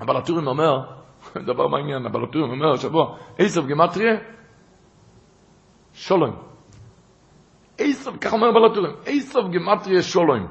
אבל 0.00 0.16
הטורים 0.16 0.46
אומר, 0.46 0.78
דבר 1.50 1.68
מעניין, 1.68 2.06
אבל 2.06 2.24
הטורים 2.24 2.50
אומר 2.50 2.72
השבוע, 2.72 3.16
איסוף 3.38 3.66
גמטריה, 3.66 4.14
שולוים. 5.92 6.34
איסוף, 7.78 8.16
ככה 8.16 8.36
אומר 8.36 8.52
בלטורים, 8.52 8.92
איסוף 9.06 9.44
גמטריה 9.44 10.02
שולוים. 10.02 10.46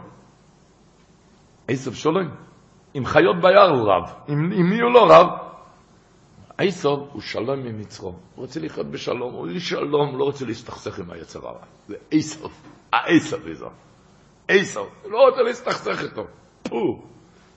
איסוף 1.70 1.96
שולוים? 1.96 2.30
עם 2.94 3.06
חיות 3.06 3.36
ביער 3.42 3.70
הוא 3.70 3.92
רב, 3.92 4.14
עם 4.28 4.70
מי 4.70 4.82
הוא 4.82 4.92
לא 4.92 5.06
רב? 5.10 5.49
איסוף 6.60 7.10
הוא 7.12 7.22
שלום 7.22 7.60
ממצרו, 7.60 8.10
הוא 8.10 8.20
רוצה 8.36 8.60
לחיות 8.60 8.88
בשלום, 8.88 9.34
הוא 9.34 9.47
איש 9.47 9.70
שלום, 9.70 10.18
לא 10.18 10.24
רוצה 10.24 10.45
להסתכסך 10.45 10.99
עם 10.99 11.12
היצר 11.12 11.47
הרע. 11.47 11.64
זה 11.88 11.95
איסוף, 12.12 12.51
האיסוף 12.93 13.47
איזו. 13.47 13.70
איסוף, 14.49 15.05
לא 15.05 15.30
רוצה 15.30 15.41
להסתכסך 15.41 16.03
איתו. 16.03 16.28
פו. 16.64 17.10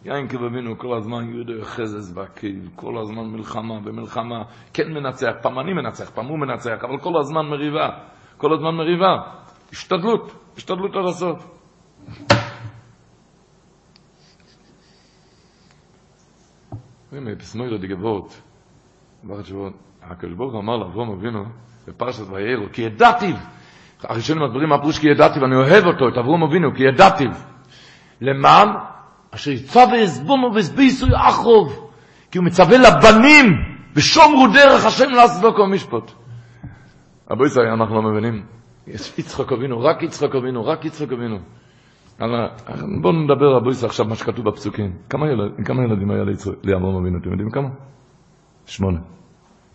יין 0.04 0.28
כבבינו 0.28 0.78
כל 0.78 0.96
הזמן 0.96 1.30
יהודו 1.30 1.52
חזז 1.62 2.12
והקהיל, 2.16 2.68
כל 2.76 2.98
הזמן 2.98 3.26
מלחמה 3.26 3.74
ומלחמה, 3.84 4.42
כן 4.74 4.92
מנצח, 4.92 5.32
פעם 5.42 5.58
אני 5.58 5.72
מנצח, 5.72 6.10
פעם 6.10 6.26
הוא 6.26 6.38
מנצח, 6.38 6.84
אבל 6.84 6.98
כל 6.98 7.20
הזמן 7.20 7.46
מריבה, 7.46 7.88
כל 8.36 8.54
הזמן 8.54 8.74
מריבה, 8.74 9.16
השתדלות, 9.72 10.32
השתדלות 10.56 10.96
עד 10.96 11.04
הסוף. 11.08 11.58
הנה, 17.12 17.34
בסמוירו 17.34 17.76
דגבות, 17.78 18.40
ברכת 19.22 19.44
שבועות, 19.44 19.72
הקדוש 20.02 20.34
ברוך 20.34 20.54
אמר 20.54 20.76
לאברום 20.76 21.10
אבינו, 21.10 21.44
בפרשת 21.88 22.22
ויערו, 22.30 22.66
כי 22.72 22.82
ידעתיו, 22.82 23.34
הראשונים 24.02 24.42
הדברים 24.42 24.68
מה 24.68 24.78
פירוש 24.78 24.98
כי 24.98 25.08
ידעתיו, 25.08 25.44
אני 25.44 25.56
אוהב 25.56 25.84
אותו, 25.86 26.08
את 26.08 26.18
אברום 26.18 26.42
אבינו, 26.42 26.74
כי 26.74 26.82
ידעתיו, 26.82 27.30
למען 28.20 28.68
אשר 29.30 29.50
יצווה 29.50 29.98
יסבונו 29.98 30.54
וסביסו 30.54 31.06
יאחרוב, 31.06 31.90
כי 32.30 32.38
הוא 32.38 32.44
מצווה 32.44 32.78
לבנים, 32.78 33.46
ושומרו 33.94 34.46
דרך 34.54 34.86
השם 34.86 35.10
לעשות 35.10 35.56
כל 35.56 35.66
משפט. 35.66 36.12
רבו 37.30 37.46
ישראל, 37.46 37.66
אנחנו 37.66 37.94
לא 37.94 38.02
מבינים. 38.02 38.42
יש 38.86 39.18
יצחק 39.18 39.52
אבינו, 39.52 39.80
רק 39.80 40.02
יצחק 40.02 40.34
אבינו, 40.34 40.66
רק 40.66 40.84
יצחק 40.84 41.12
אבינו. 41.12 41.38
בואו 43.00 43.12
נדבר 43.12 43.56
רבו 43.56 43.70
ישראל 43.70 43.90
עכשיו 43.90 44.06
מה 44.06 44.14
שכתוב 44.14 44.44
בפסוקים. 44.44 44.92
כמה, 45.10 45.26
כמה 45.64 45.84
ילדים 45.84 46.10
היה 46.10 46.24
לאברהם 46.64 46.96
אבינו, 46.96 47.18
אתם 47.18 47.30
יודעים 47.30 47.50
כמה? 47.50 47.68
שמונה. 48.66 48.98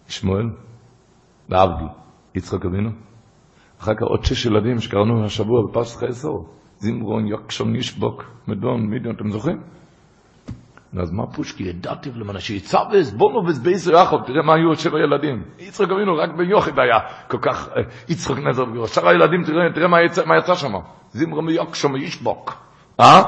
שמואל, 0.07 0.49
להבדיל, 1.49 1.87
יצחק 2.35 2.65
אבינו. 2.65 2.89
אחר 3.79 3.93
כך 3.93 4.03
עוד 4.03 4.23
שש 4.23 4.45
ילדים 4.45 4.79
שקראנו 4.79 5.25
השבוע 5.25 5.61
בפרשת 5.69 5.97
חייסור. 5.97 6.49
זימרון, 6.77 7.27
יקשון, 7.27 7.75
ישבוק, 7.75 8.23
מדון, 8.47 8.85
מידיון, 8.89 9.15
אתם 9.15 9.31
זוכרים? 9.31 9.61
אז 10.99 11.11
מה 11.11 11.27
פושקי? 11.27 11.63
ידעתי 11.63 12.11
למען 12.15 12.39
שיצבס, 12.39 13.11
בונו 13.11 13.47
וזבייסו 13.47 13.91
יחד, 13.91 14.17
תראה 14.25 14.41
מה 14.41 14.53
היו 14.53 14.67
עוד 14.67 14.77
שבע 14.77 14.99
ילדים. 14.99 15.43
יצחק 15.59 15.89
אבינו 15.91 16.15
רק 16.17 16.29
ביוחד 16.37 16.79
היה 16.79 16.99
כל 17.27 17.37
כך, 17.41 17.69
יצחק 18.09 18.37
נזר 18.37 18.65
בגרו. 18.65 18.87
שאר 18.87 19.07
הילדים, 19.07 19.43
תראה, 19.43 19.73
תראה 19.75 19.87
מה 19.87 19.97
יצא, 20.05 20.25
מה 20.25 20.37
יצא 20.37 20.55
שם. 20.55 20.73
זימרון 21.09 21.49
יקשון 21.49 21.93
וישבוק. 21.93 22.53
אה? 22.99 23.21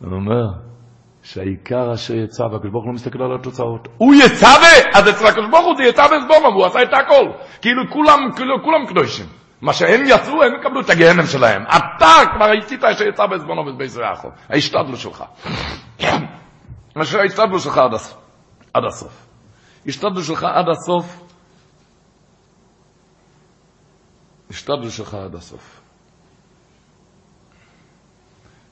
הוא 0.00 0.12
אומר, 0.12 0.52
שהעיקר 1.22 1.94
אשר 1.94 2.14
יצא, 2.14 2.42
והקדוש 2.42 2.70
ברוך 2.70 2.84
הוא 2.84 2.90
לא 2.90 2.94
מסתכל 2.94 3.22
על 3.22 3.34
התוצאות. 3.34 3.88
הוא 3.98 4.14
יצווה! 4.14 4.76
אז 4.94 5.08
אצל 5.08 5.26
הקדוש 5.26 5.50
ברוך 5.50 5.66
הוא 5.66 5.76
זה 5.76 5.82
יצווה 5.82 6.20
סבונו, 6.24 6.48
והוא 6.48 6.66
עשה 6.66 6.82
את 6.82 6.92
הכל. 6.92 7.30
כאילו 7.60 7.82
כולם, 7.90 8.18
כאילו 8.36 8.62
כולם 8.64 8.86
קדושים. 8.86 9.26
מה 9.60 9.72
שהם 9.72 10.00
יצאו, 10.06 10.42
הם 10.42 10.54
יקבלו 10.60 10.80
את 10.80 10.90
הגהנם 10.90 11.26
שלהם. 11.26 11.62
אתה 11.62 12.14
כבר 12.34 12.46
עשית 12.62 12.84
אשר 12.84 13.04
יצא 13.04 13.26
בעזבונו 13.26 13.62
ובעזרחו. 13.66 14.28
ההשתדלות 14.48 14.98
שלך. 14.98 15.24
מה 16.96 17.04
שההשתדלות 17.04 17.60
שלך 17.60 17.78
עד 17.78 17.94
הסוף. 17.94 18.18
עד 18.74 18.84
הסוף. 18.84 19.26
השתדלות 19.86 20.24
שלך 20.24 20.44
עד 20.44 20.68
הסוף. 20.68 21.22
השתדלות 24.50 24.90
שלך 24.90 25.14
עד 25.14 25.34
הסוף. 25.34 25.82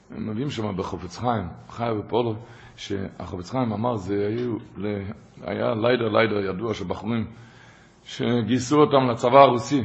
מביאים 0.17 0.49
שם 0.49 0.77
בחופץ 0.77 1.17
חיים, 1.17 1.47
חי 1.69 1.89
ופולו, 1.99 2.35
שהחופץ 2.75 3.49
חיים 3.49 3.73
אמר, 3.73 3.95
זה 3.95 4.27
היו, 4.27 4.57
היה 5.41 5.75
ליידר 5.75 6.09
ליידר 6.09 6.39
ידוע 6.39 6.73
של 6.73 6.85
בחורים 6.85 7.27
שגייסו 8.03 8.81
אותם 8.81 9.09
לצבא 9.11 9.39
הרוסי. 9.39 9.83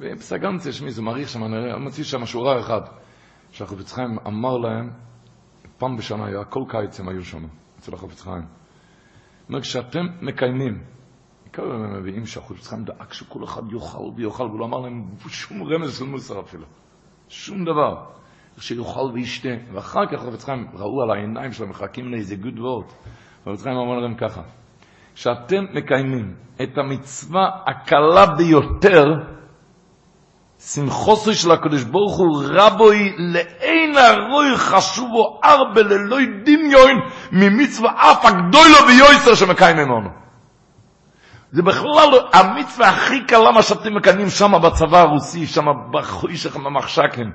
ובסגנציה 0.00 0.72
שמי 0.72 0.90
זה 0.90 1.02
מעריך 1.02 1.28
שם, 1.28 1.44
אני 1.44 1.78
מוציא 1.80 2.04
שם 2.04 2.26
שורה 2.26 2.60
אחת, 2.60 2.90
שהחפץ 3.50 3.92
חיים 3.92 4.18
אמר 4.26 4.56
להם, 4.56 4.90
פעם 5.78 5.96
בשנה 5.96 6.26
היה, 6.26 6.44
כל 6.44 6.62
קיץ 6.68 7.00
הם 7.00 7.08
היו 7.08 7.24
שם, 7.24 7.46
אצל 7.78 7.94
החפץ 7.94 8.20
חיים. 8.22 8.44
אומר, 9.48 9.60
כשאתם 9.60 10.06
מקיימים, 10.20 10.82
כל 11.54 11.72
הם 11.72 11.98
מביאים 12.00 12.26
שהחפץ 12.26 12.68
חיים 12.68 12.84
דאג 12.84 13.12
שכל 13.12 13.44
אחד 13.44 13.72
יאכל 13.72 14.10
ויאכל, 14.16 14.42
והוא 14.42 14.60
לא 14.60 14.64
אמר 14.64 14.80
להם 14.80 15.04
שום 15.28 15.62
רמז 15.62 15.98
של 15.98 16.04
מוסר 16.04 16.40
אפילו, 16.40 16.66
שום 17.28 17.64
דבר, 17.64 18.06
שיאכל 18.60 19.10
וישתה, 19.14 19.48
ואחר 19.74 20.06
כך 20.06 20.22
החפץ 20.22 20.44
חיים 20.44 20.66
ראו 20.74 21.02
על 21.02 21.10
העיניים 21.10 21.52
שלהם, 21.52 21.70
מחכים 21.70 22.12
לאיזה 22.12 22.36
גוד 22.36 22.58
וורד, 22.58 22.84
החפץ 23.42 23.62
חיים 23.62 23.76
אמר 23.76 23.98
להם 23.98 24.14
ככה, 24.14 24.40
שאתם 25.14 25.64
מקיימים 25.72 26.34
את 26.62 26.78
המצווה 26.78 27.48
הקלה 27.66 28.26
ביותר, 28.26 29.06
שמחוסו 30.58 31.34
של 31.34 31.50
הקדוש 31.50 31.84
ברוך 31.84 32.18
הוא 32.18 32.42
רבוי 32.48 33.16
לאין 33.18 33.96
הרוי 33.96 34.56
חשובו 34.56 35.40
ארבע 35.44 35.82
ללוי 35.82 36.26
דמיון 36.44 36.90
ממצווה 37.32 37.90
אף 37.96 38.24
הגדולו 38.24 38.88
ויועסר 38.88 39.34
שמקיים 39.34 39.76
ממנו. 39.76 40.10
זה 41.52 41.62
בכלל 41.62 42.08
המצווה 42.32 42.88
הכי 42.88 43.24
קלה 43.24 43.52
מה 43.52 43.62
שאתם 43.62 43.96
מקיימים 43.96 44.28
שם 44.28 44.52
בצבא 44.62 44.98
הרוסי, 44.98 45.46
שם 45.46 45.64
בחוי 45.92 46.36
שלכם 46.36 46.64
במחשקים. 46.64 47.26
הוא 47.26 47.34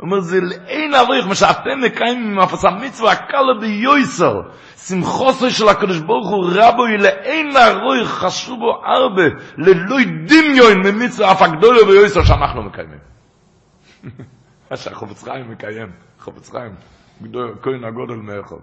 אומר, 0.00 0.20
זה 0.20 0.40
לאין 0.40 0.94
אריך, 0.94 1.26
מה 1.26 1.34
שאתם 1.34 1.80
מקיימים 1.84 2.32
עם 2.32 2.38
הפסה 2.38 2.68
מצווה 2.70 3.12
הקלה 3.12 3.54
ביועסר, 3.60 4.40
שמחוסו 4.76 5.50
של 5.50 5.68
הקדוש 5.68 5.98
ברוך 5.98 6.30
הוא 6.30 6.46
רבוי 6.54 6.98
לאין 6.98 7.56
אריך 7.56 8.08
חשובו 8.08 8.84
ארבע 8.84 9.22
ללוי 9.56 10.04
דמיון 10.04 10.78
ממצווה 10.86 11.32
אף 11.32 11.42
הגדולו 11.42 11.86
ויועסר 11.88 12.24
שאנחנו 12.24 12.62
מקיימים. 12.62 12.98
מה 14.70 14.76
שהחופץ 14.76 15.24
חיים 15.24 15.50
מקיים, 15.50 15.92
חופץ 16.20 16.50
חיים, 16.50 16.74
כהן 17.62 17.84
הגודל 17.84 18.14
מאחור. 18.14 18.60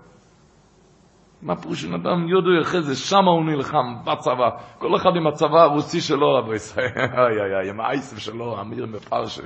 מה 1.41 1.55
פירוש 1.55 1.81
של 1.81 1.93
אדם 1.93 2.27
יודו 2.27 2.53
יחז, 2.61 2.97
שם 2.97 3.25
הוא 3.25 3.45
נלחם, 3.45 3.95
בצבא, 4.05 4.49
כל 4.77 4.95
אחד 4.95 5.09
עם 5.15 5.27
הצבא 5.27 5.61
הרוסי 5.61 6.01
שלו, 6.01 6.33
רבו 6.35 6.53
ישראל, 6.53 6.91
איי 6.97 7.41
איי 7.41 7.59
איי, 7.59 7.69
עם 7.69 7.81
האייסף 7.81 8.17
שלו, 8.17 8.61
אמיר 8.61 8.85
מפרשה. 8.85 9.43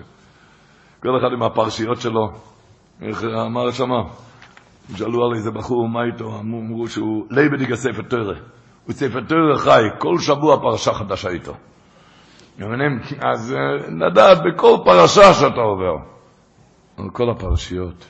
כל 1.06 1.18
אחד 1.18 1.34
עם 1.34 1.44
הפרשיות 1.44 2.02
שלו. 2.02 2.32
איך 3.02 3.23
אמר 3.23 3.72
שמה? 3.72 4.03
שאלו 4.95 5.26
על 5.26 5.36
איזה 5.36 5.52
בחור, 5.52 5.90
מה 5.90 6.03
איתו? 6.03 6.40
אמרו 6.40 6.88
שהוא 6.88 7.26
לייבדיג 7.32 7.73
ספר 7.73 8.02
תורה. 8.02 8.36
הוא 8.86 8.94
ספר 8.94 9.22
תורה 9.22 9.57
חי, 9.57 9.82
כל 9.99 10.19
שבוע 10.19 10.60
פרשה 10.61 10.94
חדשה 10.94 11.30
איתו. 11.30 11.53
אז 13.22 13.56
לדעת 14.02 14.38
בכל 14.45 14.77
פרשה 14.86 15.34
שאתה 15.34 15.61
עובר. 15.61 15.95
על 16.98 17.10
כל 17.14 17.30
הפרשיות. 17.30 18.06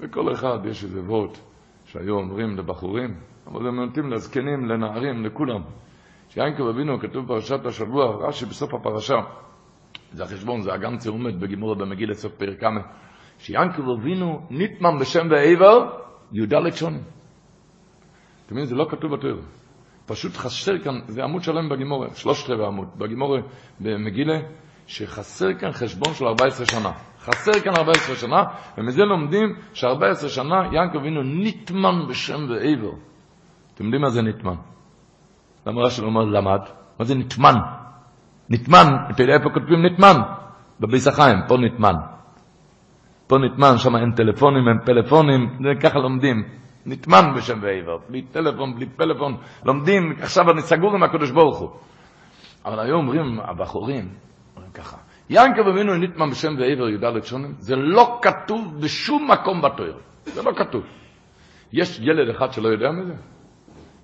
וכל 0.00 0.32
אחד 0.32 0.58
יש 0.64 0.84
איזה 0.84 1.00
וורט 1.00 1.38
שהיו 1.84 2.14
אומרים 2.14 2.56
לבחורים, 2.56 3.14
אבל 3.46 3.62
זה 3.62 3.70
מתאים 3.70 4.10
לזקנים, 4.12 4.68
לנערים, 4.68 5.24
לכולם. 5.24 5.62
שיינקב 6.34 6.66
אבינו, 6.66 7.00
כתוב 7.00 7.26
פרשת 7.28 7.66
השבוע, 7.66 8.26
רש"י 8.28 8.46
בסוף 8.46 8.74
הפרשה, 8.74 9.14
זה 10.12 10.24
החשבון, 10.24 10.62
זה 10.62 10.74
אגם 10.74 10.96
צעומת 10.96 11.38
בגימורת 11.38 11.78
במגיל 11.78 12.10
לסוף 12.10 12.32
פרק 12.32 12.60
כמה, 12.60 12.80
שיינקב 13.38 13.82
אבינו 13.98 14.46
ניטמן 14.50 14.98
בשם 15.00 15.26
ועבר, 15.30 15.90
י"ד 16.32 16.70
שונים. 16.74 17.02
אתם 18.46 18.54
מבינים, 18.54 18.64
זה 18.64 18.74
לא 18.74 18.86
כתוב 18.90 19.14
בתורה. 19.14 19.42
פשוט 20.06 20.36
חסר 20.36 20.78
כאן, 20.78 21.00
זה 21.08 21.24
עמוד 21.24 21.42
שלם 21.42 21.68
בגימורה, 21.68 22.14
שלושת 22.14 22.50
רבעי 22.50 22.66
עמוד, 22.66 22.88
בגימורה 22.98 23.40
במגילה, 23.80 24.38
שחסר 24.86 25.54
כאן 25.60 25.72
חשבון 25.72 26.14
של 26.14 26.24
14 26.24 26.66
שנה. 26.66 26.92
חסר 27.18 27.52
כאן 27.52 27.72
14 27.76 28.16
שנה, 28.16 28.42
ומזה 28.78 29.02
לומדים 29.04 29.56
ש-14 29.74 30.28
שנה 30.28 30.68
ינקב 30.72 30.96
אבינו 30.98 31.22
ניטמן 31.22 32.06
בשם 32.08 32.40
ועבר. 32.50 32.92
אתם 33.74 33.84
יודעים 33.84 34.02
מה 34.02 34.10
זה 34.10 34.22
ניטמן? 34.22 34.73
למה 35.66 35.82
רש"י 35.82 36.02
לא 36.02 36.06
אומר 36.06 36.24
למד? 36.24 36.60
מה 36.98 37.04
זה 37.04 37.14
נטמן? 37.14 37.54
נטמן, 38.50 38.86
איפה 39.28 39.50
כותבים 39.50 39.86
נטמן? 39.86 40.16
בביס 40.80 41.08
החיים, 41.08 41.38
פה 41.48 41.56
נטמן. 41.56 41.94
פה 43.26 43.38
נטמן, 43.38 43.78
שם 43.78 43.96
אין 43.96 44.12
טלפונים, 44.12 44.68
אין 44.68 44.78
פלאפונים, 44.84 45.58
ככה 45.80 45.98
לומדים. 45.98 46.42
נטמן 46.86 47.34
בשם 47.36 47.58
ועבר, 47.62 47.98
בלי 48.08 48.22
טלפון, 48.22 48.74
בלי 48.74 48.86
פלאפון, 48.86 49.36
לומדים, 49.64 50.12
עכשיו 50.20 50.50
אני 50.50 50.62
סגור 50.62 50.94
עם 50.94 51.02
הקדוש 51.02 51.30
ברוך 51.30 51.58
הוא. 51.58 51.70
אבל 52.64 52.80
היום 52.80 53.06
אומרים 53.06 53.40
הבחורים, 53.40 54.08
אומרים 54.56 54.72
ככה, 54.72 54.96
ינקב 55.30 55.68
אבינו 55.68 55.94
נטמן 55.94 56.30
בשם 56.30 56.54
ועבר 56.58 56.88
י"ד 56.88 57.24
שונים, 57.24 57.54
זה 57.58 57.76
לא 57.76 58.18
כתוב 58.22 58.80
בשום 58.80 59.30
מקום 59.30 59.62
בתואר, 59.62 59.96
זה 60.24 60.42
לא 60.42 60.52
כתוב. 60.56 60.82
יש 61.72 62.00
ילד 62.00 62.28
אחד 62.28 62.52
שלא 62.52 62.68
יודע 62.68 62.90
מזה? 62.90 63.14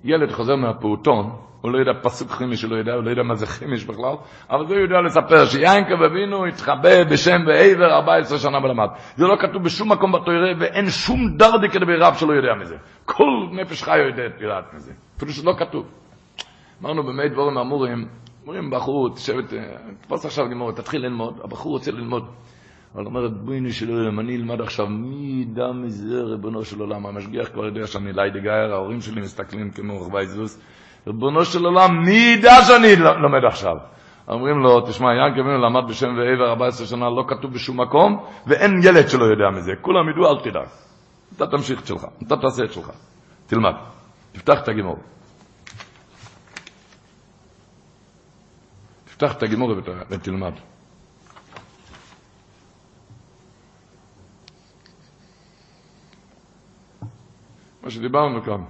ילד 0.03 0.31
חוזר 0.31 0.55
מהפעוטון, 0.55 1.31
הוא 1.61 1.71
לא 1.71 1.77
יודע 1.77 1.91
פסוק 2.01 2.31
חימיש, 2.31 2.63
הוא 2.63 2.71
לא 2.71 2.75
יודע, 2.75 2.93
הוא 2.93 3.03
לא 3.03 3.09
יודע 3.09 3.23
מה 3.23 3.35
זה 3.35 3.47
חימיש 3.47 3.85
בכלל, 3.85 4.15
אבל 4.49 4.67
זה 4.67 4.75
יודע 4.75 5.01
לספר 5.01 5.45
שיינקב 5.45 6.01
אבינו 6.01 6.45
התחבא 6.45 7.03
בשם 7.03 7.39
ועבר 7.47 7.93
14 7.93 8.39
שנה 8.39 8.57
ולמד. 8.57 8.87
זה 9.15 9.27
לא 9.27 9.35
כתוב 9.39 9.63
בשום 9.63 9.91
מקום 9.91 10.11
בתוירה, 10.11 10.53
ואין 10.59 10.89
שום 10.89 11.37
דרדי 11.37 11.69
כדבר 11.69 11.99
רב 11.99 12.15
שלא 12.15 12.33
יודע 12.33 12.53
מזה. 12.61 12.75
כל 13.05 13.47
נפש 13.51 13.83
חי 13.83 13.97
יודעת, 13.97 14.41
יודעת 14.41 14.73
מזה. 14.73 14.91
אפילו 15.17 15.31
שזה 15.31 15.45
לא 15.45 15.53
כתוב. 15.57 15.85
אמרנו 16.81 17.03
במי 17.03 17.29
דבורים 17.29 17.57
אמורים, 17.57 18.07
אומרים 18.43 18.69
בחור, 18.69 19.09
תשבת, 19.15 19.53
תפוס 20.01 20.25
עכשיו 20.25 20.49
גמור, 20.49 20.71
תתחיל 20.71 21.01
ללמוד, 21.01 21.39
הבחור 21.43 21.71
רוצה 21.71 21.91
ללמוד. 21.91 22.23
אבל 22.95 23.05
אומרת, 23.05 23.31
בואי 23.37 23.71
של 23.71 23.89
עולם, 23.89 24.19
אני 24.19 24.35
אלמד 24.35 24.61
עכשיו, 24.61 24.87
מי 24.87 25.41
ידע 25.41 25.71
מזה, 25.71 26.21
ריבונו 26.23 26.65
של 26.65 26.79
עולם, 26.79 27.05
המשגיח 27.05 27.49
כבר 27.53 27.65
יודע 27.65 27.87
שאני 27.87 28.13
ליידגייר, 28.13 28.73
ההורים 28.73 29.01
שלי 29.01 29.21
מסתכלים 29.21 29.71
כמו 29.71 30.01
רכבי 30.01 30.27
זוס, 30.27 30.61
ריבונו 31.07 31.45
של 31.45 31.65
עולם, 31.65 32.03
מי 32.05 32.35
ידע 32.37 32.61
שאני 32.67 32.95
לומד 32.95 33.45
עכשיו? 33.47 33.75
אומרים 34.27 34.59
לו, 34.59 34.81
תשמע, 34.81 35.07
ינקב 35.13 35.39
אבינו 35.39 35.57
למד 35.57 35.89
בשם 35.89 36.07
ועבר 36.17 36.49
14 36.49 36.87
שנה, 36.87 37.09
לא 37.09 37.23
כתוב 37.27 37.53
בשום 37.53 37.81
מקום, 37.81 38.25
ואין 38.47 38.79
ילד 38.83 39.09
שלא 39.09 39.25
יודע 39.25 39.49
מזה, 39.57 39.71
כולם 39.81 40.09
ידעו, 40.09 40.31
אל 40.31 40.43
תדאג. 40.43 40.67
אתה 41.35 41.47
תמשיך 41.47 41.81
את 41.81 41.87
שלך, 41.87 42.05
אתה 42.27 42.37
תעשה 42.37 42.63
את 42.63 42.73
שלך, 42.73 42.91
תלמד, 43.47 43.73
תפתח 44.31 44.63
את 44.63 44.67
הגימור. 44.67 44.97
תפתח 49.05 49.33
את 49.33 49.43
הגימור 49.43 49.75
ותלמד. 50.09 50.53
מה 57.83 57.89
שדיברנו 57.89 58.41
כאן, 58.43 58.63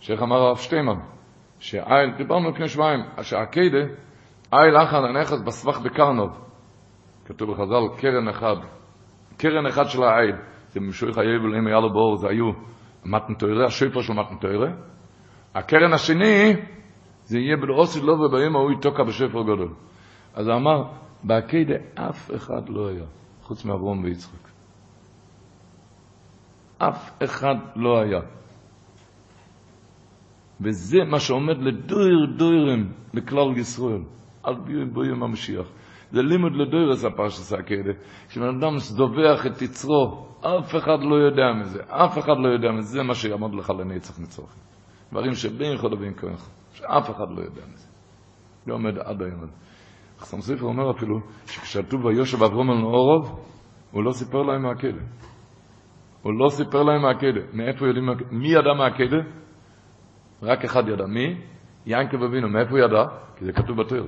שאיך 0.00 0.22
אמר 0.22 0.36
הרב 0.36 0.56
שטיימן, 0.56 0.98
שאיל, 1.58 2.10
דיברנו 2.16 2.50
לפני 2.50 2.68
שבועיים, 2.68 3.00
שהקיידה, 3.22 3.78
איל 4.52 4.76
אחן 4.76 5.04
הנכס 5.04 5.40
בסבך 5.40 5.80
בקרנוב, 5.80 6.30
כתוב 7.24 7.50
בחז"ל, 7.50 8.00
קרן 8.00 8.28
אחד, 8.28 8.56
קרן 9.36 9.66
אחד 9.66 9.84
של 9.88 10.02
האיל, 10.02 10.36
זה 10.72 10.80
משויך 10.80 11.18
היבל, 11.18 11.56
אם 11.58 11.66
היה 11.66 11.80
לו 11.80 11.92
בור, 11.92 12.16
זה 12.16 12.28
היו 12.28 12.50
מתן 13.04 13.34
תוירה, 13.34 13.66
השויפר 13.66 14.00
של 14.02 14.12
מתן 14.12 14.36
תוירה, 14.40 14.68
הקרן 15.54 15.92
השני, 15.92 16.56
זה 17.24 17.38
יהיה 17.38 17.56
בלעוסי 17.56 18.00
לא 18.00 18.12
וביום 18.12 18.56
ההוא 18.56 18.72
יתוקע 18.72 19.02
בשפר 19.02 19.42
גדול. 19.42 19.74
אז 20.34 20.48
הוא 20.48 20.56
אמר, 20.56 20.82
בעקדה 21.22 21.74
אף 21.94 22.30
אחד 22.36 22.68
לא 22.68 22.88
היה, 22.88 23.04
חוץ 23.42 23.64
מאברום 23.64 24.04
ויצחק. 24.04 24.39
אף 26.88 27.22
אחד 27.24 27.54
לא 27.76 28.00
היה. 28.00 28.20
וזה 30.60 30.98
מה 31.04 31.20
שעומד 31.20 31.56
לדויר 31.58 32.26
דוירים 32.36 32.92
לכלל 33.14 33.56
ישראל, 33.56 34.02
על 34.42 34.54
ביום 34.92 35.22
המשיח. 35.22 35.66
זה 36.12 36.22
לימוד 36.22 36.52
לדוירס 36.52 37.04
הפרשס 37.04 37.52
הקהדה, 37.52 37.92
כשבן 38.28 38.48
אדם 38.48 38.76
דובח 38.96 39.46
את 39.46 39.62
יצרו, 39.62 40.26
אף 40.40 40.76
אחד 40.76 40.98
לא 41.02 41.14
יודע 41.14 41.52
מזה, 41.60 41.82
אף 41.88 42.18
אחד 42.18 42.36
לא 42.38 42.48
יודע 42.48 42.72
מזה, 42.72 42.88
זה 42.88 43.02
מה 43.02 43.14
שיעמוד 43.14 43.54
לך 43.54 43.70
לנצח 43.70 44.20
נצוחים. 44.20 44.62
דברים 45.12 45.34
שבין 45.34 45.72
יכול 45.74 45.94
ובין 45.94 46.12
כוח, 46.20 46.50
שאף 46.72 47.10
אחד 47.10 47.30
לא 47.36 47.40
יודע 47.40 47.62
מזה. 47.72 47.88
זה 48.66 48.72
עומד 48.72 48.98
עד 48.98 49.22
היום 49.22 49.42
הזה. 49.42 49.52
חסם 50.18 50.40
ספר 50.40 50.64
אומר 50.64 50.90
אפילו, 50.90 51.20
שכשכתוב 51.46 52.04
ויושב 52.04 52.42
אברום 52.42 52.70
על 52.70 52.78
נאורוב, 52.78 53.40
הוא 53.90 54.04
לא 54.04 54.12
סיפר 54.12 54.42
להם 54.42 54.62
מהכלא. 54.62 55.02
הוא 56.22 56.32
לא 56.32 56.48
סיפר 56.50 56.82
להם 56.82 57.02
מהקדה. 57.02 57.40
מאיפה 57.52 57.86
יודעים, 57.86 58.08
מי 58.30 58.48
ידע 58.48 58.72
מהקדה? 58.78 59.16
רק 60.42 60.64
אחד 60.64 60.88
ידע. 60.88 61.06
מי? 61.06 61.40
ינקב 61.86 62.22
אבינו. 62.22 62.48
מאיפה 62.48 62.70
הוא 62.70 62.78
ידע? 62.78 63.04
כי 63.36 63.44
זה 63.44 63.52
כתוב 63.52 63.82
בתיר. 63.82 64.06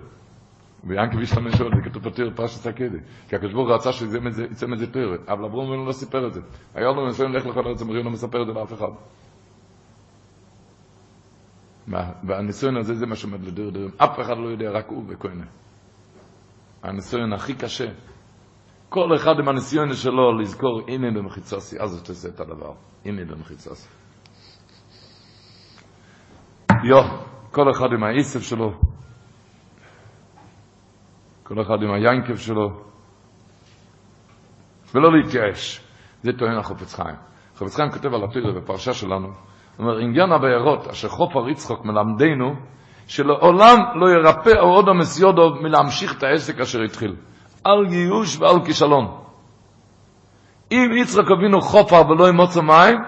ויינקב 0.84 1.18
השתמש 1.18 1.60
עוד, 1.60 1.72
זה 1.76 1.90
כתוב 1.90 2.02
בתיר 2.02 2.32
פרשת 2.36 2.66
הקדה. 2.66 2.98
כי 3.28 3.36
הקדוש 3.36 3.52
ברוך 3.52 3.70
רצה 3.70 3.93
שיצא 3.93 4.66
מזה 4.66 4.93
תיר. 4.93 5.18
אבל 5.28 5.44
אברהם 5.44 5.68
אבינו 5.68 5.86
לא 5.86 5.93
סיפר 5.93 6.26
את 6.26 6.34
זה. 6.34 6.40
היה 6.74 6.93
לו 6.93 7.06
ניסיון 7.06 7.32
ללכת 7.32 7.47
לכל 7.47 7.66
ארץ 7.66 7.82
המרים, 7.82 8.05
לא 8.05 8.10
מספר 8.10 8.43
את 8.43 8.47
זה 8.47 8.52
לאף 8.52 8.72
אחד. 8.72 8.93
והניסיון 12.24 12.76
הזה 12.76 12.94
זה 12.94 13.06
מה 13.06 13.16
שעומד 13.16 13.44
לדיר 13.44 13.70
דירים. 13.70 13.90
אף 13.97 14.20
אחד 14.20 14.39
לא 14.39 14.48
יודע, 14.48 14.70
רק 14.70 14.89
הוא 14.89 15.05
וכהנה. 15.09 15.44
הניסיון 16.82 17.32
הכי 17.32 17.55
קשה. 17.55 17.89
כל 18.93 19.16
אחד 19.16 19.39
עם 19.39 19.48
הניסיון 19.48 19.94
שלו 19.94 20.39
לזכור 20.39 20.81
הנה 20.89 21.10
במחיצוסי, 21.10 21.81
אז 21.81 22.02
תעשה 22.02 22.28
את 22.28 22.40
הדבר, 22.40 22.73
הנה 23.05 23.24
במחיצוסי. 23.24 23.89
יו, 26.85 27.02
כל 27.51 27.70
אחד 27.70 27.93
עם 27.93 28.05
העיסף 28.05 28.43
שלו, 28.43 28.73
כל 31.43 31.62
אחד 31.62 31.82
עם 31.82 31.93
היינקב 31.93 32.36
שלו, 32.36 32.70
ולא 34.94 35.12
להתייאש. 35.12 35.81
זה 36.23 36.32
טוען 36.39 36.59
החופץ 36.59 36.94
חיים. 36.94 37.16
חופץ 37.56 37.77
חיים 37.77 37.90
כותב 37.90 38.14
על 38.14 38.24
התירה 38.24 38.52
בפרשה 38.52 38.93
שלנו, 38.93 39.27
הוא 39.27 39.35
אומר, 39.78 39.98
עניין 39.98 40.32
הבארות 40.32 40.86
אשר 40.86 41.09
חופר 41.09 41.48
יצחוק 41.48 41.85
מלמדנו, 41.85 42.55
שלעולם 43.06 43.78
לא 43.94 44.10
ירפא 44.10 44.60
עוד 44.60 44.89
המסיודו 44.89 45.55
מלהמשיך 45.62 46.19
את 46.19 46.23
העסק 46.23 46.60
אשר 46.60 46.82
התחיל. 46.82 47.16
על 47.64 47.86
גיוש 47.86 48.40
ועל 48.40 48.64
כישלון. 48.64 49.06
אם 50.72 50.90
יצחק 50.97 51.30
אבינו 51.39 51.60
חופר 51.60 52.10
ולא 52.10 52.28
ימוצא 52.28 52.60
מים, 52.60 52.98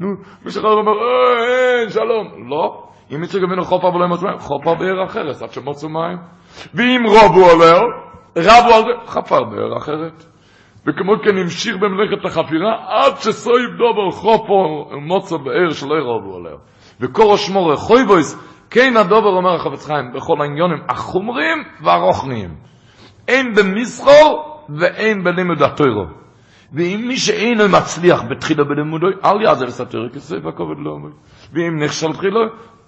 נו, 0.00 0.08
מישהו 0.44 0.66
אומר, 0.66 0.92
אין, 0.92 1.90
שלום. 1.90 2.48
לא. 2.50 2.82
אם 3.14 3.22
יצחק 3.24 3.42
אבינו 3.42 3.64
חופר 3.64 3.94
ולא 3.94 4.04
ימוצא 4.04 4.26
מים, 4.26 4.38
חופר 4.38 4.74
באר 4.74 5.04
אחרת, 5.04 5.42
עד 5.42 5.52
שמוצא 5.52 5.88
מים. 5.88 6.18
ואם 6.74 7.02
רבו 7.06 7.50
עליה, 7.50 7.80
רבו 8.38 8.74
על 8.74 8.82
זה, 8.82 9.10
חפר 9.10 9.44
באר 9.44 9.76
אחרת. 9.76 10.24
וכמו 10.86 11.12
כן 11.24 11.38
המשיך 11.38 11.76
במלאכת 11.76 12.24
החפירה, 12.24 12.74
עד 12.88 13.16
שסויב 13.16 13.70
דובר 13.70 14.10
חופר 14.10 14.96
מוצא 15.06 15.36
באר 15.36 15.70
שלא 15.70 15.94
ירבו 15.94 16.36
עליה. 16.36 16.56
וקורא 17.00 17.36
שמו 17.36 17.66
רחוי 17.66 18.04
בויס, 18.04 18.48
כן 18.70 18.96
הדובר 18.96 19.28
אומר 19.28 19.54
החפץ 19.54 19.86
חיים, 19.86 20.12
בכל 20.12 20.34
העניונים 20.40 20.78
החומרים 20.88 21.58
והרוחניים. 21.84 22.71
אין 23.28 23.54
במסחור 23.54 24.64
ואין 24.78 25.24
בלימוד 25.24 25.62
התוירו. 25.62 26.04
ואם 26.72 27.04
מי 27.08 27.16
שאינו 27.18 27.68
מצליח 27.68 28.22
בתחילה 28.30 28.64
בלימודו, 28.64 29.06
אל 29.24 29.42
יעזר 29.42 29.68
את 29.68 29.80
התוירו, 29.80 30.12
כי 30.12 30.20
סוף 30.20 30.46
הכובד 30.46 30.78
לא 30.78 30.90
אומר. 30.90 31.10
ואם 31.52 31.82
נכשל 31.82 32.12
תחילה, 32.12 32.40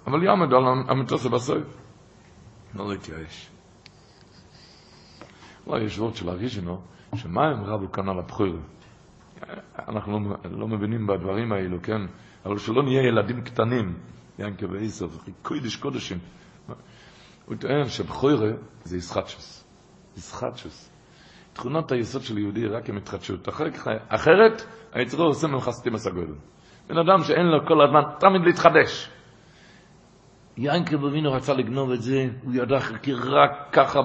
אבל 0.06 0.22
יעמד 0.22 0.54
על 0.54 0.62
המטוס 0.88 1.26
בסוף. 1.26 1.62
לא 2.74 2.90
להתייאש. 2.90 3.50
לא, 5.66 5.78
יש 5.78 5.98
וורד 5.98 6.14
של 6.16 6.28
הראשונו, 6.28 6.80
שמה 7.14 7.46
הם 7.46 7.64
רבו 7.64 7.92
כאן 7.92 8.08
על 8.08 8.18
הבחור? 8.18 8.46
אנחנו 9.88 10.36
לא, 10.50 10.68
מבינים 10.68 11.06
בדברים 11.06 11.52
האלו, 11.52 11.76
כן? 11.82 12.02
אבל 12.46 12.58
שלא 12.58 12.82
נהיה 12.82 13.02
ילדים 13.02 13.42
קטנים, 13.42 13.94
ינקה 14.38 14.66
ואיסוף, 14.70 15.28
קודש 15.42 15.76
קודשים. 15.76 16.18
הוא 17.46 17.56
טוען 17.56 17.88
שבחוירה 17.88 18.50
זה 18.84 18.96
ישחטשוס. 18.96 19.63
ישחטשוס. 20.16 20.90
תכונות 21.52 21.92
היסוד 21.92 22.22
של 22.22 22.38
יהודי 22.38 22.66
רק 22.66 22.88
עם 22.88 22.96
התחדשות. 22.96 23.48
אחרת, 24.08 24.62
היצרו 24.92 25.24
עושה 25.24 25.46
ממך 25.46 25.68
הגודל. 26.06 26.34
בן 26.88 26.98
אדם 26.98 27.22
שאין 27.22 27.46
לו 27.46 27.66
כל 27.66 27.82
הזמן, 27.84 28.00
תמיד 28.20 28.42
להתחדש. 28.44 29.10
יענקל 30.56 30.96
בבינו 30.96 31.32
רצה 31.32 31.54
לגנוב 31.54 31.90
את 31.90 32.02
זה, 32.02 32.26
הוא 32.44 32.54
ידע 32.54 32.80
כי 33.02 33.12
רק 33.12 33.68
ככה 33.72 34.00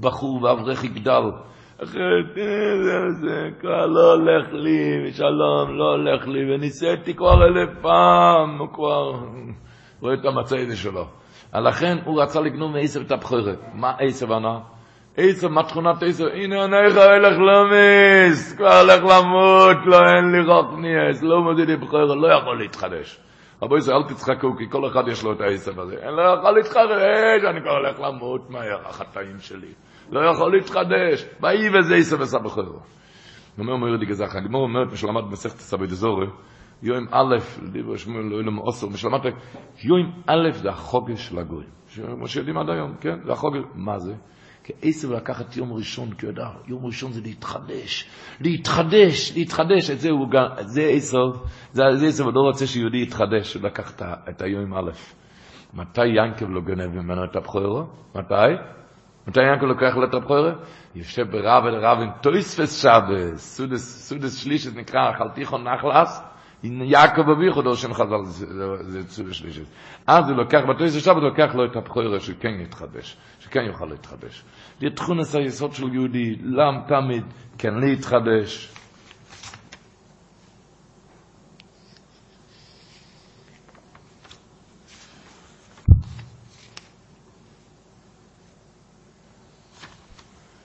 בחור 0.00 0.42
ואברך 0.42 0.84
יגדל. 0.84 1.22
אחרת, 1.84 2.34
זה, 2.84 3.10
זה 3.20 3.48
כבר 3.60 3.86
לא 3.86 4.14
הולך 4.14 4.52
לי, 4.52 5.08
ושלום, 5.08 5.78
לא 5.78 5.90
הולך 5.90 6.28
לי, 6.28 6.54
וניסיתי 6.54 7.14
כבר 7.14 7.44
אלף 7.44 7.70
פעם, 7.82 8.58
הוא 8.58 8.68
כבר 8.74 9.12
רואה 10.00 10.14
את 10.14 10.24
המצע 10.24 10.56
הזה 10.58 10.76
שלו. 10.76 11.06
לכן 11.54 11.98
הוא 12.04 12.22
רצה 12.22 12.40
לגנוב 12.40 12.72
מעשב 12.72 13.00
את 13.00 13.10
הבחורת. 13.12 13.58
מה 13.74 13.92
עשב 13.98 14.32
ענה? 14.32 14.58
עשב, 15.20 15.48
מה 15.48 15.62
תכונת 15.62 16.02
עשב? 16.02 16.24
הנה 16.24 16.64
עניך 16.64 16.96
הולך 16.96 17.38
למיס, 17.38 18.56
כבר 18.56 18.80
הולך 18.80 19.02
למות, 19.02 19.76
לא 19.86 19.96
אין 19.96 20.32
לי 20.32 20.52
רוק 20.52 20.78
ניאס, 20.78 21.22
לא 21.22 21.42
מודיע 21.42 21.64
לי 21.64 21.76
בחורת, 21.76 22.16
לא 22.16 22.28
יכול 22.32 22.58
להתחדש. 22.62 23.20
רבו 23.62 23.76
ישראל, 23.76 23.96
אל 23.96 24.08
תצחקו, 24.08 24.56
כי 24.56 24.70
כל 24.70 24.86
אחד 24.86 25.08
יש 25.08 25.24
לו 25.24 25.32
את 25.32 25.40
העשב 25.40 25.80
הזה. 25.80 25.94
אין 25.94 26.14
לו 26.14 26.22
יכול 26.38 26.50
להתחדש, 26.50 27.44
אני 27.50 27.60
כבר 27.60 27.70
הולך 27.70 28.00
למות 28.00 28.50
מהר, 28.50 28.88
החטאים 28.88 29.38
שלי. 29.38 29.72
לא 30.10 30.20
יכול 30.30 30.52
להתחדש. 30.52 31.26
באי 31.40 31.78
וזה 31.78 31.94
עשב 31.94 32.22
עשה 32.22 32.38
בחורת. 32.38 32.66
אומר 33.58 33.72
אומר 33.72 33.96
די 33.96 34.06
גזח, 34.06 34.36
הגמור 34.36 34.62
אומרת, 34.62 34.92
משלמת 34.92 35.24
מסכת 35.30 35.58
סבי 35.58 35.86
דזורי, 35.86 36.26
יום 36.82 37.06
א', 37.10 37.36
דיבר 37.72 37.96
שמואל 37.96 38.24
לא 38.24 38.40
אלו 38.40 38.52
מאוסר, 38.52 38.86
משלמת, 38.86 39.34
יום 39.84 40.12
א' 40.26 40.50
זה 40.52 40.68
החוגש 40.68 41.28
של 41.28 41.38
הגויים. 41.38 41.68
כמו 42.14 42.28
שיודעים 42.28 42.58
עד 42.58 42.70
היום, 42.70 42.94
כן? 43.00 43.18
זה 43.24 43.32
החוגש, 43.32 43.62
מה 43.74 43.98
זה? 43.98 44.14
עשב 44.82 45.12
לקחת 45.12 45.56
יום 45.56 45.72
ראשון, 45.72 46.10
כי 46.10 46.26
הוא 46.26 46.32
יודע, 46.32 46.48
יום 46.66 46.86
ראשון 46.86 47.12
זה 47.12 47.20
להתחדש, 47.20 48.10
להתחדש, 48.40 49.32
להתחדש, 49.36 49.90
את 49.90 50.00
זה 50.00 50.10
הוא 50.10 50.30
גם, 50.30 50.46
זה 50.60 50.82
עשב, 50.82 51.18
זה 51.72 52.06
עשב, 52.08 52.24
הוא 52.24 52.32
לא 52.34 52.40
רוצה 52.40 52.66
שיהודי 52.66 53.02
יתחדש, 53.02 53.54
הוא 53.54 53.62
לקח 53.62 53.92
את 54.28 54.42
היום 54.42 54.74
א'. 54.74 54.90
מתי 55.74 56.06
ינקב 56.06 56.48
לא 56.48 56.60
גנב 56.60 57.02
ממנו 57.02 57.24
את 57.24 57.36
הבחורו? 57.36 57.82
מתי? 58.14 58.34
מתי 59.28 59.40
ינקב 59.40 59.64
לוקח 59.64 59.96
לו 59.96 60.04
את 60.04 60.14
הבחורו? 60.14 60.50
יושב 60.94 61.30
ברב 61.30 61.64
אל 61.64 61.74
רב 61.74 61.98
עם 62.02 62.10
טויספס 62.22 62.82
שבס, 62.82 63.56
סודס, 63.56 64.08
סודס 64.08 64.36
שלישת 64.36 64.76
נקרא, 64.76 65.12
חלתיכון 65.18 65.64
נחלס, 65.68 66.22
יעקב 66.62 67.30
אביחו 67.30 67.62
דור 67.62 67.74
שם 67.74 67.94
חז"ל, 67.94 68.24
זה 68.24 69.02
סודס 69.08 69.32
שלישת. 69.32 69.62
אז 70.06 70.28
הוא 70.28 70.36
לוקח, 70.36 70.60
בטויספס 70.74 71.04
שבס 71.04 71.22
לוקח 71.22 71.54
לו 71.54 71.64
את 71.64 71.76
הבחורו 71.76 72.20
שכן 72.20 72.60
יתחדש, 72.60 73.16
שכן 73.38 73.60
יוכל 73.60 73.86
להתחדש. 73.86 74.44
זה 74.80 74.90
תכונס 74.90 75.34
היסוד 75.34 75.72
של 75.74 75.94
יהודי, 75.94 76.36
לם 76.42 76.74
תמיד 76.88 77.24
כן 77.58 77.74
להתחדש. 77.74 78.72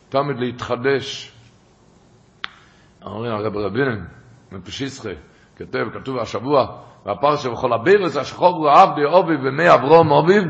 תמיד 0.10 0.40
להתחדש. 0.40 1.32
אומרים 3.06 3.32
הרב 3.32 3.58
רבינן, 3.58 4.06
מפשיסחה, 4.52 5.10
כתב, 5.56 5.86
כתוב 5.94 6.18
השבוע, 6.18 6.82
והפרשה 7.06 7.50
וכל 7.50 7.74
הבירס 7.74 8.18
השחור 8.18 8.60
ועבדי 8.62 9.04
עובי 9.04 9.36
ומי 9.36 9.74
אברום 9.74 10.10
עוביב, 10.10 10.44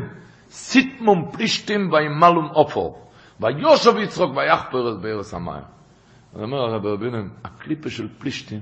סיטמום 0.50 1.30
פלישתים 1.32 1.92
וימלום 1.92 2.50
אופו, 2.54 3.05
ויושב 3.40 3.96
יצחוק 3.96 4.36
ויחפר 4.36 4.92
את 4.92 5.00
בארץ 5.02 5.34
המים. 5.34 5.62
אז 6.34 6.42
אומר 6.42 6.58
הרב 6.58 6.86
רבינן, 6.86 7.28
הקליפה 7.44 7.90
של 7.90 8.08
פלישתים, 8.18 8.60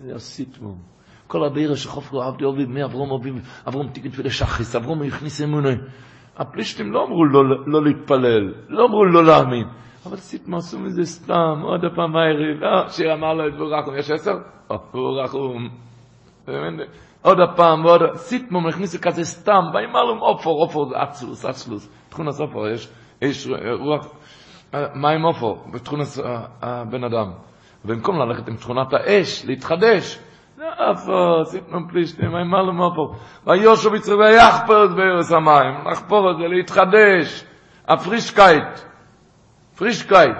זה 0.00 0.14
הסיטמום. 0.14 0.78
כל 1.26 1.44
הבירס 1.44 1.78
שחופרו 1.78 2.22
עבדי 2.22 2.44
עובי 2.44 2.64
ומי 2.64 2.84
אברום 2.84 3.10
עוביב, 3.10 3.34
אברום 3.68 3.88
תיקן 3.88 4.08
תפילה 4.08 4.30
שחיס, 4.30 4.76
אברום 4.76 5.02
הכניס 5.02 5.42
אמוני. 5.42 5.74
הפלישתים 6.36 6.92
לא 6.92 7.04
אמרו 7.04 7.24
לא, 7.24 7.42
לא 7.66 7.84
להתפלל, 7.84 8.54
לא 8.68 8.84
אמרו 8.84 9.04
לא 9.04 9.24
להאמין. 9.24 9.68
אבל 10.06 10.16
סיטמה 10.16 10.56
עשו 10.56 10.78
מזה 10.78 11.04
סתם, 11.04 11.60
עוד 11.62 11.84
הפעם 11.84 12.16
הערב, 12.16 12.62
אה, 12.62 12.88
שיר 12.88 13.14
אמר 13.14 13.34
לו 13.34 13.48
את 13.48 13.56
בורחום, 13.58 13.96
יש 13.98 14.10
עשר? 14.10 14.34
בורחום. 14.92 15.68
עוד 17.22 17.40
הפעם, 17.40 17.84
ועוד, 17.84 18.00
סיטמה 18.14 18.60
מכניסו 18.60 18.98
כזה 19.02 19.24
סתם, 19.24 19.62
ואמר 19.74 20.04
לו 20.04 20.20
אופור, 20.20 20.62
אופור 20.62 20.88
זה 20.88 21.02
אצלוס, 21.02 21.44
אצלוס, 21.44 21.90
תכונס 22.08 22.40
אופור, 22.40 22.68
יש, 22.68 22.88
יש 23.22 23.48
רוח, 23.80 24.06
מה 24.72 25.10
עם 25.10 25.24
אופור? 25.24 25.64
בתכונס 25.72 26.20
הבן 26.62 27.04
אדם. 27.04 27.30
במקום 27.84 28.18
ללכת 28.18 28.48
עם 28.48 28.56
תכונת 28.56 28.92
האש, 28.92 29.44
להתחדש, 29.44 30.18
אפו, 30.58 31.44
סיטמה 31.44 31.78
פלישתים, 31.88 32.34
אמר 32.34 32.62
לו 32.62 32.84
אופור, 32.84 33.16
ויושו 33.46 33.90
בצרי 33.90 34.16
ויחפר 34.16 34.84
את 34.84 34.90
בארץ 34.90 35.32
המים, 35.32 35.88
לחפור 35.90 36.30
את 36.30 36.36
זה, 36.36 36.48
להתחדש, 36.48 37.44
הפרישקייט, 37.88 38.80
פרישקייט. 39.76 40.36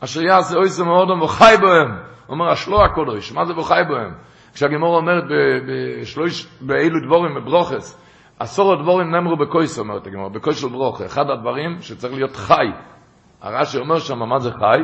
אשר 0.00 0.22
יעשה 0.22 0.56
אויסו 0.56 0.84
מאודום 0.84 1.22
וחי 1.22 1.54
בהם, 1.62 1.98
אומר 2.28 2.50
השלוע 2.50 2.84
הקודש, 2.84 3.32
מה 3.32 3.44
זה 3.44 3.58
וחי 3.58 3.80
בהם? 3.88 4.14
כשהגמור 4.54 4.96
אומרת 4.96 5.24
בשלוש, 5.68 6.46
באילו 6.60 7.06
דבורים, 7.06 7.34
בברוכס, 7.34 8.03
עשור 8.38 8.72
הדבורים 8.72 9.10
נאמרו 9.10 9.36
בקויס, 9.36 9.78
אומרת 9.78 10.06
הגמור, 10.06 10.28
בקויס 10.28 10.60
של 10.60 10.68
ברוך, 10.68 11.00
אחד 11.00 11.30
הדברים 11.30 11.80
שצריך 11.80 12.14
להיות 12.14 12.36
חי. 12.36 12.66
הרש"י 13.40 13.78
אומר 13.78 13.98
שם, 13.98 14.18
מה 14.18 14.38
זה 14.38 14.50
חי? 14.50 14.80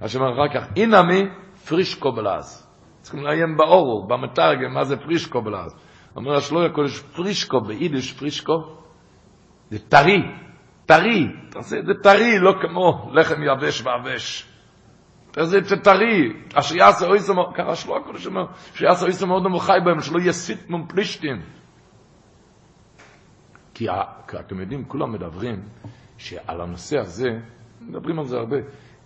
הרש"י 0.00 0.18
אומר 0.18 0.32
אחר 0.32 0.60
כך, 0.60 0.66
אינמי 0.76 1.22
פרישקו 1.68 2.12
בלעז. 2.12 2.68
צריכים 3.00 3.22
לעיין 3.22 3.56
באורו, 3.56 4.06
במתרגם, 4.06 4.74
מה 4.74 4.84
זה 4.84 4.96
פרישקו 4.96 5.42
בלעז. 5.42 5.76
אומר 6.16 6.36
השלוע 6.36 6.66
הקודש, 6.66 7.00
פרישקו, 7.00 7.60
ביידיש 7.60 8.12
פרישקו, 8.12 8.52
זה 9.70 9.78
טרי, 9.78 10.22
טרי, 10.86 11.26
תעשה 11.50 11.76
זה 11.86 11.92
טרי, 12.02 12.38
לא 12.38 12.54
כמו 12.62 13.10
לחם 13.12 13.42
יבש 13.42 13.82
ועבש. 13.82 14.46
תעשה 15.30 15.58
את 15.58 15.64
זה 15.64 15.76
טרי, 15.76 16.32
אשר 16.54 16.76
יעשה 16.76 17.06
אויסו, 17.06 17.34
ככה 17.54 17.74
שלו 17.74 17.96
הקודש 17.96 18.26
אומר, 18.26 18.44
שיעשה 18.74 19.04
אויסו 19.04 19.26
מאוד 19.26 19.42
נמוכי 19.42 19.72
בהם, 19.84 20.00
שלא 20.00 20.20
יסית 20.20 20.70
מום 20.70 20.86
פלישתים. 20.88 21.42
כי 23.78 23.86
אתם 24.40 24.60
יודעים, 24.60 24.84
כולם 24.84 25.12
מדברים 25.12 25.62
שעל 26.16 26.60
הנושא 26.60 26.98
הזה, 26.98 27.28
מדברים 27.80 28.18
על 28.18 28.24
זה 28.24 28.36
הרבה, 28.36 28.56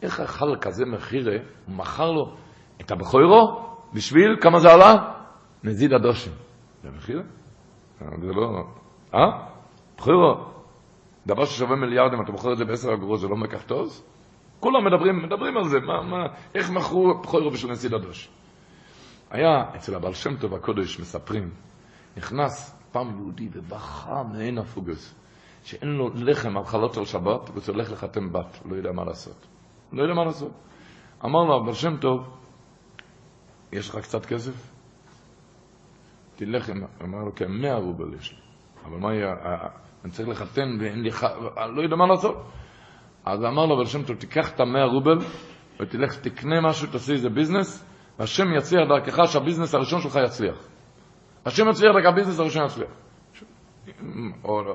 איך 0.02 0.20
אכל 0.20 0.56
כזה 0.60 0.84
מחירה, 0.86 1.36
הוא 1.66 1.76
מכר 1.76 2.10
לו 2.10 2.36
את 2.80 2.90
הבכוירו, 2.90 3.68
בשביל, 3.94 4.36
כמה 4.40 4.60
זה 4.60 4.72
עלה? 4.72 4.94
נזיד 5.64 5.92
הדושם. 5.92 6.30
זה 6.82 6.90
מחירה? 6.90 7.22
זה 7.98 8.32
לא... 8.32 8.64
אה? 9.14 9.46
בכוירו, 9.96 10.34
דבר 11.26 11.44
ששווה 11.44 11.76
מיליארדים, 11.76 12.22
אתה 12.22 12.32
בוחר 12.32 12.52
את 12.52 12.58
זה 12.58 12.64
בעשר 12.64 12.94
אגורות, 12.94 13.20
זה 13.20 13.28
לא 13.28 13.36
מקח 13.36 13.62
טוב? 13.62 14.02
כולם 14.60 14.84
מדברים, 14.86 15.22
מדברים 15.22 15.56
על 15.56 15.64
זה, 15.64 15.80
מה, 15.80 16.02
מה, 16.02 16.26
איך 16.54 16.70
מכרו 16.70 17.20
בכוירו 17.22 17.50
בשביל 17.50 17.72
נשיא 17.72 17.90
דדוש. 17.90 18.30
היה 19.30 19.76
אצל 19.76 19.94
הבעל 19.94 20.12
שם 20.12 20.36
טוב 20.36 20.54
הקודש, 20.54 21.00
מספרים, 21.00 21.50
נכנס 22.16 22.81
פעם 22.92 23.18
יהודי 23.18 23.48
ובכה 23.52 24.22
מעין 24.22 24.58
הפוגס, 24.58 25.14
שאין 25.64 25.88
לו 25.88 26.10
לחם 26.14 26.56
על 26.56 26.64
חלות 26.64 26.94
של 26.94 27.04
שבת, 27.04 27.50
והוא 27.50 27.62
הולך 27.68 27.92
לחתם 27.92 28.32
בת, 28.32 28.58
לא 28.70 28.76
יודע 28.76 28.92
מה 28.92 29.04
לעשות. 29.04 29.46
לא 29.92 30.02
יודע 30.02 30.14
מה 30.14 30.24
לעשות. 30.24 30.52
אמר 31.24 31.44
לו, 31.44 31.56
הבעל 31.56 31.74
שם 31.74 31.96
טוב, 31.96 32.28
יש 33.72 33.88
לך 33.90 33.96
קצת 33.96 34.26
כסף? 34.26 34.72
תלך, 36.36 36.70
אמר 37.02 37.18
לו, 37.18 37.34
כן, 37.34 37.50
מאה 37.50 37.76
רובל 37.76 38.14
יש 38.14 38.32
לי. 38.32 38.38
אבל 38.84 38.98
מה 38.98 39.14
יהיה, 39.14 39.34
אני 40.04 40.12
צריך 40.12 40.28
לחתן 40.28 40.76
ואין 40.80 41.02
לי, 41.02 41.10
לא 41.76 41.82
יודע 41.82 41.96
מה 41.96 42.06
לעשות. 42.06 42.36
אז 43.24 43.44
אמר 43.44 43.66
לו, 43.66 43.76
הבעל 43.76 43.86
שם 43.86 44.02
טוב, 44.04 44.16
תיקח 44.16 44.52
את 44.54 44.60
המאה 44.60 44.84
רובל 44.84 45.18
ותלך, 45.80 46.18
תקנה 46.20 46.60
משהו, 46.60 46.86
תעשי 46.92 47.12
איזה 47.12 47.30
ביזנס, 47.30 47.86
והשם 48.18 48.54
יצליח 48.56 48.80
דרכך 48.88 49.32
שהביזנס 49.32 49.74
הראשון 49.74 50.00
שלך 50.00 50.18
יצליח. 50.24 50.71
השם 51.46 51.68
יצליח 51.68 51.92
דרך 51.92 52.06
הביזנס 52.06 52.40
הראשון 52.40 52.66
יצליח. 52.66 52.90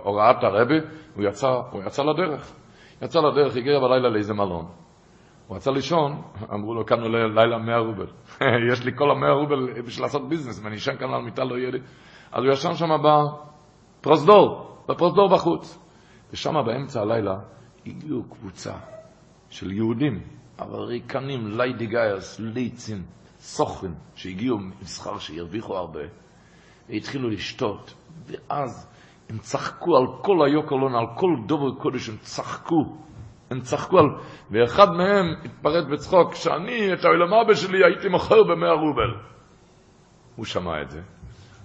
הוראת 0.03 0.43
הרבי, 0.43 0.79
הוא 1.15 1.23
יצא, 1.23 1.47
הוא 1.71 1.83
יצא 1.83 2.03
לדרך. 2.03 2.53
יצא 3.01 3.19
לדרך, 3.19 3.55
הגיע 3.55 3.79
בלילה 3.79 4.09
לאיזה 4.09 4.33
מלון. 4.33 4.65
הוא 5.47 5.57
רצה 5.57 5.71
לישון, 5.71 6.21
אמרו 6.53 6.73
לו, 6.73 6.85
כאן 6.85 7.09
לילה 7.09 7.57
מאה 7.57 7.77
רובל. 7.79 8.07
יש 8.71 8.85
לי 8.85 8.91
כל 8.95 9.11
המאה 9.11 9.31
רובל 9.31 9.81
בשביל 9.81 10.05
לעשות 10.05 10.29
ביזנס, 10.29 10.61
ואני 10.63 10.75
אשן 10.75 10.97
כאן 10.97 11.13
על 11.13 11.21
מיטה, 11.21 11.43
לא 11.43 11.57
יהיה 11.57 11.71
לי. 11.71 11.79
אז 12.31 12.43
הוא 12.43 12.53
ישן 12.53 12.75
שם 12.75 12.89
בפרוזדור, 14.01 14.77
בפרוזדור 14.89 15.29
בחוץ. 15.29 15.79
ושם 16.33 16.53
באמצע 16.65 17.01
הלילה 17.01 17.39
הגיעו 17.85 18.23
קבוצה 18.23 18.73
של 19.49 19.71
יהודים, 19.71 20.19
אמריקנים, 20.61 21.47
ליידי 21.47 21.87
גיירס, 21.87 22.39
ליצים, 22.39 23.03
סוכן, 23.39 23.91
שהגיעו 24.15 24.57
מסחר 24.81 25.17
שהרוויחו 25.17 25.77
הרבה, 25.77 26.01
והתחילו 26.89 27.29
לשתות, 27.29 27.93
ואז 28.25 28.87
הם 29.29 29.37
צחקו 29.37 29.97
על 29.97 30.03
כל 30.21 30.45
היוקרלון, 30.45 30.95
על 30.95 31.05
כל 31.15 31.35
דובר 31.47 31.81
קודש, 31.81 32.09
הם 32.09 32.17
צחקו. 32.17 32.97
הם 33.51 33.59
צחקו 33.59 33.99
על... 33.99 34.05
ואחד 34.51 34.91
מהם 34.91 35.25
התפרט 35.45 35.87
בצחוק, 35.91 36.35
שאני 36.35 36.93
את 36.93 37.05
העולם 37.05 37.33
אבא 37.33 37.53
שלי 37.53 37.83
הייתי 37.85 38.07
מוכר 38.07 38.43
במאה 38.43 38.73
רובל. 38.73 39.15
הוא 40.35 40.45
שמע 40.45 40.81
את 40.81 40.89
זה. 40.89 41.01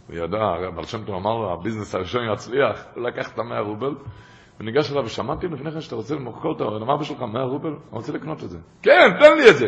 הוא 0.09 0.17
ידע, 0.17 0.69
אבל 0.75 0.85
שם 0.85 1.05
טוב 1.05 1.15
אמר 1.15 1.35
לו, 1.35 1.53
הביזנס 1.53 1.95
הראשון 1.95 2.23
יצליח, 2.33 2.85
הוא 2.95 3.03
לקח 3.03 3.33
את 3.33 3.39
המאה 3.39 3.61
רובל, 3.61 3.95
וניגש 4.61 4.93
אליו 4.93 5.05
ושמעתי 5.05 5.47
לפני 5.47 5.73
כן 5.73 5.81
שאתה 5.81 5.97
רוצה 5.97 6.15
למכור 6.15 6.57
את 6.57 6.61
העולם 6.61 6.91
אבא 6.91 7.05
שלך 7.05 7.23
מאה 7.23 7.45
רובל, 7.45 7.69
אני 7.69 7.79
רוצה 7.91 8.13
לקנות 8.13 8.45
את 8.45 8.51
זה. 8.51 8.59
כן, 8.83 9.11
תן 9.21 9.37
לי 9.37 9.51
את 9.51 9.57
זה. 9.57 9.67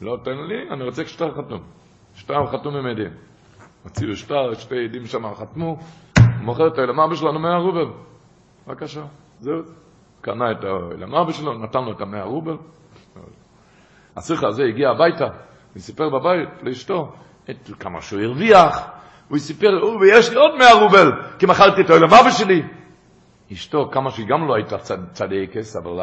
לא, 0.00 0.16
תן 0.24 0.36
לי, 0.36 0.70
אני 0.70 0.84
רוצה 0.84 1.04
שטר 1.04 1.34
חתום. 1.34 1.62
שטר 2.14 2.46
חתום 2.46 2.76
עם 2.76 2.86
עדים. 2.86 3.10
הוציאו 3.84 4.16
שטר, 4.16 4.54
שתי 4.54 4.84
עדים 4.84 5.06
שם 5.06 5.34
חתמו, 5.34 5.76
מוכר 6.40 6.68
את 6.68 6.78
העולם 6.78 7.00
אבא 7.00 7.14
שלנו 7.14 7.38
מאה 7.38 7.56
רובל. 7.56 7.86
בבקשה, 8.66 9.02
זהו. 9.40 9.62
קנה 10.20 10.52
את 10.52 10.64
העולם 10.64 11.14
אבא 11.14 11.32
שלו, 11.32 11.58
נתן 11.58 11.84
לו 11.84 11.92
את 11.92 12.00
המאה 12.00 12.24
רובל. 12.24 12.56
השיחה 14.16 14.48
הזה 14.48 14.62
הגיע 14.64 14.90
הביתה, 14.90 15.26
וסיפר 15.76 16.08
בבית 16.08 16.48
לאשתו 16.62 17.12
את 17.50 17.70
כמה 17.80 18.00
שהוא 18.00 18.20
הרוויח, 18.20 18.90
הוא 19.28 19.38
סיפר, 19.38 19.66
ויש 20.00 20.30
לי 20.30 20.36
עוד 20.36 20.58
מאה 20.58 20.72
רובל, 20.72 21.12
כי 21.38 21.46
מכרתי 21.46 21.80
את 21.80 21.90
העולם 21.90 22.08
אבא 22.08 22.30
שלי. 22.30 22.62
אשתו, 23.52 23.88
כמה 23.92 24.10
שהיא 24.10 24.26
גם 24.28 24.48
לא 24.48 24.54
הייתה 24.54 24.78
צד, 24.78 24.98
צדי 25.12 25.46
כס, 25.52 25.76
אבל 25.76 26.00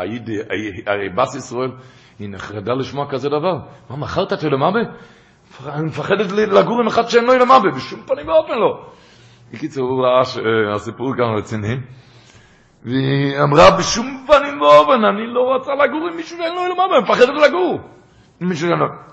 הרי 0.85 1.09
בס 1.09 1.35
ישראל, 1.35 1.71
היא 2.19 2.29
נחרדה 2.29 2.73
לשמוע 2.73 3.09
כזה 3.09 3.29
דבר. 3.29 3.59
מה, 3.89 3.97
מכרת 3.97 4.33
את 4.33 4.43
אבא? 4.43 4.79
אני 5.67 5.85
מפחדת 5.85 6.31
לגור 6.31 6.79
עם 6.81 6.87
אחד 6.87 7.09
שאין 7.09 7.25
לו 7.25 7.33
אבא, 7.43 7.69
בשום 7.75 8.01
פנים 8.07 8.27
ואופן 8.27 8.53
לא. 8.57 8.85
בקיצור, 9.53 9.89
הוא 9.89 10.05
ראה 10.05 10.25
שהסיפור 10.25 11.15
גם 11.15 11.35
רציני. 11.37 11.75
והיא 12.83 13.39
אמרה, 13.43 13.77
בשום 13.79 14.25
פנים 14.27 14.61
ואופן, 14.61 15.05
אני 15.05 15.27
לא 15.27 15.41
רוצה 15.41 15.71
לגור 15.75 16.07
עם 16.07 16.15
מישהו 16.15 16.37
שאין 16.37 16.53
לו 16.55 16.61
אבא, 16.73 16.95
אני 16.95 17.03
מפחדת 17.03 17.41
לגור. 17.47 17.79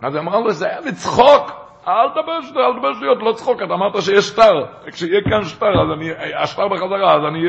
אז 0.03 0.15
היא 0.15 0.23
אמרה 0.23 0.41
לו, 0.41 0.51
זה 0.51 0.67
היה 0.67 0.81
בצחוק. 0.87 1.51
אל 1.89 2.09
תדבר 2.09 2.43
שטויות, 2.43 2.75
אל 2.75 2.79
תדבר 2.79 2.95
שטויות, 2.95 3.19
לא 3.23 3.33
צחוק, 3.33 3.63
אתה 3.63 3.75
אמרת 3.75 4.03
שיש 4.03 4.29
שטר. 4.29 4.65
כשיהיה 4.93 5.21
כאן 5.31 5.45
שטר, 5.45 5.67
אז 5.67 5.99
אני, 5.99 6.11
השטר 6.43 6.69
בחזרה, 6.69 7.17
אז 7.17 7.23
אני 7.29 7.41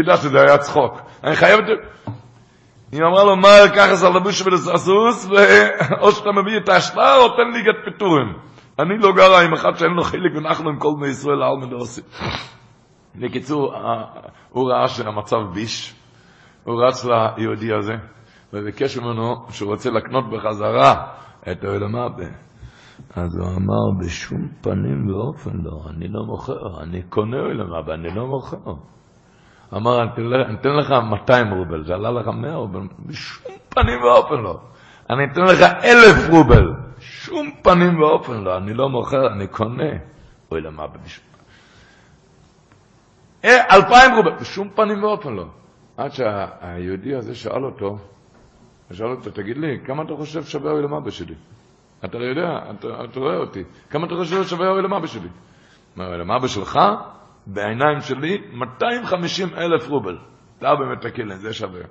אדע 0.00 0.16
שזה 0.16 0.40
היה 0.40 0.58
צחוק. 0.58 1.00
אני 1.24 1.36
חייב. 1.36 1.60
היא 2.92 3.00
אמרה 3.00 3.24
לו, 3.24 3.36
מה 3.36 3.48
ככה 3.76 4.06
על 4.06 4.16
לבוש 4.16 4.42
ולססוס, 4.42 5.30
או 6.00 6.12
שאתה 6.12 6.32
מביא 6.32 6.58
את 6.64 6.68
השטר, 6.68 7.16
או 7.16 7.28
תן 7.28 7.50
לי 7.52 7.62
גט 7.62 7.84
פיטורים. 7.84 8.32
אני 8.78 8.98
לא 8.98 9.12
גרה 9.12 9.42
עם 9.42 9.52
אחד 9.52 9.76
שאין 9.76 9.90
לו 9.90 10.02
חלק, 10.02 10.32
ואנחנו 10.34 10.70
עם 10.70 10.78
כל 10.78 10.88
בני 11.00 11.08
ישראל 11.08 11.42
על 11.42 11.66
מדורסים. 11.66 12.04
בקיצור, 13.14 13.74
הוא 14.50 14.70
ראה 14.70 14.88
שהמצב 14.88 15.36
ביש, 15.54 15.94
הוא 16.64 16.84
רץ 16.84 17.04
ליהודי 17.04 17.72
הזה, 17.72 17.94
וביקש 18.52 18.98
ממנו 18.98 19.34
שהוא 19.50 19.70
רוצה 19.70 19.90
לקנות 19.90 20.24
בחזרה 20.32 20.94
את 21.52 21.64
העולם 21.64 21.96
הבא. 21.96 22.24
אז 23.16 23.36
הוא 23.38 23.48
אמר, 23.48 24.04
בשום 24.04 24.48
פנים 24.60 25.08
ואופן 25.08 25.50
לא, 25.62 25.90
אני 25.90 26.08
לא 26.08 26.24
מוכר, 26.24 26.82
אני 26.82 27.02
קונה 27.02 27.36
עולם 27.40 27.74
הבא, 27.74 27.94
אני 27.94 28.14
לא 28.14 28.26
מוכר. 28.26 28.56
אמר, 29.74 30.02
אני 30.02 30.54
אתן 30.60 30.76
לך 30.76 30.90
200 30.90 31.50
רובל, 31.50 31.84
זה 31.84 31.94
עלה 31.94 32.10
לך 32.10 32.28
100 32.28 32.54
רובל, 32.54 32.80
בשום 33.06 33.56
פנים 33.68 34.02
ואופן 34.02 34.40
לא. 34.40 34.60
אני 35.10 35.24
אתן 35.24 35.40
לך 35.40 35.60
אלף 35.84 36.30
רובל, 36.30 36.72
שום 36.98 37.50
פנים 37.62 38.00
ואופן 38.00 38.44
לא, 38.44 38.56
אני 38.56 38.74
לא 38.74 38.88
מוכר, 38.88 39.32
אני 39.32 39.46
קונה. 39.46 39.90
אוי 40.50 40.60
למה 40.60 40.86
בשום 40.86 41.24
אלפיים 43.44 44.14
רובל, 44.16 44.30
בשום 44.30 44.68
פנים 44.74 45.04
ואופן 45.04 45.32
לא. 45.34 45.46
עד 45.96 46.12
שהיהודי 46.12 47.14
הזה 47.14 47.34
שאל 47.34 47.64
אותו, 47.64 47.98
שאל 48.92 49.06
אותו, 49.06 49.30
תגיד 49.30 49.56
לי, 49.56 49.78
כמה 49.84 50.02
אתה 50.02 50.14
חושב 50.16 50.44
שווה 50.44 50.70
העולם 50.70 50.94
אבא 50.94 51.10
שלי? 51.10 51.34
אתה 52.04 52.18
יודע, 52.18 52.58
אתה, 52.70 53.04
אתה 53.04 53.20
רואה 53.20 53.36
אותי, 53.36 53.64
כמה 53.90 54.06
אתה 54.06 54.14
חושב 54.14 54.44
שווה 54.44 54.66
העולם 54.66 54.94
אבא 54.94 55.06
שלי? 55.06 55.28
מה, 55.96 56.04
העולם 56.04 56.30
אבא 56.30 56.48
שלך, 56.48 56.80
בעיניים 57.46 58.00
שלי, 58.00 58.42
250 58.52 59.48
אלף 59.54 59.88
רובל. 59.88 60.18
אתה 60.58 60.74
באמת 60.74 61.06
תקילן, 61.06 61.36
זה 61.36 61.52
שווה. 61.52 61.82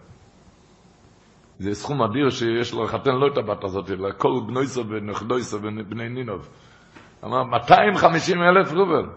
זה 1.59 1.73
סכום 1.73 2.01
אדיר 2.01 2.29
שיש 2.29 2.73
לו 2.73 2.83
לחתן 2.83 3.15
לא 3.15 3.27
את 3.27 3.37
הבת 3.37 3.63
הזאת, 3.63 3.89
אלא 3.89 4.09
כל 4.17 4.41
בנויסו 4.47 4.87
ונכדויסו 4.89 5.57
ובני 5.57 6.09
נינוב. 6.09 6.49
אמר, 7.23 7.43
250 7.43 8.41
אלף 8.41 8.73
רובל. 8.73 9.09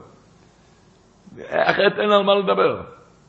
אחרת 1.49 1.93
אין 1.99 2.11
על 2.11 2.23
מה 2.23 2.35
לדבר. 2.35 2.83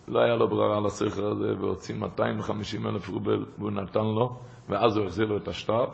לא 0.08 0.20
היה 0.20 0.36
לו 0.36 0.48
ברירה 0.48 0.78
על 0.78 0.86
הסכר 0.86 1.26
הזה, 1.32 1.54
והוציא 1.60 1.96
250 1.96 2.88
אלף 2.88 3.10
רובל, 3.10 3.46
והוא 3.58 3.72
נתן 3.72 4.00
לו, 4.00 4.40
ואז 4.70 4.98
הוא 4.98 5.06
החזיר 5.06 5.26
לו 5.26 5.38
את 5.38 5.48
השטר, 5.48 5.86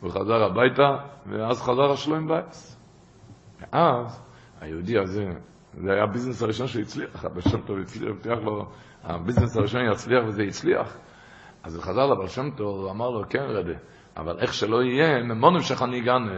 והוא 0.00 0.12
חזר 0.12 0.44
הביתה, 0.44 0.96
ואז 1.26 1.62
חזר 1.62 1.90
השלום 1.92 2.28
בייס. 2.28 2.80
ואז 3.60 4.28
היהודי 4.60 4.98
הזה, 4.98 5.32
זה 5.82 5.92
היה 5.92 6.02
הביזנס 6.02 6.42
הראשון 6.42 6.66
שהצליח, 6.66 7.24
הבעל 7.24 7.40
שם 7.40 7.60
טוב 7.60 7.78
הצליח, 7.78 8.10
הבטיח 8.10 8.38
לו, 8.44 8.66
הביזנס 9.04 9.56
הראשון 9.56 9.80
יצליח 9.92 10.24
וזה 10.26 10.42
הצליח. 10.42 10.96
אז 11.62 11.74
הוא 11.74 11.84
חזר 11.84 12.06
לבעל 12.06 12.28
שם 12.28 12.50
טוב, 12.50 12.80
הוא 12.80 12.90
אמר 12.90 13.10
לו, 13.10 13.24
כן 13.30 13.44
רבי, 13.48 13.74
אבל 14.16 14.38
איך 14.40 14.54
שלא 14.54 14.82
יהיה, 14.82 15.22
ממה 15.22 15.60
נפשך 15.60 15.82
אני 15.82 16.00
גם, 16.00 16.28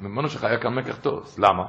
ממה 0.00 0.28
נפשך 0.28 0.44
היה 0.44 0.58
כאן 0.58 0.74
מקח 0.74 0.96
טעות. 0.96 1.34
למה? 1.38 1.64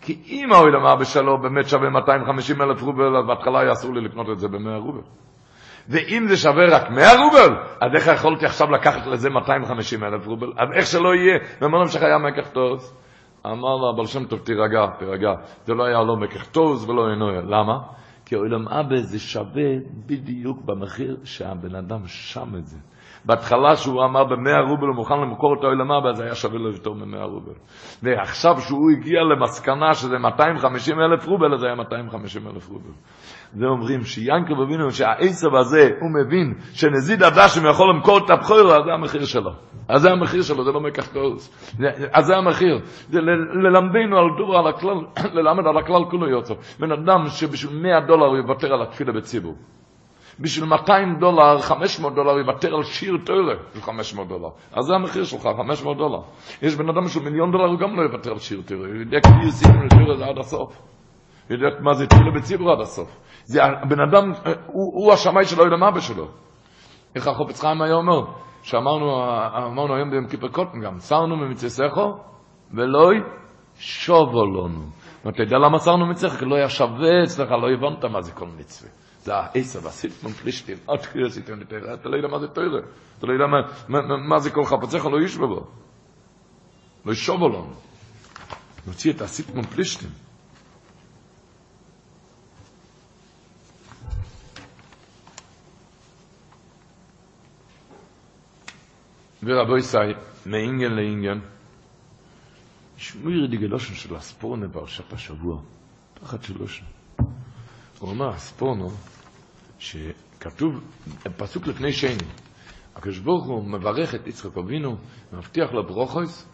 כי 0.00 0.22
אם 0.26 0.52
העולם 0.52 0.86
הבא 0.86 1.04
שלו 1.04 1.38
באמת 1.38 1.68
שווה 1.68 1.90
250 1.90 2.62
אלף 2.62 2.82
רובל, 2.82 3.16
אז 3.16 3.26
בהתחלה 3.26 3.60
היה 3.60 3.72
אסור 3.72 3.94
לי 3.94 4.00
לקנות 4.00 4.26
את 4.30 4.38
זה 4.38 4.48
ב-100 4.48 4.78
רובל. 4.78 5.00
ואם 5.88 6.24
זה 6.28 6.36
שווה 6.36 6.64
רק 6.70 6.90
100 6.90 7.16
רובל, 7.16 7.56
אז 7.80 7.94
איך 7.94 8.06
יכולתי 8.06 8.46
עכשיו 8.46 8.70
לקחת 8.70 9.06
לזה 9.06 9.30
250 9.30 10.04
אלף 10.04 10.26
רובל? 10.26 10.52
אז 10.56 10.68
איך 10.74 10.86
שלא 10.86 11.14
יהיה, 11.14 11.38
וממה 11.62 11.86
נפשך 11.86 12.02
היה 12.02 12.18
מקח 12.18 12.48
טעות. 12.48 13.01
אמר 13.46 13.76
לו 13.76 13.90
הבעל 13.90 14.06
שם 14.06 14.24
טוב, 14.24 14.38
תירגע, 14.38 14.86
תירגע. 14.98 15.34
זה 15.66 15.74
לא 15.74 15.84
היה 15.84 16.02
לא 16.02 16.16
מקח 16.16 16.44
טוז 16.44 16.90
ולא 16.90 17.10
אינו. 17.10 17.30
למה? 17.30 17.78
כי 18.24 18.34
עולם 18.34 18.68
אבא 18.68 19.00
זה 19.00 19.18
שווה 19.18 19.70
בדיוק 20.06 20.64
במחיר 20.64 21.16
שהבן 21.24 21.74
אדם 21.74 22.06
שם 22.06 22.56
את 22.58 22.66
זה. 22.66 22.78
בהתחלה 23.24 23.76
שהוא 23.76 24.04
אמר 24.04 24.24
במאה 24.24 24.60
רובל 24.60 24.86
הוא 24.86 24.96
מוכן 24.96 25.14
למכור 25.14 25.54
את 25.54 25.64
הבא, 25.98 26.12
זה 26.12 26.24
היה 26.24 26.34
שווה 26.34 26.58
לו 26.58 26.70
יותר 26.72 26.92
ממאה 26.92 27.24
רובל. 27.24 27.52
ועכשיו 28.02 28.60
שהוא 28.60 28.90
הגיע 28.90 29.22
למסקנה 29.22 29.94
שזה 29.94 30.18
250 30.18 31.00
אלף 31.00 31.26
רובל, 31.26 31.54
אז 31.54 31.62
היה 31.62 31.74
250 31.74 32.46
אלף 32.46 32.68
רובל. 32.68 32.90
זה 33.52 33.66
אומרים 33.66 34.02
שיאנקר 34.02 34.54
אבינו 34.62 34.90
שהעשב 34.90 35.54
הזה, 35.54 35.90
הוא 36.00 36.10
מבין 36.10 36.54
שנזיד 36.72 37.22
הדשם 37.22 37.66
יכול 37.70 37.90
למכור 37.90 38.18
את 38.18 38.30
הבחור, 38.30 38.74
אז 38.74 38.84
זה 38.84 38.92
המחיר 38.92 39.24
שלו. 39.24 39.50
אז 39.88 40.02
זה 40.02 40.10
המחיר 40.10 40.42
שלו, 40.42 40.64
זה 40.64 40.72
לא 40.72 40.80
מקח 40.80 41.06
תאוס. 41.06 41.74
אז 42.12 42.26
זה 42.26 42.36
המחיר. 42.36 42.80
זה 43.08 43.20
ללמדנו 43.62 44.18
על 44.18 44.28
דור, 44.38 44.58
על 44.58 44.66
הכלל, 44.66 44.96
ללמד 45.36 45.66
על 45.66 45.78
הכלל 45.78 46.04
כולו 46.10 46.28
יוצא. 46.28 46.54
בן 46.80 46.92
אדם 46.92 47.26
שבשביל 47.26 47.82
100 47.82 48.00
דולר 48.00 48.26
הוא 48.26 48.36
יוותר 48.36 48.72
על 48.72 48.82
התפילה 48.82 49.12
בציבור. 49.12 49.54
בשביל 50.40 50.68
200 50.68 51.18
דולר, 51.20 51.58
500 51.58 52.14
דולר, 52.14 52.38
יוותר 52.38 52.74
על 52.74 52.82
שיר 52.82 53.16
תורה 53.24 53.54
של 53.74 53.80
500 53.80 54.28
דולר. 54.28 54.48
אז 54.72 54.84
זה 54.84 54.94
המחיר 54.94 55.24
שלך, 55.24 55.48
500 55.56 55.96
דולר. 55.96 56.20
יש 56.62 56.74
בן 56.76 56.88
אדם 56.88 57.08
של 57.08 57.20
מיליון 57.20 57.52
דולר, 57.52 57.64
הוא 57.64 57.78
גם 57.78 57.96
לא 57.96 58.02
יוותר 58.02 58.30
על 58.30 58.38
שיר 58.38 58.62
תורה. 58.66 58.86
הוא 58.86 58.96
יודע 58.96 59.20
כפי 59.20 59.44
יוסיפים 59.44 59.82
לתורה 59.82 60.16
זה 60.16 60.24
עד 60.24 60.38
הסוף. 60.38 60.78
הוא 61.48 61.56
יודע 61.56 61.66
מה 61.80 61.94
זה 61.94 62.06
תפילה 62.06 62.30
בציבור 62.34 62.72
עד 62.72 62.80
הסוף. 62.80 63.16
זה 63.44 63.64
הבן 63.64 64.00
אדם, 64.00 64.32
הוא, 64.66 65.04
הוא 65.04 65.12
השמאי 65.12 65.44
של 65.44 65.60
העולם 65.60 65.84
אבא 65.84 66.00
שלו. 66.00 66.28
איך 67.14 67.26
החופץ 67.26 67.60
חיים 67.60 67.82
היה 67.82 67.94
אומר? 67.94 68.22
שאמרנו 68.62 69.24
אמרנו 69.56 69.94
היום 69.94 70.10
ביום 70.10 70.26
כיפר 70.26 70.48
קוטן 70.48 70.80
גם, 70.80 70.98
סרנו 70.98 71.36
ממצסכו 71.36 72.18
ולא 72.74 73.10
שובו 73.74 74.46
לנו. 74.46 74.82
ואתה 75.24 75.42
יודע 75.42 75.58
למה 75.58 75.78
סרנו 75.78 76.06
מצסך? 76.06 76.38
כי 76.38 76.44
לא 76.44 76.56
היה 76.56 76.68
שווה 76.68 77.22
אצלך, 77.24 77.50
לא 77.50 77.70
הבנת 77.70 78.04
מה 78.04 78.20
זה 78.22 78.32
כל 78.32 78.46
מצווה. 78.58 78.90
da 79.24 79.50
eiser 79.54 79.82
was 79.84 80.00
sit 80.00 80.12
und 80.24 80.36
plisht 80.40 80.68
im 80.68 80.80
Atkhir 80.86 81.30
sit 81.30 81.48
und 81.50 81.70
der 81.70 81.96
da 81.96 82.08
leider 82.08 82.28
mal 82.28 82.48
teure. 82.48 82.84
Da 83.20 83.26
leider 83.26 83.48
mal 83.48 83.70
mal 83.88 84.40
ze 84.42 84.50
kol 84.50 84.64
khapatze 84.64 84.98
khol 85.00 85.20
yish 85.22 85.38
bo 85.38 85.68
lo 87.04 87.14
shobolon 87.14 87.68
nu 88.86 88.92
tiet 88.94 89.18
da 89.20 89.26
sit 89.28 89.54
nun 89.54 89.64
plisht 89.66 90.02
im 90.02 90.12
wir 99.40 99.58
aboy 99.60 99.82
sai 99.82 100.16
me 100.44 100.58
ingen 100.62 100.94
le 100.96 101.02
ingen 101.04 101.42
שמיר 103.02 103.46
די 103.46 103.56
גלושן 103.56 103.94
של 103.94 104.16
הספונה 104.16 104.66
בר 104.66 104.86
שפה 104.86 105.18
שבוע 105.18 105.60
פחד 106.14 106.42
שלושן 106.42 106.84
רומא 107.98 108.24
הספונה 108.24 108.84
שכתוב, 109.82 110.80
פסוק 111.36 111.66
לפני 111.66 111.92
שני, 111.92 112.16
הקדוש 112.96 113.18
ברוך 113.18 113.46
הוא 113.46 113.64
מברך 113.64 114.14
את 114.14 114.26
יצחק 114.26 114.56
אבינו, 114.56 114.96
מבטיח 115.32 115.72
לו 115.72 115.86
ברוכוס, 115.86 116.48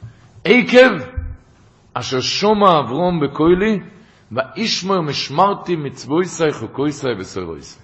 עקב 0.45 1.05
אשר 1.95 2.21
שומע 2.21 2.81
אברום 2.81 3.21
בקוילי, 3.21 3.81
ואישמר 4.33 5.01
משמרתי 5.01 5.77
מצבוי 5.77 6.25
סי 6.25 6.53
חוקוי 6.53 6.93
סי 6.93 7.09
וסרוי 7.19 7.63
סי. 7.63 7.81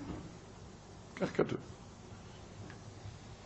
כך 1.16 1.37
כתוב. 1.37 1.59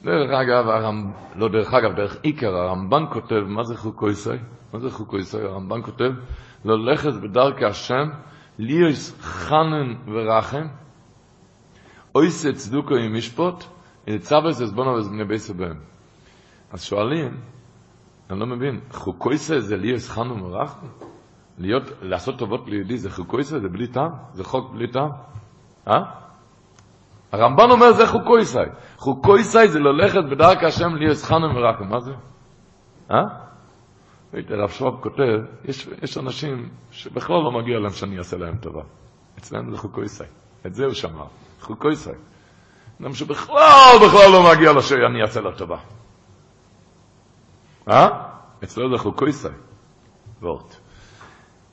דרך 0.02 0.30
אגב, 0.30 0.68
הרמב... 0.68 1.14
לא 1.36 1.48
דרך 1.48 1.74
אגב, 1.74 1.96
דרך 1.96 2.16
עיקר, 2.22 2.56
הרמב"ן 2.56 3.04
כותב, 3.12 3.40
מה 3.46 3.64
זה 3.64 3.76
חוקויסי? 3.76 4.30
מה 4.72 4.80
זה 4.80 4.90
חוקויסי? 4.90 5.36
הרמב"ן 5.36 5.82
כותב, 5.82 6.10
ללכת 6.64 7.12
בדרכי 7.22 7.64
השם, 7.64 8.08
ליאס 8.58 9.20
חנן 9.20 9.94
ורחם, 10.06 10.66
אויסה 12.18 12.52
צדוקו 12.52 12.94
עם 12.94 13.14
משפוט, 13.14 13.64
וצבס 14.10 14.60
עזבונו 14.60 14.90
וזבני 14.90 15.24
בהם. 15.56 15.76
אז 16.72 16.84
שואלים, 16.84 17.40
אני 18.30 18.40
לא 18.40 18.46
מבין, 18.46 18.80
חוקויסה 18.90 19.60
זה 19.60 19.76
ליאס 19.76 20.10
חנן 20.10 20.40
ורחם? 20.42 20.86
להיות, 21.58 21.82
לעשות 22.02 22.38
טובות 22.38 22.68
ליהודי 22.68 22.98
זה 22.98 23.10
חוקויסה? 23.10 23.58
זה 23.58 23.68
בלי 23.68 23.86
טעם? 23.86 24.10
זה 24.32 24.44
חוק 24.44 24.72
בלי 24.72 24.92
טעם? 24.92 25.10
אה? 25.88 26.00
הרמב"ן 27.32 27.70
אומר 27.70 27.92
זה 27.92 28.06
חוקויסאי. 28.06 28.66
חוקויסאי 28.96 29.68
זה 29.68 29.78
ללכת 29.78 30.24
בדרך 30.30 30.62
השם 30.62 30.94
ליאס 30.94 31.24
חנן 31.24 31.56
ורחם. 31.56 31.88
מה 31.88 32.00
זה? 32.00 32.12
אה? 33.10 33.22
הרב 34.32 34.68
שרוב 34.68 35.00
כותב, 35.02 35.38
יש, 35.64 35.88
יש 36.02 36.18
אנשים 36.18 36.68
שבכלל 36.90 37.36
לא 37.36 37.52
מגיע 37.52 37.78
להם 37.78 37.90
שאני 37.90 38.18
אעשה 38.18 38.36
להם 38.36 38.56
טובה. 38.56 38.82
אצלם 39.38 39.70
זה 39.70 39.78
חוקויסאי. 39.78 40.26
את 40.66 40.74
זה 40.74 40.84
הוא 40.84 40.94
שמע. 41.58 41.66
חוקויסאי. 41.66 42.14
אדם 43.00 43.14
שבכלל 43.14 43.98
בכלל 44.06 44.32
לא 44.32 44.52
מגיע 44.52 44.72
לו 44.72 44.82
שאני 44.82 45.22
אעשה 45.22 45.40
לו 45.40 45.56
טובה. 45.56 45.78
אה? 47.90 48.08
אצלו 48.64 48.96
זה 48.96 49.02
חוקויסאי. 49.02 49.50
ועוד. 50.40 50.72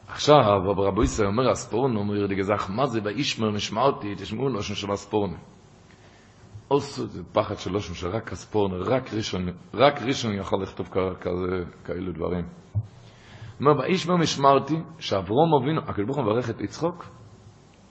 עכשיו, 0.07 0.35
רבו 0.77 1.03
ישראל 1.03 1.27
אומר, 1.27 1.49
הספורנו, 1.49 1.99
אומר 1.99 2.25
לי 2.25 2.35
גזח, 2.35 2.69
מה 2.69 2.85
זה, 2.85 3.01
באישמר 3.01 3.51
נשמעתי, 3.51 4.15
תשמעו 4.15 4.49
לו 4.49 4.63
של 4.63 4.91
הספורנו. 4.91 5.35
עושו 6.67 7.05
זה 7.07 7.23
פחד 7.33 7.57
של 7.57 7.71
לושן 7.71 7.93
של 7.93 8.07
רק 8.07 8.31
הספורנו, 8.31 8.75
רק 8.79 9.13
ראשון, 9.13 9.49
רק 9.73 10.01
ראשון 10.01 10.33
יכול 10.33 10.63
לכתוב 10.63 10.87
כזה, 11.21 11.63
כאלו 11.85 12.11
דברים. 12.11 12.47
אומר, 13.59 13.73
באישמר 13.73 14.17
נשמרתי, 14.17 14.75
שאברום 14.99 15.53
אבינו, 15.61 15.81
הקדוש 15.81 16.05
ברוך 16.05 16.17
הוא 16.17 16.25
מברך 16.25 16.49
את 16.49 16.61
יצחוק, 16.61 17.05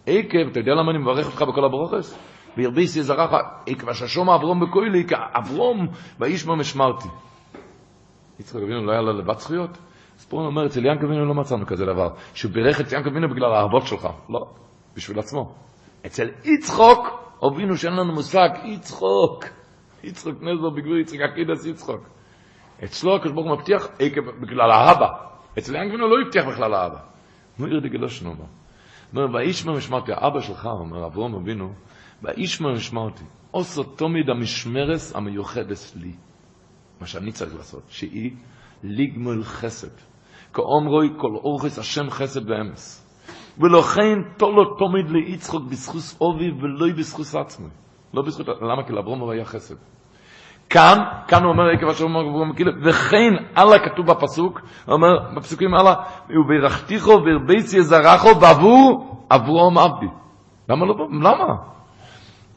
עקב, 0.06 0.48
אתה 0.50 0.60
יודע 0.60 0.72
למה 0.74 0.90
אני 0.90 0.98
מברך 0.98 1.26
אותך 1.26 1.42
בכל 1.42 1.64
הברוכס? 1.64 2.18
וירביס 2.56 2.96
יזרח, 2.96 3.30
עקב 3.66 3.88
הששום 3.88 4.30
אברום 4.30 4.60
בכוילי, 4.60 5.06
אברום, 5.12 5.86
באישמר 6.18 6.56
נשמרתי. 6.56 7.08
יצחוק 8.40 8.62
אבינו 8.62 8.86
לא 8.86 8.92
היה 8.92 9.00
לו 9.00 9.12
לבת 9.12 9.38
זכויות? 9.38 9.70
ספורן 10.18 10.46
אומר, 10.46 10.66
אצל 10.66 10.86
ינקו 10.86 11.08
וינו 11.08 11.24
לא 11.24 11.34
מצאנו 11.34 11.66
כזה 11.66 11.84
דבר, 11.84 12.08
שהוא 12.34 12.52
בירך 12.52 12.80
את 12.80 12.92
ינקו 12.92 13.14
וינו 13.14 13.28
בגלל 13.28 13.54
האהבות 13.54 13.86
שלך. 13.86 14.08
לא, 14.28 14.46
בשביל 14.96 15.18
עצמו. 15.18 15.54
אצל 16.06 16.28
יצחוק, 16.44 17.08
הובינו 17.38 17.76
שאין 17.76 17.92
לנו 17.92 18.12
מושג, 18.12 18.48
יצחוק. 18.64 19.44
יצחוק 20.04 20.34
נזר 20.42 20.70
בגביר 20.70 20.98
יצחק, 20.98 21.20
עקידס 21.20 21.66
יצחוק. 21.66 22.00
אצלו 22.84 23.16
הקדוש 23.16 23.32
ברוך 23.32 23.46
הוא 23.46 23.56
מבטיח 23.56 23.88
בגלל 24.40 24.70
האבא. 24.70 25.08
אצל 25.58 25.74
ינקו 25.74 25.92
וינו 25.92 26.08
לא 26.08 26.26
הבטיח 26.26 26.44
בכלל 26.46 26.74
האבא. 26.74 26.98
נו 27.58 27.68
ירדי 27.68 27.88
גלושנו 27.88 28.34
אומר. 29.12 29.22
אומר, 29.22 29.34
ואיש 29.34 29.66
משמרתי, 29.66 30.12
האבא 30.12 30.40
שלך, 30.40 30.66
אומר 30.66 31.06
אברום 31.06 31.34
אבינו, 31.34 31.72
ואיש 32.22 32.60
משמרתי, 32.60 33.24
עושו 33.50 33.82
תמיד 33.82 34.30
המשמרס 34.30 35.16
המיוחדת 35.16 35.92
לי. 35.96 36.12
מה 37.00 37.06
שאני 37.06 37.32
צריך 37.32 37.54
לעשות, 37.54 37.82
שהיא 37.88 38.30
ליגמול 38.82 39.42
חסד. 39.44 39.96
כאומרוי 40.52 41.08
כל 41.16 41.36
אורכס 41.36 41.78
השם 41.78 42.10
חסד 42.10 42.50
ואמס. 42.50 43.00
ולכן 43.58 44.18
תולו 44.38 44.64
תמיד 44.74 45.10
ליצחוק 45.10 45.62
בזכוס 45.70 46.20
אובי 46.20 46.50
ולא 46.50 46.92
בזכוס 46.98 47.34
עצמי. 47.34 47.68
לא 48.14 48.22
בזכות, 48.22 48.48
למה? 48.48 48.86
כי 48.86 48.92
לאברום 48.92 49.30
היה 49.30 49.44
חסד. 49.44 49.93
כאן, 50.70 50.98
כאן 51.28 51.42
הוא 51.42 51.52
אומר, 51.52 51.64
עקב 51.70 51.88
אשר 51.88 52.04
אומר 52.04 52.20
וכן, 52.84 53.34
הלאה 53.56 53.78
כתוב 53.78 54.06
בפסוק, 54.06 54.60
הוא 54.84 54.94
אומר, 54.94 55.34
בפסוקים 55.36 55.74
הלאה, 55.74 55.94
וברכתיכו 56.30 57.10
והרביצי 57.10 57.82
זרחו 57.82 58.34
בעבור 58.34 59.16
אברום 59.30 59.78
עבדי. 59.78 60.06
למה 60.68 60.86
לא? 60.86 60.94
למה? 61.12 61.54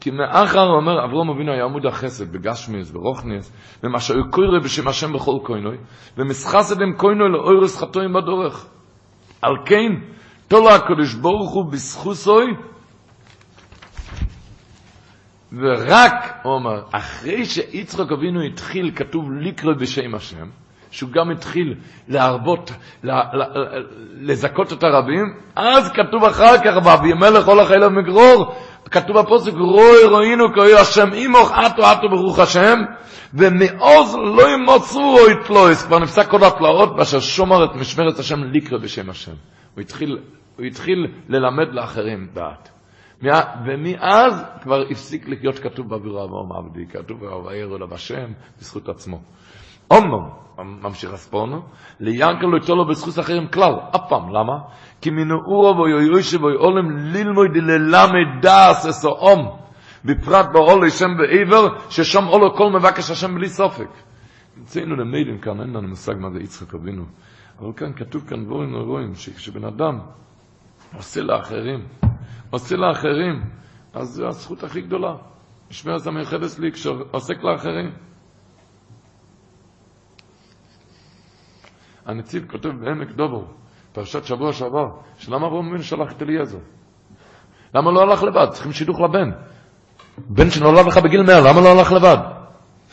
כי 0.00 0.10
מאחר, 0.10 0.66
הוא 0.66 0.76
אומר, 0.76 1.04
אברום 1.04 1.30
אבינו 1.30 1.52
היה 1.52 1.64
עמוד 1.64 1.86
החסד 1.86 2.32
בגשמיס, 2.32 2.90
ברוכניס, 2.90 3.52
ומה 3.84 4.00
שהיו 4.00 4.30
קוירי 4.30 4.60
בשם 4.60 4.88
השם 4.88 5.12
בכל 5.12 5.38
קוינוי, 5.42 5.76
ומסחסד 6.16 6.82
הם 6.82 6.92
קוינוי 6.96 7.28
לאוירס 7.28 7.78
חטואים 7.78 8.12
בדורך. 8.12 8.66
על 9.42 9.52
כן, 9.64 9.92
תולו 10.48 10.70
הקדוש 10.70 11.14
ברוך 11.14 11.54
הוא 11.54 11.72
בזכוסוי, 11.72 12.46
ורק, 15.52 16.38
הוא 16.42 16.52
אומר, 16.52 16.82
אחרי 16.92 17.44
שיצחק 17.44 18.12
אבינו 18.12 18.42
התחיל, 18.42 18.90
כתוב 18.96 19.24
לקרוא 19.40 19.74
בשם 19.74 20.14
השם, 20.14 20.46
שהוא 20.90 21.10
גם 21.10 21.30
התחיל 21.30 21.74
להרבות, 22.08 22.72
לזכות 24.20 24.72
את 24.72 24.82
הרבים, 24.82 25.34
אז 25.56 25.92
כתוב 25.92 26.24
אחר 26.24 26.58
כך, 26.58 26.86
ואבימלך 26.86 27.48
הולך 27.48 27.70
אליו 27.70 27.90
מגרור, 27.90 28.54
כתוב 28.90 29.18
בפוסק, 29.18 29.52
רואי 29.52 30.04
רואינו 30.04 30.44
כאוי 30.54 30.78
השם 30.78 31.12
אימוך 31.12 31.52
אטו 31.52 31.92
אטו 31.92 32.08
ברוך 32.08 32.38
השם, 32.38 32.78
ומעוז 33.34 34.16
לא 34.16 34.50
ימוצאו 34.50 35.18
או 35.18 35.30
יתלויס, 35.30 35.86
כבר 35.86 35.98
נפסק 35.98 36.30
כל 36.30 36.44
הפלאות, 36.44 36.92
ואשר 36.98 37.20
שומר 37.20 37.64
את 37.64 37.74
משמרת 37.74 38.18
השם 38.18 38.44
לקרוא 38.44 38.80
בשם 38.80 39.10
השם. 39.10 39.32
הוא 39.74 39.80
התחיל, 39.80 40.18
הוא 40.56 40.66
התחיל 40.66 41.06
ללמד 41.28 41.74
לאחרים 41.74 42.28
דעת. 42.34 42.77
ומאז 43.66 44.44
כבר 44.62 44.82
הפסיק 44.90 45.28
להיות 45.28 45.58
כתוב 45.58 45.88
באוויר 45.88 46.24
אברהם 46.24 46.52
עבדי, 46.52 46.86
כתוב 46.86 47.22
וירא 47.22 47.78
לו 47.78 47.88
בשם 47.88 48.32
בזכות 48.58 48.88
עצמו. 48.88 49.20
אומנם, 49.90 50.28
ממשיך 50.58 51.12
הספורנו, 51.12 51.62
ליענקל 52.00 52.46
לא 52.46 52.56
יתולו 52.56 52.88
בזכות 52.88 53.18
אחרים 53.18 53.48
כלל, 53.48 53.72
אף 53.96 54.00
פעם, 54.08 54.28
למה? 54.28 54.58
כי 55.00 55.10
מנעורו 55.10 55.74
בו 55.74 55.88
יוישב 55.88 56.42
ויעולם 56.42 56.90
ללמוד 56.90 57.56
ללמד 57.56 58.42
דעס 58.42 58.86
אסו 58.86 59.08
אום, 59.08 59.58
בפרט 60.04 60.46
בעול 60.52 60.90
שם 60.90 61.10
בעבר, 61.18 61.68
ששם 61.90 62.24
עולו 62.24 62.54
כל 62.56 62.70
מבקש 62.70 63.10
השם 63.10 63.34
בלי 63.34 63.48
סופק. 63.48 63.88
נמצאנו 64.56 64.96
למיילים 64.96 65.38
כאן, 65.38 65.60
אין 65.60 65.68
לנו 65.72 65.88
מושג 65.88 66.14
מה 66.20 66.30
זה 66.30 66.40
יצחק 66.40 66.74
אבינו, 66.74 67.04
אבל 67.58 67.72
כאן 67.76 67.92
כתוב 67.92 68.28
כאן 68.28 68.44
דבורים 68.44 68.70
נורואים, 68.70 69.14
שכשבן 69.14 69.64
אדם 69.64 69.98
עושה 70.96 71.20
לאחרים, 71.22 71.80
עושה 72.50 72.76
לאחרים, 72.76 73.42
אז 73.92 74.08
זו 74.08 74.28
הזכות 74.28 74.62
הכי 74.62 74.80
גדולה. 74.80 75.14
משמע 75.70 75.96
את 75.96 76.06
המיוחדת 76.06 76.58
לי 76.58 76.72
כשעוסק 76.72 77.42
לאחרים. 77.42 77.90
הנציב 82.06 82.46
כותב 82.50 82.68
בעמק 82.68 83.10
דובו, 83.10 83.44
פרשת 83.92 84.24
שבוע 84.24 84.52
שעבר, 84.52 84.86
שלמה 85.18 85.46
אברהם 85.46 85.66
אבינו 85.66 85.82
שלח 85.82 86.12
את 86.12 86.22
אליעזר? 86.22 86.58
למה 87.74 87.92
לא 87.92 88.00
הלך 88.00 88.22
לבד? 88.22 88.46
צריכים 88.50 88.72
שידוך 88.72 89.00
לבן. 89.00 89.30
בן 90.18 90.50
שנולד 90.50 90.86
לך 90.86 90.98
בגיל 90.98 91.22
מאה, 91.22 91.40
למה 91.40 91.60
לא 91.60 91.68
הלך 91.68 91.92
לבד? 91.92 92.16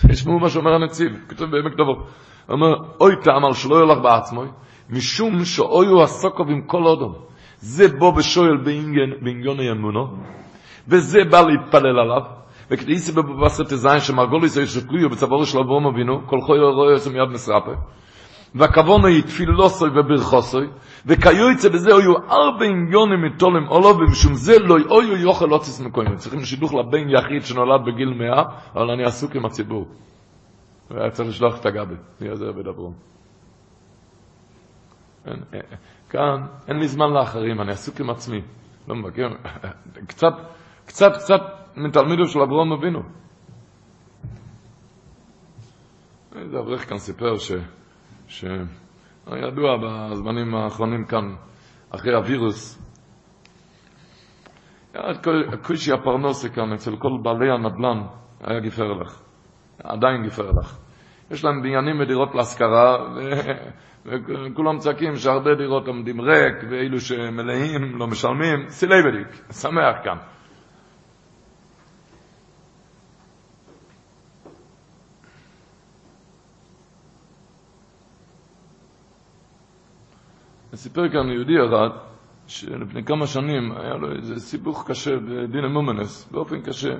תשמעו 0.07 0.40
מה 0.40 0.49
שאומר 0.49 0.73
הנציב, 0.73 1.26
כתוב 1.30 1.52
בעמק 1.52 1.77
דובו. 1.77 1.91
הוא 1.91 2.06
אומר, 2.49 2.73
אוי 2.99 3.14
תאמר 3.23 3.53
שלא 3.53 3.84
ילך 3.84 3.98
בעצמו, 4.03 4.44
משום 4.90 5.45
שאוי 5.45 5.88
הוא 5.88 6.03
הסוקוב 6.03 6.49
עם 6.49 6.61
כל 6.61 6.84
אודום. 6.84 7.14
זה 7.66 7.88
בו 7.88 8.12
בשואל 8.12 8.58
בעניון 9.22 9.60
האמונו, 9.60 10.08
וזה 10.88 11.20
בא 11.32 11.42
להתפלל 11.42 12.00
עליו, 12.00 12.22
וכדי 12.72 12.94
וכתיסי 12.94 13.12
בבבסת 13.12 13.66
תזיין 13.66 14.00
שמרגוליס 14.00 14.58
יש 14.58 14.78
תלויו 14.78 15.10
בצבורו 15.10 15.46
של 15.46 15.60
אברום 15.60 15.88
אבינו, 15.88 16.28
כל 16.28 16.42
חוי 16.42 16.60
רואה 16.60 16.92
יוצא 16.92 17.10
מיד 17.10 17.30
מסרפה, 17.30 17.72
והכוון 18.56 19.06
היא 19.06 19.24
תפילוסוי 19.24 19.90
וברכוסוי, 19.90 20.68
וכיוצא 21.06 21.70
בזה 21.70 21.90
היו 21.96 22.14
ארבע 22.30 22.66
עניונים 22.66 23.22
מתולם 23.22 23.68
אולו, 23.68 23.98
ומשום 23.98 24.34
זה 24.34 24.60
לא 24.60 25.02
היו 25.02 25.18
יוכל 25.18 25.50
עוציס 25.50 25.82
מקוימים. 25.82 26.18
צריכים 26.18 26.46
שידוך 26.46 26.74
לבן 26.74 27.10
יחיד 27.10 27.46
שנולד 27.46 27.82
בגיל 27.86 28.14
מאה, 28.14 28.44
אבל 28.76 28.90
אני 28.92 29.04
עסוק 29.06 29.36
עם 29.36 29.46
הציבור. 29.46 29.86
והיה 30.92 31.12
צריך 31.12 31.30
לשלוח 31.30 31.60
את 31.60 31.66
הגבי, 31.66 31.96
מי 32.22 32.30
עזר 32.30 32.52
בדברום. 32.52 32.94
כאן 36.10 36.48
אין 36.68 36.77
לי 36.80 36.88
זמן 36.88 37.10
לאחרים, 37.14 37.61
אני 37.61 37.72
עסוק 37.72 37.99
עם 37.99 38.10
עצמי. 38.10 38.41
לא 38.88 38.95
מבקר, 38.95 39.27
קצת, 40.10 40.34
קצת, 40.86 41.11
קצת 41.15 41.41
מתלמידו 41.77 42.27
של 42.27 42.40
אברהם 42.40 42.72
אבינו. 42.72 42.99
איזה 46.36 46.60
אברך 46.60 46.90
כאן 46.90 46.98
סיפר 46.98 47.38
ש... 47.38 47.52
שידוע 48.27 49.77
בזמנים 49.84 50.56
האחרונים 50.56 51.06
כאן, 51.06 51.36
אחרי 51.90 52.15
הווירוס, 52.15 52.82
הקושי 55.53 55.94
הפרנסה 55.94 56.49
כאן 56.49 56.73
אצל 56.73 56.95
כל 56.98 57.10
בעלי 57.23 57.52
הנדל"ן 57.52 58.02
היה 58.44 58.60
גיפר 58.60 58.94
לך, 58.94 59.22
עדיין 59.84 60.23
גיפר 60.23 60.52
לך. 60.52 60.77
יש 61.32 61.44
להם 61.45 61.61
בניינים 61.61 61.99
ודירות 61.99 62.36
להשכרה, 62.36 62.98
וכולם 64.06 64.80
צועקים 64.80 65.15
שהרבה 65.15 65.56
דירות 65.56 65.88
עומדים 65.88 66.22
ריק, 66.22 66.56
ואילו 66.69 66.99
שמלאים 66.99 67.98
לא 67.98 68.07
משלמים, 68.07 68.69
סילי 68.69 69.02
בדיק, 69.03 69.27
שמח 69.52 69.95
כאן. 70.03 70.18
סיפר 80.76 81.10
כאן 81.10 81.30
יהודי 81.30 81.53
אחד, 81.68 81.90
שלפני 82.48 83.03
כמה 83.03 83.27
שנים 83.27 83.72
היה 83.72 83.94
לו 83.94 84.11
איזה 84.11 84.40
סיבוך 84.40 84.86
קשה 84.88 85.11
בדין 85.18 85.64
המומנס, 85.64 86.32
באופן 86.32 86.61
קשה. 86.61 86.95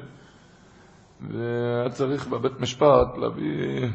והיה 1.22 1.90
צריך 1.90 2.27
בבית 2.27 2.60
משפט 2.60 3.18
להביא, 3.18 3.88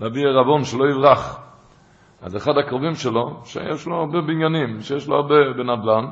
להביא 0.00 0.22
שלא 0.64 0.84
יברח. 0.90 1.51
אז 2.22 2.36
אחד 2.36 2.52
הקרובים 2.58 2.94
שלו, 2.94 3.40
שיש 3.44 3.86
לו 3.86 3.96
הרבה 3.96 4.20
בניינים, 4.20 4.80
שיש 4.80 5.08
לו 5.08 5.16
הרבה 5.16 5.34
בנדל"ן, 5.56 6.04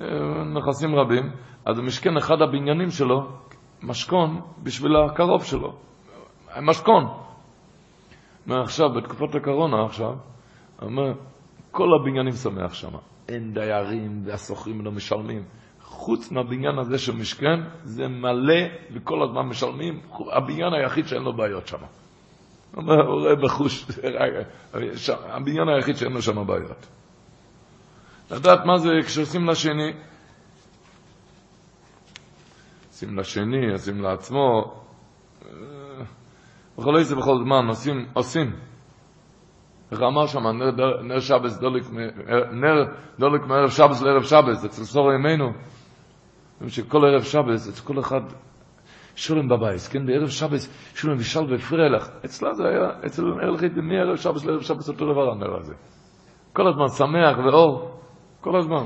אה, 0.00 0.44
נכסים 0.44 0.94
רבים, 0.94 1.30
אז 1.66 1.78
הוא 1.78 1.86
משכן 1.86 2.16
אחד 2.16 2.42
הבניינים 2.42 2.90
שלו, 2.90 3.28
משכון 3.82 4.40
בשביל 4.62 4.96
הקרוב 4.96 5.44
שלו. 5.44 5.72
משכון. 6.62 7.04
מעכשיו, 8.46 8.88
בתקופת 8.96 9.34
הקורונה 9.34 9.84
עכשיו, 9.84 10.12
אומר, 10.82 11.12
כל 11.70 11.88
הבניינים 12.00 12.32
שמח 12.32 12.74
שם. 12.74 12.96
אין 13.28 13.54
דיירים 13.54 14.22
והשוכרים 14.24 14.84
לא 14.84 14.92
משלמים. 14.92 15.42
חוץ 15.82 16.32
מהבניין 16.32 16.78
הזה 16.78 16.98
של 16.98 17.16
משכן, 17.16 17.60
זה 17.82 18.08
מלא 18.08 18.60
וכל 18.92 19.22
הזמן 19.22 19.42
משלמים. 19.42 20.00
הבניין 20.32 20.72
היחיד 20.72 21.06
שאין 21.06 21.22
לו 21.22 21.36
בעיות 21.36 21.66
שם. 21.66 21.78
הוא 22.74 22.84
רואה 23.20 23.36
בחוש, 23.36 23.86
הבניין 25.08 25.68
היחיד 25.68 25.96
שאין 25.96 26.12
לו 26.12 26.22
שם 26.22 26.46
בעיות. 26.46 26.86
לדעת 28.30 28.64
מה 28.64 28.78
זה 28.78 28.88
כשעושים 29.06 29.48
לשני. 29.48 29.92
עושים 32.88 33.18
לשני, 33.18 33.72
עושים 33.72 34.00
לעצמו. 34.02 34.74
בכל 36.78 36.96
איזה 36.96 37.16
בכל 37.16 37.36
זמן 37.44 37.66
עושים, 37.68 38.06
עושים. 38.12 38.56
איך 39.90 40.00
אמר 40.02 40.26
שם, 40.26 40.46
נר, 41.02 41.20
שבס 41.20 41.56
דוליק, 41.56 41.84
נר 42.52 42.84
דוליק 43.18 43.42
מערב 43.42 43.70
שבס 43.70 44.02
לערב 44.02 44.22
שבס, 44.22 44.64
אצל 44.64 44.84
סור 44.84 45.12
ימינו. 45.12 45.52
שכל 46.68 46.98
ערב 47.04 47.22
שבס, 47.22 47.68
אצל 47.68 47.82
כל 47.82 48.00
אחד 48.00 48.20
שולם 49.20 49.48
בבייס, 49.48 49.88
כן, 49.88 50.06
בערב 50.06 50.28
שבס, 50.28 50.92
שולם 50.94 51.16
וישל 51.16 51.52
והפריע 51.52 51.88
לך. 51.88 52.08
אצלה 52.24 52.54
זה 52.54 52.62
היה, 52.68 53.06
אצל 53.06 53.22
הלכית, 53.42 53.72
מערב 53.76 54.16
שבס 54.16 54.44
לערב 54.44 54.60
שבס 54.60 54.88
אותו 54.88 55.12
דבר 55.12 55.30
הנר 55.30 55.56
הזה. 55.56 55.74
כל 56.52 56.68
הזמן 56.68 56.88
שמח 56.88 57.38
ואור, 57.38 58.00
כל 58.40 58.58
הזמן. 58.58 58.84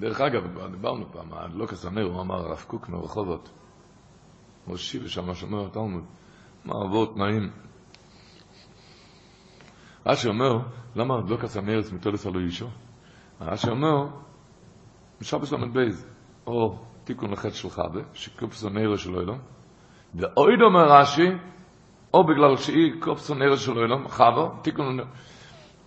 דרך 0.00 0.20
אגב, 0.20 0.70
דיברנו 0.70 1.12
פעם, 1.12 1.32
הדלוקס 1.32 1.86
הנר, 1.86 2.02
הוא 2.02 2.20
אמר 2.20 2.34
הרב 2.34 2.64
קוק 2.66 2.88
מרחובות, 2.88 3.50
מושיב 4.66 5.02
ושם 5.04 5.34
שומר 5.34 5.66
התלמוד, 5.66 6.04
מה 6.64 6.74
אבות 6.86 7.14
תנאים. 7.14 7.50
רש"י 10.06 10.28
אומר, 10.28 10.58
למה 10.96 11.18
הדלוקס 11.18 11.56
הנר 11.56 11.80
מתולס 11.92 12.26
עלו 12.26 12.40
אישו? 12.40 12.66
רש"י 13.40 13.70
אומר, 13.70 14.06
בשבס 15.20 15.52
ל"ב, 15.52 15.78
או 16.46 16.78
תיקון 17.04 17.30
לחטא 17.30 17.50
של 17.50 17.70
חווה, 17.70 18.02
שקופסו 18.14 18.68
נר 18.68 18.96
של 18.96 19.18
אילום, 19.18 19.38
ואויד 20.14 20.60
אומר 20.62 20.84
רש"י, 20.84 21.28
או 22.14 22.24
בגלל 22.24 22.56
שהיא 22.56 22.92
קופסו 23.00 23.34
נר 23.34 23.56
של 23.56 23.78
אילום, 23.78 24.08
חווה, 24.08 24.48
תיקון, 24.62 24.98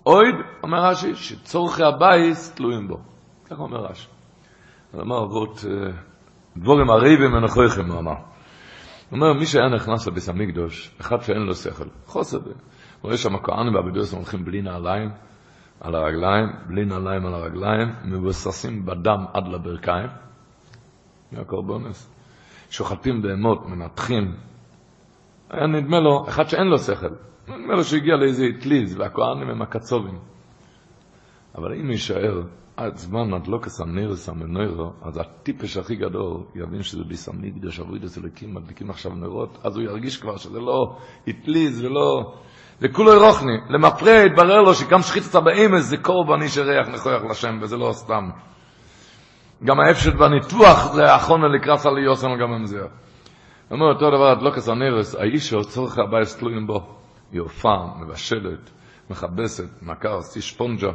אויד 0.05 0.35
אומר 0.63 0.77
רש"י, 0.77 1.15
שצורכי 1.15 1.83
הבייס 1.83 2.53
תלויים 2.55 2.87
בו. 2.87 2.97
ככה 3.45 3.63
אומר 3.63 3.77
רש"י. 3.77 4.07
הוא 4.91 5.01
אמר 5.01 5.23
אבות, 5.23 5.65
דבורים 6.57 6.89
הריבים 6.89 7.33
ונכויכם, 7.33 7.91
הוא 7.91 7.99
אמר. 7.99 8.11
הוא 8.11 9.17
אומר, 9.17 9.33
מי 9.33 9.45
שהיה 9.45 9.69
נכנס 9.69 10.07
לביס 10.07 10.29
המקדוש, 10.29 10.95
אחד 11.01 11.21
שאין 11.21 11.41
לו 11.41 11.55
שכל, 11.55 11.87
חוסר, 12.05 12.37
הוא 12.37 12.53
רואה 13.01 13.17
שם 13.17 13.35
הכהנים 13.35 13.75
והבדוס 13.75 14.13
הולכים 14.13 14.45
בלי 14.45 14.61
נעליים 14.61 15.09
על 15.79 15.95
הרגליים, 15.95 16.47
בלי 16.67 16.85
נעליים 16.85 17.25
על 17.25 17.33
הרגליים, 17.33 17.87
מבוססים 18.05 18.85
בדם 18.85 19.25
עד 19.33 19.47
לברכיים, 19.47 20.09
מהקורבונס, 21.31 22.11
שוחטים 22.69 23.21
בהמות, 23.21 23.65
מנתחים. 23.65 24.35
היה 25.49 25.67
נדמה 25.67 25.99
לו, 25.99 26.25
אחד 26.27 26.47
שאין 26.47 26.67
לו 26.67 26.77
שכל, 26.77 27.15
נדמה 27.47 27.75
לו 27.75 27.83
שהגיע 27.83 28.15
לאיזה 28.15 28.45
אטליז, 28.57 28.99
והכהנים 28.99 29.49
הם 29.49 29.61
הקצובים. 29.61 30.19
אבל 31.55 31.73
אם 31.73 31.91
יישאר 31.91 32.41
עד 32.77 32.95
זמן 32.95 33.33
הדלוקס 33.33 33.81
הנרס 33.81 34.29
המנוירו, 34.29 34.93
אז 35.01 35.17
הטיפש 35.17 35.77
הכי 35.77 35.95
גדול 35.95 36.43
יבין 36.55 36.83
שזה 36.83 37.03
ביס 37.03 37.29
המקדוש, 37.29 37.79
אבוידס 37.79 38.17
אלוקים, 38.17 38.53
מדליקים 38.53 38.89
עכשיו 38.89 39.15
נרות, 39.15 39.57
אז 39.63 39.75
הוא 39.75 39.83
ירגיש 39.83 40.17
כבר 40.17 40.37
שזה 40.37 40.59
לא 40.59 40.97
אטליז 41.29 41.85
ולא... 41.85 42.33
וכולו 42.81 43.25
רוחני, 43.25 43.57
למפרע 43.69 44.21
התברר 44.21 44.61
לו 44.61 44.73
שגם 44.73 45.01
שחיתת 45.01 45.35
באמס 45.35 45.83
זה 45.83 45.97
קורבן 45.97 46.41
איש 46.41 46.57
ירח 46.57 46.87
נכוח 46.87 47.23
לשם, 47.31 47.59
וזה 47.61 47.77
לא 47.77 47.91
סתם. 47.93 48.29
גם 49.63 49.79
האפשט 49.79 50.13
בניתוח 50.13 50.93
זה 50.93 51.11
האחרונה 51.13 51.47
לקרס 51.47 51.85
על 51.85 51.97
יוסן 51.97 52.27
גם 52.41 52.53
עם 52.53 52.65
זה. 52.65 52.79
אומר 53.71 53.85
אותו 53.93 54.09
דבר, 54.09 54.31
הדלוקס 54.31 54.69
הנרס, 54.69 55.15
האיש 55.15 55.53
צורך 55.69 55.97
הבייס 55.97 56.37
תלויים 56.37 56.67
בו, 56.67 56.95
היא 57.31 57.41
הופעה, 57.41 57.87
מבשלת, 58.01 58.71
מכבסת, 59.09 59.81
מקר, 59.81 60.17
עשי 60.17 60.41
שפונג'ה. 60.41 60.91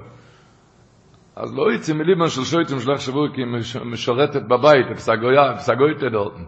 אז 1.36 1.54
לא 1.54 1.72
יצא 1.72 1.92
מליבן 1.94 2.28
של 2.28 2.44
שויטים 2.44 2.80
שלך 2.80 3.00
שבוע 3.00 3.28
כי 3.34 3.42
משרתת 3.84 4.42
בבית, 4.42 4.86
פסגויה, 4.96 5.56
פסגוי 5.56 5.94
תדורתן. 5.94 6.44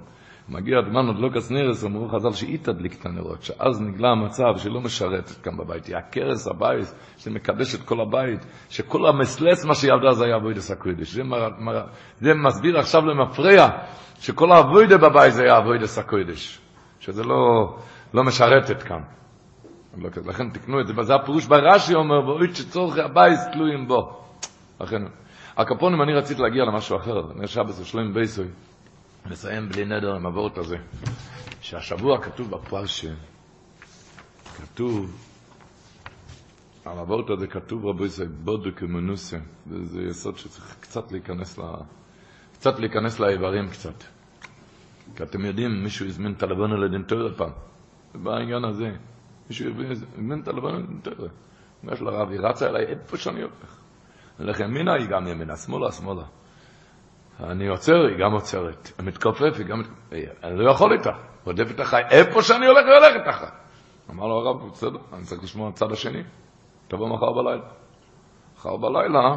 מגיע 0.48 0.78
הזמן 0.78 1.06
עוד 1.06 1.18
לא 1.18 1.28
כסנרס, 1.35 1.85
אמרו 1.85 2.09
חז"ל 2.09 2.32
שהיא 2.32 2.59
תדליק 2.62 3.01
את 3.01 3.06
הנרות, 3.06 3.43
שאז 3.43 3.81
נגלה 3.81 4.09
המצב 4.09 4.56
שלא 4.56 4.81
משרתת 4.81 5.43
כאן 5.43 5.56
בבית, 5.56 5.86
היא 5.86 5.97
הכרס 5.97 6.48
הבית 6.48 6.94
שמקדש 7.16 7.74
את 7.74 7.82
כל 7.82 8.01
הבית, 8.01 8.47
שכל 8.70 9.06
המסלס 9.06 9.64
מה 9.64 9.74
שהיא 9.74 9.93
עבדה 9.93 10.12
זה 10.12 10.24
היה 10.24 10.36
אבוידס 10.36 10.70
הקודש. 10.70 11.14
זה, 11.14 11.23
מר, 11.24 11.48
מר, 11.59 11.86
זה 12.20 12.35
מסביר 12.35 12.78
עכשיו 12.78 13.06
למפריע, 13.06 13.68
שכל 14.20 14.52
האבוידה 14.52 14.98
בבית 14.98 15.32
זה 15.32 15.43
היה 15.43 15.59
אבוידס 15.59 15.98
הקודש, 15.98 16.60
שזה 17.01 17.24
לא, 17.24 17.74
לא 18.14 18.24
משרתת 18.24 18.82
כאן. 18.82 19.01
לכן 20.27 20.51
תקנו 20.51 20.81
את 20.81 20.86
זה, 20.86 20.93
וזה 20.97 21.14
הפירוש 21.14 21.47
ברש"י 21.47 21.94
אומר, 21.94 22.28
ואוי 22.28 22.55
שצורכי 22.55 23.01
הבית 23.01 23.39
תלויים 23.52 23.89
בו. 23.89 24.20
לכן, 24.81 25.02
הקפונים 25.56 26.02
אני 26.02 26.12
רציתי 26.12 26.43
להגיע 26.43 26.64
למשהו 26.64 26.97
אחר, 26.97 27.23
נר 27.35 27.47
שבס 27.47 27.81
ושלום 27.81 28.14
בייסוי, 28.14 28.47
נסיים 29.31 29.69
בלי 29.69 29.85
נדר 29.85 30.15
עם 30.15 30.27
הוורט 30.27 30.59
הזה, 30.59 30.77
שהשבוע 31.61 32.23
כתוב 32.23 32.51
בפרשה, 32.51 33.12
כתוב, 34.57 35.27
על 36.85 36.98
הוורט 36.98 37.31
הזה 37.31 37.47
כתוב 37.47 37.86
רבי 37.86 38.05
ישראל, 38.05 38.28
בודו 38.28 38.70
כמנוסה, 38.77 39.39
וזה 39.66 40.03
יסוד 40.03 40.39
שצריך 40.39 40.77
קצת 40.81 41.12
להיכנס, 41.12 41.59
ל... 41.59 41.62
קצת 42.53 42.78
להיכנס 42.78 43.20
לאיברים 43.20 43.69
קצת. 43.70 44.05
כי 45.16 45.23
אתם 45.23 45.44
יודעים, 45.44 45.82
מישהו 45.82 46.07
הזמין 46.07 46.32
את 46.32 46.43
הלבן 46.43 46.70
לדין 46.70 47.03
תורה 47.03 47.32
פעם, 47.36 47.51
בעניין 48.15 48.65
הזה, 48.65 48.97
מישהו 49.48 49.70
הזמין 49.90 50.40
את 50.43 50.48
הלבן 50.48 50.74
לדין 50.77 51.01
תורה. 51.03 51.28
אומר 51.82 51.94
לרב, 52.01 52.31
היא 52.31 52.40
רצה 52.40 52.69
אליי 52.69 52.86
איפה 52.86 53.16
שאני 53.16 53.43
הולך. 53.43 53.81
הולך 54.39 54.61
ימינה, 54.61 54.94
היא 54.94 55.07
גם 55.09 55.27
ימינה, 55.27 55.57
שמאלה, 55.57 55.93
שמאלה. 55.93 56.24
אני 57.40 57.68
עוצר, 57.68 58.06
היא 58.06 58.18
גם 58.18 58.32
עוצרת. 58.32 58.90
מתכופף, 59.02 59.58
היא 59.58 59.66
גם... 59.66 59.82
אני 60.44 60.58
לא 60.58 60.70
יכול 60.70 60.92
איתה. 60.92 61.10
רודפת 61.44 61.80
אחריי, 61.80 62.04
איפה 62.10 62.42
שאני 62.42 62.66
הולך, 62.66 62.84
היא 62.86 62.94
הולכת 62.94 63.28
אחריי. 63.30 63.50
אמר 64.10 64.26
לו 64.26 64.34
הרב, 64.34 64.70
בסדר, 64.70 64.98
אני 65.12 65.22
צריך 65.24 65.42
לשמוע 65.42 65.68
הצד 65.68 65.92
השני. 65.92 66.22
תבוא 66.88 67.08
מחר 67.08 67.32
בלילה. 67.32 67.64
מחר 68.56 68.76
בלילה, 68.76 69.36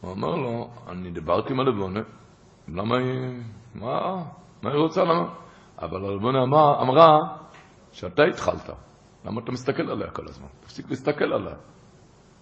הוא 0.00 0.10
אומר 0.10 0.34
לו, 0.34 0.70
אני 0.88 1.10
דיברתי 1.10 1.52
עם 1.52 1.60
הלבונה, 1.60 2.00
למה 2.68 2.96
היא... 2.96 3.40
מה? 3.74 4.22
מה 4.62 4.70
היא 4.70 4.78
רוצה? 4.78 5.04
למה? 5.04 5.28
אבל 5.78 6.04
הלבונה 6.04 6.42
אמרה, 6.42 6.82
אמרה 6.82 7.18
שאתה 7.92 8.22
התחלת. 8.22 8.70
למה 9.24 9.40
אתה 9.40 9.52
מסתכל 9.52 9.90
עליה 9.90 10.10
כל 10.10 10.28
הזמן? 10.28 10.48
תפסיק 10.60 10.90
להסתכל 10.90 11.32
עליה. 11.32 11.54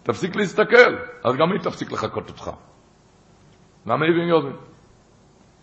תפסיק 0.03 0.37
להסתכל, 0.37 0.97
אז 1.25 1.37
גם 1.37 1.53
היא 1.53 1.61
תפסיק 1.61 1.93
לחכות 1.93 2.29
אותך. 2.29 2.51
למה 3.89 4.07
הבין 4.07 4.29
יודעים? 4.29 4.57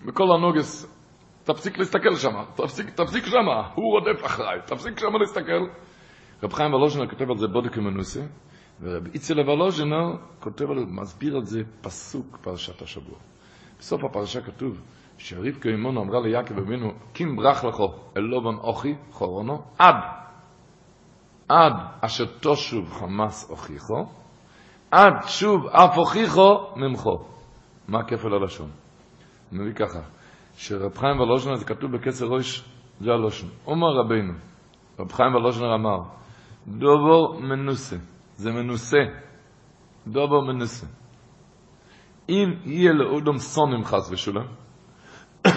בכל 0.05 0.23
הנוגס, 0.37 0.95
תפסיק 1.43 1.77
להסתכל 1.77 2.15
שם, 2.15 2.43
תפסיק, 2.55 2.89
תפסיק 2.89 3.25
שם, 3.25 3.47
הוא 3.75 3.91
רודף 3.91 4.25
אחריי, 4.25 4.59
תפסיק 4.65 4.99
שם 4.99 5.15
להסתכל. 5.19 5.67
רב 6.43 6.53
חיים 6.53 6.73
ולוז'נר 6.73 7.07
כותב 7.07 7.29
על 7.29 7.37
זה 7.37 7.47
בודק 7.47 7.77
ומנוסה, 7.77 8.21
ורב 8.81 9.07
איצל 9.13 9.39
ולוז'נר 9.39 10.15
כותב 10.39 10.71
על, 10.71 10.85
מסביר 10.87 11.35
על 11.35 11.43
זה 11.43 11.61
פסוק 11.81 12.37
פרשת 12.41 12.81
השבוע. 12.81 13.17
בסוף 13.79 14.03
הפרשה 14.03 14.41
כתוב 14.41 14.81
שרבקה 15.17 15.69
אימונו 15.69 16.01
אמרה 16.01 16.19
ליעקב 16.19 16.57
אבינו, 16.57 16.91
קים 17.13 17.35
ברח 17.35 17.63
לכו 17.63 17.87
אל 18.17 18.21
לובן 18.21 18.57
אוכי, 18.57 18.95
חורונו, 19.11 19.61
עד, 19.77 19.95
עד 21.49 21.73
אשר 22.01 22.25
תושוב 22.25 22.93
חמאס 22.93 23.49
אוכיכו, 23.49 24.05
עד 24.91 25.13
שוב 25.27 25.67
אף 25.67 25.97
הוכיחו 25.97 26.75
ממחו. 26.75 27.34
מה 27.87 28.03
כפל 28.03 28.33
הלשון? 28.33 28.69
הוא 29.51 29.59
מביא 29.59 29.73
ככה, 29.73 29.99
שרב 30.57 30.97
חיים 30.97 31.19
ולושן 31.19 31.55
זה 31.55 31.65
כתוב 31.65 31.91
בקצר 31.91 32.25
ראש, 32.25 32.63
זה 33.01 33.11
הלושן. 33.11 33.47
אומר 33.67 33.87
רבינו, 33.87 34.33
רב 34.99 35.11
חיים 35.11 35.35
ולושנר 35.35 35.75
אמר, 35.75 35.97
דובור 36.67 37.39
מנוסה, 37.41 37.95
זה 38.35 38.51
מנוסה, 38.51 38.97
דובור 40.07 40.41
מנוסה. 40.41 40.87
אם 42.29 42.53
יהיה 42.65 42.93
לאודום 42.93 43.37
סונים 43.37 43.85
חס 43.85 44.11
ושולם, 44.11 44.45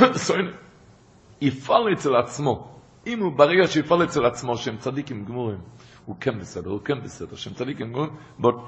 יפעל 1.41 1.93
אצל 1.93 2.17
עצמו, 2.17 2.69
אם 3.07 3.21
הוא 3.21 3.33
ברגע 3.37 3.67
שיפעל 3.67 4.05
אצל 4.05 4.27
עצמו 4.27 4.57
שהם 4.57 4.77
צדיקים 4.77 5.25
גמורים, 5.25 5.59
הוא 6.05 6.17
כן 6.21 6.39
בסדר, 6.39 6.71
הוא 6.71 6.81
כן 6.81 7.01
בסדר, 7.03 7.37
שהם 7.37 7.55
צדיקים 7.55 7.93
גמורים, 7.93 8.11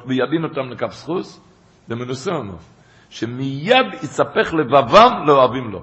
וידין 0.07 0.45
אותם 0.45 0.71
לכף 0.71 0.93
סחוס, 0.93 1.41
זה 1.89 1.95
מנוסה 1.95 2.31
אומר, 2.35 2.57
שמיד 3.11 3.87
יספך 4.03 4.55
לבבם 4.55 5.25
לאוהבים 5.27 5.71
לו. 5.71 5.83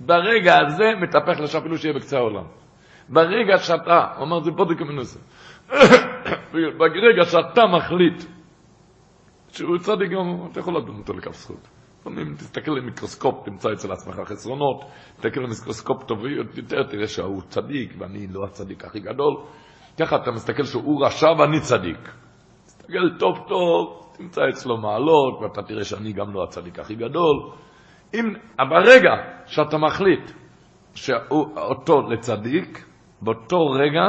ברגע 0.00 0.54
הזה 0.66 0.84
מתהפך 1.00 1.40
לשם 1.40 1.58
אפילו 1.58 1.78
שיהיה 1.78 1.94
בקצה 1.94 2.16
העולם. 2.16 2.44
ברגע 3.08 3.58
שאתה, 3.58 4.06
הוא 4.16 4.24
אומר 4.24 4.40
זה 4.40 4.50
בודק 4.50 4.80
מנוסה, 4.80 5.18
ברגע 6.78 7.24
שאתה 7.24 7.66
מחליט 7.66 8.24
שהוא 9.52 9.78
צדיק 9.78 10.10
גם, 10.10 10.46
אתה 10.52 10.60
יכול 10.60 10.76
לדון 10.76 10.96
אותו 10.98 11.12
לכף 11.12 11.34
זכות. 11.34 11.68
לפעמים 12.00 12.34
תסתכל 12.34 12.70
למיקרוסקופ, 12.70 13.44
תמצא 13.44 13.72
אצל 13.72 13.92
עצמך 13.92 14.14
חסרונות, 14.24 14.84
תסתכל 15.16 15.40
למיקרוסקופ 15.40 16.04
טוב 16.04 16.18
יותר, 16.56 16.82
תראה 16.82 17.06
שהוא 17.06 17.42
צדיק 17.48 17.94
ואני 17.98 18.26
לא 18.26 18.44
הצדיק 18.44 18.84
הכי 18.84 19.00
גדול. 19.00 19.36
ככה 20.00 20.16
אתה 20.16 20.30
מסתכל 20.30 20.64
שהוא 20.64 21.06
רשע 21.06 21.32
ואני 21.38 21.60
צדיק. 21.60 21.98
תסתכל 22.66 23.18
טוב 23.18 23.38
טוב, 23.48 24.03
תמצא 24.16 24.40
אצלו 24.48 24.76
מעלות, 24.76 25.40
ואתה 25.42 25.62
תראה 25.62 25.84
שאני 25.84 26.12
גם 26.12 26.34
לא 26.34 26.44
הצדיק 26.44 26.78
הכי 26.78 26.94
גדול. 26.94 27.50
אם, 28.14 28.34
ברגע 28.58 29.10
שאתה 29.46 29.78
מחליט 29.78 30.30
שאותו 30.94 32.02
לצדיק, 32.02 32.84
באותו 33.22 33.66
רגע 33.66 34.02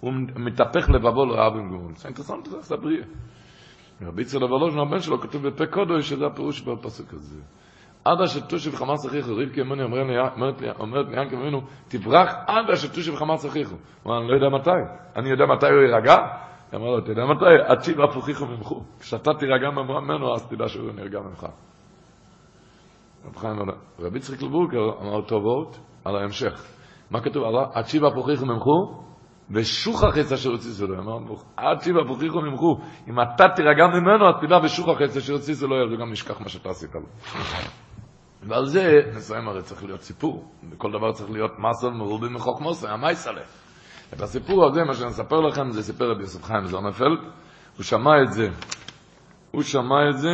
הוא 0.00 0.12
מתהפך 0.36 0.90
לבבו 0.90 1.24
לרעב 1.24 1.52
עם 1.52 1.68
גמול. 1.68 1.92
זה 1.94 2.08
אינטרסנט, 2.08 2.48
זה 2.60 2.74
הבריאה. 2.74 3.04
רבי 4.02 4.22
יצחק 4.22 4.40
לבלוז'ן, 4.42 4.78
הבן 4.78 4.98
שלו, 4.98 5.20
כתוב 5.20 5.48
בפה 5.48 5.66
קודש, 5.66 6.08
שזה 6.08 6.26
הפירוש 6.26 6.60
בפסוק 6.60 7.12
הזה. 7.12 7.40
עד 8.04 8.20
אשר 8.20 8.40
תושיב 8.40 8.74
חמאס 8.74 9.06
אחיך, 9.06 9.28
רבקי 9.28 9.60
אמוני 9.60 9.82
אומרת 9.82 11.08
לי 11.08 11.22
ינקי 11.22 11.36
ממנו, 11.36 11.60
תברח 11.88 12.34
עד 12.46 12.70
אשר 12.70 12.88
תושיב 12.88 13.14
חמאס 13.14 13.46
אחיך. 13.46 13.70
הוא 13.70 13.78
אומר, 14.04 14.18
אני 14.18 14.28
לא 14.28 14.34
יודע 14.34 14.48
מתי. 14.48 14.70
אני 15.16 15.30
יודע 15.30 15.46
מתי 15.46 15.66
הוא 15.66 15.82
יירגע? 15.82 16.16
הוא 16.70 16.80
אמר 16.80 16.90
לו, 16.90 16.98
יודע 17.08 17.24
מתי? 17.24 17.44
עד 17.66 17.82
שיב 17.82 18.00
הפוכיך 18.00 18.42
ממחו. 18.42 18.82
כשאתה 19.00 19.30
תירגע 19.38 19.70
ממנו, 19.70 20.34
אז 20.34 20.46
תדע 20.46 20.68
שהוא 20.68 20.92
נרגע 20.92 21.20
ממך. 21.20 21.46
רבי 23.98 24.18
יצחק 24.18 24.42
לבורקר 24.42 24.90
אמר 25.02 25.20
טובות 25.20 25.78
על 26.04 26.16
ההמשך. 26.16 26.64
מה 27.10 27.20
כתוב? 27.20 27.44
עד 27.74 27.86
שיב 27.86 28.04
הפוכיך 28.04 28.42
ממחו, 28.42 29.08
ושוכח 29.50 30.18
את 30.26 30.32
אשר 30.32 30.50
הוציא 30.50 30.70
סלו. 30.70 30.98
אמרנו, 30.98 31.36
עד 31.56 31.80
שיבה 31.80 32.00
פוכיחו 32.08 32.40
ממחו, 32.40 32.78
אם 33.08 33.20
אתה 33.20 33.44
תירגע 33.56 33.86
ממנו, 33.86 34.28
אז 34.28 34.34
תדע 34.40 34.56
ושוכח 34.64 35.02
את 35.04 35.16
אשר 35.16 35.32
הוציא 35.32 35.54
סלו, 35.54 35.76
וגם 35.92 36.10
נשכח 36.10 36.40
מה 36.40 36.48
שאתה 36.48 36.68
עשית 36.68 36.94
לו. 36.94 37.00
ועל 38.42 38.66
זה, 38.66 38.92
נסיים 39.16 39.48
הרי 39.48 39.62
צריך 39.62 39.84
להיות 39.84 40.00
סיפור. 40.00 40.44
בכל 40.70 40.92
דבר 40.92 41.12
צריך 41.12 41.30
להיות 41.30 41.52
מסל 41.58 41.90
מרובים 41.90 42.34
מחוק 42.34 42.60
מוסר, 42.60 42.90
המייסלה. 42.90 43.42
את 44.12 44.20
הסיפור 44.20 44.66
הזה, 44.66 44.84
מה 44.84 44.94
שאני 44.94 45.10
אספר 45.10 45.40
לכם, 45.40 45.70
זה 45.70 45.82
סיפר 45.82 46.10
רבי 46.10 46.20
יוסף 46.20 46.44
חיים 46.44 46.66
זונפלד. 46.66 47.18
הוא 47.76 47.84
שמע 47.84 48.22
את 48.22 48.32
זה, 48.32 48.48
הוא 49.50 49.62
שמע 49.62 50.10
את 50.10 50.18
זה 50.18 50.30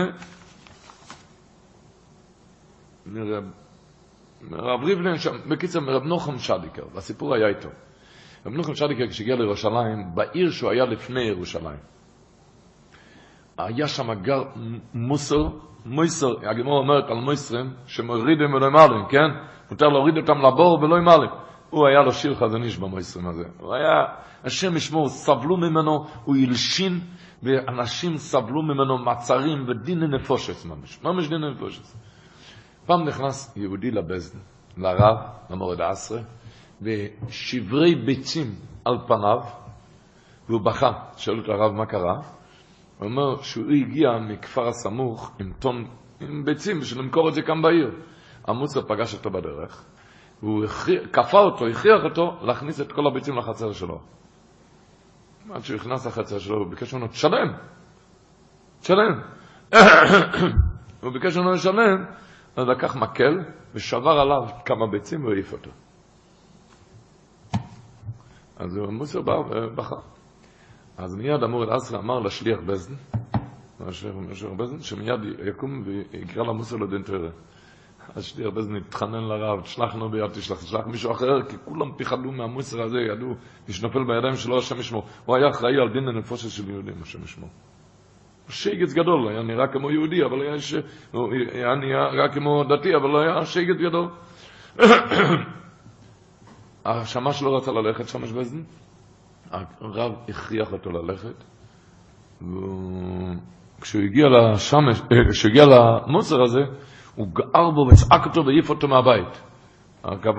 מרב, 3.06 3.44
מרב 4.40 4.84
ריבלין, 4.84 5.14
בקיצר 5.48 5.80
מרב 5.80 6.02
נוחם 6.02 6.38
שדיקר, 6.38 6.82
והסיפור 6.94 7.34
היה 7.34 7.48
איתו. 7.48 7.68
רב 8.46 8.52
נוחם 8.52 8.74
שדיקר 8.74 9.08
כשהגיע 9.08 9.36
לירושלים, 9.36 10.14
בעיר 10.14 10.50
שהוא 10.50 10.70
היה 10.70 10.84
לפני 10.84 11.22
ירושלים, 11.22 11.78
היה 13.58 13.88
שם 13.88 14.14
גר 14.22 14.42
מוסר, 14.94 15.48
מויסר, 15.86 16.32
הגמור 16.50 16.78
אומרת 16.78 17.04
על 17.10 17.16
מויסרים, 17.16 17.72
שמורידים 17.86 18.54
ולא 18.54 18.66
ימלאים, 18.66 19.06
כן? 19.10 19.30
מותר 19.70 19.86
להוריד 19.86 20.16
אותם 20.16 20.38
לבור 20.38 20.78
ולא 20.82 20.96
ימלאים. 20.96 21.30
הוא 21.74 21.86
היה 21.86 22.02
לו 22.02 22.12
שיר 22.12 22.34
חזניש 22.34 22.76
במויסרים 22.78 23.26
הזה. 23.26 23.44
הוא 23.58 23.74
היה, 23.74 24.04
השם 24.44 24.76
ישמור, 24.76 25.08
סבלו 25.08 25.56
ממנו, 25.56 26.06
הוא 26.24 26.36
הלשין, 26.36 27.00
ואנשים 27.42 28.16
סבלו 28.16 28.62
ממנו 28.62 28.98
מעצרים 28.98 29.68
ודיני 29.68 30.06
נפושס 30.06 30.64
ממש, 30.64 30.98
ממש 31.02 31.28
דיני 31.28 31.50
נפושס. 31.50 31.96
פעם 32.86 33.04
נכנס 33.04 33.56
יהודי 33.56 33.90
לבזן, 33.90 34.38
לרב, 34.76 35.16
למורד 35.50 35.80
עשרה, 35.80 36.20
ושברי 36.82 37.94
ביצים 37.94 38.54
על 38.84 38.98
פניו, 39.06 39.38
והוא 40.48 40.60
בכה. 40.60 40.92
שאלו 41.16 41.42
את 41.42 41.48
הרב 41.48 41.72
מה 41.72 41.86
קרה. 41.86 42.14
הוא 42.98 43.08
אומר 43.08 43.42
שהוא 43.42 43.70
הגיע 43.70 44.08
מכפר 44.28 44.68
הסמוך 44.68 45.32
עם 45.40 45.52
טון, 45.58 45.86
עם 46.20 46.44
ביצים 46.44 46.80
בשביל 46.80 47.02
למכור 47.04 47.28
את 47.28 47.34
זה 47.34 47.42
כאן 47.42 47.62
בעיר. 47.62 47.90
המוסר 48.46 48.82
פגש 48.82 49.14
אותו 49.14 49.30
בדרך, 49.30 49.84
והוא 50.42 50.64
כפה 51.12 51.38
אותו, 51.38 51.66
הכריח 51.66 52.04
אותו 52.04 52.36
להכניס 52.42 52.80
את 52.80 52.92
כל 52.92 53.06
הביצים 53.06 53.38
לחצר 53.38 53.72
שלו. 53.72 54.00
עד 55.50 55.64
שהוא 55.64 55.76
נכנס 55.76 56.06
לחצר 56.06 56.38
שלו, 56.38 56.58
הוא 56.58 56.70
ביקש 56.70 56.94
ממנו, 56.94 57.08
תשלם, 57.08 57.52
תשלם. 58.80 59.20
הוא 61.02 61.12
ביקש 61.12 61.36
ממנו 61.36 61.52
לשלם, 61.52 62.04
אז 62.56 62.68
לקח 62.68 62.96
מקל 62.96 63.44
ושבר 63.74 64.10
עליו 64.20 64.42
כמה 64.64 64.86
ביצים 64.86 65.24
והעיף 65.24 65.52
אותו. 65.52 65.70
אז 68.56 68.76
מוסר 68.76 69.22
בא 69.22 69.32
ובכה. 69.32 69.96
אז 70.96 71.14
מיד 71.14 71.42
אמור 71.42 71.64
אל 71.64 71.76
אסרה 71.76 71.98
אמר 71.98 72.18
לשליח 72.18 72.58
בזן, 72.66 72.94
משליח 73.80 74.14
בזן, 74.56 74.80
שמיד 74.80 75.20
יקום 75.48 75.82
ויקרא 75.84 76.42
למוסר 76.42 76.76
לדין 76.76 77.02
תראה. 77.02 77.30
אז 78.14 78.24
שליח 78.24 78.54
בזן 78.54 78.76
התחנן 78.76 79.24
לרב, 79.24 79.60
תשלחנו 79.60 80.08
ביד, 80.08 80.30
תשלח, 80.30 80.58
תשלח 80.62 80.86
מישהו 80.86 81.12
אחר, 81.12 81.42
כי 81.42 81.56
כולם 81.64 81.92
פיחדו 81.96 82.32
מהמוסר 82.32 82.82
הזה, 82.82 82.98
ידעו, 82.98 83.34
נשנפל 83.68 84.04
בידיים 84.04 84.36
שלו, 84.36 84.58
השם 84.58 84.80
ישמור. 84.80 85.04
הוא 85.24 85.36
היה 85.36 85.48
אחראי 85.48 85.76
על 85.76 85.92
דין 85.92 86.08
הנפושת 86.08 86.50
של 86.50 86.70
יהודים, 86.70 86.94
השם 87.02 87.24
ישמור. 87.24 87.48
שייגץ 88.48 88.92
גדול, 88.92 89.28
היה 89.28 89.42
נראה 89.42 89.66
כמו 89.66 89.90
יהודי, 89.90 90.24
אבל 90.24 90.40
היה, 90.40 90.58
ש... 90.58 90.74
היה 91.52 91.74
נראה 91.74 92.28
כמו 92.34 92.64
דתי, 92.64 92.96
אבל 92.96 93.22
היה 93.22 93.44
שייגץ 93.44 93.76
גדול. 93.76 94.08
השמש 96.84 97.42
לא 97.42 97.56
רצה 97.56 97.72
ללכת, 97.72 98.08
שמש 98.08 98.32
בזן, 98.32 98.62
הרב 99.50 100.12
הכריח 100.28 100.72
אותו 100.72 100.90
ללכת, 100.90 101.44
וכשהוא 102.42 104.02
הגיע 104.02 104.26
לשמש, 104.28 105.02
כשהוא 105.30 105.50
הגיע 105.50 105.64
למוסר 105.66 106.42
הזה, 106.42 106.60
הוא 107.14 107.28
גער 107.32 107.70
בו 107.70 107.86
וצעק 107.90 108.26
אותו 108.26 108.46
והעיף 108.46 108.70
אותו 108.70 108.88
מהבית. 108.88 109.42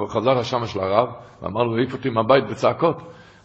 חזר 0.10 0.38
השמש 0.38 0.76
לרב, 0.76 1.10
ואמר 1.42 1.64
לו, 1.64 1.78
העיף 1.78 1.94
אותי 1.94 2.10
מהבית 2.10 2.44
בצעקות. 2.50 2.98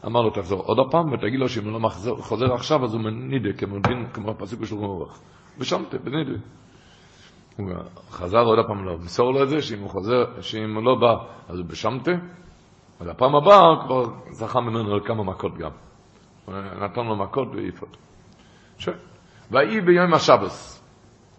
אמר 0.07 0.23
לו, 0.23 0.31
תחזור 0.31 0.63
עוד 0.63 0.79
הפעם, 0.79 1.13
ותגיד 1.13 1.41
לו 1.41 1.49
שאם 1.49 1.65
הוא 1.65 1.73
לא 1.73 1.81
מחזור, 1.81 2.23
חוזר 2.23 2.55
עכשיו, 2.55 2.85
אז 2.85 2.95
הוא 2.95 3.03
מנידה, 3.03 3.53
כמו 3.53 3.77
כמו 4.13 4.31
הפסוק 4.31 4.65
של 4.65 4.75
רוח. 4.75 5.21
ושמתה, 5.59 5.99
בנידה. 5.99 6.39
הוא 7.57 7.71
חזר 8.11 8.43
עוד 8.43 8.59
הפעם, 8.59 8.85
לא, 8.85 8.99
מסור 8.99 9.33
לו 9.33 9.43
את 9.43 9.49
זה, 9.49 9.63
שאם 9.63 9.81
הוא 9.81 9.91
חוזר, 9.91 10.25
שאם 10.41 10.75
הוא 10.75 10.85
לא 10.85 10.95
בא, 10.95 11.15
אז 11.49 11.59
הוא 11.59 11.67
בשמתה, 11.67 12.11
אז 13.01 13.09
הפעם 13.09 13.35
הבאה 13.35 13.85
כבר 13.85 14.05
זכה 14.31 14.61
ממנו 14.61 14.95
על 14.95 15.01
כמה 15.05 15.25
מכות 15.25 15.59
גם. 15.59 15.71
נתן 16.83 17.07
לו 17.07 17.17
מכות 17.17 17.49
והעיף 17.55 17.83
אותו. 17.83 17.99
ש... 18.79 18.89
ויהי 19.51 19.81
ביום 19.81 20.15
השבס. 20.15 20.80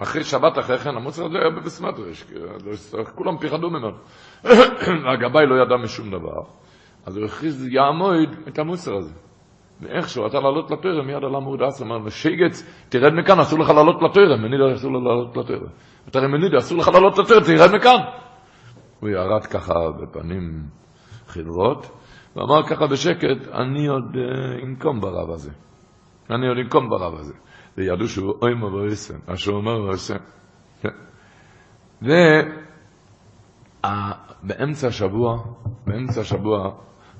אחרי 0.03 0.23
שבת 0.23 0.59
אחרי 0.59 0.77
כן, 0.77 0.95
המוצר 0.95 1.25
הזה 1.25 1.37
היה 1.37 1.49
בבסמטרש, 1.49 2.25
כולם 3.15 3.37
פיחדו 3.37 3.69
ממנו. 3.69 3.89
הגבאי 5.13 5.45
לא 5.45 5.55
ידע 5.63 5.75
משום 5.83 6.09
דבר. 6.09 6.41
אז 7.05 7.17
הוא 7.17 7.25
הכריז 7.25 7.67
יעמוד 7.67 8.29
את 8.47 8.59
המוסר 8.59 8.95
הזה. 8.95 9.13
ואיכשהו 9.81 10.27
אתה 10.27 10.39
לעלות 10.39 10.71
לתוירה, 10.71 11.03
מיד 11.03 11.23
עלה 11.23 11.39
מורד 11.39 11.61
אסר, 11.61 11.85
אמר 11.85 11.97
לו, 11.97 12.11
שייגץ, 12.11 12.85
תרד 12.89 13.13
מכאן, 13.13 13.39
אסור 13.39 13.59
לך 13.59 13.69
לעלות 13.69 14.01
לתוירה, 14.01 14.37
מנידה 14.37 14.73
אסור 14.73 14.91
לעלות 14.91 15.37
לתוירה. 15.37 15.67
אתה 16.07 16.19
הרי 16.19 16.27
מנידה, 16.27 16.57
אסור 16.57 16.77
לך 16.77 16.87
לעלות 16.87 17.17
לתוירה, 17.17 17.41
תרד 17.43 17.75
מכאן. 17.75 17.97
הוא 18.99 19.09
ירד 19.09 19.45
ככה 19.45 19.73
בפנים 20.01 20.63
חדרות, 21.27 21.91
ואמר 22.35 22.63
ככה 22.67 22.87
בשקט, 22.87 23.47
אני 23.53 23.87
עוד 23.87 24.15
uh, 24.15 24.63
אנקום 24.65 24.99
ברב 24.99 25.31
הזה. 25.31 25.51
אני 26.29 26.47
עוד 26.47 26.57
אנקום 26.57 26.89
ברב 26.89 27.13
הזה. 27.19 27.33
וידעו 27.77 28.07
שהוא 28.07 28.33
אוי 28.41 28.53
מה 28.53 28.65
ועושה, 28.65 29.13
מה 29.27 29.37
שהוא 29.37 29.55
אומר 29.55 29.81
ועושה. 29.81 30.15
ובאמצע 33.83 34.87
השבוע, 34.87 35.37
באמצע 35.87 36.21
השבוע, 36.21 36.71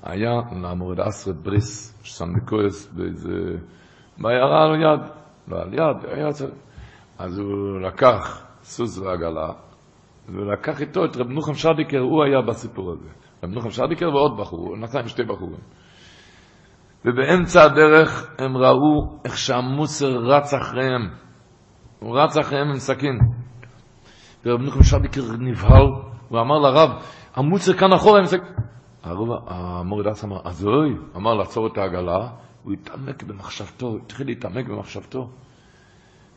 היה 0.04 0.32
למורד 0.62 1.00
אסרת 1.00 1.36
בריס, 1.36 2.00
סנדקויס, 2.06 2.88
באיזה, 2.94 3.58
בעיירה 4.18 4.64
על 4.64 4.76
יד, 4.82 5.00
לא 5.48 5.62
על 5.62 5.74
יד, 5.74 6.06
היה 6.12 6.32
צריך. 6.32 6.54
אז 7.18 7.40
הוא 7.40 7.80
לקח 7.80 8.46
סוס 8.64 8.98
ועגלה, 8.98 9.54
ולקח 10.30 10.82
איתו 10.82 11.06
את 11.06 11.18
רב 11.18 11.28
נוחם 11.28 11.54
שדיקר, 11.54 12.00
הוא 12.00 12.24
היה 12.24 12.42
בסיפור 12.42 12.92
הזה. 12.92 13.10
רב 13.44 13.50
נוחם 13.50 13.70
שדיקר 13.70 14.10
ועוד 14.10 14.38
בחור, 14.38 14.60
הוא 14.60 14.78
נסע 14.78 15.00
עם 15.00 15.08
שתי 15.08 15.24
בחורים. 15.24 15.60
ובאמצע 17.06 17.64
הדרך 17.64 18.28
הם 18.38 18.58
ראו 18.58 19.20
איך 19.26 19.38
שהמוסר 19.38 20.18
רץ 20.18 20.54
אחריהם. 20.54 21.10
הוא 22.00 22.20
רץ 22.20 22.38
אחריהם 22.38 22.68
עם 22.68 22.80
סכין. 22.80 23.20
ורב 24.46 24.62
נחמן 24.62 24.84
שדיקר 24.84 25.22
נבהל, 25.40 25.86
הוא 26.30 26.40
אמר 26.40 26.60
לרב, 26.60 26.90
המוסר 27.36 27.74
כאן 27.74 27.94
אחורה 27.94 28.20
עם 28.20 28.26
סכין. 28.26 28.54
המורד 29.04 30.08
אס 30.08 30.24
אמר, 30.24 30.40
אז 30.44 30.66
אוי, 30.66 30.96
אמר 31.16 31.34
לעצור 31.34 31.68
את 31.68 31.78
העגלה, 31.78 32.28
הוא 32.64 32.74
התעמק 32.74 33.24
במחשבתו, 33.24 33.98
התחיל 34.06 34.28
להתעמק 34.28 34.68
במחשבתו. 34.68 35.30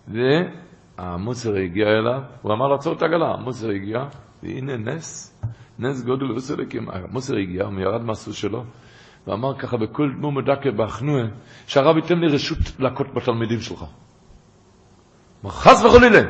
והמוסר 0.09 1.55
הגיע 1.57 1.87
אליו, 1.87 2.23
הוא 2.43 2.53
אמר 2.53 2.69
לעצור 2.69 2.93
את 2.93 3.03
העגלה, 3.03 3.35
המוסר 3.35 3.71
הגיע, 3.71 4.05
והנה 4.43 4.77
נס, 4.77 5.41
נס 5.79 6.05
גודל 6.05 6.33
וסלקים. 6.33 6.89
המוסר 6.91 7.37
הגיע, 7.37 7.65
הוא 7.65 7.81
ירד 7.81 8.03
מהסוס 8.05 8.37
שלו, 8.37 8.65
ואמר 9.27 9.59
ככה 9.59 9.77
בכל 9.77 10.11
דמו 10.19 10.33
מדכא 10.33 10.71
באחנועה, 10.71 11.25
שהרב 11.67 11.97
ייתן 11.97 12.19
לי 12.19 12.35
רשות 12.35 12.59
להכות 12.79 13.07
בתלמידים 13.15 13.61
שלך. 13.61 13.85
אמר, 15.45 15.51
חס 15.51 15.85
וחלילה, 15.85 16.21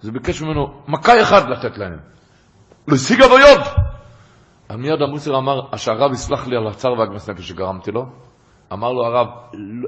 זה 0.00 0.12
ביקש 0.12 0.42
ממנו 0.42 0.82
מכה 0.88 1.22
אחד 1.22 1.48
לתת 1.48 1.78
להם. 1.78 1.98
להשיג 2.88 3.22
אבויות! 3.22 3.60
מיד 4.70 5.02
המוסר 5.02 5.38
אמר, 5.38 5.76
שהרב 5.76 6.12
יסלח 6.12 6.46
לי 6.46 6.56
על 6.56 6.66
הצער 6.66 6.98
והגמס 6.98 7.28
נפש 7.28 7.48
שגרמתי 7.48 7.90
לו. 7.90 8.06
אמר 8.72 8.92
לו 8.92 9.04
הרב, 9.04 9.26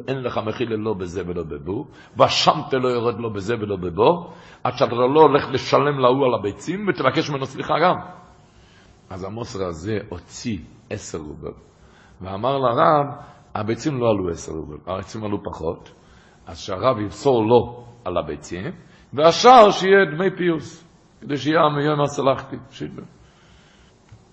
אין 0.08 0.22
לך 0.22 0.40
מחילה 0.46 0.76
לא 0.76 0.94
בזה 0.94 1.22
ולא 1.26 1.42
בבו, 1.42 1.86
והשמת 2.16 2.72
לא 2.72 2.88
יורד 2.88 3.20
לא 3.20 3.28
בזה 3.28 3.54
ולא 3.54 3.76
בבו, 3.76 4.32
עד 4.64 4.76
שאתה 4.76 4.94
לא 4.94 5.20
הולך 5.20 5.48
לשלם 5.50 5.98
להוא 5.98 6.26
על 6.26 6.34
הביצים, 6.34 6.88
ותבקש 6.88 7.30
ממנו 7.30 7.46
סליחה 7.46 7.74
גם. 7.82 7.96
אז 9.10 9.24
המוסר 9.24 9.66
הזה 9.66 9.98
הוציא 10.08 10.58
עשר 10.90 11.18
רובל, 11.18 11.52
ואמר 12.20 12.58
לרב, 12.58 13.06
הביצים 13.54 14.00
לא 14.00 14.10
עלו 14.10 14.30
עשר 14.30 14.52
רובל, 14.52 14.76
הביצים 14.86 15.24
עלו 15.24 15.42
פחות, 15.42 15.90
אז 16.46 16.58
שהרב 16.58 16.98
ימסור 16.98 17.46
לו 17.46 17.86
על 18.04 18.16
הביצים, 18.16 18.64
והשאר 19.12 19.70
שיהיה 19.70 20.04
דמי 20.16 20.36
פיוס, 20.36 20.88
כדי 21.20 21.36
שיהיה 21.36 21.60
מיום 21.76 22.00
הסלחתי. 22.00 22.56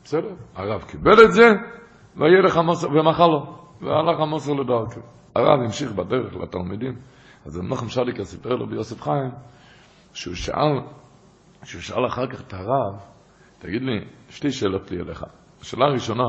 בסדר? 0.03 0.35
הרב 0.55 0.81
קיבל 0.81 1.25
את 1.25 1.31
זה, 1.31 1.51
ויהיה 2.15 2.41
לך 2.41 2.57
מוסר, 2.57 2.87
ומחל 2.89 3.27
לו, 3.27 3.57
והלך 3.81 4.19
המוסר 4.19 4.53
לדרכו. 4.53 4.99
הרב 5.35 5.59
המשיך 5.63 5.91
בדרך 5.91 6.35
לתלמידים, 6.35 6.95
אז 7.45 7.57
מנחם 7.57 7.89
שדיקה 7.89 8.23
סיפר 8.23 8.49
לו 8.49 8.67
ביוסף 8.67 9.01
חיים, 9.01 9.31
שהוא 10.13 10.35
שאל, 10.35 10.79
שהוא 11.63 11.81
שאל 11.81 12.05
אחר 12.05 12.27
כך 12.27 12.41
את 12.41 12.53
הרב, 12.53 13.01
תגיד 13.59 13.81
לי, 13.81 14.05
שתי 14.29 14.51
שאלות 14.51 14.91
לי 14.91 15.01
אליך. 15.01 15.25
השאלה 15.61 15.85
הראשונה, 15.85 16.23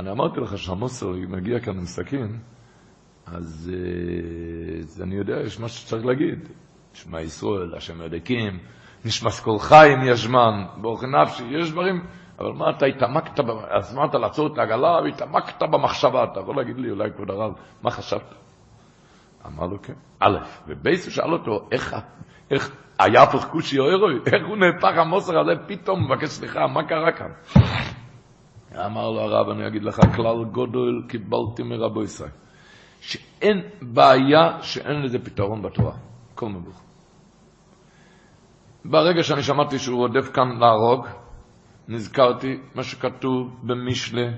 אני 0.00 0.10
אמרתי 0.10 0.40
לך 0.40 0.58
שהמוסר 0.58 1.10
מגיע 1.28 1.60
כאן 1.60 1.78
עם 1.78 1.84
סכין, 1.84 2.38
אז, 3.26 3.72
אז 4.78 5.02
אני 5.02 5.14
יודע, 5.14 5.40
יש 5.40 5.60
משהו 5.60 5.78
שצריך 5.78 6.06
להגיד. 6.06 6.48
שמע 6.92 7.20
ישראל, 7.20 7.74
השם 7.76 8.02
ידקים, 8.02 8.58
נשמס 9.04 9.40
כל 9.40 9.58
חיים 9.58 9.98
ישמן, 10.04 10.64
ברוך 10.80 11.04
נפשי, 11.04 11.44
יש 11.44 11.70
דברים, 11.70 12.06
אבל 12.38 12.52
מה 12.52 12.70
אתה 12.70 12.86
התעמקת, 12.86 13.40
אז 13.70 13.94
מה 13.94 14.04
אתה 14.04 14.18
לעצור 14.18 14.46
את 14.46 14.58
העגלה 14.58 15.00
והתעמקת 15.04 15.62
במחשבה, 15.62 16.24
אתה 16.24 16.40
יכול 16.40 16.56
להגיד 16.56 16.78
לי 16.78 16.90
אולי 16.90 17.10
כבוד 17.16 17.30
הרב, 17.30 17.52
מה 17.82 17.90
חשבת? 17.90 18.34
אמר 19.46 19.66
לו 19.66 19.82
כן. 19.82 19.94
א', 20.20 20.38
ובייס 20.66 21.04
הוא 21.04 21.12
שאל 21.12 21.32
אותו, 21.32 21.68
איך, 21.72 21.96
איך 22.50 22.70
היה 22.98 23.26
פה 23.26 23.38
כושי 23.38 23.78
אוירוי, 23.78 24.14
איך 24.26 24.48
הוא 24.48 24.56
נהפך 24.56 24.98
המוסר 24.98 25.40
הזה, 25.40 25.52
פתאום 25.66 26.04
מבקש 26.04 26.28
סליחה, 26.28 26.66
מה 26.66 26.88
קרה 26.88 27.12
כאן? 27.12 27.30
אמר 28.76 29.10
לו 29.10 29.20
הרב, 29.20 29.48
אני 29.48 29.66
אגיד 29.66 29.82
לך, 29.82 30.00
כלל 30.16 30.44
גודל 30.52 31.02
קיבלתי 31.08 31.62
מרבו 31.62 32.02
ישראל, 32.02 32.30
שאין 33.00 33.62
בעיה 33.82 34.62
שאין 34.62 35.02
לזה 35.02 35.18
פתרון 35.18 35.62
בתורה, 35.62 35.92
כל 36.34 36.48
מבוך. 36.48 36.82
ברגע 38.84 39.22
שאני 39.22 39.42
שמעתי 39.42 39.78
שהוא 39.78 39.98
רודף 39.98 40.30
כאן 40.32 40.58
להרוג, 40.60 41.06
נזכרתי 41.88 42.58
מה 42.74 42.82
שכתוב 42.82 43.56
במשלה, 43.62 44.28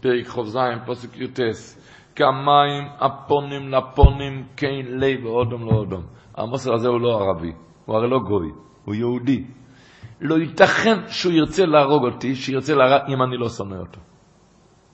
פרק 0.00 0.26
ח"ז, 0.26 0.58
פוסק 0.86 1.16
י"ס, 1.16 1.80
כמים 2.14 2.84
הפונים 3.00 3.68
לפונים, 3.68 4.46
כן 4.56 4.82
לב 4.86 5.24
ואודום 5.24 5.64
לאודום. 5.64 6.02
המוסר 6.36 6.74
הזה 6.74 6.88
הוא 6.88 7.00
לא 7.00 7.20
ערבי, 7.20 7.52
הוא 7.84 7.96
הרי 7.96 8.10
לא 8.10 8.18
גוי, 8.18 8.48
הוא 8.84 8.94
יהודי. 8.94 9.44
לא 10.20 10.34
ייתכן 10.38 11.08
שהוא 11.08 11.32
ירצה 11.32 11.66
להרוג 11.66 12.04
אותי, 12.04 12.34
שירצה 12.34 12.74
להרוג 12.74 13.08
אם 13.08 13.22
אני 13.22 13.36
לא 13.36 13.48
שונא 13.48 13.76
אותו. 13.76 14.00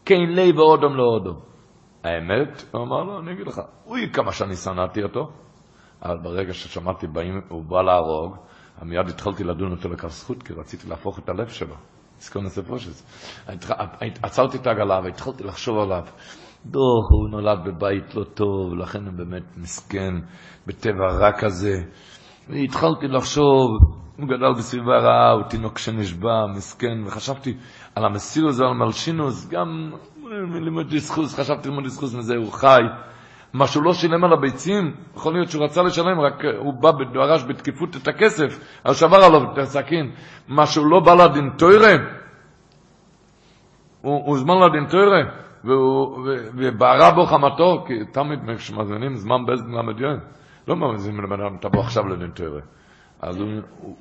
כן 0.04 0.20
לב 0.28 0.58
ואודום 0.58 0.96
לאודום. 0.96 1.40
האמת, 2.04 2.64
הוא 2.72 2.82
אמר 2.82 3.02
לו, 3.02 3.18
אני 3.18 3.32
אגיד 3.32 3.46
לך, 3.46 3.60
הוא 3.84 3.96
כמה 4.12 4.32
שאני 4.32 4.56
שנאתי 4.56 5.02
אותו, 5.02 5.30
אבל 6.02 6.18
ברגע 6.22 6.52
ששמעתי, 6.52 7.06
באים, 7.06 7.40
הוא 7.48 7.64
בא 7.64 7.82
להרוג, 7.82 8.36
מיד 8.82 9.08
התחלתי 9.08 9.44
לדון 9.44 9.72
אותו 9.72 9.88
לכף 9.88 10.08
זכות, 10.08 10.42
כי 10.42 10.52
רציתי 10.52 10.88
להפוך 10.88 11.18
את 11.18 11.28
הלב 11.28 11.48
שלו. 11.48 11.74
עצרתי 14.22 14.56
את 14.56 14.66
העגלה 14.66 15.00
והתחלתי 15.04 15.44
לחשוב 15.44 15.78
עליו. 15.78 16.02
דו, 16.66 16.80
הוא 17.10 17.28
נולד 17.30 17.58
בבית 17.64 18.14
לא 18.14 18.24
טוב, 18.24 18.74
לכן 18.74 19.06
הוא 19.06 19.14
באמת 19.14 19.56
מסכן, 19.56 20.14
בטבע 20.66 21.06
רע 21.06 21.30
כזה. 21.38 21.74
והתחלתי 22.48 23.08
לחשוב, 23.08 23.68
הוא 24.16 24.28
גדל 24.28 24.52
בסביבה 24.58 24.98
רעה, 24.98 25.30
הוא 25.30 25.42
תינוק 25.42 25.78
שנשבע, 25.78 26.46
מסכן, 26.46 26.98
וחשבתי 27.06 27.56
על 27.94 28.04
המסירוס 28.04 28.60
ועל 28.60 28.74
מלשינוס, 28.74 29.48
גם 29.48 29.92
לימוד 30.52 30.88
דיסחוס, 30.88 31.34
חשבתי 31.40 31.68
ללמוד 31.68 31.84
דיסחוס 31.84 32.14
מזה, 32.14 32.36
הוא 32.36 32.52
חי. 32.52 32.82
מה 33.52 33.66
שהוא 33.66 33.84
לא 33.84 33.94
שילם 33.94 34.24
על 34.24 34.32
הביצים, 34.32 34.94
יכול 35.16 35.34
להיות 35.34 35.50
שהוא 35.50 35.64
רצה 35.64 35.82
לשלם, 35.82 36.20
רק 36.20 36.44
הוא 36.58 36.74
בא, 36.74 36.90
דרש 37.12 37.44
בתקיפות 37.44 37.96
את 37.96 38.08
הכסף, 38.08 38.60
אז 38.84 38.96
שבר 38.96 39.16
עליו 39.16 39.52
את 39.52 39.58
הסכין. 39.58 40.10
מה 40.48 40.66
שהוא 40.66 40.86
לא 40.86 41.00
בא 41.00 41.14
לדין 41.14 41.50
הוא 44.02 44.26
הוזמן 44.26 44.54
לדין 44.62 44.86
תוירה, 44.86 45.22
ובערה 46.54 47.10
בו 47.10 47.26
חמתו, 47.26 47.84
כי 47.86 47.94
תמיד 48.12 48.38
כשמזמינים 48.56 49.16
זמן 49.16 49.46
בזמן 49.46 49.74
למדיון, 49.74 50.18
לא 50.68 50.76
מזמינים 50.94 51.24
לבן 51.24 51.40
אדם, 51.40 51.56
תבוא 51.60 51.80
עכשיו 51.80 52.08
לדין. 52.08 52.30
אז 53.22 53.36
הוא, 53.36 53.48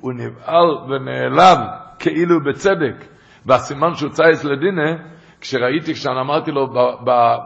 הוא, 0.00 0.12
נבהל 0.12 0.70
ונעלב 0.88 1.58
כאילו 1.98 2.44
בצדק, 2.44 3.04
והסימן 3.46 3.94
שהוא 3.94 4.10
צייס 4.10 4.44
לדינה, 4.44 4.92
כשראיתי, 5.40 5.94
כשאני 5.94 6.20
אמרתי 6.20 6.50
לו 6.50 6.66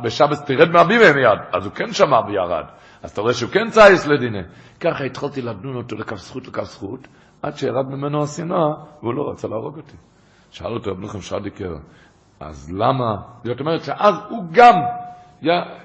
בשבס, 0.05 0.45
תרד 0.45 0.71
מהבימה 0.71 1.13
מיד, 1.13 1.39
אז 1.53 1.65
הוא 1.65 1.75
כן 1.75 1.93
שמע 1.93 2.21
וירד. 2.27 2.65
אז 3.03 3.11
אתה 3.11 3.21
רואה 3.21 3.35
שהוא 3.35 3.51
כן 3.51 3.71
צייס 3.71 4.07
לדינה. 4.07 4.43
ככה 4.81 5.05
התחלתי 5.05 5.43
לדון 5.43 5.77
אותו 5.77 5.97
לכף 5.97 6.17
זכות 6.17 6.49
לכף 6.49 6.65
זכות, 6.65 7.09
עד 7.43 7.57
שירד 7.57 7.87
ממנו 7.87 8.23
השנאה, 8.23 8.69
והוא 9.03 9.15
לא 9.15 9.31
רצה 9.31 9.49
להרוג 9.49 9.77
אותי. 9.77 9.97
שאל 10.51 10.73
אותו 10.73 10.91
רב 10.91 11.01
נחם 11.01 11.21
שדיקר, 11.21 11.75
אז 12.41 12.73
למה? 12.73 13.17
זאת 13.45 13.61
אומרת 13.61 13.85
שאז 13.85 14.15
הוא 14.29 14.45
גם 14.53 14.75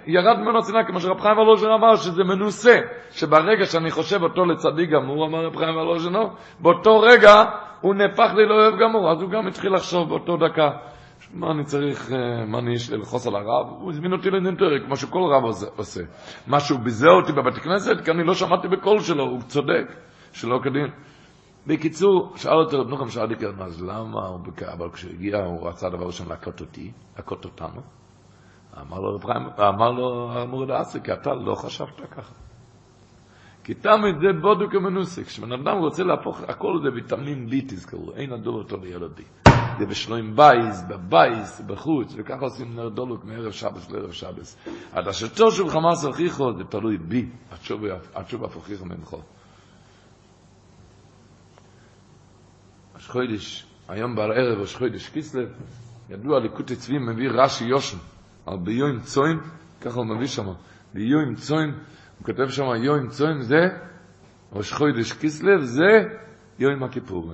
ירד 0.07 0.39
ממנו 0.39 0.59
השנאה, 0.59 0.83
כמו 0.83 0.99
שרב 0.99 1.19
חיים 1.19 1.37
ולוז'ן 1.37 1.71
אמר, 1.71 1.95
שזה 1.95 2.23
מנוסה, 2.23 2.79
שברגע 3.11 3.65
שאני 3.65 3.91
חושב 3.91 4.23
אותו 4.23 4.45
לצדיק 4.45 4.89
גמור, 4.89 5.25
אמר 5.25 5.45
רב 5.45 5.55
חיים 5.55 5.75
ולוז'ן, 5.75 6.13
באותו 6.59 6.99
רגע 6.99 7.43
הוא 7.81 7.95
נהפך 7.95 8.33
לי 8.35 8.45
לאוהב 8.45 8.73
גמור, 8.79 9.11
אז 9.11 9.21
הוא 9.21 9.29
גם 9.29 9.47
התחיל 9.47 9.73
לחשוב 9.73 10.09
באותו 10.09 10.37
דקה. 10.37 10.71
מה 11.33 11.51
אני 11.51 11.63
צריך, 11.63 12.11
מה 12.47 12.59
אני 12.59 12.73
יש 12.73 12.91
ללחוץ 12.91 13.27
על 13.27 13.35
הרב? 13.35 13.67
הוא 13.79 13.91
הזמין 13.91 14.13
אותי 14.13 14.29
לנינטורי, 14.29 14.79
כמו 14.85 14.95
שכל 14.95 15.19
רב 15.19 15.43
עושה. 15.75 16.01
מה 16.47 16.59
שהוא 16.59 16.79
ביזה 16.79 17.09
אותי 17.09 17.31
בבית 17.31 17.55
כנסת, 17.55 18.05
כי 18.05 18.11
אני 18.11 18.23
לא 18.23 18.33
שמעתי 18.33 18.67
בקול 18.67 18.99
שלו, 18.99 19.23
הוא 19.23 19.41
צודק, 19.41 19.95
שלא 20.33 20.59
כדין. 20.63 20.87
בקיצור, 21.67 22.33
שאל 22.35 22.53
אותו 22.53 22.79
רב 22.79 22.89
נוחם 22.89 23.09
שרדיקר, 23.09 23.49
אז 23.59 23.83
למה 23.83 24.27
הוא 24.27 24.39
אבל 24.73 24.89
כשהגיע 24.91 25.37
הוא 25.37 25.67
רצה 25.67 25.89
דבר 25.89 26.05
ראשון 26.05 26.27
להכות 26.29 26.61
אותי, 26.61 26.91
להכות 27.17 27.45
אותנו. 27.45 27.81
אמר 28.81 29.91
לו 29.91 30.31
המורד 30.31 30.69
האסי, 30.69 30.99
כי 31.03 31.13
אתה 31.13 31.33
לא 31.33 31.55
חשבת 31.55 32.01
ככה. 32.11 32.33
כי 33.63 33.73
תמיד 33.73 34.15
זה 34.21 34.41
בודו 34.41 34.69
כמנוסק, 34.69 35.25
כשבן 35.25 35.51
אדם 35.51 35.77
רוצה 35.77 36.03
להפוך, 36.03 36.41
הכל 36.47 36.79
זה 36.83 36.89
ויטמין 36.95 37.49
B 37.49 37.53
תזכרו, 37.67 38.11
אין 38.15 38.33
הדור 38.33 38.57
אותו 38.57 38.77
לילד 38.77 39.11
B. 39.19 39.49
זה 39.79 39.85
בשלוים 39.85 40.35
בייס, 40.35 40.83
בבייס, 40.89 41.61
בחוץ, 41.61 42.13
וככה 42.17 42.45
עושים 42.45 42.75
נר 42.75 42.89
דולוק 42.89 43.25
מערב 43.25 43.51
שבס 43.51 43.91
לערב 43.91 44.11
שבס. 44.11 44.57
עד 44.91 45.07
אשר 45.07 45.27
תשוב 45.27 45.69
חמאס 45.69 46.05
אחיכו, 46.09 46.53
זה 46.57 46.63
תלוי 46.63 46.97
בי, 46.97 47.29
עד 48.13 48.27
שוב 48.27 48.43
אף 48.43 48.57
אחיכו 48.57 48.85
ממכו. 48.85 49.19
ראש 52.95 53.09
חודש, 53.09 53.65
היום 53.87 54.15
בערב 54.15 54.59
ראש 54.59 54.75
חודש 54.75 55.09
כיסלב, 55.09 55.49
ידוע 56.09 56.39
ליקוטי 56.39 56.75
צבי 56.75 56.97
מביא 56.97 57.29
רש"י 57.29 57.65
יושן, 57.65 57.97
ביום 58.47 58.99
צוין, 58.99 59.39
ככה 59.81 59.99
הוא 59.99 60.05
מביא 60.05 60.27
שם, 60.27 60.45
ביום 60.93 61.35
צוין, 61.35 61.69
הוא 62.17 62.25
כותב 62.25 62.47
שם 62.49 62.63
יום 62.83 63.07
צוין 63.07 63.41
זה, 63.41 63.67
ראש 64.53 64.73
חודש 64.73 65.13
כיסלב 65.13 65.61
זה 65.61 66.03
יום 66.59 66.83
הכיפור, 66.83 67.33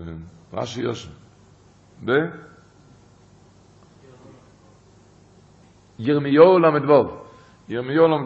רש"י 0.53 0.81
יושן. 0.81 1.11
ב 2.05 2.11
ירמיהו 5.99 6.59
למדבוב 6.59 7.21
יום 7.69 7.89
יולם, 7.89 8.23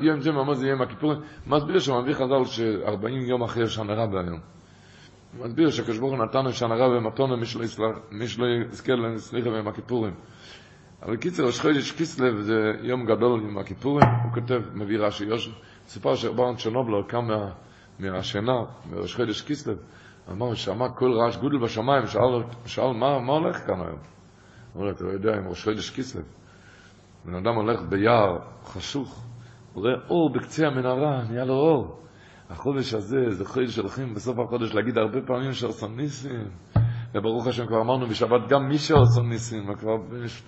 יום 0.00 0.20
זה 0.20 0.32
מה 0.32 0.54
זה 0.54 0.68
יום 0.68 0.82
הכיפורים, 0.82 1.20
מסביר 1.46 1.78
שם 1.78 1.92
מביא 2.02 2.14
חז"ל 2.14 2.44
ש-40 2.44 3.28
יום 3.28 3.42
אחרי 3.42 3.66
שנה 3.66 3.94
רבה 3.94 4.20
היום. 4.20 4.40
מסביר 5.38 5.70
שהקדוש 5.70 5.98
ברוך 5.98 6.12
הוא 6.12 6.24
נתן 6.24 6.52
שנה 6.52 6.74
רבה 6.74 7.00
מתונה 7.00 7.36
מי 8.10 8.26
שלא 8.26 8.44
יזכה 8.70 8.92
לסליחה 8.92 9.50
ביום 9.50 9.68
הכיפורים. 9.68 10.14
אבל 11.02 11.16
קיצר, 11.16 11.46
ראש 11.46 11.60
חודש 11.60 11.92
כיסלב 11.92 12.40
זה 12.40 12.72
יום 12.82 13.06
גדול 13.06 13.40
עם 13.40 13.58
הכיפורים, 13.58 14.08
הוא 14.24 14.32
כותב, 14.32 14.62
מביא 14.74 14.98
רש"י 14.98 15.24
יושר, 15.24 15.50
סיפר 15.86 16.14
שברן 16.14 16.56
צ'רנובלר 16.56 17.02
קם 17.02 17.28
מהשינה, 17.98 18.64
מראש 18.90 19.16
חודש 19.16 19.42
כיסלב, 19.42 19.78
אמר, 20.30 20.54
שמע 20.54 20.88
כל 20.88 21.12
רעש 21.12 21.36
גודל 21.36 21.58
בשמיים, 21.58 22.06
שאל, 22.06 22.42
שאל 22.66 22.92
מה, 22.92 23.20
מה 23.20 23.32
הולך 23.32 23.56
כאן 23.66 23.80
היום? 23.80 23.98
הוא 24.72 24.82
אומר, 24.82 24.92
אתה 24.92 25.04
לא 25.04 25.10
יודע, 25.10 25.36
עם 25.36 25.48
ראש 25.48 25.64
חודש 25.64 25.90
כיסלב. 25.90 26.24
בן 27.24 27.34
אדם 27.34 27.54
הולך 27.54 27.80
ביער 27.82 28.38
חשוך, 28.64 29.24
רואה 29.74 29.92
אור 30.08 30.32
בקצה 30.32 30.66
המנהרה, 30.66 31.22
נהיה 31.30 31.44
לו 31.44 31.54
אור. 31.54 32.00
החודש 32.50 32.94
הזה 32.94 33.30
זה 33.30 33.44
חודש 33.44 33.74
שהולכים 33.74 34.14
בסוף 34.14 34.38
החודש 34.38 34.74
להגיד 34.74 34.98
הרבה 34.98 35.20
פעמים 35.26 35.52
שעושים 35.52 35.96
ניסים. 35.96 36.48
וברוך 37.14 37.46
השם 37.46 37.66
כבר 37.66 37.80
אמרנו 37.80 38.06
בשבת 38.06 38.48
גם 38.48 38.68
מי 38.68 38.78
שעושים 38.78 39.28
ניסים, 39.28 39.74
כבר 39.74 39.96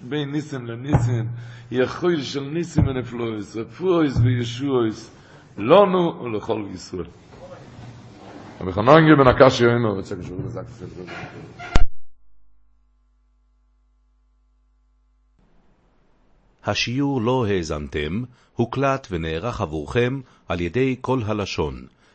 בין 0.03 0.33
ניסים 0.33 0.67
לניסים, 0.67 1.29
חודש 1.87 2.33
של 2.33 2.41
ניסים 2.41 2.87
ונפלויס, 2.87 3.57
רפויס 3.57 4.19
וישועיס, 4.19 5.17
לנו 5.59 6.23
ולכל 6.23 6.65
ישראל. 6.75 7.07
רבי 8.61 8.73
חנן 8.73 9.17
בן 9.19 9.29
הקשי 9.29 9.65
אומר, 9.67 9.97
רוצה 9.97 10.17
קשור 10.17 10.39
לזה 10.45 10.61
השיעור 16.65 17.23
לא 17.23 17.47
האזנתם, 17.47 18.23
הוקלט 18.55 19.07
ונערך 19.11 19.61
עבורכם 19.61 20.21
על 20.49 20.61
ידי 20.61 20.97
כל 21.01 21.19
הלשון. 21.27 21.87